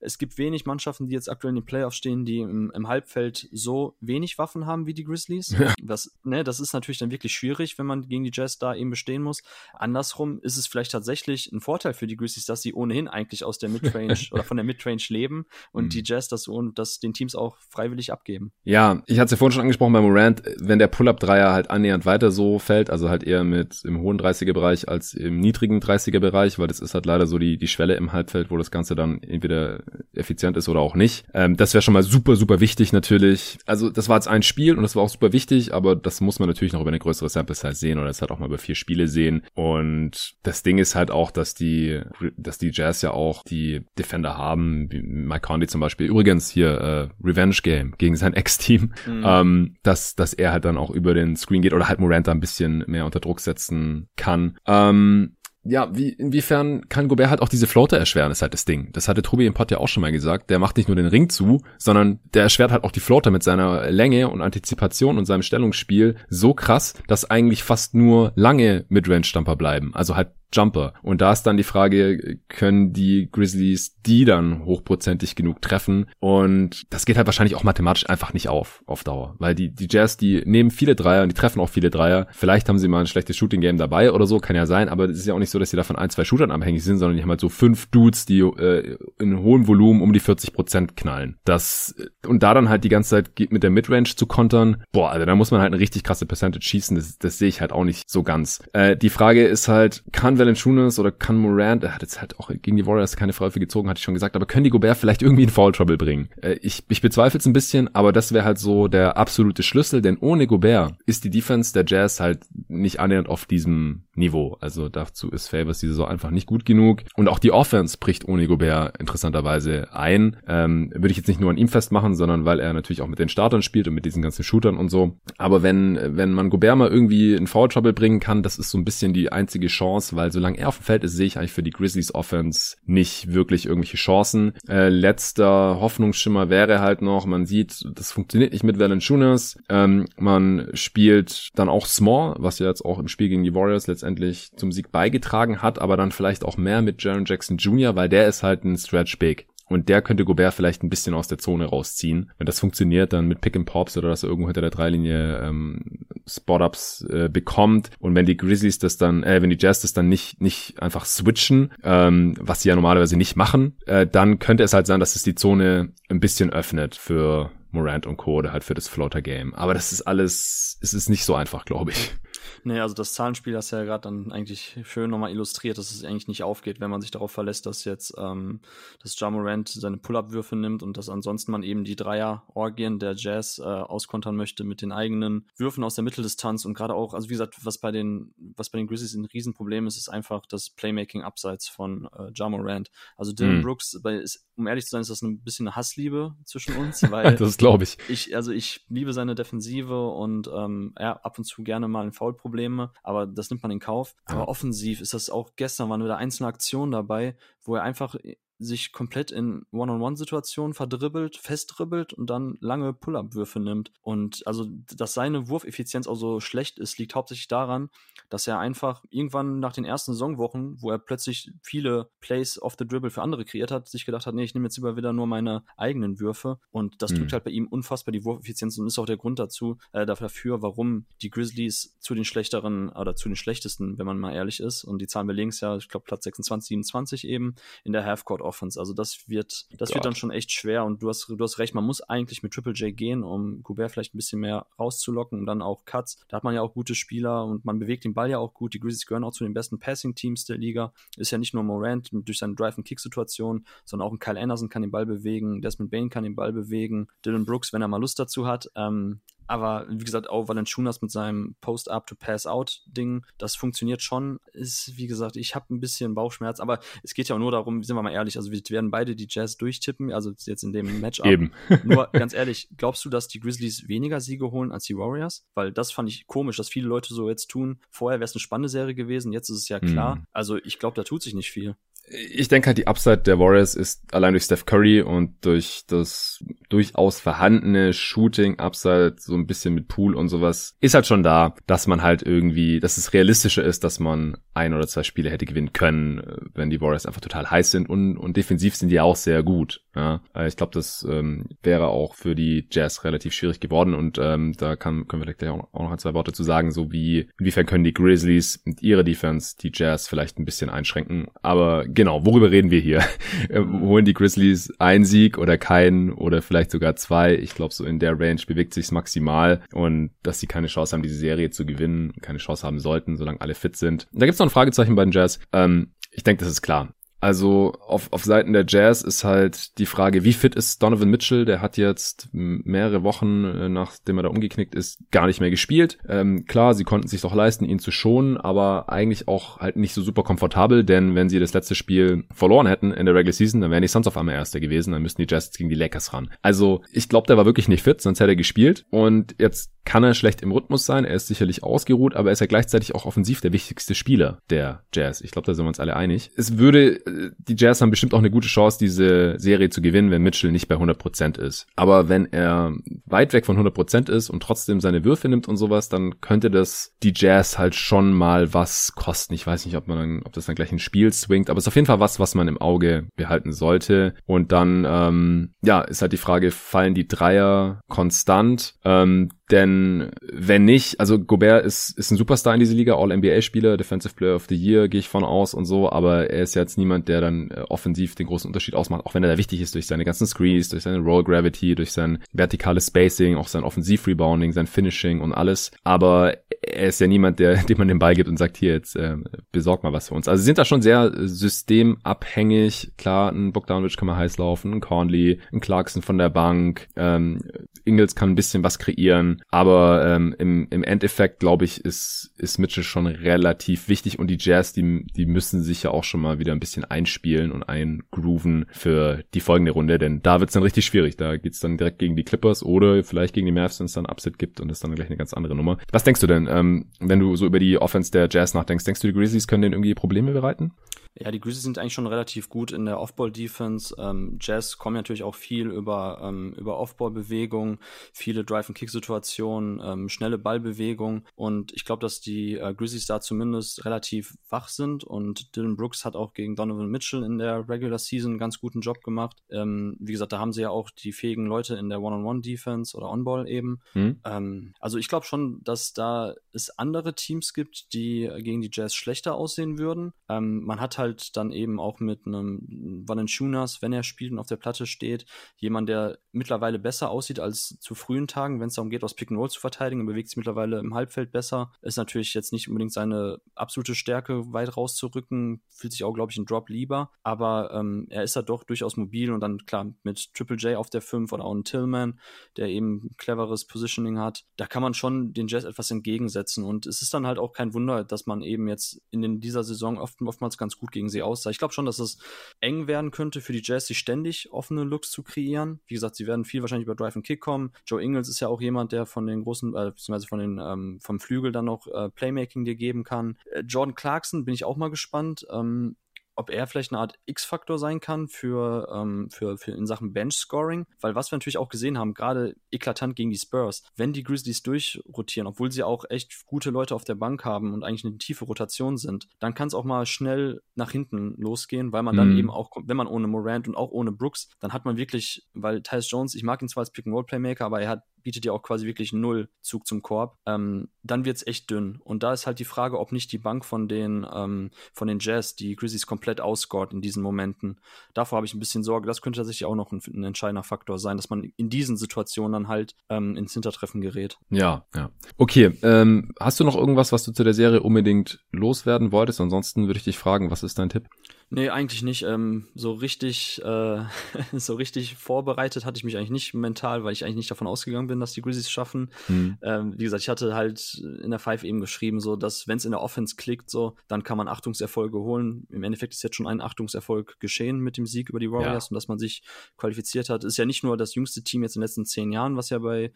es 0.01 0.19
gibt 0.19 0.37
wenig 0.37 0.67
Mannschaften, 0.67 1.07
die 1.09 1.15
jetzt 1.15 1.31
aktuell 1.31 1.51
in 1.51 1.63
den 1.63 1.65
Playoffs 1.65 1.97
stehen, 1.97 2.27
die 2.27 2.41
im, 2.41 2.71
im 2.73 2.89
Halbfeld 2.89 3.49
so 3.53 3.97
wenig 4.01 4.37
Waffen 4.37 4.67
haben 4.67 4.87
wie 4.87 4.95
die 4.99 5.05
Grizzlies. 5.05 5.57
Ja. 5.59 5.75
Das, 5.83 6.11
ne, 6.25 6.45
das 6.45 6.61
ist 6.61 6.73
natürlich 6.73 6.99
dann 6.99 7.11
wirklich 7.11 7.33
schwierig, 7.33 7.79
wenn 7.79 7.87
man 7.87 8.09
gegen 8.09 8.25
die 8.25 8.31
Jazz 8.33 8.59
da 8.59 8.75
eben 8.75 8.91
bestehen 8.91 9.23
muss. 9.23 9.43
Andersrum 9.73 10.41
ist 10.43 10.57
es 10.57 10.67
vielleicht 10.67 10.93
tatsächlich 10.93 11.51
ein 11.53 11.61
Vorteil 11.61 11.95
für 11.95 12.07
die 12.07 12.17
Grizzlies, 12.17 12.47
dass 12.47 12.63
sie 12.63 12.75
ohnehin 12.75 13.09
eigentlich 13.09 13.45
aus 13.45 13.59
der 13.59 13.69
Midrange 13.69 14.15
oder 14.33 14.45
von 14.45 14.57
der 14.57 14.65
Midrange 14.65 15.03
leben 15.09 15.47
und 15.73 15.87
mhm. 15.87 15.91
die 15.91 16.03
Jazz 16.05 16.29
das, 16.29 16.49
das 16.75 16.99
den 16.99 17.15
Teams 17.15 17.35
auch 17.35 17.57
freiwillig 17.71 18.13
abgeben. 18.13 18.53
Ja, 18.65 19.03
ich 19.07 19.19
hatte 19.19 19.27
es 19.27 19.31
ja 19.33 19.37
vorhin 19.37 19.53
schon 19.53 19.63
angesprochen 19.63 19.93
bei 19.93 20.01
Morant, 20.01 20.43
wenn 20.59 20.79
der 20.79 20.89
Pull-Up-Dreier 20.89 21.53
halt 21.53 21.71
annähernd 21.71 22.07
weiter 22.07 22.31
so 22.31 22.59
fällt, 22.59 22.91
also 22.91 23.09
halt 23.09 23.23
eher 23.23 23.45
mit 23.45 23.83
im 23.85 24.01
hohen 24.01 24.19
30er-Bereich 24.19 24.89
als 24.89 25.15
im 25.15 25.41
niedrigen 25.41 25.81
30er-Bereich, 25.81 26.59
weil 26.59 26.67
das 26.67 26.81
ist 26.81 26.95
halt 26.95 27.07
leider 27.07 27.27
so 27.27 27.39
die, 27.39 27.59
die 27.59 27.69
Schwelle 27.69 27.95
im 27.95 28.13
Halbfeld, 28.13 28.51
wo 28.51 28.57
das 28.57 28.71
Ganze 28.71 28.95
dann 28.95 29.23
entweder 29.23 29.83
effizient 30.13 30.57
ist 30.57 30.69
oder 30.69 30.81
auch 30.81 30.95
nicht. 30.95 31.27
Ähm, 31.35 31.57
das 31.57 31.75
wäre 31.75 31.83
schon 31.83 31.95
mal 31.95 32.03
super, 32.03 32.37
super 32.37 32.61
wichtig 32.61 32.93
natürlich. 32.93 33.59
Also 33.67 33.91
das 33.91 34.09
war 34.09 34.17
jetzt 34.17 34.29
ein 34.29 34.43
Spiel 34.43 34.77
und 34.77 34.83
das 34.89 34.97
war 34.97 35.03
auch 35.03 35.11
super 35.11 35.35
wichtig, 35.35 35.75
aber 35.75 35.95
das 35.95 36.23
muss 36.23 36.39
man 36.39 36.49
natürlich 36.49 36.73
noch 36.73 36.81
über 36.81 36.89
eine 36.89 36.99
größere 36.99 37.29
Sample 37.29 37.55
Size 37.55 37.75
sehen 37.75 37.99
oder 37.99 38.07
das 38.07 38.23
halt 38.23 38.31
auch 38.31 38.39
mal 38.39 38.47
über 38.47 38.57
vier 38.57 38.75
Spiele 38.75 39.07
sehen. 39.07 39.43
Und 39.53 40.37
das 40.43 40.63
Ding 40.63 40.79
ist 40.79 40.95
halt 40.95 41.11
auch, 41.11 41.31
dass 41.31 41.53
die, 41.53 42.01
dass 42.39 42.57
die 42.57 42.71
Jazz 42.73 43.03
ja 43.03 43.11
auch 43.11 43.43
die 43.45 43.83
Defender 43.99 44.39
haben, 44.39 44.91
wie 44.91 45.03
Mike 45.03 45.43
Conley 45.43 45.67
zum 45.67 45.83
Beispiel. 45.83 46.07
Übrigens 46.07 46.49
hier 46.49 46.71
äh, 46.71 47.09
Revenge 47.23 47.57
Game 47.63 47.95
gegen 47.99 48.17
sein 48.17 48.33
Ex-Team, 48.33 48.95
mhm. 49.07 49.23
ähm, 49.27 49.77
dass, 49.83 50.17
dass 50.17 50.33
er 50.33 50.53
halt 50.53 50.65
dann 50.65 50.79
auch 50.79 50.91
über 50.91 51.13
den 51.13 51.37
Screen 51.37 51.61
geht 51.61 51.75
oder 51.75 51.87
halt 51.87 52.01
Morant 52.01 52.27
da 52.27 52.33
ein 52.33 52.41
bisschen 52.41 52.83
mehr 52.87 53.05
unter 53.05 53.21
Druck 53.21 53.41
setzen 53.41 54.09
kann. 54.17 54.57
Ähm, 54.67 55.37
ja, 55.65 55.95
wie, 55.95 56.11
inwiefern 56.11 56.89
kann 56.89 57.09
Gobert 57.09 57.31
halt 57.31 57.43
auch 57.43 57.49
diese 57.49 57.67
Floater 57.67 57.99
erschweren, 57.99 58.31
ist 58.31 58.43
halt 58.43 58.55
das 58.55 58.65
Ding. 58.65 58.91
Das 58.93 59.09
hatte 59.09 59.23
Tobi 59.23 59.47
im 59.47 59.55
Pod 59.55 59.71
ja 59.71 59.79
auch 59.79 59.89
schon 59.89 60.01
mal 60.01 60.13
gesagt. 60.13 60.51
Der 60.51 60.59
macht 60.59 60.77
nicht 60.77 60.89
nur 60.89 60.97
den 60.97 61.07
Ring 61.07 61.29
zu, 61.29 61.63
sondern 61.79 62.21
der 62.33 62.45
erschwert 62.45 62.71
halt 62.71 62.85
auch 62.85 62.93
die 62.93 63.01
Floater 63.01 63.31
mit 63.31 63.43
seiner 63.43 63.91
Länge 63.91 64.29
und 64.29 64.41
Antizipation 64.41 65.19
und 65.19 65.27
seinem 65.27 65.43
Stellungsspiel 65.43 66.17
so 66.29 66.55
krass, 66.55 66.95
dass 67.07 67.29
eigentlich 67.29 67.65
fast 67.65 67.95
nur 67.95 68.33
lange 68.35 68.87
Midrange-Stamper 68.89 69.57
bleiben. 69.57 69.95
Also 69.95 70.17
halt 70.17 70.29
Jumper. 70.53 70.95
Und 71.03 71.21
da 71.21 71.33
ist 71.33 71.43
dann 71.43 71.57
die 71.57 71.63
Frage, 71.63 72.39
können 72.49 72.93
die 72.93 73.29
Grizzlies 73.31 74.01
die 74.03 74.25
dann 74.25 74.65
hochprozentig 74.65 75.35
genug 75.37 75.61
treffen? 75.61 76.07
Und 76.19 76.87
das 76.91 77.05
geht 77.07 77.17
halt 77.17 77.27
wahrscheinlich 77.27 77.55
auch 77.55 77.65
mathematisch 77.65 78.09
einfach 78.09 78.33
nicht 78.33 78.49
auf, 78.49 78.83
auf 78.87 79.05
Dauer. 79.05 79.35
Weil 79.39 79.55
die, 79.55 79.75
die 79.75 79.89
Jazz, 79.91 80.17
die 80.17 80.43
nehmen 80.45 80.71
viele 80.71 80.95
Dreier 80.95 81.23
und 81.23 81.31
die 81.31 81.35
treffen 81.35 81.61
auch 81.61 81.69
viele 81.69 81.91
Dreier. 81.91 82.27
Vielleicht 82.31 82.69
haben 82.69 82.79
sie 82.79 82.89
mal 82.89 83.01
ein 83.01 83.07
schlechtes 83.07 83.37
Shooting-Game 83.37 83.77
dabei 83.77 84.13
oder 84.13 84.27
so, 84.27 84.39
kann 84.39 84.57
ja 84.57 84.67
sein, 84.67 84.89
aber 84.89 85.05
es 85.05 85.19
ist 85.19 85.27
ja 85.27 85.35
auch 85.35 85.39
nicht 85.39 85.51
so, 85.51 85.59
dass 85.59 85.71
sie 85.71 85.77
davon 85.77 85.97
ein, 85.97 86.11
zwei 86.11 86.25
Shootern 86.25 86.51
abhängig 86.51 86.83
sind, 86.83 86.99
sondern 86.99 87.17
die 87.17 87.23
haben 87.23 87.31
halt 87.31 87.41
so 87.41 87.49
fünf 87.49 87.87
Dudes, 87.87 88.25
die 88.25 88.41
äh, 88.41 88.97
in 89.19 89.39
hohem 89.39 89.67
Volumen 89.67 90.01
um 90.01 90.13
die 90.13 90.21
40 90.21 90.53
Prozent 90.53 90.97
knallen. 90.97 91.37
Das, 91.45 91.95
und 92.27 92.43
da 92.43 92.55
dann 92.55 92.69
halt 92.69 92.85
die 92.85 92.89
ganze 92.89 93.11
Zeit 93.11 93.51
mit 93.51 93.63
der 93.63 93.71
Midrange 93.71 94.15
zu 94.17 94.27
kontern, 94.27 94.83
boah, 94.93 95.11
also 95.11 95.27
da 95.27 95.35
muss 95.35 95.51
man 95.51 95.61
halt 95.61 95.73
eine 95.73 95.81
richtig 95.81 96.05
krasse 96.05 96.27
Percentage 96.27 96.65
schießen, 96.67 96.97
das, 96.97 97.19
das 97.19 97.39
sehe 97.39 97.49
ich 97.49 97.61
halt 97.61 97.73
auch 97.73 97.85
nicht 97.85 98.09
so 98.09 98.23
ganz. 98.23 98.63
Äh, 98.73 98.97
die 98.97 99.11
Frage 99.11 99.45
ist 99.45 99.69
halt, 99.69 100.05
kann 100.13 100.38
Valanciunas 100.39 100.99
oder 100.99 101.11
kann 101.11 101.37
Morant, 101.37 101.85
er 101.85 101.95
hat 101.95 102.03
jetzt 102.03 102.21
halt 102.21 102.39
auch 102.39 102.51
gegen 102.63 102.77
die 102.77 102.87
Warriors 102.87 103.17
keine 103.17 103.33
Freiwürfe 103.33 103.61
gezogen, 103.61 103.89
hatte 103.89 103.99
ich 103.99 104.05
schon 104.05 104.15
gesagt, 104.15 104.37
aber 104.37 104.47
können 104.47 104.65
die 104.65 104.71
Gobert 104.71 104.97
vielleicht 104.97 105.23
irgendwie 105.23 105.45
in 105.45 105.49
Foul 105.49 105.73
Trouble 105.73 105.97
bringen? 105.97 106.29
Äh, 106.43 106.55
ich, 106.63 106.85
ich 106.89 107.01
bezweifle 107.01 107.39
es 107.39 107.47
ein 107.47 107.53
bisschen, 107.53 107.95
aber 107.95 108.13
das 108.13 108.33
wäre 108.33 108.45
halt 108.45 108.59
so 108.59 108.89
der 108.89 109.17
absolute 109.17 109.63
Schlüssel, 109.63 110.03
denn 110.03 110.19
ohne 110.19 110.47
Gobert 110.47 110.95
ist 111.07 111.25
die 111.25 111.31
Defense 111.31 111.73
der 111.73 111.85
Jazz 111.87 112.21
halt 112.21 112.41
nicht 112.69 113.01
annähernd 113.01 113.29
auf 113.29 113.47
diesem 113.47 114.03
Niveau. 114.19 114.57
Also 114.61 114.89
dazu 114.89 115.31
ist 115.31 115.49
Favors 115.49 115.79
diese 115.79 115.95
Saison 115.95 116.09
einfach 116.09 116.31
nicht 116.31 116.47
gut 116.47 116.65
genug. 116.65 117.03
Und 117.17 117.29
auch 117.29 117.39
die 117.39 117.53
Offense 117.53 117.97
bricht 117.99 118.27
ohne 118.29 118.47
Gobert 118.47 118.99
interessanterweise 118.99 119.89
ein. 119.93 120.37
Ähm, 120.47 120.91
würde 120.95 121.11
ich 121.11 121.17
jetzt 121.17 121.29
nicht 121.29 121.41
nur 121.41 121.51
an 121.51 121.57
ihm 121.57 121.69
festmachen, 121.69 122.15
sondern 122.15 122.45
weil 122.45 122.61
er 122.61 122.73
natürlich 122.73 123.01
auch 123.01 123.07
mit 123.07 123.19
den 123.19 123.29
Startern 123.29 123.63
spielt 123.63 123.89
und 123.89 123.95
mit 123.95 124.05
diesen 124.05 124.23
ganzen 124.23 124.43
Shootern 124.43 124.77
und 124.77 124.91
so. 124.91 125.17
Aber 125.39 125.63
wenn, 125.63 125.99
wenn 126.17 126.33
man 126.33 126.51
Gobert 126.51 126.77
mal 126.77 126.89
irgendwie 126.89 127.35
in 127.35 127.47
Foul 127.47 127.69
Trouble 127.69 127.93
bringen 127.93 128.21
kann, 128.21 128.43
das 128.43 128.59
ist 128.59 128.71
so 128.71 128.79
ein 128.79 128.85
bisschen 128.85 129.13
die 129.13 129.33
einzige 129.33 129.69
Chance, 129.69 130.17
weil 130.17 130.33
solange 130.33 130.59
er 130.59 130.69
auf 130.69 130.79
dem 130.79 130.85
Feld 130.85 131.05
ist, 131.05 131.13
sehe 131.13 131.27
ich 131.27 131.39
eigentlich 131.39 131.53
für 131.53 131.63
die 131.63 131.71
Grizzlies 131.71 132.15
Offense 132.15 132.77
nicht 132.85 133.33
wirklich 133.33 133.67
irgendwelche 133.67 133.97
Chancen. 133.97 134.53
Äh, 134.69 134.89
letzter 134.89 135.81
Hoffnungsschimmer 135.81 136.51
wäre 136.51 136.81
halt 136.81 137.03
noch, 137.03 137.27
man 137.27 137.47
sieht, 137.47 137.85
das 137.95 138.13
funktioniert 138.13 138.53
nicht 138.53 138.65
mit 138.65 138.79
Valanciunas. 138.79 139.59
Ähm, 139.69 140.07
man 140.19 140.69
spielt 140.75 141.51
dann 141.55 141.69
auch 141.69 141.87
Small, 141.87 142.35
was 142.39 142.59
ja 142.59 142.67
jetzt 142.67 142.85
auch 142.85 142.99
im 142.99 143.09
Spiel 143.09 143.29
gegen 143.29 143.45
die 143.45 143.55
Warriors 143.55 143.87
letztendlich 143.87 144.08
letztendlich 144.09 144.53
zum 144.57 144.73
Sieg 144.73 144.91
beigetragen 144.91 145.61
hat, 145.61 145.81
aber 145.81 145.97
dann 145.97 146.13
vielleicht 146.13 146.45
auch 146.45 146.57
mehr 146.57 146.83
mit 146.83 147.03
Jaron 147.03 147.27
Jackson 147.27 147.59
Jr., 147.59 147.95
weil 147.95 148.09
der 148.09 148.27
ist 148.27 148.43
halt 148.43 148.65
ein 148.65 148.77
Stretch 148.77 149.19
Big. 149.19 149.47
Und 149.67 149.91
der 149.91 150.01
könnte 150.01 150.25
Gobert 150.25 150.55
vielleicht 150.55 150.83
ein 150.83 150.89
bisschen 150.89 151.13
aus 151.13 151.29
der 151.29 151.37
Zone 151.37 151.67
rausziehen. 151.67 152.31
Wenn 152.39 152.47
das 152.47 152.59
funktioniert, 152.59 153.13
dann 153.13 153.29
mit 153.29 153.43
Pick 153.43 153.55
and 153.55 153.67
Pops 153.67 153.99
oder 153.99 154.09
dass 154.09 154.23
er 154.23 154.31
irgendwo 154.31 154.49
hinter 154.49 154.63
der 154.63 154.71
Dreilinie 154.71 155.43
ähm, 155.43 156.07
Spot-Ups 156.27 157.03
äh, 157.11 157.29
bekommt. 157.29 157.91
Und 157.99 158.15
wenn 158.15 158.25
die 158.25 158.39
Grizzlies 158.39 158.79
das 158.79 158.97
dann, 158.97 159.23
äh, 159.25 159.43
wenn 159.43 159.51
die 159.51 159.59
Jazz 159.61 159.83
das 159.83 159.93
dann 159.93 160.09
nicht, 160.09 160.41
nicht 160.41 160.81
einfach 160.83 161.05
switchen, 161.05 161.71
ähm, 161.85 162.35
was 162.41 162.63
sie 162.63 162.71
ja 162.71 162.77
normalerweise 162.77 163.19
nicht 163.19 163.37
machen, 163.37 163.77
äh, 163.85 164.07
dann 164.07 164.39
könnte 164.39 164.63
es 164.63 164.73
halt 164.73 164.87
sein, 164.87 165.01
dass 165.01 165.17
es 165.17 165.23
die 165.23 165.35
Zone 165.35 165.93
ein 166.09 166.21
bisschen 166.21 166.49
öffnet 166.49 166.95
für 166.95 167.51
Morant 167.71 168.07
und 168.07 168.17
Co. 168.17 168.37
oder 168.37 168.53
halt 168.53 168.65
für 168.65 168.73
das 168.73 168.89
Floater-Game. 168.89 169.55
Aber 169.55 169.75
das 169.75 169.93
ist 169.93 170.01
alles, 170.01 170.79
es 170.81 170.95
ist 170.95 171.11
nicht 171.11 171.27
so 171.27 171.35
einfach, 171.35 171.67
glaube 171.67 171.91
ich. 171.91 172.15
Nee, 172.65 172.81
also 172.81 172.95
das 172.95 173.15
Zahlenspiel 173.15 173.57
hast 173.57 173.73
du 173.73 173.77
ja 173.77 173.85
gerade 173.85 174.03
dann 174.03 174.33
eigentlich 174.33 174.79
schön 174.85 175.11
nochmal 175.11 175.31
illustriert, 175.31 175.79
dass 175.79 175.91
es 175.91 176.05
eigentlich 176.05 176.29
nicht 176.29 176.43
aufgeht, 176.43 176.81
wenn 176.81 176.91
man 176.91 177.01
sich 177.01 177.11
darauf 177.11 177.31
verlässt, 177.31 177.67
dass 177.67 177.85
jetzt 177.85 178.15
ähm, 178.19 178.61
das 179.03 179.19
Jamorant 179.19 179.69
seine 179.69 179.97
Pull-Up-Würfe 179.97 180.57
nimmt 180.57 180.83
und 180.83 180.97
dass 180.97 181.09
ansonsten 181.09 181.53
man 181.53 181.63
eben 181.63 181.85
die 181.85 181.97
Dreier-Orgien 181.97 182.99
der 182.99 183.15
Jazz 183.17 183.59
äh, 183.59 183.63
auskontern 183.63 184.37
möchte 184.37 184.65
mit 184.65 184.83
den 184.83 184.93
eigenen 184.93 185.47
Würfen 185.57 185.85
aus 185.85 185.95
der 185.95 186.05
Mitteldistanz 186.05 186.65
und 186.65 186.75
gerade 186.75 186.95
auch, 186.95 187.15
also 187.15 187.29
wie 187.29 187.35
gesagt, 187.35 187.57
was 187.65 187.79
bei 187.79 187.91
den, 187.91 188.35
was 188.57 188.71
bei 188.71 188.79
den 188.79 188.87
Grizzlies 188.87 189.15
ein 189.15 189.25
Riesenproblem 189.25 189.87
ist, 189.87 189.97
ist 189.97 190.09
einfach 190.09 190.47
das 190.47 190.71
Playmaking 190.71 191.23
abseits 191.23 191.69
von 191.69 192.09
äh, 192.19 192.31
Jamorant. 192.35 192.91
Also 193.17 193.33
Dylan 193.33 193.59
mhm. 193.59 193.63
Brooks, 193.63 194.01
bei, 194.03 194.15
ist, 194.15 194.47
um 194.57 194.67
ehrlich 194.67 194.85
zu 194.85 194.91
sein, 194.91 195.01
ist 195.01 195.11
das 195.11 195.23
ein 195.23 195.41
bisschen 195.43 195.69
eine 195.69 195.77
Hassliebe 195.77 196.35
zwischen 196.45 196.77
uns, 196.77 197.03
weil 197.11 197.37
das 197.37 197.57
glaube 197.57 197.85
ich. 197.85 197.99
ich. 198.09 198.35
Also 198.35 198.53
ich 198.53 198.85
liebe 198.89 199.13
seine 199.13 199.35
Defensive 199.35 200.09
und 200.09 200.49
ähm, 200.49 200.95
ja, 200.99 201.17
ab 201.17 201.39
und 201.39 201.45
zu 201.45 201.63
gerne 201.63 201.89
mal 201.89 202.05
ein 202.05 202.13
Foul 202.13 202.35
Probleme, 202.39 202.93
aber 203.03 203.27
das 203.27 203.51
nimmt 203.51 203.63
man 203.63 203.73
in 203.73 203.81
Kauf. 203.81 204.15
Aber 204.25 204.49
offensiv 204.49 205.01
ist 205.01 205.15
das 205.15 205.31
auch 205.31 205.51
gestern 205.57 205.91
waren 205.91 206.03
wieder 206.03 206.17
einzelne 206.17 206.49
Aktionen 206.49 206.93
dabei, 206.93 207.37
wo 207.63 207.77
er 207.77 207.83
einfach 207.83 208.17
sich 208.59 208.93
komplett 208.93 209.31
in 209.31 209.65
One-on-One-Situationen 209.71 210.75
verdribbelt, 210.75 211.37
festdribbelt 211.37 212.13
und 212.13 212.29
dann 212.29 212.59
lange 212.61 212.93
Pull-Up-Würfe 212.93 213.61
nimmt. 213.61 213.93
Und 214.03 214.45
also, 214.47 214.67
dass 214.97 215.15
seine 215.15 215.49
Wurfeffizienz 215.49 216.09
auch 216.09 216.17
so 216.17 216.41
schlecht 216.41 216.79
ist, 216.79 216.99
liegt 216.99 217.15
hauptsächlich 217.15 217.49
daran, 217.49 217.91
dass 218.29 218.47
er 218.47 218.59
einfach 218.59 219.05
irgendwann 219.11 219.61
nach 219.61 219.73
den 219.73 219.85
ersten 219.85 220.13
Saisonwochen, 220.13 220.81
wo 220.81 220.91
er 220.91 220.99
plötzlich 220.99 221.51
viele 221.63 222.11
Plays 222.21 222.61
off 222.61 222.77
the 222.79 222.87
Dribble 222.87 223.11
für 223.11 223.23
andere 223.23 223.45
kreiert 223.45 223.71
hat, 223.71 223.89
sich 223.89 224.05
gedacht 224.05 224.27
hat, 224.27 224.35
nee, 224.35 224.45
ich 224.45 224.55
nehme 224.55 224.67
jetzt 224.67 224.77
lieber 224.77 224.97
wieder 224.97 225.13
nur 225.13 225.27
meine 225.27 225.65
eigenen 225.77 226.21
Würfe. 226.21 226.59
Und 226.71 227.01
das 227.03 227.13
mhm. 227.13 227.17
drückt 227.17 227.33
halt 227.33 227.45
bei 227.45 227.51
ihm 227.51 227.67
unfassbar 227.67 228.13
die 228.13 228.25
Wurfeffizienz 228.25 228.79
und 228.79 228.87
ist 228.87 228.99
auch 228.99 229.07
der 229.07 229.17
Grund 229.17 229.39
dazu, 229.39 229.79
äh, 229.93 230.07
dafür, 230.07 230.63
warum 230.63 231.07
die 231.23 231.31
Grizzlies 231.31 231.97
zu 232.01 232.15
den 232.15 232.25
schlechteren 232.25 232.89
oder 232.91 233.15
zu 233.15 233.29
den 233.29 233.37
schlechtesten, 233.37 233.99
wenn 233.99 234.07
man 234.07 234.19
mal 234.19 234.35
ehrlich 234.35 234.61
ist. 234.61 234.85
Und 234.85 235.01
die 235.01 235.07
Zahlen 235.07 235.27
belegen 235.27 235.51
es 235.51 235.61
ja, 235.61 235.77
ich 235.77 235.89
glaube 235.89 236.05
Platz 236.05 236.25
26, 236.25 236.69
27 236.69 237.27
eben 237.27 237.55
in 237.85 237.93
der 237.93 238.05
Half-Court 238.05 238.43
Offense. 238.43 238.79
Also 238.79 238.93
das 238.93 239.29
wird, 239.29 239.67
das 239.79 239.95
wird 239.95 240.05
dann 240.05 240.15
schon 240.15 240.31
echt 240.31 240.53
schwer. 240.53 240.85
Und 240.85 241.03
du 241.03 241.09
hast, 241.09 241.29
du 241.29 241.39
hast 241.39 241.59
recht, 241.59 241.75
man 241.75 241.85
muss 241.85 242.01
eigentlich 242.01 242.43
mit 242.43 242.53
Triple 242.53 242.73
J 242.73 242.97
gehen, 242.97 243.23
um 243.23 243.63
Gobert 243.63 243.93
vielleicht 243.93 244.15
ein 244.15 244.19
bisschen 244.19 244.41
mehr 244.41 244.67
rauszulocken 244.79 245.39
und 245.39 245.47
dann 245.47 245.63
auch 245.63 245.85
Cuts. 245.85 246.19
Da 246.29 246.37
hat 246.37 246.45
man 246.45 246.55
ja 246.55 246.63
auch 246.63 246.75
gute 246.75 246.95
Spieler 246.95 247.45
und 247.45 247.65
man 247.65 247.79
bewegt 247.79 248.05
den 248.05 248.15
Ball 248.19 248.31
ja 248.31 248.39
auch 248.39 248.53
gut. 248.53 248.75
Die 248.75 248.81
Grizzlies 248.81 249.07
gehören 249.07 249.23
auch 249.23 249.31
zu 249.31 249.45
den 249.45 249.55
besten 249.55 249.79
Passing-Teams 249.79 250.45
der 250.45 250.59
Liga. 250.59 250.93
Ist 251.17 251.31
ja 251.31 251.39
nicht 251.39 251.55
nur 251.55 251.63
Morant 251.63 252.09
durch 252.11 252.39
seine 252.39 252.57
Drive-and-Kick-Situation, 252.57 253.65
sondern 253.85 254.09
auch 254.09 254.13
ein 254.13 254.19
Kyle 254.19 254.41
Anderson 254.41 254.69
kann 254.69 254.83
den 254.83 254.91
Ball 254.91 255.07
bewegen, 255.07 255.63
Desmond 255.63 255.93
Bain 255.93 256.11
kann 256.11 256.25
den 256.25 256.35
Ball 256.35 256.53
bewegen, 256.53 257.07
Dylan 257.25 257.45
Brooks, 257.45 257.73
wenn 257.73 257.81
er 257.81 257.87
mal 257.87 258.01
Lust 258.01 258.19
dazu 258.19 258.45
hat. 258.45 258.73
Ähm, 258.75 259.21
aber 259.49 259.87
wie 259.89 260.05
gesagt, 260.05 260.31
auch 260.31 260.49
Valanciunas 260.49 261.03
mit 261.03 261.11
seinem 261.11 261.57
Post-Up-to-Pass-Out-Ding, 261.61 263.25
das 263.39 263.57
funktioniert 263.57 264.03
schon. 264.03 264.39
Ist, 264.53 264.97
wie 264.97 265.07
gesagt, 265.07 265.37
ich 265.37 265.55
habe 265.55 265.75
ein 265.75 265.81
bisschen 265.81 266.15
Bauchschmerz, 266.15 266.61
aber 266.61 266.81
es 267.03 267.15
geht 267.15 267.29
ja 267.29 267.35
auch 267.35 267.41
nur 267.41 267.51
darum, 267.51 267.83
sind 267.83 267.97
wir 267.97 268.03
mal 268.03 268.13
ehrlich, 268.13 268.37
also 268.37 268.53
wir 268.53 268.61
werden 268.69 268.91
beide 268.91 269.17
die 269.17 269.27
Jazz 269.29 269.57
durchtippen, 269.57 270.13
also 270.13 270.33
jetzt 270.39 270.63
in 270.63 270.73
dem 270.73 271.01
Matchup. 271.01 271.27
Eben. 271.27 271.53
nur 271.85 272.09
ganz 272.13 272.35
ehrlich, 272.35 272.69
glaubst 272.77 273.05
du, 273.05 273.09
dass 273.09 273.29
die 273.29 273.41
Grizzlies 273.41 273.89
weniger 273.89 274.21
Siege 274.21 274.51
holen 274.51 274.71
als 274.71 274.85
die 274.85 274.97
Warriors? 274.97 275.47
Weil 275.55 275.73
das 275.73 275.91
fand 275.91 276.09
ich 276.09 276.27
komisch, 276.27 276.57
dass 276.57 276.69
viele 276.69 276.87
Leute 276.87 277.15
so 277.15 277.29
jetzt 277.29 277.49
tun. 277.49 277.81
Vorher 277.91 278.21
wäre 278.21 278.27
es 278.27 278.35
eine 278.35 278.41
spannende 278.41 278.69
Serie 278.69 278.95
gewesen, 278.95 279.33
jetzt 279.33 279.49
ist 279.49 279.59
es 279.59 279.69
ja 279.69 279.81
klar. 279.81 280.17
Mm. 280.17 280.27
Also 280.33 280.57
ich 280.57 280.79
glaube, 280.79 280.95
da 280.95 281.05
tut 281.05 281.23
sich 281.23 281.35
nicht 281.35 281.51
viel 281.51 281.77
ich 282.11 282.49
denke 282.49 282.69
halt, 282.69 282.79
die 282.79 282.87
Upside 282.87 283.19
der 283.19 283.39
Warriors 283.39 283.75
ist 283.75 284.03
allein 284.13 284.33
durch 284.33 284.45
Steph 284.45 284.67
Curry 284.67 285.03
und 285.03 285.45
durch 285.45 285.85
das 285.87 286.43
durchaus 286.69 287.21
vorhandene 287.21 287.93
Shooting-Upside, 287.93 289.17
so 289.19 289.35
ein 289.35 289.47
bisschen 289.47 289.75
mit 289.75 289.89
Pool 289.89 290.15
und 290.15 290.29
sowas, 290.29 290.77
ist 290.81 290.95
halt 290.95 291.07
schon 291.07 291.23
da, 291.23 291.55
dass 291.67 291.87
man 291.87 292.03
halt 292.03 292.23
irgendwie, 292.23 292.81
dass 292.81 292.99
es 292.99 293.13
realistischer 293.13 293.65
ist, 293.65 293.85
dass 293.85 294.01
man 294.01 294.37
ein 294.55 294.75
oder 294.75 294.87
zwei 294.87 295.03
Spiele 295.03 295.31
hätte 295.31 295.47
gewinnen 295.47 295.73
können, 295.73 296.51
wenn 296.55 296.71
die 296.71 296.81
Warriors 296.81 297.07
einfach 297.07 297.21
total 297.21 297.51
heiß 297.51 297.71
sind 297.71 297.89
und, 297.89 298.17
und 298.17 298.37
defensiv 298.37 298.77
sind 298.77 298.89
die 298.89 299.01
auch 299.01 299.17
sehr 299.17 299.43
gut. 299.43 299.81
Ja, 299.95 300.23
ich 300.47 300.57
glaube, 300.57 300.73
das 300.75 301.07
ähm, 301.11 301.47
wäre 301.63 301.89
auch 301.89 302.15
für 302.15 302.35
die 302.35 302.69
Jazz 302.71 303.05
relativ 303.05 303.33
schwierig 303.33 303.61
geworden 303.61 303.95
und 303.95 304.19
ähm, 304.23 304.55
da 304.57 304.77
kann, 304.77 305.09
können 305.09 305.27
wir 305.27 305.35
gleich 305.35 305.51
auch, 305.51 305.69
auch 305.73 305.83
noch 305.83 305.91
ein, 305.91 305.99
zwei 305.99 306.15
Worte 306.15 306.33
zu 306.33 306.45
sagen, 306.45 306.71
so 306.71 306.93
wie, 306.93 307.29
inwiefern 307.39 307.67
können 307.67 307.85
die 307.85 307.95
Grizzlies 307.95 308.63
mit 308.65 308.83
ihrer 308.83 309.03
Defense 309.03 309.57
die 309.61 309.73
Jazz 309.75 310.07
vielleicht 310.07 310.39
ein 310.39 310.45
bisschen 310.45 310.71
einschränken, 310.71 311.29
aber 311.43 311.87
genau, 311.99 312.25
worüber 312.25 312.51
reden 312.51 312.71
wir 312.71 312.81
hier? 312.81 313.05
Äh, 313.49 313.61
holen 313.61 314.05
die 314.05 314.15
Grizzlies 314.15 314.73
einen 314.79 315.05
Sieg 315.05 315.39
oder 315.39 315.59
keinen 315.59 316.13
oder 316.13 316.43
vielleicht 316.43 316.71
sogar 316.71 316.97
zwei? 316.97 317.35
Ich 317.35 317.55
glaube, 317.55 317.73
so 317.73 317.85
in 317.85 317.99
der 317.99 318.19
Range 318.19 318.41
bewegt 318.47 318.75
sich's 318.75 318.91
maximal 318.91 319.63
und 319.73 320.11
dass 320.23 320.41
sie 320.41 320.47
keine 320.47 320.67
Chance 320.67 320.95
haben, 320.95 321.03
diese 321.03 321.17
Serie 321.17 321.51
zu 321.51 321.65
gewinnen, 321.65 322.13
keine 322.21 322.39
Chance 322.39 322.67
haben 322.67 322.79
sollten, 322.79 323.17
solange 323.17 323.41
alle 323.41 323.55
fit 323.55 323.77
sind. 323.77 324.09
Da 324.13 324.27
gibt's 324.27 324.39
noch 324.39 324.47
ein 324.47 324.51
Fragezeichen 324.51 324.95
bei 324.97 325.05
den 325.05 325.13
Jazz. 325.13 325.39
Ähm, 325.53 325.93
ich 326.11 326.25
denke, 326.25 326.41
das 326.41 326.51
ist 326.51 326.63
klar. 326.63 326.95
Also 327.21 327.73
auf, 327.87 328.13
auf 328.13 328.25
Seiten 328.25 328.53
der 328.53 328.65
Jazz 328.67 329.03
ist 329.03 329.25
halt 329.25 329.79
die 329.79 329.87
Frage, 329.87 330.25
wie 330.25 330.33
fit 330.33 330.55
ist 330.55 330.83
Donovan 330.83 331.11
Mitchell? 331.11 331.45
Der 331.45 331.61
hat 331.61 331.77
jetzt 331.77 332.29
mehrere 332.33 333.03
Wochen, 333.03 333.45
äh, 333.45 333.69
nachdem 333.69 334.19
er 334.19 334.25
da 334.25 334.29
umgeknickt 334.29 334.75
ist, 334.75 334.99
gar 335.11 335.27
nicht 335.27 335.41
mehr 335.41 335.51
gespielt. 335.51 335.99
Ähm, 336.09 336.45
klar, 336.47 336.75
sie 336.75 336.85
konnten 336.85 337.09
sich 337.09 337.21
doch 337.21 337.35
leisten, 337.35 337.65
ihn 337.65 337.79
zu 337.79 337.91
schonen, 337.91 338.37
aber 338.37 338.89
eigentlich 338.91 339.27
auch 339.27 339.59
halt 339.59 339.77
nicht 339.77 339.95
so 339.95 340.03
super 340.03 340.23
komfortabel, 340.23 340.85
denn 340.85 341.15
wenn 341.15 341.29
sie 341.29 341.41
das 341.41 341.55
letzte 341.55 341.75
Spiel 341.75 342.25
verloren 342.33 342.67
hätten 342.67 342.93
in 342.93 343.07
der 343.07 343.15
Regular 343.15 343.33
Season, 343.33 343.61
dann 343.61 343.71
wären 343.71 343.83
die 343.83 343.89
Suns 343.89 344.07
auf 344.07 344.17
einmal 344.17 344.35
Erster 344.35 344.61
gewesen, 344.61 344.93
dann 344.93 345.03
müssten 345.03 345.23
die 345.23 345.33
Jazz 345.33 345.51
gegen 345.51 345.69
die 345.69 345.75
Lakers 345.75 346.13
ran. 346.13 346.31
Also 346.43 346.83
ich 346.93 347.09
glaube, 347.09 347.27
der 347.27 347.37
war 347.37 347.47
wirklich 347.47 347.69
nicht 347.69 347.83
fit, 347.83 348.01
sonst 348.01 348.21
hätte 348.21 348.33
er 348.33 348.37
gespielt 348.37 348.87
und 348.91 349.35
jetzt 349.39 349.73
kann 349.85 350.05
er 350.05 350.13
schlecht 350.13 350.43
im 350.43 350.53
Rhythmus 350.53 350.85
sein, 350.85 351.07
er 351.07 351.15
ist 351.15 351.29
sicherlich 351.29 351.63
ausgeruht, 351.63 352.15
aber 352.15 352.29
er 352.29 352.33
ist 352.33 352.41
ja 352.41 352.47
gleichzeitig 352.47 352.95
auch 352.95 353.07
offensiv 353.07 353.41
der 353.41 353.55
wichtigste 353.55 353.95
Spieler 353.95 354.43
der 354.51 354.83
Jazz. 354.93 355.23
Ich 355.23 355.31
glaube, 355.31 355.47
da 355.47 355.55
sind 355.55 355.65
wir 355.65 355.69
uns 355.69 355.81
alle 355.81 355.97
einig. 355.97 356.31
Es 356.37 356.59
würde 356.59 357.01
die 357.39 357.57
Jazz 357.57 357.81
haben 357.81 357.91
bestimmt 357.91 358.15
auch 358.15 358.19
eine 358.19 358.31
gute 358.31 358.49
Chance, 358.49 358.79
diese 358.79 359.35
Serie 359.39 359.71
zu 359.71 359.81
gewinnen, 359.83 360.11
wenn 360.11 360.23
Mitchell 360.23 360.53
nicht 360.53 360.69
bei 360.69 360.77
100% 360.77 361.39
ist. 361.39 361.67
Aber 361.77 362.09
wenn 362.09 362.27
er 362.33 362.75
weit 363.07 363.33
weg 363.33 363.47
von 363.47 363.59
100% 363.59 364.11
ist 364.11 364.31
und 364.31 364.43
trotzdem 364.43 364.81
seine 364.81 365.05
Würfe 365.05 365.29
nimmt 365.29 365.49
und 365.49 365.57
sowas, 365.57 365.89
dann 365.89 366.21
könnte 366.21 366.51
das 366.51 366.95
die 367.03 367.13
Jazz 367.15 367.59
halt 367.59 367.75
schon 367.75 368.13
mal 368.13 368.55
was 368.55 368.93
kosten. 368.95 369.35
Ich 369.35 369.47
weiß 369.47 369.67
nicht, 369.67 369.77
ob 369.77 369.89
man 369.89 369.99
dann, 369.99 370.23
ob 370.25 370.33
das 370.33 370.47
dann 370.47 370.55
gleich 370.55 370.73
ein 370.73 370.79
Spiel 370.79 371.13
swingt, 371.13 371.51
aber 371.51 371.59
es 371.59 371.65
ist 371.65 371.69
auf 371.69 371.77
jeden 371.77 371.87
Fall 371.87 372.01
was, 372.01 372.21
was 372.21 372.35
man 372.35 372.49
im 372.49 372.59
Auge 372.59 373.09
behalten 373.17 373.53
sollte. 373.53 374.15
Und 374.27 374.53
dann, 374.53 374.87
ähm, 374.89 375.55
ja, 375.63 375.81
ist 375.81 376.03
halt 376.03 376.13
die 376.13 376.17
Frage, 376.19 376.51
fallen 376.51 376.95
die 376.95 377.09
Dreier 377.09 377.81
konstant? 377.89 378.75
Ähm, 378.85 379.31
denn 379.51 380.11
wenn 380.23 380.65
nicht, 380.65 381.01
also 381.01 381.19
Gobert 381.19 381.65
ist, 381.65 381.99
ist 381.99 382.11
ein 382.11 382.17
Superstar 382.17 382.55
in 382.55 382.61
dieser 382.61 382.75
Liga, 382.75 382.97
All-NBA-Spieler, 382.97 383.77
Defensive 383.77 384.15
Player 384.15 384.35
of 384.35 384.47
the 384.49 384.55
Year, 384.55 384.89
gehe 384.89 385.01
ich 385.01 385.09
von 385.09 385.25
aus 385.25 385.55
und 385.55 385.65
so, 385.65 385.91
aber 385.91 386.31
er 386.31 386.43
ist 386.43 386.55
jetzt 386.55 386.77
niemand, 386.77 387.09
der 387.09 387.21
dann 387.21 387.51
äh, 387.51 387.61
offensiv 387.69 388.15
den 388.15 388.27
großen 388.27 388.49
Unterschied 388.49 388.75
ausmacht, 388.75 389.07
auch 389.07 389.15
wenn 389.15 389.23
er 389.23 389.31
da 389.31 389.39
wichtig 389.39 389.61
ist 389.61 389.75
durch 389.75 389.87
seine 389.87 390.05
ganzen 390.05 390.27
Screens, 390.27 390.69
durch 390.69 390.83
seine 390.83 390.99
Roll 390.99 391.25
Gravity, 391.25 391.75
durch 391.75 391.93
sein 391.93 392.19
vertikales 392.33 392.89
Spacing, 392.89 393.37
auch 393.37 393.49
sein 393.49 393.65
Offensiv-Rebounding, 393.65 394.53
sein 394.53 394.67
Finishing 394.67 395.21
und 395.21 395.33
alles. 395.33 395.71
Aber 395.83 396.37
er 396.73 396.89
ist 396.89 397.01
ja 397.01 397.07
niemand, 397.07 397.39
der, 397.39 397.57
dem 397.65 397.79
man 397.79 397.89
den 397.89 397.99
Ball 397.99 398.15
gibt 398.15 398.29
und 398.29 398.37
sagt, 398.37 398.57
hier, 398.57 398.73
jetzt 398.73 398.97
äh, 398.97 399.17
besorg 399.53 399.83
mal 399.83 399.93
was 399.93 400.09
für 400.09 400.15
uns. 400.15 400.29
Also 400.29 400.41
sie 400.41 400.47
sind 400.47 400.59
da 400.59 400.65
schon 400.65 400.83
sehr 400.83 401.13
systemabhängig. 401.15 402.93
Klar, 402.97 403.33
ein 403.33 403.53
Bogdanovic 403.53 403.97
kann 403.97 404.07
man 404.07 404.17
heiß 404.17 404.39
laufen, 404.39 404.73
ein 404.73 404.81
Cornley, 404.81 405.41
ein 405.53 405.61
Clarkson 405.61 406.03
von 406.03 406.19
der 406.19 406.31
Bank, 406.31 406.89
ähm, 406.97 407.41
Ingles 407.89 408.15
kann 408.15 408.31
ein 408.31 408.35
bisschen 408.35 408.63
was 408.63 408.79
kreieren, 408.79 409.43
aber 409.51 410.07
ähm, 410.07 410.35
im, 410.39 410.69
im 410.71 410.85
Endeffekt, 410.85 411.41
glaube 411.41 411.65
ich, 411.65 411.85
ist, 411.85 412.35
ist 412.37 412.59
Mitchell 412.59 412.85
schon 412.85 413.07
relativ 413.07 413.89
wichtig 413.89 414.19
und 414.19 414.29
die 414.29 414.37
Jazz, 414.39 414.73
die, 414.73 415.07
die 415.17 415.27
müssen 415.27 415.63
sich 415.63 415.83
ja 415.83 415.91
auch 415.91 416.05
schon 416.05 416.21
mal 416.21 416.39
wieder 416.39 416.53
ein 416.53 416.61
bisschen 416.61 416.85
einspielen 416.85 417.51
und 417.51 417.63
eingrooven 417.63 418.67
für 418.71 419.25
die 419.35 419.41
folgende 419.41 419.73
Runde, 419.73 419.99
denn 419.99 420.23
da 420.23 420.41
wird's 420.41 420.53
dann 420.53 420.63
richtig 420.63 420.85
schwierig. 420.85 421.17
Da 421.17 421.37
geht's 421.39 421.61
dann 421.61 421.79
direkt 421.79 421.99
gegen 421.99 422.15
die 422.15 422.25
Clippers 422.25 422.63
oder 422.63 423.03
vielleicht 423.03 423.35
gegen 423.35 423.47
die 423.47 423.53
Mavs, 423.53 423.81
wenn 423.81 423.87
es 423.87 423.93
dann 423.93 424.07
Upset 424.07 424.39
gibt 424.39 424.61
und 424.61 424.69
das 424.69 424.79
ist 424.79 424.85
dann 424.85 424.95
gleich 424.95 425.09
eine 425.09 425.17
ganz 425.17 425.33
andere 425.33 425.55
Nummer. 425.57 425.79
Was 425.91 426.05
denkst 426.05 426.21
du 426.21 426.27
denn, 426.27 426.47
ähm, 426.59 426.87
wenn 427.01 427.21
du 427.21 427.37
so 427.37 427.47
über 427.47 427.59
die 427.59 427.79
Offense 427.79 428.11
der 428.11 428.29
Jazz 428.31 428.55
nachdenkst? 428.55 428.85
Denkst 428.85 429.01
du, 429.01 429.09
die 429.09 429.15
Grizzlies 429.15 429.47
können 429.47 429.63
denen 429.63 429.75
irgendwie 429.75 429.95
Probleme 429.95 430.33
bereiten? 430.33 430.73
Ja, 431.21 431.33
die 431.33 431.41
Grizzlies 431.41 431.65
sind 431.65 431.79
eigentlich 431.79 431.95
schon 431.95 432.07
relativ 432.07 432.49
gut 432.49 432.71
in 432.71 432.85
der 432.85 433.01
Off-Ball-Defense. 433.01 433.97
Ähm, 433.99 434.39
Jazz 434.41 434.79
kommen 434.79 434.95
natürlich 434.95 435.25
auch 435.25 435.35
viel 435.35 435.67
über, 435.69 436.21
ähm, 436.23 436.55
über 436.57 436.79
Off-Ball-Bewegungen, 436.79 437.79
viele 438.13 438.45
Drive-and-Kick-Situationen, 438.45 439.81
ähm, 439.83 440.09
schnelle 440.09 440.39
Ballbewegungen. 440.39 441.27
Und 441.35 441.73
ich 441.73 441.85
glaube, 441.85 442.01
dass 442.01 442.21
die 442.21 442.55
äh, 442.55 442.73
Grizzlies 442.73 443.07
da 443.07 443.21
zumindest 443.21 443.85
relativ 443.85 444.37
wach 444.49 444.69
sind. 444.69 445.03
Und 445.03 445.57
Dylan 445.57 445.77
Brooks 445.77 446.05
hat 446.05 446.15
auch 446.15 446.35
gegen 446.35 446.55
Donovan 446.55 446.89
Mitchell 446.89 447.25
in 447.25 447.39
der 447.39 447.69
Regular 447.69 447.99
Season 447.99 448.33
einen 448.33 448.39
ganz 448.39 448.61
guten 448.61 448.81
Job 448.81 449.03
gemacht. 449.03 449.39
Ähm, 449.51 449.97
wie 449.99 450.13
gesagt, 450.13 450.33
da 450.33 450.39
haben 450.39 450.53
sie 450.53 450.63
ja 450.63 450.71
auch 450.71 450.91
die 450.91 451.13
fähigen 451.13 451.47
Leute 451.47 451.75
in 451.75 451.89
der 451.89 452.01
One-on-One-Defense 452.01 452.97
oder 452.97 453.11
On-Ball 453.11 453.49
eben. 453.49 453.81
Mhm. 453.95 454.75
Also 454.81 454.99
ich 454.99 455.09
glaube 455.09 455.27
schon, 455.27 455.63
dass 455.65 455.93
da 455.93 456.35
es 456.53 456.79
andere 456.79 457.15
Teams 457.15 457.53
gibt, 457.53 457.93
die 457.93 458.31
gegen 458.39 458.61
die 458.61 458.71
Jazz 458.73 458.95
schlechter 458.95 459.35
aussehen 459.35 459.79
würden. 459.79 460.13
Ähm, 460.29 460.65
man 460.65 460.81
hat 460.81 460.99
halt 460.99 461.37
dann 461.37 461.53
eben 461.53 461.81
auch 461.81 462.01
mit 462.01 462.27
einem 462.27 463.05
Valanciunas, 463.07 463.83
wenn 463.83 463.93
er 463.93 464.03
spielt 464.03 464.33
und 464.33 464.39
auf 464.39 464.47
der 464.47 464.57
Platte 464.57 464.87
steht, 464.87 465.27
jemand, 465.57 465.89
der 465.89 466.19
mittlerweile 466.33 466.79
besser 466.79 467.11
aussieht 467.11 467.41
als 467.41 467.79
zu 467.81 467.95
frühen 467.95 468.27
Tagen, 468.27 468.61
wenn 468.61 468.69
es 468.69 468.75
darum 468.75 468.91
geht, 468.91 469.05
aus 469.05 469.15
Pick 469.15 469.31
and 469.31 469.39
Roll 469.39 469.51
zu 469.51 469.61
verteidigen, 469.61 470.03
er 470.03 470.07
bewegt 470.07 470.29
sich 470.29 470.37
mittlerweile 470.37 470.79
im 470.79 470.95
Halbfeld 470.95 471.33
besser. 471.33 471.73
Ist 471.83 471.97
natürlich 471.97 472.35
jetzt 472.35 472.53
nicht 472.53 472.69
unbedingt 472.69 472.93
seine 472.93 473.41
absolute 473.55 473.95
Stärke, 473.95 474.53
weit 474.53 474.77
rauszurücken, 474.77 475.63
fühlt 475.69 475.93
sich 475.93 476.05
auch, 476.05 476.13
glaube 476.13 476.33
ich, 476.33 476.39
ein 476.39 476.47
Drop 476.47 476.69
lieber, 476.69 477.11
aber 477.23 477.73
ähm, 477.75 478.07
er 478.11 478.23
ist 478.23 478.37
da 478.37 478.43
doch 478.43 478.65
durchaus 478.65 478.97
mobil 478.97 479.33
und 479.33 479.41
dann 479.41 479.59
klar 479.67 479.93
mit 480.03 480.33
Triple 480.35 480.57
J 480.57 480.77
auf 480.77 480.91
der 480.91 481.03
5 481.03 481.33
oder 481.33 481.45
auch 481.45 481.55
ein 481.55 481.65
Tillman, 481.65 482.21
der 482.57 482.69
eben 482.69 483.11
cleveres 483.17 483.67
Positioning 483.67 484.19
hat, 484.19 484.45
da 484.57 484.67
kann 484.67 484.83
man 484.83 484.95
schon 484.95 485.33
den 485.33 485.49
Jazz 485.49 485.65
etwas 485.65 485.91
entgegensetzen 485.91 486.38
und 486.65 486.87
es 486.87 487.03
ist 487.03 487.13
dann 487.15 487.27
halt 487.27 487.39
auch 487.39 487.53
kein 487.53 487.75
Wunder, 487.75 488.05
dass 488.05 488.27
man 488.27 488.43
eben 488.43 488.69
jetzt 488.69 489.01
in 489.11 489.23
den, 489.23 489.41
dieser 489.41 489.65
Saison 489.65 489.99
oft, 489.99 490.21
oftmals 490.23 490.59
ganz 490.59 490.79
gut 490.79 490.93
gegen 490.93 491.09
sie 491.09 491.23
aussah. 491.23 491.51
Ich 491.51 491.59
glaube 491.59 491.75
schon, 491.75 491.87
dass 491.87 491.99
es 491.99 492.19
eng 492.61 492.87
werden 492.87 493.11
könnte 493.11 493.41
für 493.41 493.53
die 493.53 493.63
Jazz, 493.63 493.87
sich 493.87 493.99
ständig 493.99 494.53
offene 494.53 494.85
Looks 494.85 495.11
zu 495.11 495.23
kreieren. 495.23 495.81
Wie 495.87 495.95
gesagt, 495.95 496.17
sie 496.17 496.27
werden 496.27 496.45
viel 496.45 496.63
wahrscheinlich 496.63 496.87
über 496.87 496.95
Drive 496.95 497.17
and 497.17 497.27
Kick 497.27 497.41
kommen. 497.41 497.73
Joe 497.87 498.03
Ingles 498.03 498.29
ist 498.29 498.41
ja 498.41 498.49
auch 498.49 498.61
jemand, 498.61 498.93
der 498.93 499.07
von 499.07 499.27
den 499.27 499.43
großen, 499.45 499.75
äh, 499.75 499.91
beziehungsweise 499.91 500.27
von 500.27 500.39
den, 500.39 500.59
ähm, 500.59 500.99
vom 501.01 501.21
Flügel 501.21 501.53
dann 501.53 501.67
noch 501.67 501.87
äh, 501.87 502.09
Playmaking 502.11 502.65
dir 502.65 502.75
geben 502.75 503.05
kann. 503.05 503.37
Äh, 503.53 503.61
Jordan 503.61 503.95
Clarkson 503.95 504.45
bin 504.45 504.55
ich 504.55 504.65
auch 504.65 504.77
mal 504.77 504.91
gespannt. 504.91 505.47
Ähm, 505.51 505.97
ob 506.39 506.51
er 506.51 506.69
vielleicht 506.69 506.93
eine 506.93 507.01
Art 507.01 507.19
X-Faktor 507.27 507.79
sein 507.79 507.99
kann 507.99 508.29
für, 508.29 508.89
ähm, 508.95 509.29
für, 509.31 509.59
für 509.59 509.73
in 509.73 509.87
Sachen 509.87 510.13
Bench-Scoring. 510.13 510.87
Weil 511.01 511.17
was 511.17 511.33
wir 511.33 511.37
natürlich 511.37 511.59
auch 511.59 511.69
gesehen 511.69 511.99
haben, 511.99 512.15
gerade 512.15 512.55
eklatant 512.71 513.17
gegen 513.17 513.31
die 513.31 513.37
Spurs, 513.37 513.83
wenn 513.97 514.13
die 514.13 514.23
Grizzlies 514.23 514.63
durchrotieren, 514.63 515.49
obwohl 515.49 515.73
sie 515.73 515.83
auch 515.83 516.05
echt 516.09 516.47
gute 516.47 516.71
Leute 516.71 516.95
auf 516.95 517.03
der 517.03 517.17
Bank 517.17 517.45
haben 517.45 517.75
und 517.75 517.83
eigentlich 517.83 518.05
eine 518.05 518.19
tiefe 518.19 518.45
Rotation 518.45 518.97
sind, 518.97 519.29
dann 519.41 519.55
kann 519.55 519.67
es 519.67 519.75
auch 519.75 519.85
mal 519.85 520.07
schnell 520.07 520.63
nach 520.77 520.93
hinten 520.93 521.35
losgehen, 521.39 521.93
weil 521.93 522.05
man 522.05 522.17
dann 522.17 522.33
mhm. 522.33 522.39
eben 522.39 522.51
auch, 522.51 522.71
wenn 522.85 522.97
man 522.97 523.09
ohne 523.09 523.27
Morant 523.27 523.67
und 523.67 523.77
auch 523.77 523.91
ohne 523.91 524.13
Brooks, 524.13 524.49
dann 524.61 524.73
hat 524.73 524.85
man 524.85 524.97
wirklich, 524.97 525.45
weil 525.55 525.83
Tyus 525.83 526.09
Jones, 526.09 526.37
ich 526.37 526.45
mag 526.45 526.63
ihn 526.63 526.69
zwar 526.69 526.83
als 526.83 526.93
Pick-and-Roll-Playmaker, 526.93 527.65
aber 527.65 527.81
er 527.81 527.89
hat 527.89 528.03
bietet 528.29 528.45
ja 528.45 528.53
auch 528.53 528.63
quasi 528.63 528.85
wirklich 528.85 529.15
null 529.15 529.49
Zug 529.63 529.87
zum 529.87 530.03
Korb. 530.03 530.37
Ähm, 530.45 530.89
dann 531.03 531.25
es 531.25 531.47
echt 531.47 531.71
dünn. 531.71 531.99
Und 532.05 532.23
da 532.23 532.35
ist 532.35 532.47
halt 532.47 532.59
die 532.59 532.67
Frage, 532.67 532.99
ob 532.99 533.11
nicht 533.11 533.33
die 533.33 533.39
Bank 533.39 533.65
von 533.65 533.89
den, 533.89 534.27
ähm, 534.31 534.71
von 534.93 535.09
den 535.09 535.19
Jazz 535.19 535.57
die 535.57 535.75
Grizzlies 535.77 536.07
komplett 536.07 536.39
ausscored 536.39 536.93
in 536.93 537.01
diesen 537.01 537.23
Momenten. 537.23 537.81
Davor 538.13 538.37
habe 538.37 538.47
ich 538.47 538.53
ein 538.53 538.59
bisschen 538.59 538.85
Sorge. 538.85 539.07
Das 539.07 539.23
könnte 539.23 539.39
tatsächlich 539.39 539.65
auch 539.65 539.75
noch 539.75 539.93
ein, 539.93 540.03
ein 540.13 540.25
entscheidender 540.25 540.63
Faktor 540.63 540.99
sein, 540.99 541.17
dass 541.17 541.31
man 541.31 541.43
in 541.57 541.71
diesen 541.71 541.97
Situationen 541.97 542.53
dann 542.53 542.69
halt 542.69 542.97
ähm, 543.09 543.35
ins 543.35 543.55
Hintertreffen 543.55 544.03
gerät. 544.03 544.37
Ja, 544.51 544.85
ja. 544.95 545.09
Okay, 545.39 545.79
ähm, 545.81 546.35
hast 546.39 546.61
du 546.61 546.65
noch 546.65 546.77
irgendwas, 546.77 547.11
was 547.11 547.25
du 547.25 547.33
zu 547.33 547.45
der 547.45 547.55
Serie 547.55 547.81
unbedingt 547.81 548.45
loswerden 548.53 549.11
wolltest? 549.11 549.41
Ansonsten 549.41 549.87
würde 549.87 549.97
ich 549.97 550.05
dich 550.05 550.19
fragen, 550.19 550.51
was 550.51 550.63
ist 550.63 550.79
dein 550.79 550.91
Tipp? 550.91 551.09
Nee, 551.51 551.71
eigentlich 551.71 552.03
nicht. 552.03 552.23
Ähm, 552.25 552.69
so 552.75 552.93
richtig, 552.93 553.63
äh, 553.65 554.03
so 554.53 554.75
richtig 554.75 555.15
vorbereitet 555.15 555.85
hatte 555.85 555.97
ich 555.97 556.05
mich 556.05 556.17
eigentlich 556.17 556.31
nicht 556.31 556.55
mental, 556.55 557.05
weil 557.05 557.13
ich 557.13 557.25
eigentlich 557.25 557.37
nicht 557.37 557.51
davon 557.51 557.67
ausgegangen 557.67 558.07
bin, 558.07 558.21
dass 558.21 558.33
die 558.33 558.43
Grizzlies 558.43 558.71
schaffen. 558.71 559.11
Mhm. 559.29 559.57
Ähm, 559.63 559.95
wie 559.97 560.05
gesagt, 560.05 560.23
ich 560.23 560.29
hatte 560.29 560.55
halt 560.55 561.03
in 561.23 561.31
der 561.31 561.39
Five 561.39 561.65
eben 561.65 561.81
geschrieben, 561.81 562.21
so 562.21 562.37
dass 562.37 562.69
wenn 562.69 562.77
es 562.77 562.85
in 562.85 562.91
der 562.91 563.01
Offense 563.01 563.37
klickt, 563.37 563.71
so 563.71 563.97
dann 564.09 564.25
kann 564.25 564.37
man 564.37 564.49
Achtungserfolge 564.49 565.19
holen. 565.19 565.67
Im 565.71 565.83
Endeffekt 565.83 566.13
ist 566.15 566.23
jetzt 566.23 566.37
schon 566.37 566.47
ein 566.47 566.61
Achtungserfolg 566.61 567.41
geschehen 567.41 567.81
mit 567.81 567.97
dem 567.97 568.07
Sieg 568.07 568.29
über 568.29 568.41
die 568.41 568.51
Warriors 568.51 568.87
ja. 568.87 568.91
und 568.91 568.95
dass 568.97 569.09
man 569.09 569.19
sich 569.19 569.43
qualifiziert 569.79 570.29
hat. 570.29 570.45
Ist 570.45 570.59
ja 570.59 570.67
nicht 570.67 570.85
nur 570.85 570.97
das 570.97 571.15
jüngste 571.15 571.43
Team 571.43 571.63
jetzt 571.63 571.77
in 571.77 571.81
den 571.81 571.85
letzten 571.85 572.05
zehn 572.05 572.31
Jahren, 572.31 572.57
was 572.57 572.69
ja 572.69 572.79
bei 572.79 573.13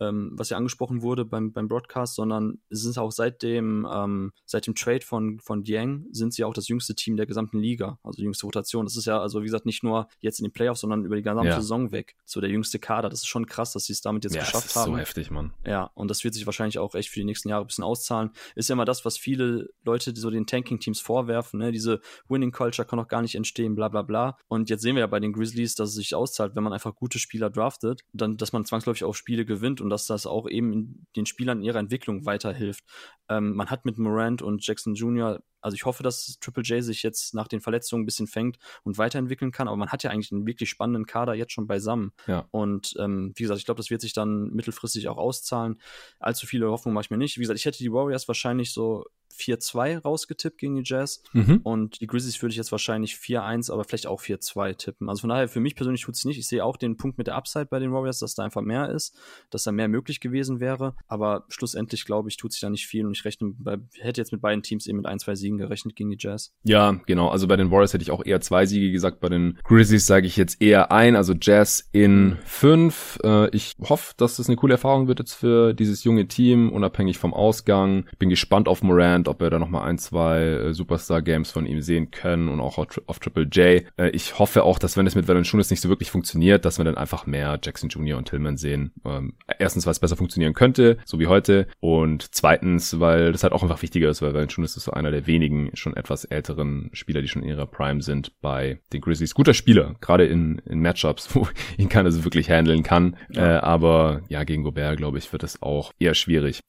ähm, 0.00 0.32
was 0.34 0.50
ja 0.50 0.56
angesprochen 0.56 1.02
wurde 1.02 1.24
beim, 1.24 1.52
beim 1.52 1.68
Broadcast, 1.68 2.14
sondern 2.14 2.58
es 2.68 2.84
ist 2.84 2.98
auch 2.98 3.12
seit 3.12 3.42
dem, 3.42 3.86
ähm, 3.90 4.32
seit 4.44 4.66
dem 4.66 4.74
Trade 4.74 5.04
von, 5.04 5.40
von 5.40 5.62
Dieng 5.62 6.06
sind 6.10 6.34
sie 6.34 6.44
auch 6.44 6.54
das 6.54 6.68
jüngste 6.68 6.94
Team 6.94 7.16
der 7.16 7.26
gesamten 7.26 7.58
Liga, 7.58 7.75
also 7.82 8.16
die 8.16 8.22
jüngste 8.22 8.46
Rotation. 8.46 8.84
Das 8.84 8.96
ist 8.96 9.06
ja, 9.06 9.20
also 9.20 9.40
wie 9.40 9.44
gesagt, 9.44 9.66
nicht 9.66 9.82
nur 9.82 10.08
jetzt 10.20 10.40
in 10.40 10.44
den 10.44 10.52
Playoffs, 10.52 10.80
sondern 10.80 11.04
über 11.04 11.16
die 11.16 11.22
gesamte 11.22 11.48
ja. 11.48 11.60
Saison 11.60 11.92
weg. 11.92 12.16
So 12.24 12.40
der 12.40 12.50
jüngste 12.50 12.78
Kader. 12.78 13.08
Das 13.08 13.20
ist 13.20 13.26
schon 13.26 13.46
krass, 13.46 13.72
dass 13.72 13.84
sie 13.84 13.92
es 13.92 14.00
damit 14.00 14.24
jetzt 14.24 14.34
ja, 14.34 14.42
geschafft 14.42 14.64
das 14.64 14.70
ist 14.72 14.76
haben. 14.76 14.92
So 14.92 14.98
heftig, 14.98 15.30
Mann. 15.30 15.52
Ja, 15.64 15.90
und 15.94 16.10
das 16.10 16.24
wird 16.24 16.34
sich 16.34 16.46
wahrscheinlich 16.46 16.78
auch 16.78 16.94
echt 16.94 17.10
für 17.10 17.20
die 17.20 17.24
nächsten 17.24 17.48
Jahre 17.48 17.64
ein 17.64 17.66
bisschen 17.66 17.84
auszahlen. 17.84 18.30
Ist 18.54 18.68
ja 18.68 18.74
immer 18.74 18.84
das, 18.84 19.04
was 19.04 19.18
viele 19.18 19.68
Leute 19.84 20.14
so 20.14 20.30
den 20.30 20.46
Tanking-Teams 20.46 21.00
vorwerfen, 21.00 21.58
ne? 21.58 21.72
Diese 21.72 22.00
Winning 22.28 22.52
Culture 22.52 22.86
kann 22.86 22.98
auch 22.98 23.08
gar 23.08 23.22
nicht 23.22 23.34
entstehen, 23.34 23.74
bla 23.74 23.88
bla 23.88 24.02
bla. 24.02 24.38
Und 24.48 24.70
jetzt 24.70 24.82
sehen 24.82 24.96
wir 24.96 25.00
ja 25.00 25.06
bei 25.06 25.20
den 25.20 25.32
Grizzlies, 25.32 25.74
dass 25.74 25.90
es 25.90 25.94
sich 25.96 26.14
auszahlt, 26.14 26.56
wenn 26.56 26.62
man 26.62 26.72
einfach 26.72 26.94
gute 26.94 27.18
Spieler 27.18 27.50
draftet, 27.50 28.02
dann, 28.12 28.36
dass 28.36 28.52
man 28.52 28.64
zwangsläufig 28.64 29.04
auch 29.04 29.14
Spiele 29.14 29.44
gewinnt 29.44 29.80
und 29.80 29.90
dass 29.90 30.06
das 30.06 30.26
auch 30.26 30.48
eben 30.48 31.06
den 31.16 31.26
Spielern 31.26 31.58
in 31.58 31.64
ihrer 31.64 31.78
Entwicklung 31.78 32.26
weiterhilft. 32.26 32.84
Ähm, 33.28 33.54
man 33.54 33.70
hat 33.70 33.84
mit 33.84 33.98
Morant 33.98 34.42
und 34.42 34.64
Jackson 34.66 34.94
Jr. 34.94 35.42
Also 35.60 35.74
ich 35.74 35.84
hoffe, 35.84 36.02
dass 36.02 36.38
Triple 36.40 36.62
J 36.62 36.82
sich 36.82 37.02
jetzt 37.02 37.34
nach 37.34 37.48
den 37.48 37.60
Verletzungen 37.60 38.02
ein 38.02 38.06
bisschen 38.06 38.26
fängt 38.26 38.58
und 38.84 38.98
weiterentwickeln 38.98 39.50
kann. 39.50 39.68
Aber 39.68 39.76
man 39.76 39.90
hat 39.90 40.02
ja 40.02 40.10
eigentlich 40.10 40.32
einen 40.32 40.46
wirklich 40.46 40.70
spannenden 40.70 41.06
Kader 41.06 41.34
jetzt 41.34 41.52
schon 41.52 41.66
beisammen. 41.66 42.12
Ja. 42.26 42.46
Und 42.50 42.94
ähm, 42.98 43.32
wie 43.34 43.42
gesagt, 43.42 43.58
ich 43.58 43.64
glaube, 43.64 43.78
das 43.78 43.90
wird 43.90 44.00
sich 44.00 44.12
dann 44.12 44.50
mittelfristig 44.50 45.08
auch 45.08 45.18
auszahlen. 45.18 45.80
Allzu 46.20 46.46
viele 46.46 46.70
Hoffnung 46.70 46.94
mache 46.94 47.04
ich 47.04 47.10
mir 47.10 47.18
nicht. 47.18 47.36
Wie 47.36 47.40
gesagt, 47.40 47.58
ich 47.58 47.64
hätte 47.64 47.78
die 47.78 47.92
Warriors 47.92 48.28
wahrscheinlich 48.28 48.72
so 48.72 49.04
4-2 49.36 50.02
rausgetippt 50.02 50.58
gegen 50.58 50.76
die 50.76 50.82
Jazz. 50.84 51.22
Mhm. 51.32 51.60
Und 51.62 52.00
die 52.00 52.06
Grizzlies 52.06 52.40
würde 52.42 52.52
ich 52.52 52.56
jetzt 52.56 52.72
wahrscheinlich 52.72 53.14
4-1, 53.14 53.72
aber 53.72 53.84
vielleicht 53.84 54.06
auch 54.06 54.20
4-2 54.20 54.76
tippen. 54.76 55.08
Also 55.08 55.22
von 55.22 55.30
daher, 55.30 55.48
für 55.48 55.60
mich 55.60 55.76
persönlich 55.76 56.02
tut 56.02 56.14
es 56.14 56.24
nicht. 56.24 56.38
Ich 56.38 56.46
sehe 56.46 56.64
auch 56.64 56.76
den 56.76 56.96
Punkt 56.96 57.18
mit 57.18 57.26
der 57.26 57.36
Upside 57.36 57.66
bei 57.66 57.78
den 57.78 57.92
Warriors, 57.92 58.18
dass 58.18 58.34
da 58.34 58.44
einfach 58.44 58.62
mehr 58.62 58.90
ist, 58.90 59.16
dass 59.50 59.64
da 59.64 59.72
mehr 59.72 59.88
möglich 59.88 60.20
gewesen 60.20 60.60
wäre. 60.60 60.94
Aber 61.06 61.44
schlussendlich, 61.48 62.04
glaube 62.04 62.28
ich, 62.28 62.36
tut 62.36 62.52
sich 62.52 62.60
da 62.60 62.70
nicht 62.70 62.86
viel. 62.86 63.06
Und 63.06 63.12
ich 63.12 63.24
rechne, 63.24 63.52
bei, 63.58 63.78
hätte 64.00 64.20
jetzt 64.20 64.32
mit 64.32 64.40
beiden 64.40 64.62
Teams 64.62 64.86
eben 64.86 64.98
mit 64.98 65.06
ein, 65.06 65.18
zwei 65.18 65.34
Siegen 65.34 65.58
gerechnet 65.58 65.96
gegen 65.96 66.10
die 66.10 66.18
Jazz. 66.18 66.52
Ja, 66.64 67.00
genau. 67.06 67.28
Also 67.28 67.46
bei 67.46 67.56
den 67.56 67.70
Warriors 67.70 67.92
hätte 67.92 68.02
ich 68.02 68.10
auch 68.10 68.24
eher 68.24 68.40
zwei 68.40 68.66
Siege 68.66 68.90
gesagt. 68.90 69.20
Bei 69.20 69.28
den 69.28 69.58
Grizzlies 69.64 70.06
sage 70.06 70.26
ich 70.26 70.36
jetzt 70.36 70.60
eher 70.60 70.92
ein. 70.92 71.16
Also 71.16 71.34
Jazz 71.40 71.88
in 71.92 72.38
fünf. 72.44 73.18
Äh, 73.22 73.50
ich 73.50 73.74
hoffe, 73.80 74.14
dass 74.16 74.36
das 74.36 74.48
eine 74.48 74.56
coole 74.56 74.74
Erfahrung 74.74 75.08
wird 75.08 75.18
jetzt 75.18 75.34
für 75.34 75.74
dieses 75.74 76.04
junge 76.04 76.28
Team, 76.28 76.70
unabhängig 76.72 77.18
vom 77.18 77.34
Ausgang. 77.34 78.06
Bin 78.18 78.28
gespannt 78.28 78.68
auf 78.68 78.82
Morant, 78.82 79.25
ob 79.28 79.42
er 79.42 79.50
da 79.50 79.58
nochmal 79.58 79.88
ein, 79.88 79.98
zwei 79.98 80.42
äh, 80.42 80.74
Superstar-Games 80.74 81.50
von 81.50 81.66
ihm 81.66 81.80
sehen 81.80 82.10
können 82.10 82.48
und 82.48 82.60
auch 82.60 82.78
auf, 82.78 83.00
auf 83.06 83.18
Triple 83.18 83.44
J. 83.44 83.84
Äh, 83.96 84.10
ich 84.10 84.38
hoffe 84.38 84.64
auch, 84.64 84.78
dass 84.78 84.96
wenn 84.96 85.06
es 85.06 85.14
mit 85.14 85.28
Valanciunas 85.28 85.70
nicht 85.70 85.80
so 85.80 85.88
wirklich 85.88 86.10
funktioniert, 86.10 86.64
dass 86.64 86.78
wir 86.78 86.84
dann 86.84 86.96
einfach 86.96 87.26
mehr 87.26 87.58
Jackson 87.62 87.90
Jr. 87.90 88.18
und 88.18 88.28
Tillman 88.28 88.56
sehen. 88.56 88.92
Ähm, 89.04 89.34
erstens, 89.58 89.86
weil 89.86 89.92
es 89.92 90.00
besser 90.00 90.16
funktionieren 90.16 90.54
könnte, 90.54 90.98
so 91.04 91.18
wie 91.18 91.26
heute. 91.26 91.66
Und 91.80 92.34
zweitens, 92.34 93.00
weil 93.00 93.32
das 93.32 93.42
halt 93.42 93.52
auch 93.52 93.62
einfach 93.62 93.82
wichtiger 93.82 94.08
ist, 94.08 94.22
weil 94.22 94.34
Valanciunas 94.34 94.76
ist 94.76 94.84
so 94.84 94.92
einer 94.92 95.10
der 95.10 95.26
wenigen 95.26 95.70
schon 95.74 95.96
etwas 95.96 96.24
älteren 96.24 96.90
Spieler, 96.92 97.22
die 97.22 97.28
schon 97.28 97.42
in 97.42 97.48
ihrer 97.48 97.66
Prime 97.66 98.02
sind 98.02 98.32
bei 98.40 98.80
den 98.92 99.00
Grizzlies. 99.00 99.34
Guter 99.34 99.54
Spieler, 99.54 99.96
gerade 100.00 100.26
in, 100.26 100.58
in 100.66 100.80
Matchups, 100.80 101.28
wo 101.34 101.48
ihn 101.76 101.88
keiner 101.88 102.10
so 102.10 102.24
wirklich 102.24 102.50
handeln 102.50 102.82
kann. 102.82 103.16
Ja. 103.30 103.56
Äh, 103.56 103.58
aber 103.58 104.22
ja, 104.28 104.44
gegen 104.44 104.62
Gobert, 104.62 104.96
glaube 104.96 105.18
ich, 105.18 105.32
wird 105.32 105.42
es 105.42 105.62
auch 105.62 105.92
eher 105.98 106.14
schwierig. 106.14 106.60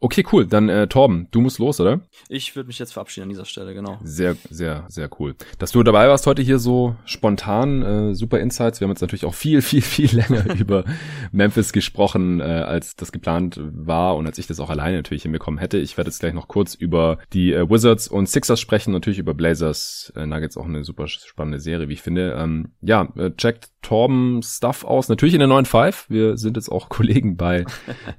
Okay, 0.00 0.24
cool. 0.32 0.46
Dann 0.46 0.68
äh, 0.68 0.86
Torben, 0.88 1.28
du 1.30 1.40
musst 1.40 1.58
los, 1.58 1.80
oder? 1.80 2.00
Ich 2.28 2.56
würde 2.56 2.66
mich 2.66 2.78
jetzt 2.78 2.92
verabschieden 2.92 3.24
an 3.24 3.28
dieser 3.28 3.44
Stelle, 3.44 3.74
genau. 3.74 3.98
Sehr, 4.02 4.36
sehr, 4.50 4.84
sehr 4.88 5.08
cool. 5.18 5.34
Dass 5.58 5.72
du 5.72 5.82
dabei 5.82 6.08
warst 6.08 6.26
heute 6.26 6.42
hier 6.42 6.58
so 6.58 6.96
spontan, 7.04 7.82
äh, 7.82 8.14
super 8.14 8.40
Insights. 8.40 8.80
Wir 8.80 8.86
haben 8.86 8.92
jetzt 8.92 9.00
natürlich 9.00 9.24
auch 9.24 9.34
viel, 9.34 9.62
viel, 9.62 9.82
viel 9.82 10.14
länger 10.16 10.54
über 10.58 10.84
Memphis 11.32 11.72
gesprochen, 11.72 12.40
äh, 12.40 12.44
als 12.44 12.96
das 12.96 13.12
geplant 13.12 13.60
war 13.62 14.16
und 14.16 14.26
als 14.26 14.38
ich 14.38 14.46
das 14.46 14.60
auch 14.60 14.70
alleine 14.70 14.96
natürlich 14.96 15.22
hinbekommen 15.22 15.58
hätte. 15.58 15.78
Ich 15.78 15.96
werde 15.96 16.10
jetzt 16.10 16.20
gleich 16.20 16.34
noch 16.34 16.48
kurz 16.48 16.74
über 16.74 17.18
die 17.32 17.52
äh, 17.52 17.68
Wizards 17.68 18.08
und 18.08 18.28
Sixers 18.28 18.60
sprechen, 18.60 18.92
natürlich 18.92 19.18
über 19.18 19.34
Blazers, 19.34 20.12
äh, 20.16 20.26
Nuggets 20.26 20.56
auch 20.56 20.66
eine 20.66 20.84
super 20.84 21.08
spannende 21.08 21.60
Serie, 21.60 21.88
wie 21.88 21.94
ich 21.94 22.02
finde. 22.02 22.36
Ähm, 22.38 22.72
ja, 22.80 23.08
äh, 23.16 23.30
checkt 23.36 23.70
Torben 23.82 24.42
Stuff 24.42 24.84
aus, 24.84 25.08
natürlich 25.08 25.34
in 25.34 25.38
der 25.38 25.46
neuen 25.48 25.64
Five. 25.64 26.06
Wir 26.08 26.36
sind 26.36 26.56
jetzt 26.56 26.70
auch 26.70 26.88
Kollegen 26.96 27.36
bei 27.36 27.64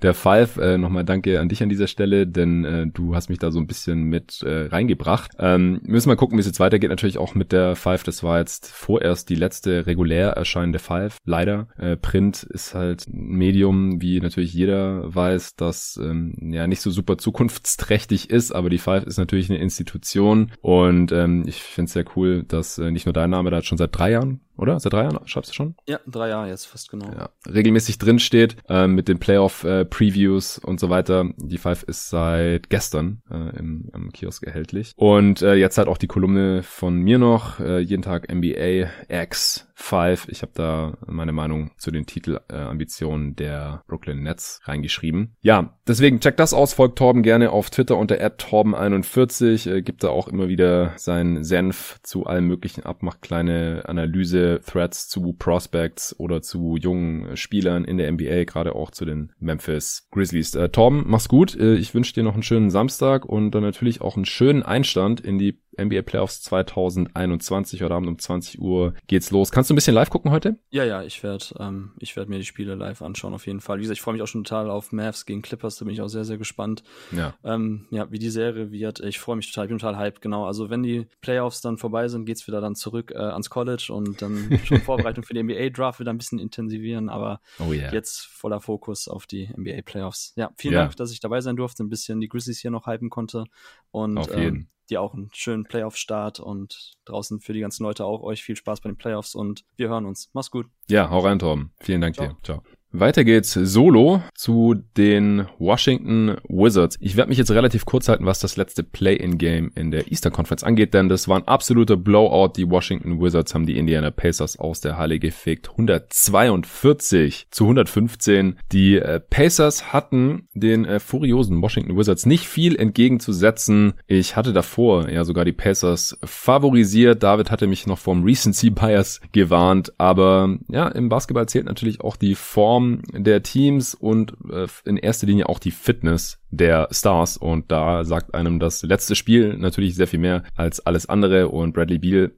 der 0.01 0.13
Five. 0.13 0.57
Äh, 0.57 0.77
Nochmal 0.77 1.03
danke 1.03 1.39
an 1.39 1.49
dich 1.49 1.61
an 1.61 1.69
dieser 1.69 1.87
Stelle, 1.87 2.25
denn 2.25 2.63
äh, 2.63 2.87
du 2.87 3.15
hast 3.15 3.29
mich 3.29 3.39
da 3.39 3.51
so 3.51 3.59
ein 3.59 3.67
bisschen 3.67 3.76
mit 3.85 4.41
äh, 4.41 4.67
reingebracht. 4.67 5.31
Ähm, 5.37 5.81
müssen 5.83 6.09
wir 6.09 6.15
gucken, 6.15 6.37
wie 6.37 6.41
es 6.41 6.47
jetzt 6.47 6.59
weitergeht. 6.59 6.89
Natürlich 6.89 7.17
auch 7.17 7.35
mit 7.35 7.51
der 7.51 7.75
Five. 7.75 8.03
Das 8.03 8.23
war 8.23 8.39
jetzt 8.39 8.67
vorerst 8.67 9.29
die 9.29 9.35
letzte 9.35 9.85
regulär 9.85 10.29
erscheinende 10.29 10.79
Five. 10.79 11.17
Leider. 11.25 11.67
Äh, 11.77 11.97
Print 11.97 12.43
ist 12.43 12.73
halt 12.73 13.07
ein 13.07 13.37
Medium, 13.37 14.01
wie 14.01 14.19
natürlich 14.21 14.53
jeder 14.53 15.13
weiß, 15.13 15.55
das 15.55 15.99
ähm, 16.01 16.33
ja 16.41 16.67
nicht 16.67 16.81
so 16.81 16.89
super 16.89 17.17
zukunftsträchtig 17.17 18.29
ist, 18.29 18.51
aber 18.51 18.69
die 18.69 18.77
Five 18.77 19.03
ist 19.05 19.17
natürlich 19.17 19.49
eine 19.49 19.59
Institution 19.59 20.51
und 20.61 21.11
ähm, 21.11 21.43
ich 21.45 21.61
finde 21.61 21.87
es 21.87 21.93
sehr 21.93 22.05
cool, 22.15 22.43
dass 22.43 22.77
äh, 22.77 22.91
nicht 22.91 23.05
nur 23.05 23.13
dein 23.13 23.29
Name 23.29 23.51
da 23.51 23.61
schon 23.61 23.77
seit 23.77 23.97
drei 23.97 24.11
Jahren 24.11 24.41
oder? 24.57 24.79
Seit 24.79 24.93
drei 24.93 25.03
Jahren 25.03 25.27
schreibst 25.27 25.51
du 25.51 25.55
schon? 25.55 25.75
Ja, 25.87 25.99
drei 26.07 26.29
Jahre 26.29 26.49
jetzt 26.49 26.65
fast 26.65 26.89
genau. 26.89 27.09
Ja, 27.11 27.29
regelmäßig 27.49 27.97
drin 27.97 28.19
steht 28.19 28.57
äh, 28.69 28.87
mit 28.87 29.07
den 29.07 29.19
Playoff-Previews 29.19 30.57
äh, 30.57 30.67
und 30.67 30.79
so 30.79 30.89
weiter. 30.89 31.25
Die 31.37 31.57
Five 31.57 31.83
ist 31.83 32.09
seit 32.09 32.69
gestern 32.69 33.21
äh, 33.29 33.57
im, 33.57 33.89
im 33.93 34.11
Kiosk 34.11 34.43
erhältlich. 34.43 34.93
Und 34.95 35.41
äh, 35.41 35.55
jetzt 35.55 35.77
halt 35.77 35.87
auch 35.87 35.97
die 35.97 36.07
Kolumne 36.07 36.63
von 36.63 36.95
mir 36.95 37.19
noch, 37.19 37.59
äh, 37.59 37.79
jeden 37.79 38.01
Tag 38.01 38.31
NBA 38.33 38.89
X 39.09 39.66
Five. 39.79 40.27
Ich 40.29 40.41
habe 40.41 40.51
da 40.55 40.97
meine 41.05 41.31
Meinung 41.31 41.69
zu 41.77 41.91
den 41.91 42.07
Titelambitionen 42.07 43.31
äh, 43.31 43.35
der 43.35 43.83
Brooklyn 43.87 44.23
Nets 44.23 44.59
reingeschrieben. 44.63 45.35
Ja, 45.41 45.77
deswegen 45.87 46.19
checkt 46.19 46.39
das 46.39 46.55
aus, 46.55 46.73
folgt 46.73 46.97
Torben 46.97 47.21
gerne 47.21 47.51
auf 47.51 47.69
Twitter 47.69 47.95
unter 47.95 48.15
@torben41, 48.15 49.71
äh, 49.71 49.81
gibt 49.83 50.03
da 50.03 50.09
auch 50.09 50.27
immer 50.27 50.49
wieder 50.49 50.93
seinen 50.97 51.43
Senf 51.43 51.99
zu 52.01 52.25
allem 52.25 52.47
möglichen 52.47 52.83
ab, 52.83 53.03
macht 53.03 53.21
kleine 53.21 53.83
Analyse 53.85 54.61
Threads 54.65 55.09
zu 55.09 55.33
Prospects 55.33 56.19
oder 56.19 56.41
zu 56.41 56.75
jungen 56.75 57.37
Spielern 57.37 57.85
in 57.85 57.99
der 57.99 58.11
NBA, 58.11 58.45
gerade 58.45 58.73
auch 58.73 58.89
zu 58.89 59.05
den 59.05 59.31
Memphis 59.39 60.07
Grizzlies. 60.11 60.55
Äh, 60.55 60.69
Torben, 60.69 61.03
mach's 61.05 61.29
gut. 61.29 61.55
Äh, 61.55 61.75
ich 61.75 61.93
wünsche 61.93 62.13
dir 62.13 62.23
noch 62.23 62.33
einen 62.33 62.43
schönen 62.43 62.71
Samstag 62.71 63.25
und 63.25 63.51
dann 63.51 63.61
natürlich 63.61 64.01
auch 64.01 64.15
einen 64.15 64.25
schönen 64.25 64.63
Einstand 64.63 65.21
in 65.21 65.37
die 65.37 65.61
NBA 65.77 66.01
Playoffs 66.01 66.41
2021. 66.41 67.81
Heute 67.81 67.93
Abend 67.93 68.09
um 68.09 68.19
20 68.19 68.59
Uhr 68.59 68.93
geht's 69.07 69.31
los. 69.31 69.51
Kannst 69.51 69.69
du 69.69 69.73
ein 69.73 69.75
bisschen 69.75 69.93
live 69.93 70.09
gucken 70.09 70.31
heute? 70.31 70.57
Ja, 70.69 70.83
ja, 70.83 71.03
ich 71.03 71.23
werde 71.23 71.45
ähm, 71.59 71.91
ich 71.99 72.15
werd 72.15 72.29
mir 72.29 72.37
die 72.37 72.45
Spiele 72.45 72.75
live 72.75 73.01
anschauen, 73.01 73.33
auf 73.33 73.45
jeden 73.45 73.59
Fall. 73.59 73.77
Wie 73.77 73.81
gesagt, 73.81 73.97
ich 73.97 74.01
freue 74.01 74.13
mich 74.13 74.21
auch 74.21 74.27
schon 74.27 74.43
total 74.43 74.69
auf 74.69 74.91
Mavs 74.91 75.25
gegen 75.25 75.41
Clippers, 75.41 75.77
da 75.77 75.85
bin 75.85 75.93
ich 75.93 76.01
auch 76.01 76.07
sehr, 76.07 76.25
sehr 76.25 76.37
gespannt. 76.37 76.83
Ja, 77.11 77.35
ähm, 77.43 77.87
ja 77.91 78.11
wie 78.11 78.19
die 78.19 78.29
Serie 78.29 78.71
wird. 78.71 78.99
Ich 79.01 79.19
freue 79.19 79.35
mich 79.35 79.51
total, 79.51 79.65
ich 79.65 79.69
bin 79.69 79.77
total 79.77 79.97
hyped, 79.97 80.21
genau. 80.21 80.45
Also 80.45 80.69
wenn 80.69 80.83
die 80.83 81.07
Playoffs 81.21 81.61
dann 81.61 81.77
vorbei 81.77 82.07
sind, 82.07 82.25
geht's 82.25 82.47
wieder 82.47 82.61
dann 82.61 82.75
zurück 82.75 83.11
äh, 83.13 83.17
ans 83.17 83.49
College 83.49 83.89
und 83.91 84.21
dann 84.21 84.59
schon 84.65 84.81
Vorbereitung 84.81 85.23
für 85.23 85.33
die 85.33 85.43
NBA-Draft 85.43 85.99
wieder 85.99 86.11
ein 86.11 86.17
bisschen 86.17 86.39
intensivieren, 86.39 87.09
aber 87.09 87.41
oh 87.59 87.71
yeah. 87.71 87.91
jetzt 87.93 88.25
voller 88.25 88.59
Fokus 88.59 89.07
auf 89.07 89.25
die 89.27 89.49
NBA-Playoffs. 89.55 90.33
Ja, 90.35 90.51
vielen 90.57 90.73
ja. 90.73 90.81
Dank, 90.81 90.95
dass 90.95 91.11
ich 91.11 91.19
dabei 91.19 91.41
sein 91.41 91.55
durfte, 91.55 91.83
ein 91.83 91.89
bisschen 91.89 92.19
die 92.19 92.27
Grizzlies 92.27 92.59
hier 92.59 92.71
noch 92.71 92.87
hypen 92.87 93.09
konnte 93.09 93.45
und 93.91 94.17
auf 94.17 94.35
jeden. 94.35 94.55
Ähm, 94.55 94.67
dir 94.87 95.01
auch 95.01 95.13
einen 95.13 95.29
schönen 95.33 95.65
Playoff-Start 95.65 96.39
und 96.39 96.93
draußen 97.05 97.39
für 97.39 97.53
die 97.53 97.59
ganzen 97.59 97.83
Leute 97.83 98.05
auch 98.05 98.21
euch 98.21 98.43
viel 98.43 98.55
Spaß 98.55 98.81
bei 98.81 98.89
den 98.89 98.97
Playoffs 98.97 99.35
und 99.35 99.63
wir 99.75 99.89
hören 99.89 100.05
uns. 100.05 100.29
Mach's 100.33 100.51
gut. 100.51 100.67
Ja, 100.89 101.09
hau 101.09 101.19
rein, 101.19 101.39
Torben. 101.39 101.73
Vielen 101.81 102.01
Dank 102.01 102.15
Ciao. 102.15 102.27
dir. 102.27 102.37
Ciao. 102.43 102.63
Weiter 102.93 103.25
geht's 103.25 103.51
solo 103.51 104.21
zu 104.33 104.75
den 104.95 105.45
Washington 105.59 106.37
Wizards. 106.47 106.97
Ich 107.01 107.17
werde 107.17 107.27
mich 107.27 107.37
jetzt 107.37 107.51
relativ 107.51 107.85
kurz 107.85 108.07
halten, 108.07 108.25
was 108.25 108.39
das 108.39 108.55
letzte 108.55 108.81
Play-in-Game 108.81 109.71
in 109.75 109.91
der 109.91 110.09
Eastern 110.09 110.31
Conference 110.31 110.63
angeht, 110.63 110.93
denn 110.93 111.09
das 111.09 111.27
war 111.27 111.37
ein 111.37 111.47
absoluter 111.49 111.97
Blowout. 111.97 112.53
Die 112.55 112.69
Washington 112.69 113.21
Wizards 113.21 113.53
haben 113.53 113.65
die 113.65 113.77
Indiana 113.77 114.09
Pacers 114.09 114.57
aus 114.57 114.79
der 114.79 114.97
Halle 114.97 115.19
gefegt. 115.19 115.69
142 115.71 117.47
zu 117.51 117.65
115. 117.65 118.57
Die 118.71 118.95
äh, 118.95 119.19
Pacers 119.19 119.91
hatten 119.91 120.47
den 120.53 120.85
äh, 120.85 121.01
furiosen 121.01 121.61
Washington 121.61 121.97
Wizards 121.97 122.25
nicht 122.25 122.47
viel 122.47 122.77
entgegenzusetzen. 122.77 123.95
Ich 124.07 124.37
hatte 124.37 124.53
davor 124.53 125.09
ja 125.09 125.25
sogar 125.25 125.43
die 125.43 125.51
Pacers 125.51 126.17
favorisiert. 126.23 127.21
David 127.21 127.51
hatte 127.51 127.67
mich 127.67 127.85
noch 127.85 127.99
vom 127.99 128.23
Recency 128.23 128.69
Bias 128.69 129.19
gewarnt, 129.33 129.91
aber 129.97 130.57
ja, 130.69 130.87
im 130.87 131.09
Basketball 131.09 131.49
zählt 131.49 131.65
natürlich 131.65 131.99
auch 131.99 132.15
die 132.15 132.35
Form 132.35 132.76
Form 132.77 133.01
der 133.11 133.41
Teams 133.41 133.95
und 133.95 134.33
äh, 134.51 134.67
in 134.85 134.97
erster 134.97 135.25
Linie 135.25 135.49
auch 135.49 135.57
die 135.57 135.71
Fitness 135.71 136.39
der 136.51 136.87
Stars. 136.91 137.35
Und 137.35 137.71
da 137.71 138.05
sagt 138.05 138.35
einem 138.35 138.59
das 138.59 138.83
letzte 138.83 139.15
Spiel 139.15 139.57
natürlich 139.57 139.95
sehr 139.95 140.07
viel 140.07 140.19
mehr 140.19 140.43
als 140.55 140.85
alles 140.85 141.07
andere. 141.07 141.49
Und 141.49 141.73
Bradley 141.73 141.97
Beal 141.97 142.33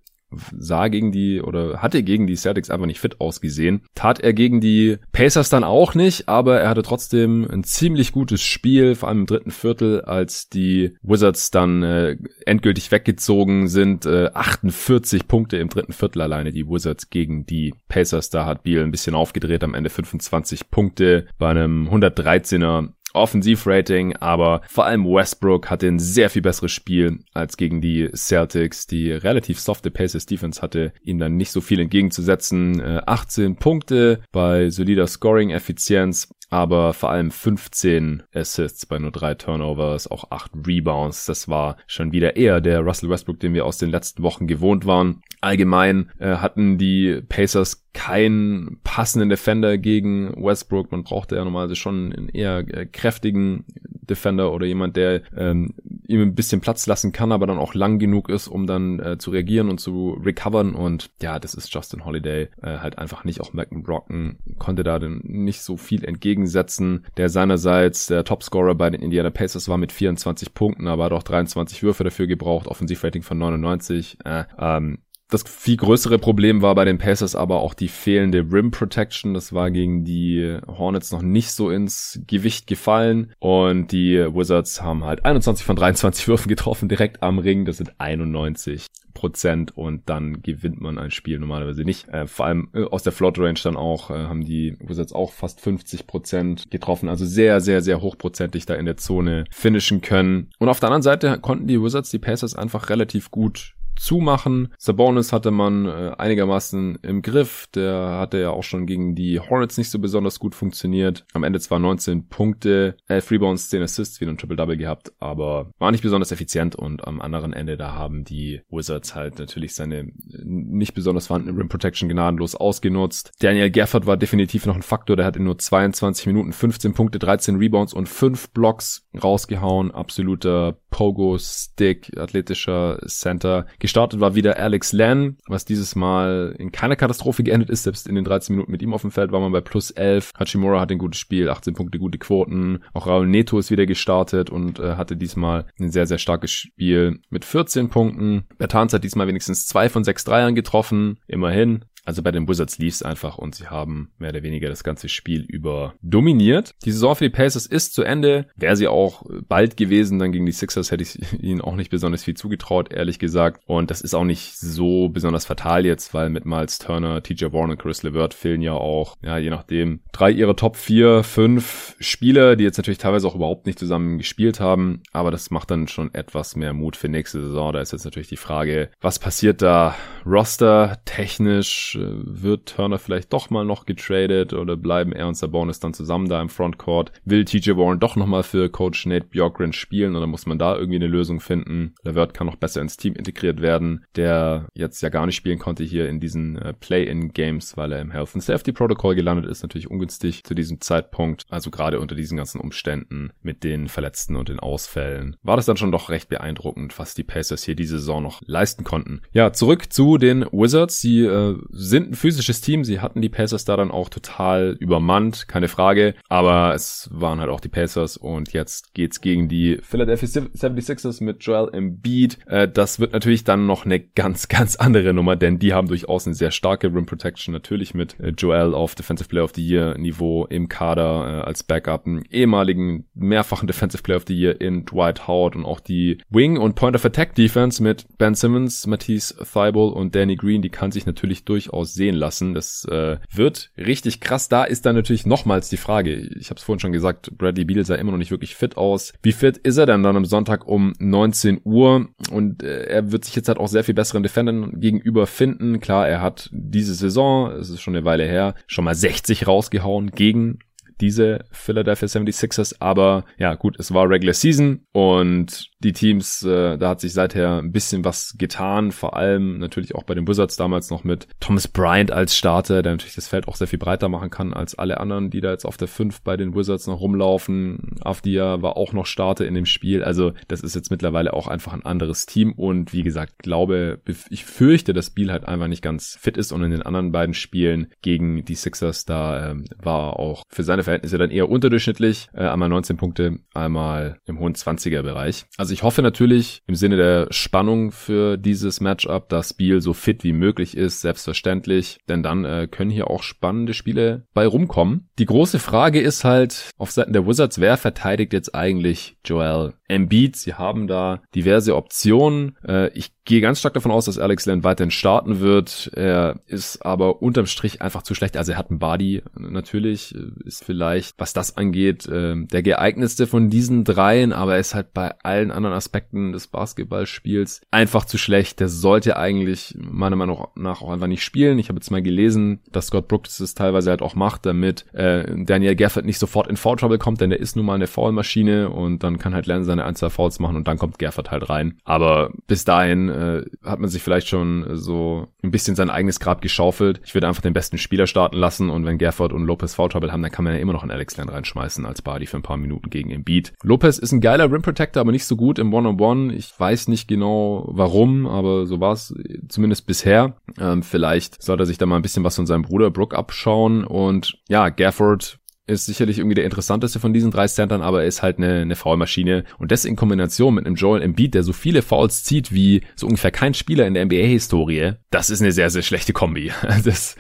sah 0.58 0.88
gegen 0.88 1.12
die 1.12 1.42
oder 1.42 1.82
hatte 1.82 2.04
gegen 2.04 2.28
die 2.28 2.36
Celtics 2.36 2.70
einfach 2.70 2.86
nicht 2.86 3.00
fit 3.00 3.20
ausgesehen. 3.20 3.82
Tat 3.96 4.20
er 4.20 4.34
gegen 4.34 4.62
die 4.62 4.98
Pacers 5.12 5.50
dann 5.50 5.64
auch 5.64 5.96
nicht, 5.96 6.30
aber 6.30 6.60
er 6.60 6.70
hatte 6.70 6.84
trotzdem 6.84 7.48
ein 7.50 7.64
ziemlich 7.64 8.12
gutes 8.12 8.42
Spiel, 8.42 8.96
vor 8.96 9.10
allem 9.10 9.22
im 9.22 9.26
dritten 9.26 9.52
Viertel, 9.52 10.02
als 10.02 10.50
die 10.50 10.96
Wizards 11.02 11.52
dann 11.52 11.84
äh, 11.84 12.18
endgültig 12.46 12.92
weggezogen 12.92 13.68
sind. 13.68 14.06
Äh, 14.06 14.30
48 14.34 15.28
Punkte 15.28 15.58
im 15.58 15.70
dritten 15.70 15.94
Viertel 15.94 16.22
alleine 16.22 16.52
die 16.52 16.68
Wizards 16.68 17.10
gegen 17.10 17.46
die 17.46 17.74
Pacers. 17.88 18.30
Da 18.30 18.46
hat 18.46 18.64
Beal 18.64 18.84
ein 18.84 18.92
bisschen 18.92 19.16
aufgedreht, 19.16 19.64
am 19.64 19.74
Ende 19.74 19.90
25 19.90 20.70
Punkte 20.70 21.28
bei 21.38 21.50
einem 21.50 21.90
113er 21.90 22.90
Offensivrating, 23.14 24.16
aber 24.18 24.62
vor 24.68 24.86
allem 24.86 25.06
Westbrook 25.06 25.70
hatte 25.70 25.88
ein 25.88 26.00
sehr 26.00 26.30
viel 26.30 26.42
besseres 26.42 26.72
Spiel 26.72 27.20
als 27.34 27.58
gegen 27.58 27.82
die 27.82 28.10
Celtics. 28.14 28.88
Die 28.88 29.12
relativ 29.12 29.60
softe 29.60 29.92
Pacers 29.92 30.26
Defense 30.26 30.62
hatte 30.62 30.94
ihm 31.04 31.20
dann 31.20 31.38
nicht 31.38 31.52
so 31.52 31.62
viel 31.62 31.80
entgegenzusetzen. 31.80 32.82
18 33.06 33.52
äh, 33.52 33.56
Punkte 33.56 34.20
bei 34.32 34.70
solider 34.70 35.08
Scoring-Effizienz 35.08 36.30
aber 36.50 36.94
vor 36.94 37.12
allem 37.12 37.32
15 37.32 38.24
Assists 38.34 38.86
bei 38.86 39.00
nur 39.00 39.12
drei 39.12 39.36
Turnovers, 39.36 40.10
auch 40.10 40.32
acht 40.32 40.52
Rebounds. 40.66 41.26
Das 41.26 41.48
war 41.48 41.78
schon 41.88 42.12
wieder 42.12 42.36
eher 42.36 42.62
der 42.62 42.80
Russell 42.82 43.10
Westbrook, 43.10 43.40
den 43.40 43.54
wir 43.54 43.66
aus 43.66 43.78
den 43.78 43.90
letzten 43.90 44.24
Wochen 44.24 44.48
gewohnt 44.48 44.86
waren. 44.86 45.22
Allgemein 45.42 46.12
äh, 46.20 46.36
hatten 46.36 46.78
die 46.78 47.22
Pacers 47.28 47.86
keinen 47.94 48.80
passenden 48.84 49.30
Defender 49.30 49.78
gegen 49.78 50.34
Westbrook. 50.44 50.92
Man 50.92 51.04
brauchte 51.04 51.36
ja 51.36 51.44
normalerweise 51.44 51.76
schon 51.76 52.14
einen 52.14 52.30
eher 52.30 52.60
äh, 52.60 52.86
kräftigen 52.86 53.66
Defender 54.10 54.52
oder 54.52 54.66
jemand, 54.66 54.96
der 54.96 55.22
ähm, 55.36 55.74
ihm 56.08 56.22
ein 56.22 56.36
bisschen 56.36 56.62
Platz 56.62 56.88
lassen 56.88 57.12
kann, 57.12 57.32
aber 57.32 57.48
dann 57.48 57.58
auch 57.58 57.74
lang 57.74 58.00
genug 58.00 58.30
ist, 58.30 58.48
um 58.48 58.68
dann 58.68 59.00
äh, 59.00 59.18
zu 59.18 59.32
reagieren 59.32 59.70
und 59.70 59.80
zu 59.80 60.20
recovern. 60.24 60.76
Und 60.76 61.12
ja, 61.22 61.40
das 61.40 61.54
ist 61.54 61.74
Justin 61.74 62.06
Holiday 62.06 62.50
äh, 62.62 62.80
halt 62.80 62.98
einfach 62.98 63.24
nicht. 63.24 63.42
Auch 63.42 63.54
Malcolm 63.54 63.84
Brocken 63.84 64.40
konnte 64.58 64.84
da 64.84 65.00
dann 65.00 65.22
nicht 65.24 65.62
so 65.62 65.78
viel 65.78 66.04
entgegensetzen. 66.40 67.06
Der 67.18 67.30
seinerseits 67.30 68.08
der 68.08 68.24
Topscorer 68.24 68.76
bei 68.76 68.90
den 68.90 69.02
Indiana 69.02 69.30
Pacers 69.30 69.70
war 69.70 69.78
mit 69.78 69.92
24 69.92 70.54
Punkten, 70.54 70.88
aber 70.88 71.06
hat 71.06 71.14
auch 71.14 71.24
23 71.24 71.84
Würfe 71.84 72.04
dafür 72.04 72.28
gebraucht. 72.28 72.68
Offensivrating 72.68 73.22
von 73.22 73.38
99. 73.38 74.18
Äh, 74.26 74.46
ähm, 74.58 75.00
das 75.30 75.44
viel 75.44 75.78
größere 75.78 76.18
Problem 76.18 76.64
war 76.64 76.74
bei 76.74 76.86
den 76.86 76.98
Pacers 76.98 77.36
aber 77.36 77.60
auch 77.60 77.76
die 77.76 77.88
fehlende 77.88 78.40
Rim 78.52 78.72
Protection. 78.72 79.36
Das 79.36 79.54
war 79.54 79.70
gegen 79.70 80.04
die 80.04 80.58
Hornets 80.68 81.12
noch 81.12 81.22
nicht 81.22 81.52
so 81.52 81.70
ins 81.70 82.20
Gewicht 82.26 82.66
gefallen. 82.66 83.34
Und 83.38 83.92
die 83.92 84.18
Wizards 84.18 84.82
haben 84.82 85.04
halt 85.04 85.26
21 85.26 85.66
von 85.66 85.76
23 85.76 86.28
Würfen 86.28 86.50
getroffen, 86.50 86.90
direkt 86.90 87.22
am 87.22 87.38
Ring. 87.38 87.66
Das 87.66 87.78
sind 87.78 87.94
91 88.00 88.88
Prozent 89.14 89.76
und 89.76 90.10
dann 90.10 90.42
gewinnt 90.42 90.82
man 90.82 90.98
ein 90.98 91.12
Spiel 91.12 91.40
normalerweise 91.40 91.84
nicht. 91.84 92.08
Äh, 92.08 92.26
vor 92.26 92.46
allem 92.46 92.70
äh, 92.74 92.86
aus 92.86 93.04
der 93.04 93.12
Float 93.12 93.38
Range 93.38 93.60
dann 93.62 93.76
auch 93.76 94.10
äh, 94.10 94.14
haben 94.14 94.46
die 94.46 94.78
Wizards 94.80 95.14
auch 95.14 95.34
fast 95.34 95.62
50 95.62 96.08
Prozent 96.08 96.72
getroffen. 96.72 97.10
Also 97.10 97.26
sehr, 97.26 97.60
sehr, 97.60 97.82
sehr 97.82 98.02
hochprozentig 98.02 98.66
da 98.66 98.76
in 98.76 98.86
der 98.86 98.98
Zone 98.98 99.44
finishen 99.52 100.02
können. 100.02 100.50
Und 100.58 100.70
auf 100.70 100.80
der 100.80 100.88
anderen 100.88 101.02
Seite 101.04 101.38
konnten 101.40 101.68
die 101.68 101.82
Wizards 101.82 102.10
die 102.10 102.20
Pacers 102.20 102.56
einfach 102.56 102.90
relativ 102.90 103.30
gut 103.30 103.76
zumachen. 104.00 104.74
Sabonis 104.78 105.34
hatte 105.34 105.52
man 105.52 105.86
äh, 105.86 106.12
einigermaßen 106.18 107.00
im 107.02 107.22
Griff. 107.22 107.68
Der 107.76 108.18
hatte 108.20 108.40
ja 108.40 108.52
auch 108.52 108.64
schon 108.64 108.86
gegen 108.86 109.16
die 109.16 109.40
Hornets 109.40 109.78
nicht 109.78 109.90
so 109.90 110.00
besonders 110.00 110.40
gut 110.40 110.56
funktioniert. 110.56 111.26
Am 111.34 111.44
Ende 111.44 111.60
zwar 111.60 111.80
19 111.80 112.28
Punkte, 112.28 112.96
11 113.08 113.32
Rebounds, 113.32 113.70
10 113.70 113.82
Assists, 113.84 114.22
wieder 114.22 114.32
ein 114.32 114.38
Triple-Double 114.38 114.78
gehabt, 114.78 115.12
aber 115.20 115.72
war 115.78 115.92
nicht 115.92 116.04
besonders 116.04 116.32
effizient 116.32 116.76
und 116.76 117.08
am 117.08 117.22
anderen 117.22 117.54
Ende 117.54 117.78
da 117.78 117.94
haben 117.94 118.24
die 118.24 118.62
Wizards 118.70 119.16
halt 119.16 119.40
natürlich 119.40 119.76
seine 119.76 120.12
nicht 120.44 120.94
besonders 120.94 121.28
vorhandene 121.28 121.58
Rim 121.58 121.70
Protection 121.70 122.10
gnadenlos 122.10 122.56
ausgenutzt. 122.56 123.32
Daniel 123.40 123.70
Gafford 123.70 124.06
war 124.06 124.18
definitiv 124.18 124.66
noch 124.66 124.76
ein 124.76 124.82
Faktor, 124.82 125.16
der 125.16 125.26
hat 125.26 125.38
in 125.38 125.44
nur 125.44 125.58
22 125.58 126.28
Minuten 126.28 126.54
15 126.54 126.94
Punkte, 126.94 127.20
13 127.20 127.58
Rebounds 127.58 127.94
und 127.94 128.08
5 128.08 128.52
Blocks 128.52 129.08
rausgehauen. 129.22 129.92
Absoluter 129.92 130.78
Pogo-Stick, 130.90 132.18
athletischer 132.18 133.00
Center 133.08 133.66
Gestartet 133.90 134.20
war 134.20 134.36
wieder 134.36 134.60
Alex 134.60 134.94
Len, 134.94 135.38
was 135.48 135.66
dieses 135.66 135.96
Mal 135.96 136.54
in 136.60 136.72
keiner 136.72 136.96
Katastrophe 136.96 137.42
geendet 137.42 137.72
ist. 137.72 137.82
Selbst 137.82 138.08
in 138.08 138.14
den 138.14 138.24
13 138.24 138.56
Minuten 138.56 138.72
mit 138.72 138.84
ihm 138.84 138.94
auf 138.94 139.02
dem 139.02 139.10
Feld 139.10 139.32
war 139.32 139.40
man 139.40 139.52
bei 139.52 139.62
plus 139.62 139.90
11. 139.90 140.34
Hachimura 140.38 140.80
hat 140.80 140.92
ein 140.92 141.00
gutes 141.00 141.20
Spiel, 141.20 141.50
18 141.50 141.74
Punkte, 141.74 141.98
gute 141.98 142.20
Quoten. 142.20 142.84
Auch 142.94 143.08
Raul 143.08 143.26
Neto 143.26 143.58
ist 143.58 143.72
wieder 143.72 143.88
gestartet 143.88 144.52
und 144.52 144.78
äh, 144.78 144.94
hatte 144.94 145.18
diesmal 145.18 145.66
ein 145.80 145.90
sehr, 145.90 146.06
sehr 146.06 146.20
starkes 146.20 146.52
Spiel 146.52 147.20
mit 147.32 147.46
14 147.46 147.90
Punkten. 147.90 148.44
Bertans 148.60 148.94
hat 148.94 149.04
diesmal 149.04 149.26
wenigstens 149.26 149.66
zwei 149.66 149.90
von 149.90 150.04
sechs 150.04 150.24
Dreiern 150.24 150.54
getroffen. 150.54 151.18
Immerhin. 151.26 151.86
Also 152.10 152.24
bei 152.24 152.32
den 152.32 152.48
Wizards 152.48 152.80
lief 152.80 152.96
es 152.96 153.04
einfach 153.04 153.38
und 153.38 153.54
sie 153.54 153.68
haben 153.68 154.10
mehr 154.18 154.32
oder 154.32 154.42
weniger 154.42 154.68
das 154.68 154.84
ganze 154.84 155.10
Spiel 155.10 155.44
über 155.44 155.94
dominiert. 156.02 156.74
Die 156.84 156.92
Saison 156.92 157.16
für 157.16 157.26
die 157.26 157.30
Pacers 157.30 157.68
ist 157.68 157.94
zu 157.94 158.02
Ende. 158.02 158.48
Wäre 158.56 158.76
sie 158.76 158.88
auch 158.88 159.28
bald 159.48 159.78
gewesen, 159.78 160.18
dann 160.18 160.32
gegen 160.32 160.48
die 160.48 160.52
Sixers 160.52 160.90
hätte 160.90 161.04
ich 161.04 161.20
ihnen 161.40 161.62
auch 161.62 161.76
nicht 161.76 161.92
besonders 161.92 162.24
viel 162.24 162.34
zugetraut, 162.34 162.92
ehrlich 162.92 163.20
gesagt. 163.20 163.62
Und 163.68 163.92
das 163.92 164.02
ist 164.02 164.16
auch 164.16 164.24
nicht 164.24 164.58
so 164.58 165.10
besonders 165.10 165.46
fatal 165.46 165.86
jetzt, 165.86 166.16
weil 166.16 166.32
mit 166.32 166.48
Miles 166.48 166.80
Turner, 166.80 167.22
TJ 167.22 167.54
Warren 167.54 167.70
und 167.70 167.80
Chris 167.80 168.02
LeVert 168.02 168.34
fehlen 168.34 168.64
ja 168.64 168.74
auch, 168.74 169.16
ja, 169.22 169.38
je 169.38 169.52
nachdem, 169.52 170.00
drei 170.12 170.32
ihrer 170.32 170.56
Top 170.56 170.78
4, 170.78 171.22
5 171.22 171.98
Spieler, 172.00 172.56
die 172.56 172.64
jetzt 172.64 172.78
natürlich 172.78 172.98
teilweise 172.98 173.28
auch 173.28 173.36
überhaupt 173.36 173.68
nicht 173.68 173.78
zusammen 173.78 174.18
gespielt 174.18 174.60
haben. 174.60 175.04
Aber 175.12 175.30
das 175.30 175.52
macht 175.52 175.70
dann 175.70 175.88
schon 175.88 176.12
etwas 176.16 176.56
mehr 176.56 176.74
Mut 176.74 176.98
für 176.98 177.08
nächste 177.08 177.40
Saison. 177.40 177.72
Da 177.72 177.82
ist 177.82 177.92
jetzt 177.92 178.06
natürlich 178.06 178.30
die 178.30 178.36
Frage, 178.36 178.90
was 179.00 179.20
passiert 179.20 179.62
da 179.62 179.94
Roster 180.26 180.98
technisch? 181.06 181.99
Wird 182.00 182.76
Turner 182.76 183.00
vielleicht 183.00 183.34
doch 183.34 183.50
mal 183.50 183.66
noch 183.66 183.86
getradet 183.86 184.54
oder 184.54 184.78
bleiben 184.78 185.12
er 185.12 185.28
und 185.28 185.36
Sabonis 185.36 185.80
dann 185.80 185.94
zusammen 185.94 186.30
da 186.30 186.42
im 186.42 186.50
Frontcourt? 186.50 187.12
Will 187.26 187.46
TJ 187.46 187.72
Warren 187.72 188.00
doch 188.00 188.16
nochmal 188.16 188.44
für 188.44 188.70
Coach 188.70 189.06
Nate 189.06 189.28
Bjorkgren 189.28 189.74
spielen 189.74 190.16
oder 190.16 190.28
muss 190.28 190.46
man 190.46 190.60
da 190.60 190.76
irgendwie 190.76 190.98
eine 190.98 191.08
Lösung 191.08 191.40
finden? 191.40 191.96
Levert 192.04 192.34
kann 192.34 192.48
noch 192.48 192.56
besser 192.56 192.82
ins 192.82 192.98
Team 192.98 193.14
integriert 193.14 193.62
werden, 193.62 194.06
der 194.16 194.68
jetzt 194.74 195.02
ja 195.02 195.10
gar 195.10 195.26
nicht 195.26 195.36
spielen 195.36 195.60
konnte 195.60 195.84
hier 195.84 196.10
in 196.10 196.20
diesen 196.20 196.58
äh, 196.58 196.74
Play-in-Games, 196.74 197.78
weil 197.78 197.92
er 197.92 198.02
im 198.02 198.12
Health 198.12 198.32
and 198.34 198.44
Safety 198.44 198.72
Protocol 198.72 199.16
gelandet 199.16 199.46
ist, 199.46 199.64
natürlich 199.64 199.90
ungünstig 199.90 200.44
zu 200.44 200.54
diesem 200.54 200.82
Zeitpunkt. 200.82 201.44
Also 201.50 201.72
gerade 201.72 202.00
unter 202.00 202.16
diesen 202.16 202.38
ganzen 202.38 202.62
Umständen 202.62 203.32
mit 203.42 203.64
den 203.64 203.88
Verletzten 203.88 204.36
und 204.36 204.50
den 204.50 204.60
Ausfällen 204.60 205.36
war 205.42 205.56
das 205.56 205.66
dann 205.66 205.78
schon 205.78 205.92
doch 205.92 206.10
recht 206.10 206.30
beeindruckend, 206.30 206.98
was 207.00 207.14
die 207.14 207.24
Pacers 207.24 207.64
hier 207.64 207.76
diese 207.76 208.00
Saison 208.00 208.24
noch 208.24 208.42
leisten 208.46 208.84
konnten. 208.84 209.22
Ja, 209.32 209.54
zurück 209.54 209.92
zu 209.92 210.18
den 210.18 210.46
Wizards. 210.52 211.00
Sie 211.02 211.22
äh, 211.22 211.58
sind 211.90 212.12
ein 212.12 212.16
physisches 212.16 212.62
Team. 212.62 212.84
Sie 212.84 213.00
hatten 213.00 213.22
die 213.22 213.30
Pacers 213.30 213.66
da 213.66 213.76
dann 213.76 213.92
auch 213.92 214.10
total 214.10 214.78
übermannt, 214.80 215.48
keine 215.48 215.68
Frage. 215.68 216.16
Aber 216.28 216.74
es 216.74 217.10
waren 217.12 217.40
halt 217.40 217.50
auch 217.50 217.60
die 217.60 217.70
Pacers 217.70 218.18
und 218.18 218.54
jetzt 218.54 218.94
geht's 218.94 219.22
gegen 219.22 219.50
die 219.50 219.80
Philadelphia 219.82 220.28
76ers 220.28 221.24
mit 221.24 221.44
Joel 221.44 221.74
Embiid. 221.74 222.38
Äh, 222.46 222.68
das 222.68 223.00
wird 223.00 223.14
natürlich 223.14 223.44
dann 223.44 223.66
noch 223.66 223.86
eine 223.86 224.00
ganz, 224.00 224.48
ganz 224.48 224.76
andere 224.76 225.14
Nummer, 225.14 225.36
denn 225.36 225.60
die 225.60 225.74
haben 225.74 225.88
durchaus 225.88 226.28
eine 226.28 226.36
sehr 226.36 226.52
starke 226.52 226.88
Rim 226.88 227.06
Protection. 227.06 227.54
Natürlich 227.54 227.94
mit 227.94 228.20
äh, 228.20 228.30
Joel 228.30 228.74
auf 228.74 228.96
Defensive 228.96 229.30
Player 229.30 229.44
of 229.44 229.54
the 229.56 229.66
Year 229.66 229.98
Niveau 229.98 230.46
im 230.46 230.70
Kader 230.70 231.40
äh, 231.40 231.48
als 231.48 231.64
Backup, 231.64 232.06
einen 232.06 232.24
ehemaligen 232.30 233.08
mehrfachen 233.16 233.68
Defensive 233.68 234.04
Player 234.04 234.18
of 234.18 234.26
the 234.28 234.36
Year 234.36 234.62
in 234.62 234.86
Dwight 234.86 235.28
Howard 235.28 235.56
und 235.56 235.66
auch 235.66 235.80
die 235.80 236.20
Wing 236.30 236.58
und 236.58 236.76
Point 236.76 236.96
of 236.96 237.06
Attack 237.06 237.36
Defense 237.36 237.82
mit 237.82 238.06
Ben 238.18 238.36
Simmons, 238.36 238.86
Matisse 238.88 239.36
Thibault 239.36 239.96
und 239.96 240.16
Danny 240.16 240.36
Green, 240.36 240.62
die 240.62 240.70
kann 240.70 240.92
sich 240.92 241.06
natürlich 241.06 241.46
durchaus 241.46 241.69
durchaus 241.70 241.94
sehen 241.94 242.16
lassen. 242.16 242.54
Das 242.54 242.86
äh, 242.86 243.18
wird 243.34 243.72
richtig 243.78 244.20
krass. 244.20 244.50
Da 244.50 244.64
ist 244.64 244.86
dann 244.86 244.96
natürlich 244.96 245.26
nochmals 245.26 245.70
die 245.70 245.78
Frage, 245.78 246.16
ich 246.16 246.50
habe 246.50 246.58
es 246.58 246.64
vorhin 246.64 246.80
schon 246.80 246.92
gesagt, 246.92 247.38
Bradley 247.38 247.66
Beal 247.66 247.86
sah 247.86 247.96
immer 247.96 248.12
noch 248.12 248.18
nicht 248.18 248.32
wirklich 248.32 248.56
fit 248.56 248.78
aus. 248.78 249.14
Wie 249.22 249.32
fit 249.32 249.58
ist 249.58 249.78
er 249.78 249.86
denn 249.86 250.04
dann 250.04 250.18
am 250.18 250.26
Sonntag 250.26 250.68
um 250.68 250.94
19 251.00 251.62
Uhr? 251.64 252.10
Und 252.32 252.64
äh, 252.64 252.86
er 252.86 253.12
wird 253.12 253.26
sich 253.26 253.36
jetzt 253.36 253.48
halt 253.48 253.60
auch 253.60 253.68
sehr 253.68 253.84
viel 253.84 253.96
besseren 253.96 254.24
Defendern 254.24 254.80
gegenüber 254.80 255.28
finden. 255.28 255.80
Klar, 255.80 256.08
er 256.08 256.22
hat 256.22 256.50
diese 256.52 256.94
Saison, 256.94 257.52
es 257.52 257.70
ist 257.70 257.82
schon 257.82 257.96
eine 257.96 258.06
Weile 258.06 258.26
her, 258.26 258.56
schon 258.68 258.86
mal 258.86 258.96
60 258.96 259.48
rausgehauen 259.48 260.12
gegen 260.12 260.60
diese 261.02 261.46
Philadelphia 261.52 262.08
76ers. 262.08 262.76
Aber 262.80 263.26
ja, 263.38 263.56
gut, 263.56 263.80
es 263.80 263.94
war 263.94 264.10
Regular 264.10 264.34
Season 264.34 264.82
und 264.92 265.70
die 265.84 265.94
Teams, 265.94 266.44
äh, 266.44 266.78
da 266.78 266.90
hat 266.90 267.02
sich 267.02 267.14
seither 267.14 267.58
ein 267.58 267.72
bisschen 267.72 268.04
was 268.04 268.36
getan, 268.38 268.92
vor 268.92 269.16
allem 269.16 269.60
natürlich 269.60 269.96
auch 269.96 270.04
bei 270.04 270.14
den 270.14 270.28
Wizards 270.28 270.58
damals 270.58 270.90
noch 270.90 271.04
mit 271.04 271.28
Thomas 271.40 271.68
Bryant 271.68 272.12
als 272.12 272.36
Starter, 272.36 272.82
der 272.82 272.94
natürlich 272.94 273.16
das 273.16 273.30
Feld 273.30 273.48
auch 273.48 273.56
sehr 273.56 273.68
viel 273.68 273.80
breiter 273.80 274.10
machen 274.10 274.30
kann 274.30 274.54
als 274.54 274.78
alle 274.78 275.00
anderen, 275.00 275.30
die 275.30 275.42
da 275.42 275.52
jetzt 275.52 275.66
auf 275.66 275.78
der 275.78 275.88
5 275.88 276.22
bei 276.22 276.36
den 276.36 276.54
Wizards 276.54 276.88
noch 276.88 277.00
rumlaufen. 277.00 277.96
Avdia 278.02 278.62
war 278.62 278.76
auch 278.76 278.92
noch 278.92 279.06
Starter 279.06 279.48
in 279.48 279.54
dem 279.54 279.66
Spiel, 279.66 280.04
also 280.04 280.34
das 280.50 280.62
ist 280.62 280.76
jetzt 280.76 280.92
mittlerweile 280.92 281.34
auch 281.34 281.48
einfach 281.48 281.74
ein 281.74 281.86
anderes 281.86 282.26
Team 282.26 282.52
und 282.54 282.92
wie 282.92 283.04
gesagt, 283.04 283.40
glaube, 283.40 284.02
ich 284.30 284.46
fürchte, 284.46 284.94
dass 284.94 285.12
Beal 285.12 285.32
halt 285.32 285.46
einfach 285.46 285.68
nicht 285.68 285.82
ganz 285.82 286.18
fit 286.20 286.38
ist 286.38 286.52
und 286.52 286.64
in 286.64 286.72
den 286.72 286.82
anderen 286.82 287.12
beiden 287.14 287.34
Spielen 287.34 287.88
gegen 288.02 288.44
die 288.44 288.56
Sixers, 288.56 289.06
da 289.06 289.52
äh, 289.52 289.56
war 289.78 290.20
auch 290.20 290.44
für 290.50 290.64
seine 290.64 290.84
Verhältnisse 290.84 291.18
dann 291.18 291.32
eher 291.32 291.50
unterdurchschnittlich, 291.50 292.28
äh, 292.34 292.48
einmal 292.48 292.70
19 292.70 292.98
Punkte, 292.98 293.40
einmal 293.54 294.20
im 294.26 294.40
hohen 294.40 294.56
20er 294.56 295.04
Bereich. 295.04 295.46
Also 295.58 295.69
also 295.70 295.76
ich 295.76 295.84
hoffe 295.84 296.02
natürlich 296.02 296.64
im 296.66 296.74
Sinne 296.74 296.98
der 296.98 297.28
Spannung 297.30 297.92
für 297.92 298.38
dieses 298.38 298.82
Matchup, 298.82 299.30
dass 299.30 299.54
Biel 299.54 299.82
so 299.82 299.94
fit 299.94 300.24
wie 300.24 300.34
möglich 300.34 300.76
ist, 300.76 301.02
selbstverständlich, 301.02 302.00
denn 302.10 302.24
dann 302.24 302.44
äh, 302.44 302.68
können 302.68 302.90
hier 302.90 303.08
auch 303.08 303.22
spannende 303.22 303.76
Spiele 303.76 304.26
bei 304.34 304.48
rumkommen. 304.48 305.10
Die 305.20 305.28
große 305.28 305.60
Frage 305.60 306.02
ist 306.02 306.24
halt 306.24 306.72
auf 306.80 306.90
Seiten 306.90 307.14
der 307.14 307.28
Wizards, 307.28 307.62
wer 307.62 307.78
verteidigt 307.78 308.34
jetzt 308.34 308.56
eigentlich 308.56 309.18
Joel 309.24 309.74
Embiid? 309.88 310.38
Sie 310.38 310.56
haben 310.56 310.88
da 310.88 311.22
diverse 311.36 311.76
Optionen. 311.76 312.58
Äh, 312.66 312.90
ich 312.98 313.12
gehe 313.30 313.42
ganz 313.42 313.60
stark 313.60 313.76
davon 313.76 313.92
aus, 313.92 314.06
dass 314.06 314.18
Alex 314.18 314.48
Len 314.48 314.64
weiterhin 314.64 314.90
starten 314.90 315.40
wird. 315.40 315.92
Er 315.94 316.40
ist 316.48 316.84
aber 316.84 317.22
unterm 317.22 317.46
Strich 317.46 317.82
einfach 317.82 318.02
zu 318.02 318.16
schlecht. 318.16 318.36
Also 318.36 318.54
er 318.54 318.58
hat 318.58 318.72
einen 318.72 318.80
Body 318.80 319.22
natürlich, 319.38 320.16
ist 320.46 320.66
vielleicht, 320.66 321.14
was 321.20 321.32
das 321.34 321.56
angeht, 321.56 322.08
äh, 322.08 322.36
der 322.46 322.64
geeignetste 322.64 323.28
von 323.28 323.52
diesen 323.52 323.84
dreien, 323.84 324.34
aber 324.34 324.54
er 324.54 324.60
ist 324.60 324.74
halt 324.74 324.94
bei 324.94 325.14
allen 325.22 325.52
anderen 325.60 325.76
Aspekten 325.76 326.32
des 326.32 326.48
Basketballspiels 326.48 327.62
einfach 327.72 328.06
zu 328.06 328.18
schlecht. 328.18 328.60
Der 328.60 328.70
sollte 328.70 329.18
eigentlich 329.18 329.76
meiner 329.78 330.16
Meinung 330.16 330.48
nach 330.56 330.82
auch 330.82 330.92
einfach 330.92 331.08
nicht 331.08 331.24
spielen. 331.24 331.60
Ich 331.60 331.70
habe 331.70 331.78
jetzt 331.78 331.92
mal 331.92 332.02
gelesen, 332.02 332.62
dass 332.72 332.88
Scott 332.88 333.08
Brooks 333.08 333.38
das 333.38 333.54
teilweise 333.54 333.92
halt 333.92 334.02
auch 334.02 334.16
macht, 334.16 334.46
damit 334.46 334.86
äh, 334.94 335.26
Daniel 335.46 335.76
Gafford 335.76 336.06
nicht 336.06 336.20
sofort 336.20 336.48
in 336.48 336.58
Foul 336.58 336.78
Trouble 336.78 336.98
kommt, 336.98 337.22
denn 337.22 337.30
der 337.30 337.40
ist 337.40 337.56
nun 337.56 337.66
mal 337.66 337.76
eine 337.76 337.88
Foulmaschine 337.88 338.70
und 338.70 339.04
dann 339.04 339.20
kann 339.20 339.34
halt 339.34 339.48
Len 339.48 339.64
seine 339.64 339.86
ein, 339.86 339.96
zwei 339.96 340.10
Fouls 340.10 340.40
machen 340.40 340.56
und 340.56 340.68
dann 340.68 340.78
kommt 340.78 341.00
Gafford 341.00 341.32
halt 341.32 341.50
rein. 341.50 341.78
Aber 341.84 342.32
bis 342.48 342.66
dahin 342.66 343.10
äh, 343.10 343.46
hat 343.64 343.80
man 343.80 343.90
sich 343.90 344.02
vielleicht 344.02 344.28
schon 344.28 344.66
so 344.78 345.28
ein 345.44 345.52
bisschen 345.52 345.76
sein 345.76 345.90
eigenes 345.90 346.20
Grab 346.20 346.42
geschaufelt. 346.42 347.02
Ich 347.06 347.14
würde 347.14 347.28
einfach 347.28 347.42
den 347.42 347.54
besten 347.54 347.78
Spieler 347.78 348.08
starten 348.08 348.38
lassen 348.38 348.70
und 348.70 348.86
wenn 348.86 348.98
Gafford 348.98 349.34
und 349.34 349.46
Lopez 349.46 349.76
Foul 349.76 349.90
Trouble 349.90 350.12
haben, 350.12 350.22
dann 350.22 350.32
kann 350.32 350.46
man 350.46 350.54
ja 350.54 350.60
immer 350.60 350.74
noch 350.74 350.84
einen 350.84 350.92
Alex 350.92 351.18
Len 351.18 351.30
reinschmeißen 351.30 351.86
als 351.86 352.02
Body 352.02 352.26
für 352.26 352.38
ein 352.38 352.44
paar 352.44 352.58
Minuten 352.58 352.90
gegen 352.90 353.12
Embiid. 353.12 353.54
Lopez 353.64 353.98
ist 353.98 354.12
ein 354.12 354.22
geiler 354.22 354.52
Rim 354.52 354.62
Protector, 354.62 355.02
aber 355.02 355.12
nicht 355.12 355.26
so 355.26 355.36
gut 355.36 355.49
im 355.58 355.74
One-on-One. 355.74 356.28
-on 356.28 356.30
-One. 356.30 356.34
Ich 356.36 356.54
weiß 356.58 356.90
nicht 356.90 357.08
genau 357.08 357.66
warum, 357.68 358.28
aber 358.28 358.68
so 358.68 358.80
war 358.80 358.94
es 358.94 359.16
zumindest 359.48 359.88
bisher. 359.88 360.36
Ähm, 360.60 360.84
vielleicht 360.84 361.42
sollte 361.42 361.64
er 361.64 361.66
sich 361.66 361.80
da 361.80 361.88
mal 361.88 361.96
ein 361.96 362.04
bisschen 362.04 362.24
was 362.24 362.36
von 362.36 362.46
seinem 362.46 362.62
Bruder 362.62 362.92
Brooke 362.92 363.18
abschauen 363.18 363.84
und 363.84 364.38
ja, 364.48 364.70
Gafford 364.70 365.39
ist 365.70 365.86
sicherlich 365.86 366.18
irgendwie 366.18 366.36
der 366.36 366.46
interessanteste 366.46 367.00
von 367.00 367.14
diesen 367.14 367.32
drei 367.32 367.48
Centern, 367.48 367.82
aber 367.82 368.02
er 368.02 368.08
ist 368.08 368.22
halt 368.22 368.38
eine, 368.38 368.62
eine 368.62 368.76
Foulmaschine. 368.76 369.44
Und 369.58 369.72
das 369.72 369.86
in 369.86 369.96
Kombination 369.96 370.56
mit 370.56 370.66
einem 370.66 370.76
Joel 370.76 371.02
Embiid, 371.02 371.34
der 371.34 371.44
so 371.44 371.54
viele 371.54 371.82
Fouls 371.82 372.24
zieht 372.24 372.52
wie 372.52 372.82
so 372.96 373.08
ungefähr 373.08 373.32
kein 373.32 373.54
Spieler 373.54 373.88
in 373.88 373.94
der 373.94 374.06
NBA-Historie, 374.06 374.94
das 375.12 375.30
ist 375.30 375.42
eine 375.42 375.52
sehr, 375.52 375.70
sehr 375.70 375.84
schlechte 375.84 376.14
Kombi. 376.14 376.52
Das 376.84 377.18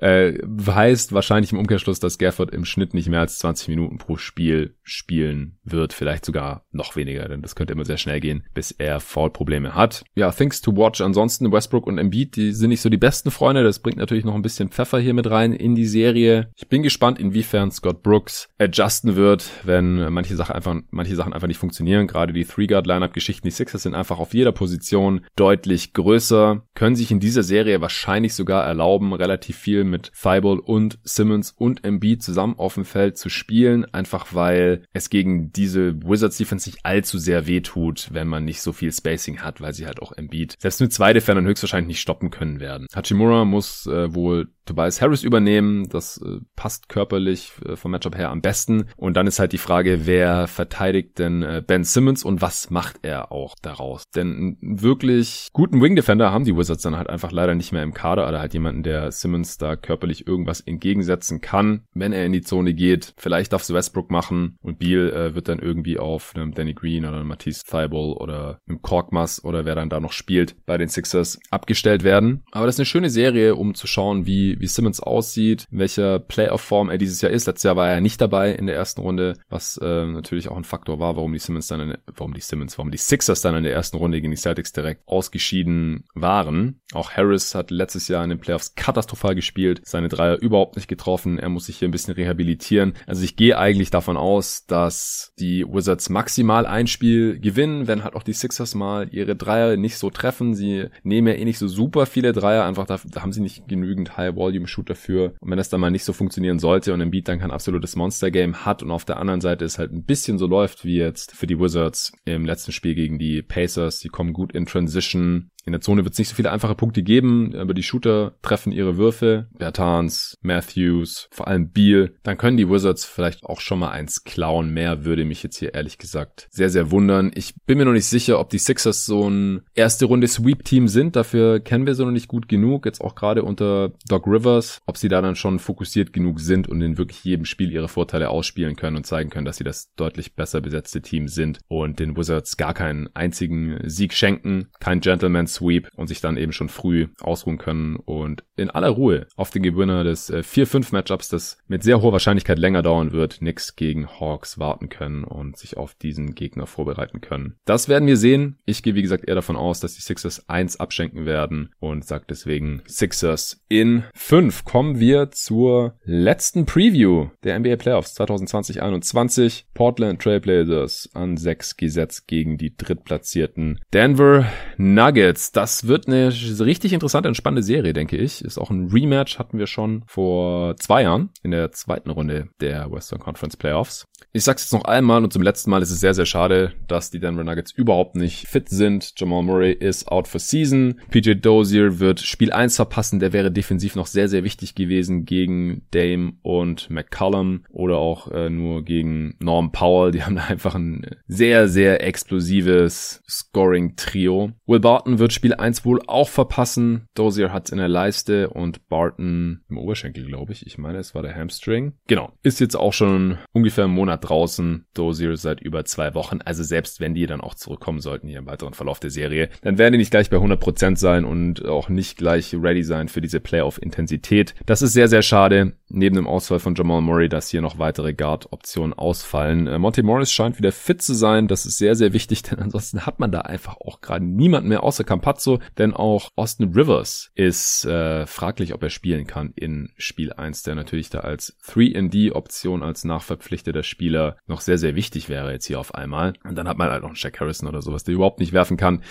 äh, 0.00 0.34
heißt 0.66 1.12
wahrscheinlich 1.12 1.52
im 1.52 1.58
Umkehrschluss, 1.58 2.00
dass 2.00 2.18
Gafford 2.18 2.52
im 2.52 2.64
Schnitt 2.64 2.94
nicht 2.94 3.08
mehr 3.08 3.20
als 3.20 3.38
20 3.40 3.68
Minuten 3.68 3.98
pro 3.98 4.16
Spiel 4.16 4.76
spielen 4.82 5.58
wird. 5.64 5.92
Vielleicht 5.92 6.24
sogar 6.24 6.64
noch 6.70 6.96
weniger, 6.96 7.28
denn 7.28 7.42
das 7.42 7.54
könnte 7.54 7.72
immer 7.72 7.84
sehr 7.84 7.96
schnell 7.96 8.20
gehen, 8.20 8.44
bis 8.54 8.70
er 8.70 9.00
Foul-Probleme 9.00 9.74
hat. 9.74 10.04
Ja, 10.14 10.30
things 10.30 10.60
to 10.60 10.76
watch. 10.76 11.00
Ansonsten 11.00 11.50
Westbrook 11.50 11.86
und 11.86 11.98
Embiid, 11.98 12.36
die 12.36 12.52
sind 12.52 12.70
nicht 12.70 12.80
so 12.80 12.88
die 12.88 12.96
besten 12.96 13.30
Freunde. 13.30 13.64
Das 13.64 13.80
bringt 13.80 13.98
natürlich 13.98 14.24
noch 14.24 14.34
ein 14.34 14.42
bisschen 14.42 14.70
Pfeffer 14.70 15.00
hier 15.00 15.14
mit 15.14 15.28
rein 15.28 15.52
in 15.52 15.74
die 15.74 15.86
Serie. 15.86 16.50
Ich 16.56 16.68
bin 16.68 16.82
gespannt, 16.82 17.18
inwiefern 17.18 17.70
Scott 17.70 17.89
Scott 17.90 18.02
Brooks 18.04 18.48
adjusten 18.58 19.16
wird, 19.16 19.50
wenn 19.64 20.12
manche 20.12 20.36
Sachen 20.36 20.54
einfach, 20.54 20.76
manche 20.90 21.16
Sachen 21.16 21.32
einfach 21.32 21.48
nicht 21.48 21.58
funktionieren. 21.58 22.06
Gerade 22.06 22.32
die 22.32 22.44
Three-Guard-Lineup-Geschichten, 22.44 23.48
die 23.48 23.50
Sixers 23.50 23.82
sind 23.82 23.96
einfach 23.96 24.20
auf 24.20 24.32
jeder 24.32 24.52
Position 24.52 25.22
deutlich 25.34 25.92
größer, 25.92 26.62
können 26.74 26.94
sich 26.94 27.10
in 27.10 27.18
dieser 27.18 27.42
Serie 27.42 27.80
wahrscheinlich 27.80 28.34
sogar 28.34 28.64
erlauben, 28.64 29.12
relativ 29.12 29.56
viel 29.56 29.82
mit 29.82 30.12
Thibault 30.14 30.60
und 30.60 31.00
Simmons 31.02 31.52
und 31.56 31.84
Embiid 31.84 32.22
zusammen 32.22 32.54
auf 32.58 32.74
dem 32.74 32.84
Feld 32.84 33.18
zu 33.18 33.28
spielen, 33.28 33.84
einfach 33.92 34.34
weil 34.34 34.84
es 34.92 35.10
gegen 35.10 35.50
diese 35.50 36.00
Wizards 36.04 36.36
Defense 36.36 36.68
nicht 36.68 36.84
allzu 36.84 37.18
sehr 37.18 37.48
wehtut, 37.48 38.08
wenn 38.12 38.28
man 38.28 38.44
nicht 38.44 38.62
so 38.62 38.72
viel 38.72 38.92
Spacing 38.92 39.40
hat, 39.40 39.60
weil 39.60 39.74
sie 39.74 39.86
halt 39.86 40.00
auch 40.00 40.12
Embiid 40.12 40.54
selbst 40.60 40.80
mit 40.80 40.92
zwei 40.92 41.12
Defendern 41.12 41.46
höchstwahrscheinlich 41.46 41.88
nicht 41.88 42.00
stoppen 42.00 42.30
können 42.30 42.60
werden. 42.60 42.86
Hachimura 42.94 43.44
muss 43.44 43.86
äh, 43.86 44.14
wohl 44.14 44.48
Tobias 44.70 45.02
Harris 45.02 45.24
übernehmen. 45.24 45.88
Das 45.88 46.18
äh, 46.18 46.38
passt 46.54 46.88
körperlich 46.88 47.52
äh, 47.66 47.74
vom 47.74 47.90
Matchup 47.90 48.16
her 48.16 48.30
am 48.30 48.40
besten. 48.40 48.84
Und 48.96 49.16
dann 49.16 49.26
ist 49.26 49.40
halt 49.40 49.52
die 49.52 49.58
Frage, 49.58 50.06
wer 50.06 50.46
verteidigt 50.46 51.18
denn 51.18 51.42
äh, 51.42 51.60
Ben 51.66 51.82
Simmons 51.82 52.24
und 52.24 52.40
was 52.40 52.70
macht 52.70 53.00
er 53.02 53.32
auch 53.32 53.56
daraus? 53.60 54.04
Denn 54.14 54.56
einen 54.60 54.80
wirklich 54.80 55.48
guten 55.52 55.82
Wing 55.82 55.96
Defender 55.96 56.30
haben 56.30 56.44
die 56.44 56.56
Wizards 56.56 56.84
dann 56.84 56.96
halt 56.96 57.10
einfach 57.10 57.32
leider 57.32 57.56
nicht 57.56 57.72
mehr 57.72 57.82
im 57.82 57.94
Kader 57.94 58.28
oder 58.28 58.38
halt 58.38 58.54
jemanden, 58.54 58.84
der 58.84 59.10
Simmons 59.10 59.58
da 59.58 59.74
körperlich 59.74 60.28
irgendwas 60.28 60.60
entgegensetzen 60.60 61.40
kann, 61.40 61.82
wenn 61.92 62.12
er 62.12 62.24
in 62.24 62.32
die 62.32 62.42
Zone 62.42 62.72
geht. 62.72 63.12
Vielleicht 63.16 63.52
darf 63.52 63.62
es 63.62 63.74
Westbrook 63.74 64.12
machen 64.12 64.56
und 64.62 64.78
Beal 64.78 65.10
äh, 65.10 65.34
wird 65.34 65.48
dann 65.48 65.58
irgendwie 65.58 65.98
auf 65.98 66.36
einem 66.36 66.54
Danny 66.54 66.74
Green 66.74 67.04
oder 67.04 67.16
einem 67.16 67.26
Matisse 67.26 67.64
Thibault 67.64 68.20
oder 68.20 68.60
einem 68.68 68.82
Korkmas 68.82 69.42
oder 69.42 69.64
wer 69.64 69.74
dann 69.74 69.90
da 69.90 69.98
noch 69.98 70.12
spielt 70.12 70.54
bei 70.64 70.78
den 70.78 70.88
Sixers 70.88 71.40
abgestellt 71.50 72.04
werden. 72.04 72.44
Aber 72.52 72.66
das 72.66 72.76
ist 72.76 72.80
eine 72.80 72.86
schöne 72.86 73.10
Serie, 73.10 73.56
um 73.56 73.74
zu 73.74 73.88
schauen, 73.88 74.26
wie 74.26 74.59
wie 74.60 74.66
Simmons 74.66 75.00
aussieht, 75.00 75.66
in 75.70 75.78
welcher 75.78 76.18
Playoff-Form 76.18 76.90
er 76.90 76.98
dieses 76.98 77.20
Jahr 77.20 77.32
ist. 77.32 77.46
Letztes 77.46 77.64
Jahr 77.64 77.76
war 77.76 77.88
er 77.88 78.00
nicht 78.00 78.20
dabei 78.20 78.52
in 78.52 78.66
der 78.66 78.76
ersten 78.76 79.00
Runde, 79.00 79.36
was 79.48 79.78
äh, 79.82 80.06
natürlich 80.06 80.48
auch 80.48 80.56
ein 80.56 80.64
Faktor 80.64 80.98
war, 81.00 81.16
warum 81.16 81.32
die 81.32 81.38
Simmons 81.38 81.66
dann, 81.66 81.80
in, 81.80 81.98
warum 82.16 82.34
die 82.34 82.40
Simmons, 82.40 82.78
warum 82.78 82.90
die 82.90 82.98
Sixers 82.98 83.40
dann 83.40 83.54
in 83.54 83.64
der 83.64 83.72
ersten 83.72 83.96
Runde 83.96 84.20
gegen 84.20 84.30
die 84.30 84.36
Celtics 84.36 84.72
direkt 84.72 85.02
ausgeschieden 85.06 86.04
waren. 86.14 86.80
Auch 86.92 87.12
Harris 87.12 87.54
hat 87.54 87.70
letztes 87.70 88.08
Jahr 88.08 88.22
in 88.24 88.30
den 88.30 88.40
Playoffs 88.40 88.74
katastrophal 88.74 89.34
gespielt, 89.34 89.80
seine 89.84 90.08
Dreier 90.08 90.40
überhaupt 90.40 90.76
nicht 90.76 90.88
getroffen. 90.88 91.38
Er 91.38 91.48
muss 91.48 91.66
sich 91.66 91.78
hier 91.78 91.88
ein 91.88 91.92
bisschen 91.92 92.14
rehabilitieren. 92.14 92.94
Also 93.06 93.22
ich 93.22 93.36
gehe 93.36 93.58
eigentlich 93.58 93.90
davon 93.90 94.16
aus, 94.16 94.66
dass 94.66 95.32
die 95.38 95.64
Wizards 95.64 96.10
maximal 96.10 96.66
ein 96.66 96.86
Spiel 96.86 97.38
gewinnen, 97.40 97.86
wenn 97.86 98.04
halt 98.04 98.14
auch 98.14 98.22
die 98.22 98.32
Sixers 98.32 98.74
mal 98.74 99.08
ihre 99.10 99.36
Dreier 99.36 99.76
nicht 99.76 99.98
so 99.98 100.10
treffen. 100.10 100.54
Sie 100.54 100.86
nehmen 101.02 101.28
ja 101.28 101.34
eh 101.34 101.44
nicht 101.44 101.58
so 101.58 101.68
super 101.68 102.06
viele 102.06 102.32
Dreier, 102.32 102.64
einfach 102.64 102.86
da, 102.86 103.00
da 103.04 103.22
haben 103.22 103.32
sie 103.32 103.40
nicht 103.40 103.68
genügend 103.68 104.16
High 104.16 104.34
Volume-Shooter 104.50 104.94
für. 104.94 105.34
Und 105.40 105.50
wenn 105.50 105.58
das 105.58 105.68
dann 105.68 105.80
mal 105.80 105.90
nicht 105.90 106.04
so 106.04 106.12
funktionieren 106.12 106.58
sollte 106.58 106.92
und 106.92 107.00
Embiid 107.00 107.28
dann 107.28 107.38
kein 107.38 107.50
absolutes 107.50 107.96
Monster-Game 107.96 108.64
hat 108.64 108.82
und 108.82 108.90
auf 108.90 109.04
der 109.04 109.18
anderen 109.18 109.40
Seite 109.40 109.64
es 109.64 109.78
halt 109.78 109.92
ein 109.92 110.04
bisschen 110.04 110.38
so 110.38 110.46
läuft 110.46 110.84
wie 110.84 110.96
jetzt 110.96 111.32
für 111.32 111.46
die 111.46 111.58
Wizards 111.58 112.12
im 112.24 112.44
letzten 112.44 112.72
Spiel 112.72 112.94
gegen 112.94 113.18
die 113.18 113.42
Pacers, 113.42 114.00
die 114.00 114.08
kommen 114.08 114.32
gut 114.32 114.52
in 114.52 114.66
Transition, 114.66 115.50
in 115.64 115.72
der 115.72 115.80
Zone 115.80 116.04
wird 116.04 116.14
es 116.14 116.18
nicht 116.18 116.28
so 116.28 116.34
viele 116.34 116.50
einfache 116.50 116.74
Punkte 116.74 117.02
geben, 117.02 117.54
aber 117.54 117.74
die 117.74 117.82
Shooter 117.82 118.34
treffen 118.42 118.72
ihre 118.72 118.96
Würfe. 118.96 119.48
Bertans, 119.56 120.38
Matthews, 120.42 121.28
vor 121.30 121.48
allem 121.48 121.70
Beal. 121.70 122.14
Dann 122.22 122.38
können 122.38 122.56
die 122.56 122.68
Wizards 122.68 123.04
vielleicht 123.04 123.44
auch 123.44 123.60
schon 123.60 123.80
mal 123.80 123.90
eins 123.90 124.24
klauen. 124.24 124.72
Mehr 124.72 125.04
würde 125.04 125.24
mich 125.24 125.42
jetzt 125.42 125.58
hier 125.58 125.74
ehrlich 125.74 125.98
gesagt 125.98 126.48
sehr, 126.50 126.70
sehr 126.70 126.90
wundern. 126.90 127.30
Ich 127.34 127.54
bin 127.66 127.78
mir 127.78 127.84
noch 127.84 127.92
nicht 127.92 128.06
sicher, 128.06 128.40
ob 128.40 128.50
die 128.50 128.58
Sixers 128.58 129.04
so 129.04 129.28
ein 129.28 129.62
erste 129.74 130.06
Runde 130.06 130.28
Sweep-Team 130.28 130.88
sind. 130.88 131.16
Dafür 131.16 131.60
kennen 131.60 131.86
wir 131.86 131.94
sie 131.94 132.04
noch 132.04 132.10
nicht 132.10 132.28
gut 132.28 132.48
genug. 132.48 132.86
Jetzt 132.86 133.00
auch 133.00 133.14
gerade 133.14 133.42
unter 133.42 133.92
Doc 134.08 134.26
Rivers. 134.26 134.80
Ob 134.86 134.96
sie 134.96 135.08
da 135.08 135.20
dann 135.20 135.36
schon 135.36 135.58
fokussiert 135.58 136.12
genug 136.12 136.40
sind 136.40 136.68
und 136.68 136.80
in 136.80 136.96
wirklich 136.96 137.22
jedem 137.24 137.44
Spiel 137.44 137.70
ihre 137.70 137.88
Vorteile 137.88 138.30
ausspielen 138.30 138.76
können 138.76 138.96
und 138.96 139.06
zeigen 139.06 139.30
können, 139.30 139.44
dass 139.44 139.58
sie 139.58 139.64
das 139.64 139.94
deutlich 139.94 140.34
besser 140.34 140.60
besetzte 140.60 141.02
Team 141.02 141.28
sind 141.28 141.58
und 141.68 141.98
den 141.98 142.16
Wizards 142.16 142.56
gar 142.56 142.72
keinen 142.72 143.14
einzigen 143.14 143.78
Sieg 143.84 144.14
schenken. 144.14 144.68
Kein 144.80 145.00
Gentleman 145.00 145.46
Sweep 145.54 145.88
und 145.96 146.06
sich 146.06 146.20
dann 146.20 146.36
eben 146.36 146.52
schon 146.52 146.68
früh 146.68 147.08
ausruhen 147.20 147.58
können 147.58 147.96
und 147.96 148.44
in 148.56 148.70
aller 148.70 148.88
Ruhe 148.88 149.26
auf 149.36 149.50
den 149.50 149.62
Gewinner 149.62 150.04
des 150.04 150.30
äh, 150.30 150.38
4-5-Matchups, 150.38 151.28
das 151.28 151.58
mit 151.66 151.82
sehr 151.82 152.02
hoher 152.02 152.12
Wahrscheinlichkeit 152.12 152.58
länger 152.58 152.82
dauern 152.82 153.12
wird, 153.12 153.38
Knicks 153.38 153.76
gegen 153.76 154.08
Hawks 154.08 154.58
warten 154.58 154.88
können 154.88 155.24
und 155.24 155.56
sich 155.56 155.76
auf 155.76 155.94
diesen 155.94 156.34
Gegner 156.34 156.66
vorbereiten 156.66 157.20
können. 157.20 157.56
Das 157.64 157.88
werden 157.88 158.06
wir 158.06 158.16
sehen. 158.16 158.58
Ich 158.66 158.82
gehe 158.82 158.94
wie 158.94 159.02
gesagt 159.02 159.28
eher 159.28 159.34
davon 159.34 159.56
aus, 159.56 159.80
dass 159.80 159.94
die 159.94 160.02
Sixers 160.02 160.48
1 160.48 160.78
abschenken 160.78 161.26
werden 161.26 161.72
und 161.78 162.04
sage 162.04 162.24
deswegen 162.28 162.82
Sixers 162.86 163.62
in 163.68 164.04
5. 164.14 164.64
Kommen 164.64 165.00
wir 165.00 165.30
zur 165.30 165.98
letzten 166.04 166.66
Preview 166.66 167.28
der 167.44 167.58
NBA 167.58 167.76
Playoffs 167.76 168.18
2020-21. 168.20 169.64
Portland 169.74 170.20
Trailblazers 170.20 171.10
an 171.14 171.36
6 171.36 171.76
gesetzt 171.76 172.26
gegen 172.26 172.58
die 172.58 172.76
drittplatzierten 172.76 173.80
Denver 173.92 174.46
Nuggets. 174.76 175.39
Das 175.52 175.86
wird 175.86 176.06
eine 176.06 176.28
richtig 176.28 176.92
interessante 176.92 177.28
und 177.28 177.34
spannende 177.34 177.62
Serie, 177.62 177.92
denke 177.92 178.16
ich. 178.16 178.44
Ist 178.44 178.58
auch 178.58 178.70
ein 178.70 178.88
Rematch, 178.88 179.38
hatten 179.38 179.58
wir 179.58 179.66
schon 179.66 180.04
vor 180.06 180.76
zwei 180.76 181.02
Jahren 181.02 181.30
in 181.42 181.50
der 181.50 181.72
zweiten 181.72 182.10
Runde 182.10 182.48
der 182.60 182.90
Western 182.90 183.20
Conference 183.20 183.56
Playoffs. 183.56 184.06
Ich 184.32 184.44
sag's 184.44 184.62
jetzt 184.62 184.72
noch 184.72 184.84
einmal 184.84 185.24
und 185.24 185.32
zum 185.32 185.42
letzten 185.42 185.70
Mal 185.70 185.82
ist 185.82 185.90
es 185.90 186.00
sehr, 186.00 186.14
sehr 186.14 186.26
schade, 186.26 186.72
dass 186.86 187.10
die 187.10 187.18
Denver 187.18 187.42
Nuggets 187.42 187.72
überhaupt 187.72 188.14
nicht 188.14 188.46
fit 188.46 188.68
sind. 188.68 189.12
Jamal 189.16 189.42
Murray 189.42 189.72
ist 189.72 190.06
out 190.08 190.28
for 190.28 190.38
season. 190.38 191.00
PJ 191.10 191.32
Dozier 191.34 191.98
wird 191.98 192.20
Spiel 192.20 192.52
1 192.52 192.76
verpassen. 192.76 193.18
Der 193.18 193.32
wäre 193.32 193.50
defensiv 193.50 193.96
noch 193.96 194.06
sehr, 194.06 194.28
sehr 194.28 194.44
wichtig 194.44 194.74
gewesen 194.74 195.24
gegen 195.24 195.86
Dame 195.90 196.34
und 196.42 196.90
McCollum 196.90 197.64
oder 197.70 197.96
auch 197.96 198.30
äh, 198.30 198.50
nur 198.50 198.84
gegen 198.84 199.34
Norm 199.40 199.72
Powell. 199.72 200.12
Die 200.12 200.22
haben 200.22 200.36
da 200.36 200.44
einfach 200.44 200.74
ein 200.74 201.06
sehr, 201.26 201.68
sehr 201.68 202.06
explosives 202.06 203.22
Scoring-Trio. 203.28 204.52
Will 204.66 204.80
Barton 204.80 205.18
wird 205.18 205.29
Spiel 205.30 205.54
1 205.54 205.84
wohl 205.84 206.00
auch 206.06 206.28
verpassen. 206.28 207.06
Dozier 207.14 207.52
hat's 207.52 207.70
in 207.70 207.78
der 207.78 207.88
Leiste 207.88 208.50
und 208.50 208.88
Barton 208.88 209.60
im 209.68 209.78
Oberschenkel, 209.78 210.24
glaube 210.26 210.52
ich. 210.52 210.66
Ich 210.66 210.78
meine, 210.78 210.98
es 210.98 211.14
war 211.14 211.22
der 211.22 211.34
Hamstring. 211.34 211.94
Genau. 212.06 212.32
Ist 212.42 212.60
jetzt 212.60 212.76
auch 212.76 212.92
schon 212.92 213.38
ungefähr 213.52 213.84
einen 213.84 213.94
Monat 213.94 214.28
draußen. 214.28 214.86
Dozier 214.94 215.36
seit 215.36 215.60
über 215.60 215.84
zwei 215.84 216.14
Wochen. 216.14 216.40
Also 216.44 216.62
selbst 216.62 217.00
wenn 217.00 217.14
die 217.14 217.26
dann 217.26 217.40
auch 217.40 217.54
zurückkommen 217.54 218.00
sollten 218.00 218.28
hier 218.28 218.38
im 218.38 218.46
weiteren 218.46 218.74
Verlauf 218.74 219.00
der 219.00 219.10
Serie, 219.10 219.48
dann 219.62 219.78
werden 219.78 219.92
die 219.92 219.98
nicht 219.98 220.10
gleich 220.10 220.30
bei 220.30 220.36
100% 220.36 220.96
sein 220.96 221.24
und 221.24 221.64
auch 221.64 221.88
nicht 221.88 222.18
gleich 222.18 222.54
ready 222.54 222.82
sein 222.82 223.08
für 223.08 223.20
diese 223.20 223.40
Playoff-Intensität. 223.40 224.54
Das 224.66 224.82
ist 224.82 224.92
sehr, 224.92 225.08
sehr 225.08 225.22
schade. 225.22 225.72
Neben 225.88 226.16
dem 226.16 226.26
Ausfall 226.26 226.60
von 226.60 226.74
Jamal 226.74 227.00
Murray, 227.00 227.28
dass 227.28 227.48
hier 227.48 227.60
noch 227.60 227.78
weitere 227.78 228.14
Guard-Optionen 228.14 228.92
ausfallen. 228.92 229.66
Äh, 229.66 229.78
Monty 229.78 230.02
Morris 230.02 230.32
scheint 230.32 230.58
wieder 230.58 230.72
fit 230.72 231.02
zu 231.02 231.14
sein. 231.14 231.48
Das 231.48 231.66
ist 231.66 231.78
sehr, 231.78 231.94
sehr 231.94 232.12
wichtig, 232.12 232.42
denn 232.44 232.58
ansonsten 232.60 233.06
hat 233.06 233.18
man 233.18 233.32
da 233.32 233.40
einfach 233.40 233.76
auch 233.80 234.00
gerade 234.00 234.24
niemanden 234.24 234.68
mehr 234.68 234.82
außer 234.82 235.04
Campazzo, 235.20 235.58
denn 235.76 235.92
auch 235.92 236.30
Austin 236.34 236.72
Rivers 236.72 237.30
ist 237.34 237.84
äh, 237.84 238.26
fraglich, 238.26 238.72
ob 238.72 238.82
er 238.82 238.88
spielen 238.90 239.26
kann 239.26 239.52
in 239.54 239.90
Spiel 239.98 240.32
1, 240.32 240.62
der 240.62 240.74
natürlich 240.74 241.10
da 241.10 241.20
als 241.20 241.56
3D-Option 241.66 242.82
als 242.82 243.04
nachverpflichteter 243.04 243.82
Spieler 243.82 244.36
noch 244.46 244.62
sehr, 244.62 244.78
sehr 244.78 244.94
wichtig 244.94 245.28
wäre 245.28 245.52
jetzt 245.52 245.66
hier 245.66 245.78
auf 245.78 245.94
einmal. 245.94 246.32
Und 246.44 246.56
dann 246.56 246.68
hat 246.68 246.78
man 246.78 246.90
halt 246.90 247.02
noch 247.02 247.10
einen 247.10 247.18
Jack 247.18 247.38
Harrison 247.38 247.68
oder 247.68 247.82
sowas, 247.82 248.04
der 248.04 248.14
überhaupt 248.14 248.40
nicht 248.40 248.54
werfen 248.54 248.78
kann. 248.78 249.02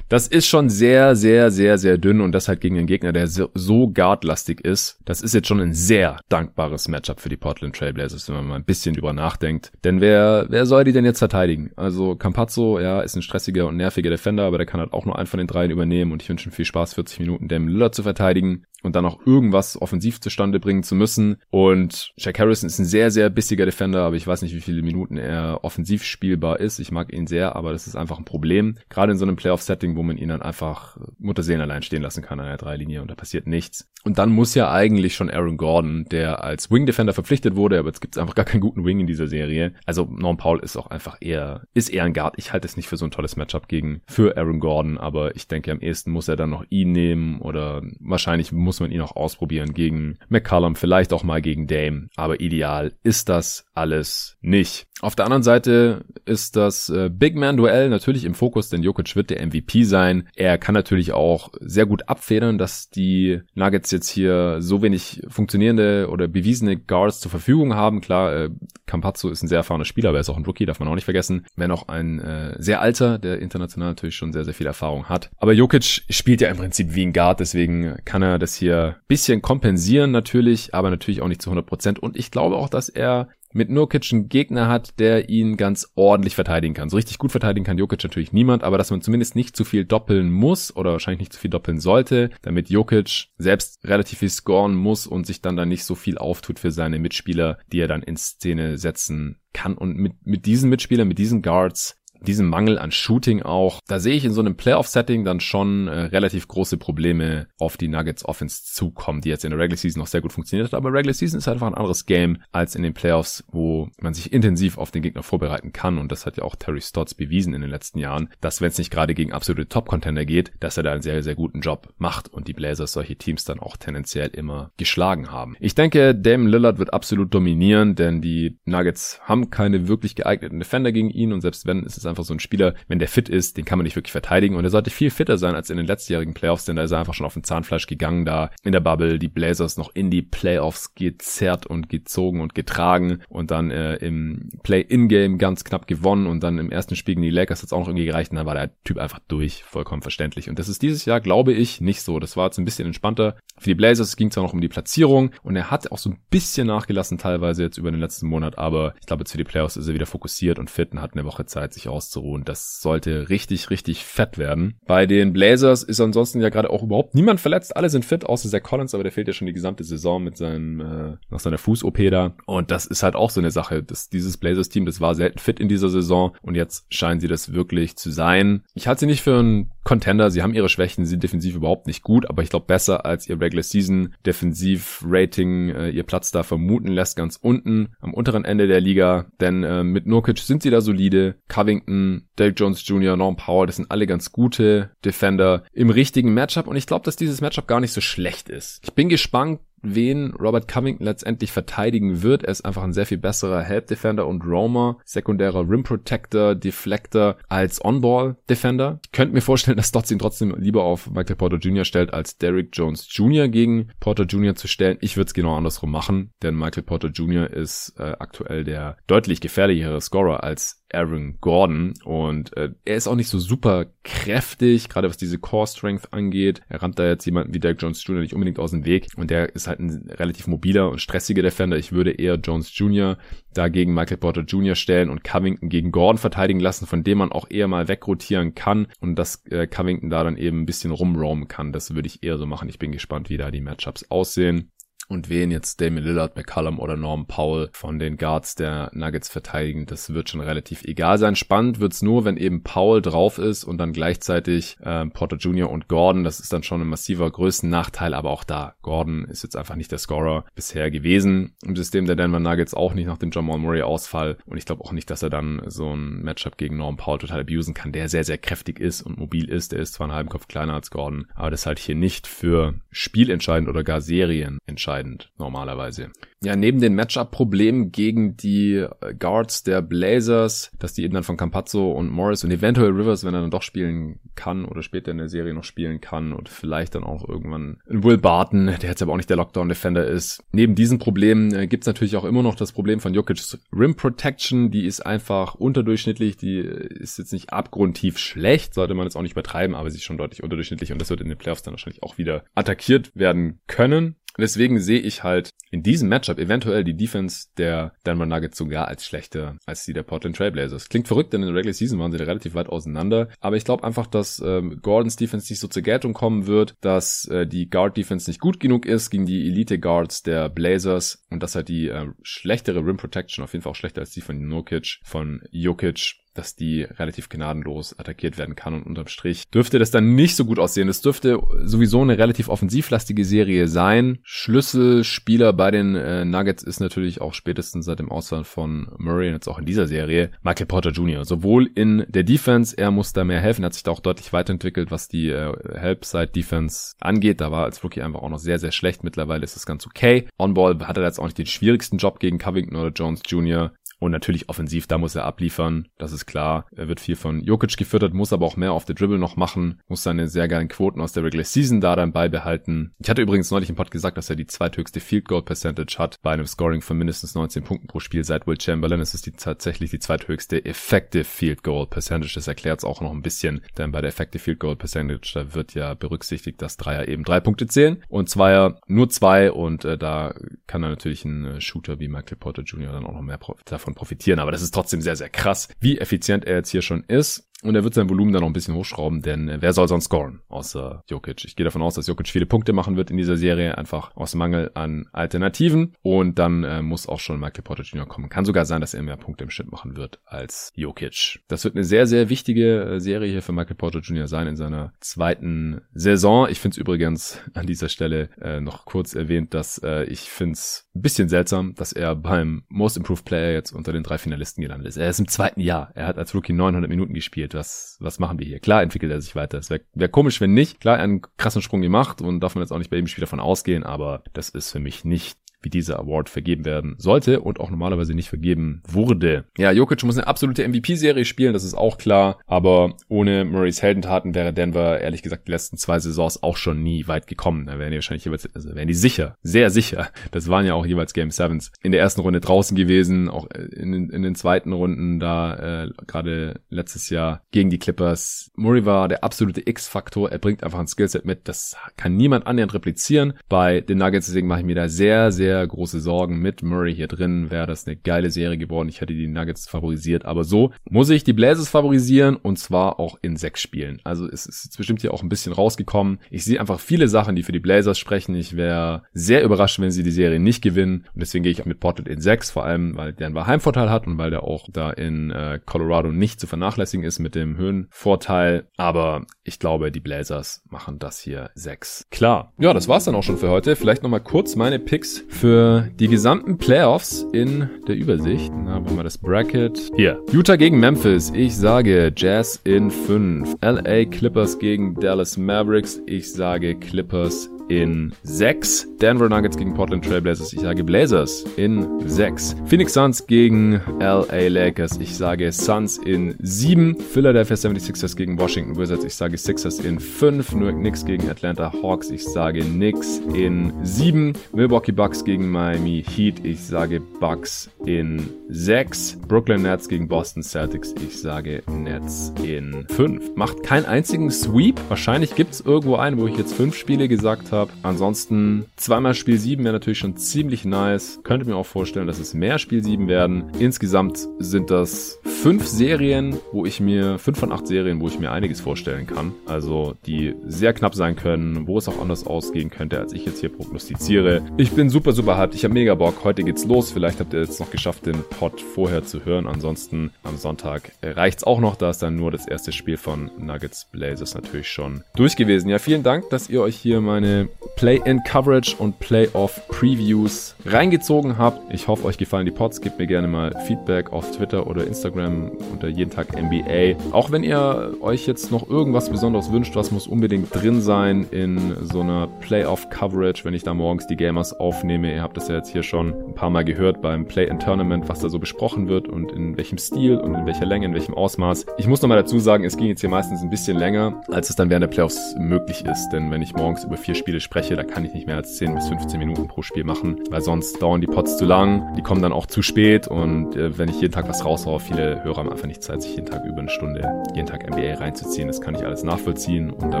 Das 0.08 0.28
ist 0.28 0.46
schon 0.46 0.70
sehr, 0.70 1.14
sehr, 1.14 1.50
sehr, 1.50 1.76
sehr 1.76 1.98
dünn 1.98 2.22
und 2.22 2.32
das 2.32 2.48
halt 2.48 2.62
gegen 2.62 2.78
einen 2.78 2.86
Gegner, 2.86 3.12
der 3.12 3.26
so 3.26 3.88
guardlastig 3.88 4.62
ist. 4.62 4.98
Das 5.04 5.20
ist 5.20 5.34
jetzt 5.34 5.48
schon 5.48 5.60
ein 5.60 5.74
sehr 5.74 6.18
dankbares 6.30 6.88
Matchup 6.88 7.20
für 7.20 7.28
die 7.28 7.36
Portland 7.36 7.76
Trailblazers, 7.76 8.28
wenn 8.28 8.36
man 8.36 8.46
mal 8.46 8.54
ein 8.56 8.64
bisschen 8.64 8.94
drüber 8.94 9.12
nachdenkt. 9.12 9.72
Denn 9.84 10.00
wer, 10.00 10.46
wer 10.48 10.64
soll 10.64 10.84
die 10.84 10.92
denn 10.92 11.04
jetzt 11.04 11.18
verteidigen? 11.18 11.72
Also 11.76 12.16
Campazzo, 12.16 12.80
ja, 12.80 13.02
ist 13.02 13.16
ein 13.16 13.22
stressiger 13.22 13.66
und 13.66 13.76
nerviger 13.76 14.10
Defender, 14.10 14.44
aber 14.44 14.56
der 14.56 14.66
kann 14.66 14.80
halt 14.80 14.94
auch 14.94 15.04
nur 15.04 15.18
einen 15.18 15.26
von 15.26 15.38
den 15.38 15.48
dreien 15.66 15.70
übernehmen 15.70 16.12
und 16.12 16.22
ich 16.22 16.28
wünsche 16.28 16.48
ihm 16.48 16.52
viel 16.52 16.64
Spaß, 16.64 16.94
40 16.94 17.20
Minuten 17.20 17.48
Dame 17.48 17.70
Lillard 17.70 17.94
zu 17.94 18.02
verteidigen 18.02 18.64
und 18.82 18.96
dann 18.96 19.04
auch 19.04 19.26
irgendwas 19.26 19.80
offensiv 19.80 20.20
zustande 20.20 20.60
bringen 20.60 20.82
zu 20.82 20.94
müssen. 20.94 21.38
Und 21.50 22.12
Jack 22.16 22.38
Harrison 22.38 22.68
ist 22.68 22.78
ein 22.78 22.84
sehr, 22.84 23.10
sehr 23.10 23.28
bissiger 23.30 23.64
Defender, 23.64 24.02
aber 24.02 24.16
ich 24.16 24.26
weiß 24.26 24.42
nicht, 24.42 24.54
wie 24.54 24.60
viele 24.60 24.82
Minuten 24.82 25.16
er 25.16 25.60
offensiv 25.62 26.04
spielbar 26.04 26.60
ist. 26.60 26.78
Ich 26.78 26.92
mag 26.92 27.12
ihn 27.12 27.26
sehr, 27.26 27.56
aber 27.56 27.72
das 27.72 27.86
ist 27.86 27.96
einfach 27.96 28.18
ein 28.18 28.24
Problem. 28.24 28.76
Gerade 28.88 29.12
in 29.12 29.18
so 29.18 29.24
einem 29.24 29.36
Playoff-Setting, 29.36 29.96
wo 29.96 30.02
man 30.02 30.18
ihn 30.18 30.28
dann 30.28 30.42
einfach 30.42 30.96
Mutterseelen 31.18 31.60
allein 31.60 31.82
stehen 31.82 32.02
lassen 32.02 32.22
kann 32.22 32.40
an 32.40 32.46
der 32.46 32.56
Dreilinie 32.56 33.02
und 33.02 33.10
da 33.10 33.14
passiert 33.14 33.46
nichts. 33.46 33.90
Und 34.04 34.18
dann 34.18 34.30
muss 34.30 34.54
ja 34.54 34.70
eigentlich 34.70 35.16
schon 35.16 35.30
Aaron 35.30 35.56
Gordon, 35.56 36.04
der 36.12 36.44
als 36.44 36.70
Wing-Defender 36.70 37.12
verpflichtet 37.12 37.56
wurde, 37.56 37.78
aber 37.78 37.88
jetzt 37.88 38.00
gibt 38.00 38.14
es 38.14 38.22
einfach 38.22 38.36
gar 38.36 38.44
keinen 38.44 38.60
guten 38.60 38.84
Wing 38.84 39.00
in 39.00 39.08
dieser 39.08 39.26
Serie. 39.26 39.74
Also 39.84 40.08
Norm 40.08 40.36
Paul 40.36 40.60
ist 40.60 40.76
auch 40.76 40.86
einfach 40.86 41.16
eher, 41.20 41.62
ist 41.74 41.88
eher 41.88 42.04
ein 42.04 42.12
Guard. 42.12 42.34
Ich 42.36 42.52
halte 42.52 42.68
es 42.68 42.76
nicht 42.76 42.88
für 42.88 42.96
so 42.96 43.04
ein 43.04 43.10
tolles 43.10 43.34
Matchup 43.34 43.66
gegen, 43.66 44.02
für 44.06 44.36
Aaron 44.36 44.60
Gordon, 44.60 44.96
aber 44.96 45.34
ich 45.34 45.48
denke, 45.48 45.55
am 45.68 45.80
ehesten 45.80 46.10
muss 46.10 46.28
er 46.28 46.36
dann 46.36 46.50
noch 46.50 46.64
ihn 46.70 46.92
nehmen 46.92 47.40
oder 47.40 47.82
wahrscheinlich 48.00 48.52
muss 48.52 48.80
man 48.80 48.90
ihn 48.90 49.00
auch 49.00 49.16
ausprobieren 49.16 49.74
gegen 49.74 50.18
McCallum, 50.28 50.76
vielleicht 50.76 51.12
auch 51.12 51.22
mal 51.22 51.42
gegen 51.42 51.66
Dame. 51.66 52.08
Aber 52.16 52.40
ideal 52.40 52.92
ist 53.02 53.28
das 53.28 53.65
alles 53.76 54.36
nicht. 54.40 54.86
Auf 55.02 55.14
der 55.14 55.26
anderen 55.26 55.42
Seite 55.42 56.04
ist 56.24 56.56
das 56.56 56.88
äh, 56.88 57.10
Big 57.12 57.36
Man 57.36 57.58
Duell 57.58 57.90
natürlich 57.90 58.24
im 58.24 58.34
Fokus, 58.34 58.70
denn 58.70 58.82
Jokic 58.82 59.14
wird 59.14 59.28
der 59.28 59.46
MVP 59.46 59.84
sein. 59.84 60.28
Er 60.34 60.56
kann 60.56 60.74
natürlich 60.74 61.12
auch 61.12 61.50
sehr 61.60 61.84
gut 61.84 62.08
abfedern, 62.08 62.56
dass 62.56 62.88
die 62.88 63.42
Nuggets 63.54 63.90
jetzt 63.90 64.08
hier 64.08 64.56
so 64.60 64.80
wenig 64.80 65.22
funktionierende 65.28 66.08
oder 66.10 66.28
bewiesene 66.28 66.78
Guards 66.78 67.20
zur 67.20 67.30
Verfügung 67.30 67.74
haben. 67.74 68.00
Klar, 68.00 68.34
äh, 68.34 68.50
Campazzo 68.86 69.28
ist 69.28 69.42
ein 69.42 69.48
sehr 69.48 69.58
erfahrener 69.58 69.84
Spieler, 69.84 70.08
aber 70.08 70.18
er 70.18 70.22
ist 70.22 70.30
auch 70.30 70.38
ein 70.38 70.46
Rookie, 70.46 70.64
darf 70.64 70.80
man 70.80 70.88
auch 70.88 70.94
nicht 70.94 71.04
vergessen. 71.04 71.44
Wenn 71.56 71.70
auch 71.70 71.88
ein 71.88 72.18
äh, 72.18 72.54
sehr 72.58 72.80
alter, 72.80 73.18
der 73.18 73.40
international 73.40 73.88
natürlich 73.90 74.16
schon 74.16 74.32
sehr, 74.32 74.46
sehr 74.46 74.54
viel 74.54 74.66
Erfahrung 74.66 75.10
hat. 75.10 75.30
Aber 75.36 75.52
Jokic 75.52 75.84
spielt 76.08 76.40
ja 76.40 76.48
im 76.48 76.56
Prinzip 76.56 76.94
wie 76.94 77.04
ein 77.04 77.12
Guard, 77.12 77.40
deswegen 77.40 77.96
kann 78.06 78.22
er 78.22 78.38
das 78.38 78.54
hier 78.54 78.96
bisschen 79.08 79.42
kompensieren 79.42 80.10
natürlich, 80.10 80.74
aber 80.74 80.88
natürlich 80.88 81.20
auch 81.20 81.28
nicht 81.28 81.42
zu 81.42 81.50
100 81.50 81.66
Prozent. 81.66 81.98
Und 81.98 82.16
ich 82.16 82.30
glaube 82.30 82.56
auch, 82.56 82.70
dass 82.70 82.88
er 82.88 83.28
mit 83.56 83.70
Nurkic 83.70 84.12
einen 84.12 84.28
Gegner 84.28 84.68
hat, 84.68 85.00
der 85.00 85.28
ihn 85.30 85.56
ganz 85.56 85.90
ordentlich 85.94 86.34
verteidigen 86.34 86.74
kann. 86.74 86.90
So 86.90 86.96
richtig 86.96 87.18
gut 87.18 87.30
verteidigen 87.30 87.64
kann 87.64 87.78
Jokic 87.78 88.04
natürlich 88.04 88.32
niemand, 88.32 88.62
aber 88.62 88.76
dass 88.76 88.90
man 88.90 89.00
zumindest 89.00 89.34
nicht 89.34 89.56
zu 89.56 89.64
viel 89.64 89.84
doppeln 89.84 90.30
muss 90.30 90.76
oder 90.76 90.92
wahrscheinlich 90.92 91.20
nicht 91.20 91.32
zu 91.32 91.40
viel 91.40 91.50
doppeln 91.50 91.80
sollte, 91.80 92.30
damit 92.42 92.68
Jokic 92.68 93.28
selbst 93.38 93.82
relativ 93.84 94.18
viel 94.18 94.28
scoren 94.28 94.74
muss 94.74 95.06
und 95.06 95.26
sich 95.26 95.40
dann 95.40 95.56
da 95.56 95.64
nicht 95.64 95.84
so 95.84 95.94
viel 95.94 96.18
auftut 96.18 96.58
für 96.58 96.70
seine 96.70 96.98
Mitspieler, 96.98 97.58
die 97.72 97.80
er 97.80 97.88
dann 97.88 98.02
in 98.02 98.16
Szene 98.16 98.76
setzen 98.76 99.38
kann. 99.54 99.76
Und 99.76 99.96
mit, 99.96 100.12
mit 100.24 100.44
diesen 100.44 100.68
Mitspielern, 100.68 101.08
mit 101.08 101.18
diesen 101.18 101.40
Guards 101.40 101.98
diesem 102.20 102.48
Mangel 102.48 102.78
an 102.78 102.90
Shooting 102.90 103.42
auch, 103.42 103.80
da 103.86 103.98
sehe 103.98 104.14
ich 104.14 104.24
in 104.24 104.32
so 104.32 104.40
einem 104.40 104.56
Playoff-Setting 104.56 105.24
dann 105.24 105.40
schon 105.40 105.88
äh, 105.88 106.00
relativ 106.06 106.48
große 106.48 106.76
Probleme 106.76 107.48
auf 107.58 107.76
die 107.76 107.88
Nuggets 107.88 108.24
Offense 108.24 108.64
zukommen, 108.64 109.20
die 109.20 109.28
jetzt 109.28 109.44
in 109.44 109.50
der 109.50 109.58
Regular 109.58 109.76
Season 109.76 110.00
noch 110.00 110.06
sehr 110.06 110.20
gut 110.20 110.32
funktioniert 110.32 110.72
hat. 110.72 110.76
Aber 110.76 110.92
Regular 110.92 111.14
Season 111.14 111.38
ist 111.38 111.46
halt 111.46 111.56
einfach 111.56 111.68
ein 111.68 111.74
anderes 111.74 112.06
Game 112.06 112.38
als 112.52 112.74
in 112.74 112.82
den 112.82 112.94
Playoffs, 112.94 113.44
wo 113.50 113.88
man 114.00 114.14
sich 114.14 114.32
intensiv 114.32 114.78
auf 114.78 114.90
den 114.90 115.02
Gegner 115.02 115.22
vorbereiten 115.22 115.72
kann. 115.72 115.98
Und 115.98 116.12
das 116.12 116.26
hat 116.26 116.36
ja 116.36 116.44
auch 116.44 116.56
Terry 116.56 116.80
Stotts 116.80 117.14
bewiesen 117.14 117.54
in 117.54 117.60
den 117.60 117.70
letzten 117.70 117.98
Jahren, 117.98 118.28
dass 118.40 118.60
wenn 118.60 118.68
es 118.68 118.78
nicht 118.78 118.90
gerade 118.90 119.14
gegen 119.14 119.32
absolute 119.32 119.68
Top-Contender 119.68 120.24
geht, 120.24 120.52
dass 120.60 120.76
er 120.76 120.82
da 120.82 120.92
einen 120.92 121.02
sehr, 121.02 121.22
sehr 121.22 121.34
guten 121.34 121.60
Job 121.60 121.92
macht 121.98 122.28
und 122.28 122.48
die 122.48 122.52
Blazers 122.52 122.92
solche 122.92 123.16
Teams 123.16 123.44
dann 123.44 123.60
auch 123.60 123.76
tendenziell 123.76 124.28
immer 124.28 124.70
geschlagen 124.76 125.30
haben. 125.30 125.56
Ich 125.60 125.74
denke, 125.74 126.14
Damon 126.14 126.48
Lillard 126.48 126.78
wird 126.78 126.92
absolut 126.92 127.32
dominieren, 127.34 127.94
denn 127.94 128.20
die 128.20 128.58
Nuggets 128.64 129.20
haben 129.22 129.50
keine 129.50 129.88
wirklich 129.88 130.14
geeigneten 130.14 130.58
Defender 130.58 130.92
gegen 130.92 131.10
ihn 131.10 131.32
und 131.32 131.40
selbst 131.40 131.66
wenn, 131.66 131.82
ist 131.82 131.96
es 131.96 132.05
einfach 132.06 132.24
so 132.24 132.34
ein 132.34 132.40
Spieler, 132.40 132.74
wenn 132.88 132.98
der 132.98 133.08
fit 133.08 133.28
ist, 133.28 133.56
den 133.56 133.64
kann 133.64 133.78
man 133.78 133.84
nicht 133.84 133.96
wirklich 133.96 134.12
verteidigen 134.12 134.56
und 134.56 134.64
er 134.64 134.70
sollte 134.70 134.90
viel 134.90 135.10
fitter 135.10 135.38
sein 135.38 135.54
als 135.54 135.70
in 135.70 135.76
den 135.76 135.86
letztjährigen 135.86 136.34
Playoffs, 136.34 136.64
denn 136.64 136.76
da 136.76 136.82
ist 136.82 136.92
er 136.92 136.98
einfach 136.98 137.14
schon 137.14 137.26
auf 137.26 137.34
dem 137.34 137.44
Zahnfleisch 137.44 137.86
gegangen, 137.86 138.24
da 138.24 138.50
in 138.62 138.72
der 138.72 138.80
Bubble 138.80 139.18
die 139.18 139.28
Blazers 139.28 139.76
noch 139.76 139.90
in 139.94 140.10
die 140.10 140.22
Playoffs 140.22 140.94
gezerrt 140.94 141.66
und 141.66 141.88
gezogen 141.88 142.40
und 142.40 142.54
getragen 142.54 143.20
und 143.28 143.50
dann 143.50 143.70
äh, 143.70 143.96
im 143.96 144.50
Play-In-Game 144.62 145.38
ganz 145.38 145.64
knapp 145.64 145.86
gewonnen 145.86 146.26
und 146.26 146.42
dann 146.42 146.58
im 146.58 146.70
ersten 146.70 146.96
Spiel 146.96 147.16
gegen 147.16 147.22
die 147.22 147.30
Lakers 147.30 147.60
hat 147.60 147.66
es 147.66 147.72
auch 147.72 147.80
noch 147.80 147.88
irgendwie 147.88 148.04
gereicht 148.04 148.30
und 148.30 148.36
dann 148.36 148.46
war 148.46 148.54
der 148.54 148.70
Typ 148.84 148.98
einfach 148.98 149.20
durch, 149.26 149.64
vollkommen 149.64 150.02
verständlich. 150.02 150.50
Und 150.50 150.58
das 150.58 150.68
ist 150.68 150.82
dieses 150.82 151.04
Jahr, 151.06 151.20
glaube 151.20 151.52
ich, 151.52 151.80
nicht 151.80 152.02
so. 152.02 152.20
Das 152.20 152.36
war 152.36 152.46
jetzt 152.46 152.58
ein 152.58 152.64
bisschen 152.64 152.86
entspannter. 152.86 153.36
Für 153.58 153.70
die 153.70 153.74
Blazers 153.74 154.16
ging 154.16 154.28
es 154.28 154.36
auch 154.36 154.42
noch 154.42 154.52
um 154.52 154.60
die 154.60 154.68
Platzierung 154.68 155.30
und 155.42 155.56
er 155.56 155.70
hat 155.70 155.90
auch 155.90 155.98
so 155.98 156.10
ein 156.10 156.18
bisschen 156.30 156.66
nachgelassen 156.66 157.18
teilweise 157.18 157.62
jetzt 157.62 157.78
über 157.78 157.90
den 157.90 158.00
letzten 158.00 158.26
Monat, 158.26 158.58
aber 158.58 158.94
ich 159.00 159.06
glaube, 159.06 159.22
jetzt 159.22 159.32
für 159.32 159.38
die 159.38 159.44
Playoffs 159.44 159.76
ist 159.76 159.88
er 159.88 159.94
wieder 159.94 160.06
fokussiert 160.06 160.58
und 160.58 160.70
fit 160.70 160.92
und 160.92 161.00
hat 161.00 161.14
eine 161.14 161.24
Woche 161.24 161.46
Zeit, 161.46 161.72
sich 161.72 161.88
auszuruhen. 161.96 162.44
Das 162.44 162.80
sollte 162.80 163.28
richtig, 163.30 163.70
richtig 163.70 164.04
fett 164.04 164.36
werden. 164.36 164.78
Bei 164.86 165.06
den 165.06 165.32
Blazers 165.32 165.82
ist 165.82 166.00
ansonsten 166.00 166.40
ja 166.40 166.50
gerade 166.50 166.70
auch 166.70 166.82
überhaupt 166.82 167.14
niemand 167.14 167.40
verletzt. 167.40 167.76
Alle 167.76 167.88
sind 167.88 168.04
fit, 168.04 168.26
außer 168.26 168.48
Zach 168.48 168.62
Collins, 168.62 168.94
aber 168.94 169.02
der 169.02 169.12
fehlt 169.12 169.28
ja 169.28 169.32
schon 169.32 169.46
die 169.46 169.54
gesamte 169.54 169.82
Saison 169.82 170.22
mit 170.22 170.36
seinem, 170.36 170.80
äh, 170.80 171.16
nach 171.30 171.40
seiner 171.40 171.58
Fuß-OP 171.58 172.10
da. 172.10 172.34
Und 172.44 172.70
das 172.70 172.84
ist 172.86 173.02
halt 173.02 173.16
auch 173.16 173.30
so 173.30 173.40
eine 173.40 173.50
Sache. 173.50 173.82
dass 173.82 174.10
dieses 174.10 174.36
Blazers-Team, 174.36 174.84
das 174.84 175.00
war 175.00 175.14
selten 175.14 175.38
fit 175.38 175.58
in 175.58 175.68
dieser 175.68 175.88
Saison 175.88 176.36
und 176.42 176.54
jetzt 176.54 176.86
scheinen 176.90 177.20
sie 177.20 177.28
das 177.28 177.52
wirklich 177.52 177.96
zu 177.96 178.10
sein. 178.10 178.62
Ich 178.74 178.86
halte 178.86 179.00
sie 179.00 179.06
nicht 179.06 179.22
für 179.22 179.38
einen 179.38 179.70
Contender. 179.86 180.30
Sie 180.32 180.42
haben 180.42 180.52
ihre 180.52 180.68
Schwächen, 180.68 181.04
sie 181.04 181.10
sind 181.10 181.22
defensiv 181.22 181.54
überhaupt 181.54 181.86
nicht 181.86 182.02
gut, 182.02 182.28
aber 182.28 182.42
ich 182.42 182.50
glaube 182.50 182.66
besser 182.66 183.06
als 183.06 183.28
ihr 183.28 183.40
Regular 183.40 183.62
Season 183.62 184.14
Defensiv 184.26 185.04
Rating 185.06 185.68
äh, 185.70 185.90
ihr 185.90 186.02
Platz 186.02 186.32
da 186.32 186.42
vermuten 186.42 186.88
lässt, 186.88 187.16
ganz 187.16 187.38
unten 187.40 187.90
am 188.00 188.12
unteren 188.12 188.44
Ende 188.44 188.66
der 188.66 188.80
Liga, 188.80 189.26
denn 189.40 189.62
äh, 189.62 189.84
mit 189.84 190.06
Nurkic 190.06 190.38
sind 190.40 190.62
sie 190.62 190.70
da 190.70 190.80
solide. 190.80 191.36
Covington 191.48 191.85
Covington, 191.86 192.28
Dave 192.36 192.50
Jones 192.50 192.86
Jr., 192.86 193.16
Norm 193.16 193.36
Powell, 193.36 193.66
das 193.66 193.76
sind 193.76 193.90
alle 193.90 194.06
ganz 194.06 194.32
gute 194.32 194.90
Defender 195.04 195.64
im 195.72 195.90
richtigen 195.90 196.34
Matchup 196.34 196.66
und 196.66 196.76
ich 196.76 196.86
glaube, 196.86 197.04
dass 197.04 197.16
dieses 197.16 197.40
Matchup 197.40 197.66
gar 197.66 197.80
nicht 197.80 197.92
so 197.92 198.00
schlecht 198.00 198.48
ist. 198.48 198.80
Ich 198.84 198.92
bin 198.92 199.08
gespannt, 199.08 199.60
wen 199.82 200.32
Robert 200.34 200.66
Covington 200.66 201.04
letztendlich 201.04 201.52
verteidigen 201.52 202.22
wird. 202.22 202.42
Er 202.42 202.50
ist 202.50 202.64
einfach 202.64 202.82
ein 202.82 202.92
sehr 202.92 203.06
viel 203.06 203.18
besserer 203.18 203.62
Help 203.62 203.86
Defender 203.86 204.26
und 204.26 204.44
Roamer, 204.44 204.98
sekundärer 205.04 205.68
Rim 205.68 205.84
Protector, 205.84 206.54
Deflector 206.54 207.36
als 207.48 207.84
On-Ball 207.84 208.36
Defender. 208.48 208.98
Ich 209.04 209.12
könnte 209.12 209.34
mir 209.34 209.42
vorstellen, 209.42 209.76
dass 209.76 209.88
Stotts 209.88 210.10
ihn 210.10 210.18
trotzdem 210.18 210.56
lieber 210.58 210.82
auf 210.82 211.10
Michael 211.10 211.36
Porter 211.36 211.58
Jr. 211.58 211.84
stellt, 211.84 212.12
als 212.12 212.36
Derrick 212.38 212.70
Jones 212.72 213.06
Jr. 213.10 213.48
gegen 213.48 213.90
Porter 214.00 214.24
Jr. 214.24 214.56
zu 214.56 214.66
stellen. 214.66 214.98
Ich 215.00 215.16
würde 215.16 215.28
es 215.28 215.34
genau 215.34 215.54
andersrum 215.54 215.90
machen, 215.92 216.32
denn 216.42 216.56
Michael 216.56 216.82
Porter 216.82 217.08
Jr. 217.08 217.48
ist 217.48 217.94
äh, 217.98 218.16
aktuell 218.18 218.64
der 218.64 218.96
deutlich 219.06 219.40
gefährlichere 219.40 220.00
Scorer 220.00 220.42
als 220.42 220.82
Aaron 220.92 221.38
Gordon 221.40 221.94
und 222.04 222.56
äh, 222.56 222.70
er 222.84 222.96
ist 222.96 223.08
auch 223.08 223.16
nicht 223.16 223.28
so 223.28 223.38
super 223.38 223.86
kräftig, 224.04 224.88
gerade 224.88 225.08
was 225.08 225.16
diese 225.16 225.38
Core 225.38 225.66
Strength 225.66 226.12
angeht. 226.12 226.62
Er 226.68 226.82
rammt 226.82 226.98
da 226.98 227.06
jetzt 227.06 227.24
jemanden 227.24 227.54
wie 227.54 227.60
Derek 227.60 227.80
Jones 227.80 228.04
Jr. 228.04 228.20
nicht 228.20 228.34
unbedingt 228.34 228.58
aus 228.58 228.70
dem 228.70 228.84
Weg 228.84 229.08
und 229.16 229.30
der 229.30 229.54
ist 229.54 229.66
halt 229.66 229.80
ein 229.80 230.08
relativ 230.10 230.46
mobiler 230.46 230.90
und 230.90 231.00
stressiger 231.00 231.42
Defender. 231.42 231.76
Ich 231.76 231.92
würde 231.92 232.12
eher 232.12 232.36
Jones 232.36 232.76
Jr. 232.76 233.18
dagegen 233.52 233.94
Michael 233.94 234.18
Porter 234.18 234.42
Jr. 234.42 234.74
stellen 234.74 235.10
und 235.10 235.24
Covington 235.24 235.68
gegen 235.68 235.92
Gordon 235.92 236.18
verteidigen 236.18 236.60
lassen, 236.60 236.86
von 236.86 237.04
dem 237.04 237.18
man 237.18 237.32
auch 237.32 237.46
eher 237.50 237.68
mal 237.68 237.88
wegrotieren 237.88 238.54
kann 238.54 238.86
und 239.00 239.16
dass 239.16 239.44
äh, 239.46 239.66
Covington 239.66 240.10
da 240.10 240.24
dann 240.24 240.36
eben 240.36 240.62
ein 240.62 240.66
bisschen 240.66 240.92
rumroamen 240.92 241.48
kann. 241.48 241.72
Das 241.72 241.94
würde 241.94 242.06
ich 242.06 242.22
eher 242.22 242.38
so 242.38 242.46
machen. 242.46 242.68
Ich 242.68 242.78
bin 242.78 242.92
gespannt, 242.92 243.28
wie 243.30 243.36
da 243.36 243.50
die 243.50 243.60
Matchups 243.60 244.10
aussehen 244.10 244.70
und 245.08 245.28
wen 245.28 245.50
jetzt 245.50 245.80
Damon 245.80 246.02
Lillard, 246.02 246.36
McCallum 246.36 246.78
oder 246.78 246.96
Norm 246.96 247.26
Powell 247.26 247.68
von 247.72 247.98
den 247.98 248.16
Guards 248.16 248.54
der 248.54 248.90
Nuggets 248.92 249.28
verteidigen, 249.28 249.86
das 249.86 250.12
wird 250.12 250.28
schon 250.28 250.40
relativ 250.40 250.82
egal 250.82 251.18
sein. 251.18 251.36
Spannend 251.36 251.80
wird's 251.80 252.02
nur, 252.02 252.24
wenn 252.24 252.36
eben 252.36 252.62
Powell 252.62 253.02
drauf 253.02 253.38
ist 253.38 253.64
und 253.64 253.78
dann 253.78 253.92
gleichzeitig 253.92 254.76
äh, 254.80 255.06
Porter 255.06 255.36
Jr. 255.36 255.70
und 255.70 255.88
Gordon. 255.88 256.24
Das 256.24 256.40
ist 256.40 256.52
dann 256.52 256.62
schon 256.62 256.80
ein 256.80 256.88
massiver 256.88 257.30
Größennachteil, 257.30 258.14
aber 258.14 258.30
auch 258.30 258.44
da, 258.44 258.74
Gordon 258.82 259.24
ist 259.24 259.42
jetzt 259.42 259.56
einfach 259.56 259.76
nicht 259.76 259.92
der 259.92 259.98
Scorer 259.98 260.44
bisher 260.54 260.90
gewesen 260.90 261.54
im 261.64 261.76
System 261.76 262.06
der 262.06 262.16
Denver 262.16 262.40
Nuggets, 262.40 262.74
auch 262.74 262.94
nicht 262.94 263.06
nach 263.06 263.18
dem 263.18 263.30
Jamal 263.30 263.58
Murray 263.58 263.82
Ausfall 263.82 264.38
und 264.46 264.56
ich 264.56 264.64
glaube 264.64 264.84
auch 264.84 264.92
nicht, 264.92 265.10
dass 265.10 265.22
er 265.22 265.30
dann 265.30 265.62
so 265.66 265.94
ein 265.94 266.22
Matchup 266.22 266.58
gegen 266.58 266.76
Norm 266.76 266.96
Powell 266.96 267.18
total 267.18 267.40
abusen 267.40 267.74
kann, 267.74 267.92
der 267.92 268.08
sehr, 268.08 268.24
sehr 268.24 268.38
kräftig 268.38 268.80
ist 268.80 269.02
und 269.02 269.18
mobil 269.18 269.48
ist. 269.48 269.72
Der 269.72 269.80
ist 269.80 269.94
zwar 269.94 270.06
einen 270.06 270.16
halben 270.16 270.28
Kopf 270.28 270.48
kleiner 270.48 270.74
als 270.74 270.90
Gordon, 270.90 271.26
aber 271.34 271.50
das 271.50 271.66
halt 271.66 271.78
hier 271.78 271.94
nicht 271.94 272.26
für 272.26 272.74
spielentscheidend 272.90 273.68
oder 273.68 273.84
gar 273.84 274.00
Serien 274.00 274.58
entscheidend 274.66 274.95
entscheidend 274.96 275.30
normalerweise. 275.38 276.10
Ja, 276.42 276.54
neben 276.54 276.80
den 276.80 276.94
Matchup-Problemen 276.94 277.92
gegen 277.92 278.36
die 278.36 278.74
äh, 278.74 279.14
Guards 279.18 279.62
der 279.62 279.82
Blazers, 279.82 280.70
dass 280.78 280.92
die 280.92 281.02
eben 281.02 281.14
dann 281.14 281.24
von 281.24 281.36
Campazzo 281.36 281.90
und 281.90 282.10
Morris 282.10 282.44
und 282.44 282.50
eventuell 282.50 282.90
Rivers, 282.90 283.24
wenn 283.24 283.34
er 283.34 283.40
dann 283.40 283.50
doch 283.50 283.62
spielen 283.62 284.20
kann 284.34 284.64
oder 284.64 284.82
später 284.82 285.10
in 285.10 285.18
der 285.18 285.28
Serie 285.28 285.54
noch 285.54 285.64
spielen 285.64 286.00
kann 286.00 286.32
und 286.32 286.48
vielleicht 286.48 286.94
dann 286.94 287.04
auch 287.04 287.26
irgendwann 287.26 287.78
Will 287.86 288.18
Barton, 288.18 288.66
der 288.66 288.90
jetzt 288.90 289.02
aber 289.02 289.12
auch 289.12 289.16
nicht 289.16 289.30
der 289.30 289.38
Lockdown-Defender 289.38 290.06
ist. 290.06 290.44
Neben 290.52 290.74
diesen 290.74 290.98
Problemen 290.98 291.54
äh, 291.54 291.66
gibt's 291.66 291.86
natürlich 291.86 292.16
auch 292.16 292.24
immer 292.24 292.42
noch 292.42 292.54
das 292.54 292.72
Problem 292.72 293.00
von 293.00 293.14
Jokic's 293.14 293.58
Rim 293.72 293.96
Protection, 293.96 294.70
die 294.70 294.84
ist 294.84 295.04
einfach 295.04 295.54
unterdurchschnittlich, 295.54 296.36
die 296.36 296.58
ist 296.58 297.18
jetzt 297.18 297.32
nicht 297.32 297.52
abgrundtief 297.52 298.18
schlecht, 298.18 298.74
sollte 298.74 298.94
man 298.94 299.06
jetzt 299.06 299.16
auch 299.16 299.22
nicht 299.22 299.32
übertreiben, 299.32 299.74
aber 299.74 299.90
sie 299.90 299.96
ist 299.96 300.04
schon 300.04 300.18
deutlich 300.18 300.42
unterdurchschnittlich 300.42 300.92
und 300.92 301.00
das 301.00 301.10
wird 301.10 301.22
in 301.22 301.28
den 301.28 301.38
Playoffs 301.38 301.62
dann 301.62 301.72
wahrscheinlich 301.72 302.02
auch 302.02 302.18
wieder 302.18 302.44
attackiert 302.54 303.10
werden 303.14 303.58
können. 303.66 304.16
Deswegen 304.38 304.80
sehe 304.80 305.00
ich 305.00 305.22
halt 305.22 305.50
in 305.70 305.82
diesem 305.82 306.08
Matchup 306.08 306.38
eventuell 306.38 306.84
die 306.84 306.96
Defense 306.96 307.48
der 307.56 307.92
Denver 308.04 308.26
Nuggets 308.26 308.58
sogar 308.58 308.88
als 308.88 309.04
schlechter 309.06 309.56
als 309.66 309.84
die 309.84 309.92
der 309.92 310.02
Portland 310.02 310.36
Trailblazers. 310.36 310.88
Klingt 310.88 311.08
verrückt, 311.08 311.32
denn 311.32 311.42
in 311.42 311.48
der 311.48 311.56
Regular 311.56 311.74
Season 311.74 311.98
waren 311.98 312.12
sie 312.12 312.18
relativ 312.18 312.54
weit 312.54 312.68
auseinander. 312.68 313.28
Aber 313.40 313.56
ich 313.56 313.64
glaube 313.64 313.84
einfach, 313.84 314.06
dass 314.06 314.40
ähm, 314.44 314.80
Gordons 314.82 315.16
Defense 315.16 315.52
nicht 315.52 315.60
so 315.60 315.68
zur 315.68 315.82
Geltung 315.82 316.12
kommen 316.12 316.46
wird, 316.46 316.74
dass 316.80 317.26
äh, 317.28 317.46
die 317.46 317.68
Guard 317.68 317.96
Defense 317.96 318.30
nicht 318.30 318.40
gut 318.40 318.60
genug 318.60 318.86
ist 318.86 319.10
gegen 319.10 319.26
die 319.26 319.46
Elite 319.46 319.78
Guards 319.78 320.22
der 320.22 320.48
Blazers 320.48 321.24
und 321.30 321.42
dass 321.42 321.54
halt 321.54 321.68
die 321.68 321.88
äh, 321.88 322.06
schlechtere 322.22 322.84
Rim 322.84 322.96
Protection 322.96 323.44
auf 323.44 323.52
jeden 323.52 323.62
Fall 323.62 323.72
auch 323.72 323.76
schlechter 323.76 324.00
als 324.02 324.10
die 324.10 324.20
von 324.20 324.46
Nurkic, 324.46 324.98
von 325.02 325.42
Jokic 325.50 326.16
dass 326.38 326.56
die 326.56 326.82
relativ 326.82 327.28
gnadenlos 327.28 327.98
attackiert 327.98 328.38
werden 328.38 328.54
kann 328.54 328.74
und 328.74 328.84
unterm 328.84 329.08
Strich 329.08 329.48
dürfte 329.50 329.78
das 329.78 329.90
dann 329.90 330.14
nicht 330.14 330.36
so 330.36 330.44
gut 330.44 330.58
aussehen. 330.58 330.88
Es 330.88 331.00
dürfte 331.00 331.40
sowieso 331.62 332.02
eine 332.02 332.18
relativ 332.18 332.48
offensivlastige 332.48 333.24
Serie 333.24 333.68
sein. 333.68 334.18
Schlüsselspieler 334.22 335.52
bei 335.52 335.70
den 335.70 335.94
äh, 335.94 336.24
Nuggets 336.24 336.62
ist 336.62 336.80
natürlich 336.80 337.20
auch 337.20 337.34
spätestens 337.34 337.86
seit 337.86 337.98
dem 337.98 338.10
Ausfall 338.10 338.44
von 338.44 338.88
Murray 338.98 339.30
jetzt 339.30 339.48
auch 339.48 339.58
in 339.58 339.64
dieser 339.64 339.86
Serie 339.86 340.30
Michael 340.42 340.66
Porter 340.66 340.90
Jr. 340.90 341.24
Sowohl 341.24 341.70
in 341.74 342.04
der 342.08 342.24
Defense, 342.24 342.76
er 342.76 342.90
muss 342.90 343.12
da 343.12 343.24
mehr 343.24 343.40
helfen, 343.40 343.64
hat 343.64 343.74
sich 343.74 343.82
da 343.82 343.90
auch 343.90 344.00
deutlich 344.00 344.32
weiterentwickelt, 344.32 344.90
was 344.90 345.08
die 345.08 345.30
äh, 345.30 345.52
Help-Side 345.74 346.28
Defense 346.28 346.94
angeht. 347.00 347.40
Da 347.40 347.50
war 347.50 347.64
als 347.64 347.82
Rookie 347.82 348.02
einfach 348.02 348.20
auch 348.20 348.30
noch 348.30 348.38
sehr, 348.38 348.58
sehr 348.58 348.72
schlecht. 348.72 349.04
Mittlerweile 349.04 349.44
ist 349.44 349.56
das 349.56 349.66
ganz 349.66 349.86
okay. 349.86 350.28
On-Ball 350.38 350.78
hat 350.86 350.96
er 350.96 351.04
jetzt 351.04 351.18
auch 351.18 351.24
nicht 351.24 351.38
den 351.38 351.46
schwierigsten 351.46 351.98
Job 351.98 352.20
gegen 352.20 352.38
Covington 352.38 352.76
oder 352.76 352.90
Jones 352.90 353.22
Jr. 353.26 353.72
Und 353.98 354.12
natürlich 354.12 354.48
offensiv, 354.48 354.86
da 354.86 354.98
muss 354.98 355.14
er 355.14 355.24
abliefern. 355.24 355.88
Das 355.96 356.12
ist 356.12 356.26
klar. 356.26 356.66
Er 356.76 356.88
wird 356.88 357.00
viel 357.00 357.16
von 357.16 357.42
Jokic 357.42 357.76
gefüttert, 357.76 358.12
muss 358.12 358.32
aber 358.32 358.44
auch 358.44 358.56
mehr 358.56 358.72
auf 358.72 358.84
der 358.84 358.94
Dribble 358.94 359.18
noch 359.18 359.36
machen, 359.36 359.80
muss 359.88 360.02
seine 360.02 360.28
sehr 360.28 360.48
geilen 360.48 360.68
Quoten 360.68 361.00
aus 361.00 361.12
der 361.12 361.24
Regular 361.24 361.44
Season 361.44 361.80
da 361.80 361.96
dann 361.96 362.12
beibehalten. 362.12 362.94
Ich 362.98 363.08
hatte 363.08 363.22
übrigens 363.22 363.50
neulich 363.50 363.70
im 363.70 363.76
Pod 363.76 363.90
gesagt, 363.90 364.18
dass 364.18 364.28
er 364.28 364.36
die 364.36 364.46
zweithöchste 364.46 365.00
Field 365.00 365.26
Goal 365.26 365.42
Percentage 365.42 365.96
hat 365.98 366.18
bei 366.22 366.32
einem 366.32 366.46
Scoring 366.46 366.82
von 366.82 366.98
mindestens 366.98 367.34
19 367.34 367.64
Punkten 367.64 367.86
pro 367.86 368.00
Spiel 368.00 368.24
seit 368.24 368.46
Will 368.46 368.60
Chamberlain. 368.60 369.00
Es 369.00 369.14
ist 369.14 369.26
die, 369.26 369.32
tatsächlich 369.32 369.90
die 369.90 369.98
zweithöchste 369.98 370.64
Effective 370.64 371.24
Field 371.24 371.62
Goal 371.62 371.86
Percentage. 371.86 372.34
Das 372.34 372.48
erklärt 372.48 372.80
es 372.80 372.84
auch 372.84 373.00
noch 373.00 373.12
ein 373.12 373.22
bisschen, 373.22 373.62
denn 373.78 373.92
bei 373.92 374.02
der 374.02 374.08
Effective 374.08 374.42
Field 374.42 374.60
Goal 374.60 374.76
Percentage, 374.76 375.30
da 375.34 375.54
wird 375.54 375.74
ja 375.74 375.94
berücksichtigt, 375.94 376.60
dass 376.60 376.76
Dreier 376.76 377.08
eben 377.08 377.24
drei 377.24 377.40
Punkte 377.40 377.66
zählen 377.66 378.02
und 378.08 378.28
Zweier 378.28 378.78
nur 378.86 379.08
zwei 379.08 379.50
und 379.52 379.84
äh, 379.84 379.96
da 379.96 380.34
kann 380.66 380.82
er 380.82 380.90
natürlich 380.90 381.24
ein 381.24 381.44
äh, 381.44 381.60
Shooter 381.60 381.98
wie 381.98 382.08
Michael 382.08 382.36
Porter 382.36 382.62
Jr. 382.62 382.92
dann 382.92 383.06
auch 383.06 383.14
noch 383.14 383.22
mehr 383.22 383.38
davon 383.64 383.85
davon 383.86 383.94
profitieren. 383.94 384.38
Aber 384.38 384.52
das 384.52 384.62
ist 384.62 384.74
trotzdem 384.74 385.00
sehr, 385.00 385.16
sehr 385.16 385.28
krass, 385.28 385.68
wie 385.80 385.98
effizient 385.98 386.44
er 386.44 386.56
jetzt 386.56 386.70
hier 386.70 386.82
schon 386.82 387.04
ist. 387.04 387.45
Und 387.62 387.74
er 387.74 387.84
wird 387.84 387.94
sein 387.94 388.10
Volumen 388.10 388.32
dann 388.32 388.42
noch 388.42 388.48
ein 388.48 388.52
bisschen 388.52 388.74
hochschrauben, 388.74 389.22
denn 389.22 389.48
äh, 389.48 389.58
wer 389.60 389.72
soll 389.72 389.88
sonst 389.88 390.04
scoren 390.04 390.40
außer 390.48 391.02
Jokic? 391.08 391.44
Ich 391.44 391.56
gehe 391.56 391.64
davon 391.64 391.80
aus, 391.80 391.94
dass 391.94 392.06
Jokic 392.06 392.28
viele 392.28 392.44
Punkte 392.44 392.74
machen 392.74 392.96
wird 392.96 393.10
in 393.10 393.16
dieser 393.16 393.38
Serie, 393.38 393.78
einfach 393.78 394.14
aus 394.14 394.34
Mangel 394.34 394.70
an 394.74 395.08
Alternativen. 395.12 395.94
Und 396.02 396.38
dann 396.38 396.64
äh, 396.64 396.82
muss 396.82 397.08
auch 397.08 397.18
schon 397.18 397.40
Michael 397.40 397.62
Porter 397.62 397.82
Jr. 397.82 398.06
kommen. 398.06 398.28
Kann 398.28 398.44
sogar 398.44 398.66
sein, 398.66 398.82
dass 398.82 398.92
er 398.92 399.02
mehr 399.02 399.16
Punkte 399.16 399.44
im 399.44 399.50
Schnitt 399.50 399.72
machen 399.72 399.96
wird 399.96 400.20
als 400.26 400.70
Jokic. 400.74 401.40
Das 401.48 401.64
wird 401.64 401.74
eine 401.76 401.84
sehr, 401.84 402.06
sehr 402.06 402.28
wichtige 402.28 402.82
äh, 402.82 403.00
Serie 403.00 403.30
hier 403.30 403.42
für 403.42 403.52
Michael 403.52 403.76
Porter 403.76 404.00
Jr. 404.00 404.28
sein 404.28 404.46
in 404.48 404.56
seiner 404.56 404.92
zweiten 405.00 405.80
Saison. 405.94 406.48
Ich 406.50 406.60
finde 406.60 406.74
es 406.74 406.78
übrigens 406.78 407.40
an 407.54 407.66
dieser 407.66 407.88
Stelle 407.88 408.28
äh, 408.38 408.60
noch 408.60 408.84
kurz 408.84 409.14
erwähnt, 409.14 409.54
dass 409.54 409.78
äh, 409.78 410.04
ich 410.04 410.20
finde 410.20 410.52
es 410.52 410.90
ein 410.94 411.00
bisschen 411.00 411.30
seltsam, 411.30 411.74
dass 411.74 411.94
er 411.94 412.14
beim 412.16 412.64
Most 412.68 412.98
Improved 412.98 413.24
Player 413.24 413.52
jetzt 413.52 413.72
unter 413.72 413.94
den 413.94 414.02
drei 414.02 414.18
Finalisten 414.18 414.60
gelandet 414.60 414.88
ist. 414.88 414.98
Er 414.98 415.08
ist 415.08 415.20
im 415.20 415.28
zweiten 415.28 415.60
Jahr. 415.60 415.90
Er 415.94 416.06
hat 416.06 416.18
als 416.18 416.34
Rookie 416.34 416.52
900 416.52 416.90
Minuten 416.90 417.14
gespielt 417.14 417.46
gespielt. 417.46 417.54
Was, 417.56 417.96
was 418.00 418.18
machen 418.18 418.38
wir 418.38 418.46
hier? 418.46 418.60
Klar 418.60 418.82
entwickelt 418.82 419.10
er 419.10 419.20
sich 419.20 419.34
weiter. 419.34 419.58
Es 419.58 419.70
wäre 419.70 419.82
wär 419.94 420.08
komisch, 420.08 420.40
wenn 420.40 420.54
nicht. 420.54 420.80
Klar, 420.80 420.98
einen 420.98 421.22
krassen 421.36 421.62
Sprung 421.62 421.82
gemacht 421.82 422.20
und 422.20 422.40
darf 422.40 422.54
man 422.54 422.62
jetzt 422.62 422.72
auch 422.72 422.78
nicht 422.78 422.90
bei 422.90 422.96
jedem 422.96 423.08
Spiel 423.08 423.22
davon 423.22 423.40
ausgehen, 423.40 423.82
aber 423.82 424.22
das 424.32 424.48
ist 424.48 424.70
für 424.70 424.78
mich 424.80 425.04
nicht 425.04 425.38
wie 425.66 425.70
dieser 425.70 425.98
Award 425.98 426.28
vergeben 426.28 426.64
werden 426.64 426.94
sollte 426.96 427.40
und 427.40 427.58
auch 427.58 427.70
normalerweise 427.70 428.14
nicht 428.14 428.28
vergeben 428.28 428.84
wurde. 428.86 429.46
Ja, 429.58 429.72
Jokic 429.72 430.04
muss 430.04 430.16
eine 430.16 430.28
absolute 430.28 430.66
MVP-Serie 430.66 431.24
spielen, 431.24 431.54
das 431.54 431.64
ist 431.64 431.74
auch 431.74 431.98
klar, 431.98 432.38
aber 432.46 432.94
ohne 433.08 433.44
Murrays 433.44 433.82
Heldentaten 433.82 434.36
wäre 434.36 434.52
Denver 434.52 435.00
ehrlich 435.00 435.22
gesagt 435.22 435.48
die 435.48 435.50
letzten 435.50 435.76
zwei 435.76 435.98
Saisons 435.98 436.40
auch 436.44 436.56
schon 436.56 436.84
nie 436.84 437.08
weit 437.08 437.26
gekommen. 437.26 437.66
Da 437.66 437.80
wären 437.80 437.90
die 437.90 437.96
wahrscheinlich 437.96 438.24
jeweils, 438.24 438.48
also 438.54 438.76
wären 438.76 438.86
die 438.86 438.94
sicher, 438.94 439.36
sehr 439.42 439.70
sicher. 439.70 440.10
Das 440.30 440.48
waren 440.48 440.66
ja 440.66 440.74
auch 440.74 440.86
jeweils 440.86 441.14
Game 441.14 441.32
Sevens. 441.32 441.72
In 441.82 441.90
der 441.90 442.00
ersten 442.00 442.20
Runde 442.20 442.38
draußen 442.38 442.76
gewesen, 442.76 443.28
auch 443.28 443.48
in, 443.50 443.90
den, 443.90 444.10
in 444.10 444.22
den 444.22 444.36
zweiten 444.36 444.72
Runden 444.72 445.18
da 445.18 445.86
äh, 445.86 445.90
gerade 446.06 446.60
letztes 446.68 447.10
Jahr 447.10 447.42
gegen 447.50 447.70
die 447.70 447.80
Clippers. 447.80 448.52
Murray 448.54 448.84
war 448.84 449.08
der 449.08 449.24
absolute 449.24 449.62
X-Faktor. 449.68 450.30
Er 450.30 450.38
bringt 450.38 450.62
einfach 450.62 450.78
ein 450.78 450.86
Skillset 450.86 451.24
mit, 451.24 451.48
das 451.48 451.76
kann 451.96 452.16
niemand 452.16 452.46
annähernd 452.46 452.72
replizieren. 452.72 453.32
Bei 453.48 453.80
den 453.80 453.98
Nuggets 453.98 454.26
deswegen 454.26 454.46
mache 454.46 454.60
ich 454.60 454.66
mir 454.66 454.76
da 454.76 454.88
sehr, 454.88 455.32
sehr 455.32 455.55
sehr 455.56 455.66
große 455.66 456.00
Sorgen. 456.00 456.38
Mit 456.38 456.62
Murray 456.62 456.94
hier 456.94 457.08
drin 457.08 457.50
wäre 457.50 457.66
das 457.66 457.86
eine 457.86 457.96
geile 457.96 458.30
Serie 458.30 458.58
geworden. 458.58 458.88
Ich 458.90 459.00
hätte 459.00 459.14
die 459.14 459.26
Nuggets 459.26 459.66
favorisiert. 459.66 460.26
Aber 460.26 460.44
so 460.44 460.72
muss 460.88 461.08
ich 461.08 461.24
die 461.24 461.32
Blazers 461.32 461.68
favorisieren 461.68 462.36
und 462.36 462.58
zwar 462.58 463.00
auch 463.00 463.16
in 463.22 463.36
sechs 463.36 463.62
Spielen. 463.62 464.00
Also 464.04 464.28
es 464.28 464.44
ist 464.44 464.76
bestimmt 464.76 465.00
hier 465.00 465.14
auch 465.14 465.22
ein 465.22 465.30
bisschen 465.30 465.54
rausgekommen. 465.54 466.18
Ich 466.30 466.44
sehe 466.44 466.60
einfach 466.60 466.78
viele 466.78 467.08
Sachen, 467.08 467.36
die 467.36 467.42
für 467.42 467.52
die 467.52 467.60
Blazers 467.60 467.98
sprechen. 467.98 468.34
Ich 468.34 468.56
wäre 468.56 469.04
sehr 469.14 469.42
überrascht, 469.42 469.80
wenn 469.80 469.90
sie 469.90 470.02
die 470.02 470.10
Serie 470.10 470.40
nicht 470.40 470.62
gewinnen. 470.62 471.06
Und 471.14 471.20
deswegen 471.20 471.42
gehe 471.42 471.52
ich 471.52 471.62
auch 471.62 471.66
mit 471.66 471.80
Portland 471.80 472.08
in 472.08 472.20
sechs, 472.20 472.50
vor 472.50 472.64
allem, 472.64 472.96
weil 472.96 473.14
der 473.14 473.28
einen 473.28 473.46
Heimvorteil 473.46 473.90
hat 473.90 474.06
und 474.06 474.18
weil 474.18 474.30
der 474.30 474.44
auch 474.44 474.68
da 474.70 474.90
in 474.90 475.30
äh, 475.30 475.58
Colorado 475.64 476.12
nicht 476.12 476.38
zu 476.38 476.46
vernachlässigen 476.46 477.04
ist 477.04 477.18
mit 477.18 477.34
dem 477.34 477.56
Höhenvorteil. 477.56 478.66
Aber 478.76 479.24
ich 479.42 479.58
glaube, 479.58 479.90
die 479.90 480.00
Blazers 480.00 480.62
machen 480.68 480.98
das 480.98 481.18
hier 481.20 481.50
sechs. 481.54 482.06
Klar. 482.10 482.52
Ja, 482.58 482.74
das 482.74 482.88
war's 482.88 483.04
dann 483.04 483.14
auch 483.14 483.22
schon 483.22 483.38
für 483.38 483.48
heute. 483.48 483.74
Vielleicht 483.74 484.02
nochmal 484.02 484.22
kurz 484.22 484.54
meine 484.54 484.78
Picks 484.78 485.24
für 485.28 485.45
für 485.46 485.88
die 486.00 486.08
gesamten 486.08 486.58
Playoffs 486.58 487.24
in 487.32 487.70
der 487.86 487.94
Übersicht. 487.94 488.50
Wollen 488.52 488.96
wir 488.96 489.04
das 489.04 489.16
Bracket. 489.16 489.92
Hier. 489.94 490.20
Utah 490.32 490.56
gegen 490.56 490.80
Memphis. 490.80 491.30
Ich 491.36 491.56
sage 491.56 492.12
Jazz 492.16 492.60
in 492.64 492.90
5. 492.90 493.54
LA 493.62 494.06
Clippers 494.06 494.58
gegen 494.58 494.96
Dallas 494.96 495.36
Mavericks. 495.36 496.02
Ich 496.06 496.32
sage 496.32 496.74
Clippers 496.74 497.48
in 497.68 498.12
6. 498.22 498.86
Denver 499.00 499.28
Nuggets 499.28 499.56
gegen 499.56 499.74
Portland 499.74 500.04
Trailblazers. 500.04 500.52
Ich 500.52 500.60
sage 500.60 500.84
Blazers 500.84 501.44
in 501.56 501.86
6. 502.08 502.56
Phoenix 502.66 502.94
Suns 502.94 503.26
gegen 503.26 503.80
LA 504.00 504.48
Lakers. 504.48 504.98
Ich 504.98 505.16
sage 505.16 505.50
Suns 505.52 505.98
in 505.98 506.34
7. 506.38 506.98
Philadelphia 506.98 507.56
76ers 507.56 508.16
gegen 508.16 508.38
Washington 508.38 508.76
Wizards. 508.76 509.04
Ich 509.04 509.14
sage 509.14 509.36
Sixers 509.36 509.80
in 509.80 509.98
5. 509.98 510.54
New 510.54 510.66
York 510.66 510.78
Knicks 510.78 511.04
gegen 511.04 511.28
Atlanta 511.28 511.72
Hawks. 511.82 512.10
Ich 512.10 512.24
sage 512.24 512.62
Knicks 512.62 513.20
in 513.34 513.72
7. 513.82 514.32
Milwaukee 514.52 514.92
Bucks 514.92 515.24
gegen 515.24 515.50
Miami 515.50 516.04
Heat. 516.06 516.44
Ich 516.44 516.62
sage 516.62 517.00
Bucks 517.20 517.70
in 517.84 518.28
6. 518.48 519.18
Brooklyn 519.28 519.62
Nets 519.62 519.88
gegen 519.88 520.08
Boston 520.08 520.42
Celtics. 520.42 520.94
Ich 521.04 521.20
sage 521.20 521.62
Nets 521.68 522.32
in 522.42 522.86
5. 522.88 523.34
Macht 523.34 523.62
keinen 523.62 523.86
einzigen 523.86 524.30
Sweep. 524.30 524.80
Wahrscheinlich 524.88 525.34
gibt 525.34 525.52
es 525.52 525.60
irgendwo 525.60 525.96
einen, 525.96 526.18
wo 526.18 526.26
ich 526.26 526.36
jetzt 526.36 526.54
5 526.54 526.74
Spiele 526.74 527.08
gesagt 527.08 527.52
habe 527.52 527.55
habe. 527.56 527.72
Ansonsten 527.82 528.66
zweimal 528.76 529.14
Spiel 529.14 529.38
7 529.38 529.64
wäre 529.64 529.74
natürlich 529.74 529.98
schon 529.98 530.16
ziemlich 530.16 530.64
nice. 530.64 531.20
Könnte 531.24 531.46
mir 531.46 531.56
auch 531.56 531.66
vorstellen, 531.66 532.06
dass 532.06 532.18
es 532.18 532.34
mehr 532.34 532.58
Spiel 532.58 532.82
7 532.82 533.08
werden. 533.08 533.50
Insgesamt 533.58 534.28
sind 534.38 534.70
das 534.70 535.18
fünf 535.24 535.66
Serien, 535.66 536.38
wo 536.52 536.64
ich 536.66 536.80
mir, 536.80 537.18
fünf 537.18 537.38
von 537.38 537.52
acht 537.52 537.66
Serien, 537.66 538.00
wo 538.00 538.08
ich 538.08 538.18
mir 538.18 538.32
einiges 538.32 538.60
vorstellen 538.60 539.06
kann. 539.06 539.32
Also 539.46 539.94
die 540.06 540.34
sehr 540.46 540.72
knapp 540.72 540.94
sein 540.94 541.16
können, 541.16 541.66
wo 541.66 541.78
es 541.78 541.88
auch 541.88 542.00
anders 542.00 542.26
ausgehen 542.26 542.70
könnte, 542.70 542.98
als 542.98 543.12
ich 543.12 543.24
jetzt 543.24 543.40
hier 543.40 543.50
prognostiziere. 543.50 544.42
Ich 544.56 544.72
bin 544.72 544.90
super, 544.90 545.12
super 545.12 545.38
hyped. 545.38 545.54
Ich 545.54 545.64
habe 545.64 545.74
mega 545.74 545.94
Bock. 545.94 546.24
Heute 546.24 546.42
geht's 546.42 546.64
los. 546.64 546.90
Vielleicht 546.90 547.20
habt 547.20 547.32
ihr 547.32 547.40
jetzt 547.40 547.60
noch 547.60 547.70
geschafft, 547.70 548.06
den 548.06 548.22
Pod 548.38 548.60
vorher 548.60 549.04
zu 549.04 549.24
hören. 549.24 549.46
Ansonsten 549.46 550.10
am 550.22 550.36
Sonntag 550.36 550.92
reicht's 551.02 551.44
auch 551.44 551.60
noch. 551.60 551.76
Da 551.76 551.90
ist 551.90 552.02
dann 552.02 552.16
nur 552.16 552.30
das 552.30 552.46
erste 552.46 552.72
Spiel 552.72 552.96
von 552.96 553.30
Nuggets 553.38 553.86
Blazers 553.92 554.34
natürlich 554.34 554.68
schon 554.68 555.02
durch 555.14 555.36
gewesen. 555.36 555.68
Ja, 555.68 555.78
vielen 555.78 556.02
Dank, 556.02 556.28
dass 556.30 556.50
ihr 556.50 556.62
euch 556.62 556.76
hier 556.76 557.00
meine 557.00 557.45
Play-in-Coverage 557.76 558.76
und 558.78 558.98
Play-off-Previews 559.00 560.56
reingezogen 560.64 561.36
habt. 561.36 561.60
Ich 561.72 561.88
hoffe, 561.88 562.06
euch 562.06 562.16
gefallen 562.16 562.46
die 562.46 562.52
Pods. 562.52 562.80
Gebt 562.80 562.98
mir 562.98 563.06
gerne 563.06 563.28
mal 563.28 563.54
Feedback 563.66 564.12
auf 564.12 564.30
Twitter 564.30 564.66
oder 564.66 564.86
Instagram 564.86 565.50
unter 565.72 565.88
jeden 565.88 566.10
Tag 566.10 566.28
NBA. 566.40 566.96
Auch 567.12 567.30
wenn 567.30 567.42
ihr 567.42 567.94
euch 568.00 568.26
jetzt 568.26 568.50
noch 568.50 568.68
irgendwas 568.68 569.10
Besonderes 569.10 569.52
wünscht, 569.52 569.76
was 569.76 569.90
muss 569.90 570.06
unbedingt 570.06 570.54
drin 570.54 570.80
sein 570.80 571.26
in 571.30 571.76
so 571.84 572.00
einer 572.00 572.28
Play-off-Coverage, 572.40 573.44
wenn 573.44 573.54
ich 573.54 573.62
da 573.62 573.74
morgens 573.74 574.06
die 574.06 574.16
Gamers 574.16 574.58
aufnehme. 574.58 575.12
Ihr 575.12 575.22
habt 575.22 575.36
das 575.36 575.48
ja 575.48 575.56
jetzt 575.56 575.70
hier 575.70 575.82
schon 575.82 576.14
ein 576.28 576.34
paar 576.34 576.50
Mal 576.50 576.64
gehört 576.64 577.02
beim 577.02 577.26
Play-in-Tournament, 577.26 578.08
was 578.08 578.20
da 578.20 578.30
so 578.30 578.38
besprochen 578.38 578.88
wird 578.88 579.06
und 579.06 579.32
in 579.32 579.56
welchem 579.56 579.76
Stil 579.76 580.16
und 580.16 580.34
in 580.34 580.46
welcher 580.46 580.64
Länge, 580.66 580.86
in 580.86 580.94
welchem 580.94 581.14
Ausmaß. 581.14 581.66
Ich 581.76 581.86
muss 581.86 582.00
nochmal 582.00 582.18
dazu 582.18 582.38
sagen, 582.38 582.64
es 582.64 582.76
ging 582.76 582.86
jetzt 582.86 583.00
hier 583.00 583.10
meistens 583.10 583.42
ein 583.42 583.50
bisschen 583.50 583.78
länger, 583.78 584.22
als 584.28 584.48
es 584.48 584.56
dann 584.56 584.70
während 584.70 584.84
der 584.84 584.88
Playoffs 584.88 585.34
möglich 585.38 585.84
ist. 585.84 586.08
Denn 586.08 586.30
wenn 586.30 586.40
ich 586.40 586.54
morgens 586.54 586.84
über 586.84 586.96
vier 586.96 587.14
Spiele 587.14 587.35
Spiele 587.36 587.40
spreche, 587.40 587.76
da 587.76 587.84
kann 587.84 588.04
ich 588.04 588.14
nicht 588.14 588.26
mehr 588.26 588.36
als 588.36 588.56
10 588.56 588.74
bis 588.74 588.88
15 588.88 589.18
Minuten 589.18 589.48
pro 589.48 589.62
Spiel 589.62 589.84
machen, 589.84 590.20
weil 590.30 590.40
sonst 590.40 590.80
dauern 590.80 591.00
die 591.00 591.06
Pots 591.06 591.36
zu 591.36 591.44
lang, 591.44 591.94
die 591.96 592.02
kommen 592.02 592.22
dann 592.22 592.32
auch 592.32 592.46
zu 592.46 592.62
spät 592.62 593.08
und 593.08 593.56
äh, 593.56 593.76
wenn 593.78 593.88
ich 593.88 594.00
jeden 594.00 594.12
Tag 594.12 594.28
was 594.28 594.44
raushaue, 594.44 594.80
viele 594.80 595.22
Hörer 595.22 595.38
haben 595.38 595.50
einfach 595.50 595.66
nicht 595.66 595.82
Zeit, 595.82 596.02
sich 596.02 596.16
jeden 596.16 596.26
Tag 596.26 596.44
über 596.44 596.58
eine 596.58 596.68
Stunde, 596.68 597.24
jeden 597.34 597.46
Tag 597.46 597.68
NBA 597.68 597.94
reinzuziehen. 597.94 598.48
Das 598.48 598.60
kann 598.60 598.74
ich 598.74 598.84
alles 598.84 599.02
nachvollziehen 599.02 599.70
und 599.70 599.92
da 599.92 600.00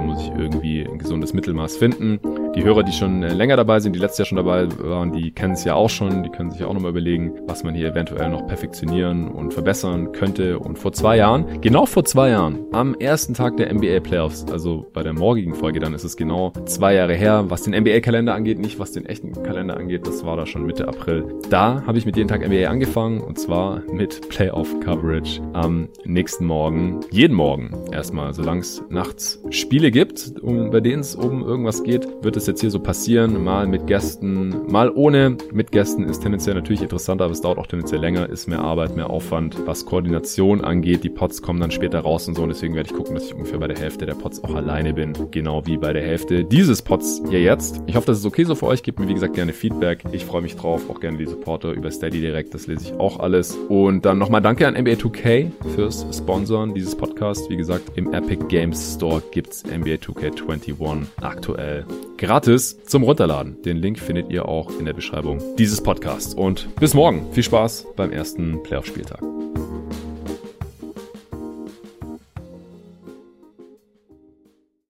muss 0.00 0.22
ich 0.22 0.30
irgendwie 0.36 0.86
ein 0.86 0.98
gesundes 0.98 1.32
Mittelmaß 1.32 1.76
finden. 1.76 2.20
Die 2.54 2.64
Hörer, 2.64 2.82
die 2.82 2.92
schon 2.92 3.22
äh, 3.22 3.32
länger 3.32 3.56
dabei 3.56 3.80
sind, 3.80 3.94
die 3.94 4.00
letztes 4.00 4.18
Jahr 4.18 4.26
schon 4.26 4.36
dabei 4.36 4.68
waren, 4.78 5.12
die 5.12 5.30
kennen 5.30 5.54
es 5.54 5.64
ja 5.64 5.74
auch 5.74 5.90
schon, 5.90 6.22
die 6.22 6.30
können 6.30 6.50
sich 6.50 6.64
auch 6.64 6.72
nochmal 6.72 6.90
überlegen, 6.90 7.32
was 7.46 7.64
man 7.64 7.74
hier 7.74 7.88
eventuell 7.88 8.30
noch 8.30 8.46
perfektionieren 8.46 9.28
und 9.28 9.52
verbessern 9.52 10.12
könnte. 10.12 10.58
Und 10.58 10.78
vor 10.78 10.92
zwei 10.92 11.16
Jahren, 11.16 11.60
genau 11.60 11.86
vor 11.86 12.04
zwei 12.04 12.30
Jahren, 12.30 12.60
am 12.72 12.94
ersten 12.94 13.34
Tag 13.34 13.56
der 13.58 13.72
NBA 13.72 14.00
Playoffs, 14.00 14.46
also 14.50 14.86
bei 14.92 15.02
der 15.02 15.12
morgigen 15.12 15.54
Folge, 15.54 15.80
dann 15.80 15.92
ist 15.92 16.04
es 16.04 16.16
genau 16.16 16.52
zwei 16.64 16.94
Jahre 16.94 17.14
her, 17.14 17.25
was 17.26 17.62
den 17.62 17.74
NBA-Kalender 17.74 18.34
angeht, 18.34 18.58
nicht 18.58 18.78
was 18.78 18.92
den 18.92 19.06
echten 19.06 19.32
Kalender 19.42 19.76
angeht. 19.76 20.06
Das 20.06 20.24
war 20.24 20.36
da 20.36 20.46
schon 20.46 20.64
Mitte 20.64 20.86
April. 20.86 21.24
Da 21.50 21.82
habe 21.86 21.98
ich 21.98 22.06
mit 22.06 22.16
jeden 22.16 22.28
Tag 22.28 22.46
NBA 22.46 22.68
angefangen 22.68 23.20
und 23.20 23.38
zwar 23.38 23.82
mit 23.92 24.28
Playoff-Coverage 24.28 25.40
am 25.52 25.88
nächsten 26.04 26.46
Morgen. 26.46 27.00
Jeden 27.10 27.34
Morgen 27.34 27.70
erstmal, 27.92 28.32
solange 28.32 28.60
es 28.60 28.82
nachts 28.90 29.42
Spiele 29.50 29.90
gibt, 29.90 30.34
um, 30.40 30.70
bei 30.70 30.80
denen 30.80 31.00
es 31.00 31.14
um 31.14 31.42
irgendwas 31.42 31.82
geht, 31.82 32.06
wird 32.22 32.36
es 32.36 32.46
jetzt 32.46 32.60
hier 32.60 32.70
so 32.70 32.80
passieren. 32.80 33.42
Mal 33.42 33.66
mit 33.66 33.86
Gästen, 33.86 34.70
mal 34.70 34.90
ohne. 34.90 35.36
Mit 35.52 35.72
Gästen 35.72 36.04
ist 36.04 36.20
tendenziell 36.20 36.54
natürlich 36.54 36.82
interessanter, 36.82 37.24
aber 37.24 37.32
es 37.32 37.40
dauert 37.40 37.58
auch 37.58 37.66
tendenziell 37.66 38.00
länger, 38.00 38.28
ist 38.28 38.46
mehr 38.46 38.60
Arbeit, 38.60 38.96
mehr 38.96 39.10
Aufwand, 39.10 39.56
was 39.66 39.84
Koordination 39.84 40.60
angeht. 40.60 41.02
Die 41.02 41.10
Pots 41.10 41.42
kommen 41.42 41.60
dann 41.60 41.70
später 41.70 42.00
raus 42.00 42.28
und 42.28 42.36
so 42.36 42.42
und 42.42 42.50
deswegen 42.50 42.74
werde 42.74 42.88
ich 42.90 42.96
gucken, 42.96 43.14
dass 43.14 43.26
ich 43.26 43.34
ungefähr 43.34 43.58
bei 43.58 43.68
der 43.68 43.78
Hälfte 43.78 44.06
der 44.06 44.14
Pots 44.14 44.42
auch 44.44 44.54
alleine 44.54 44.94
bin. 44.94 45.12
Genau 45.30 45.66
wie 45.66 45.76
bei 45.76 45.92
der 45.92 46.02
Hälfte 46.02 46.44
dieses 46.44 46.82
Pots 46.82 47.15
hier 47.28 47.40
jetzt. 47.40 47.80
Ich 47.86 47.96
hoffe, 47.96 48.06
das 48.06 48.18
ist 48.18 48.26
okay 48.26 48.44
so 48.44 48.54
für 48.54 48.66
euch. 48.66 48.82
Gebt 48.82 48.98
mir, 48.98 49.08
wie 49.08 49.14
gesagt, 49.14 49.34
gerne 49.34 49.52
Feedback. 49.52 50.04
Ich 50.12 50.24
freue 50.24 50.42
mich 50.42 50.56
drauf. 50.56 50.88
Auch 50.90 51.00
gerne 51.00 51.18
die 51.18 51.26
Supporter 51.26 51.72
über 51.72 51.90
Steady 51.90 52.20
direkt. 52.20 52.54
Das 52.54 52.66
lese 52.66 52.84
ich 52.84 53.00
auch 53.00 53.20
alles. 53.20 53.56
Und 53.68 54.04
dann 54.04 54.18
nochmal 54.18 54.42
danke 54.42 54.66
an 54.66 54.74
NBA 54.74 54.92
2K 54.92 55.50
fürs 55.74 56.06
Sponsoren 56.16 56.74
dieses 56.74 56.94
Podcasts. 56.94 57.48
Wie 57.50 57.56
gesagt, 57.56 57.96
im 57.96 58.12
Epic 58.12 58.44
Games 58.48 58.94
Store 58.94 59.22
gibt's 59.30 59.64
NBA 59.64 59.94
2K21 59.96 61.06
aktuell 61.20 61.84
gratis 62.18 62.82
zum 62.84 63.02
Runterladen. 63.02 63.62
Den 63.62 63.76
Link 63.76 63.98
findet 63.98 64.30
ihr 64.30 64.48
auch 64.48 64.70
in 64.78 64.84
der 64.84 64.94
Beschreibung 64.94 65.40
dieses 65.58 65.82
Podcasts. 65.82 66.34
Und 66.34 66.74
bis 66.76 66.94
morgen. 66.94 67.26
Viel 67.32 67.42
Spaß 67.42 67.86
beim 67.96 68.10
ersten 68.12 68.62
Playoff-Spieltag. 68.62 69.22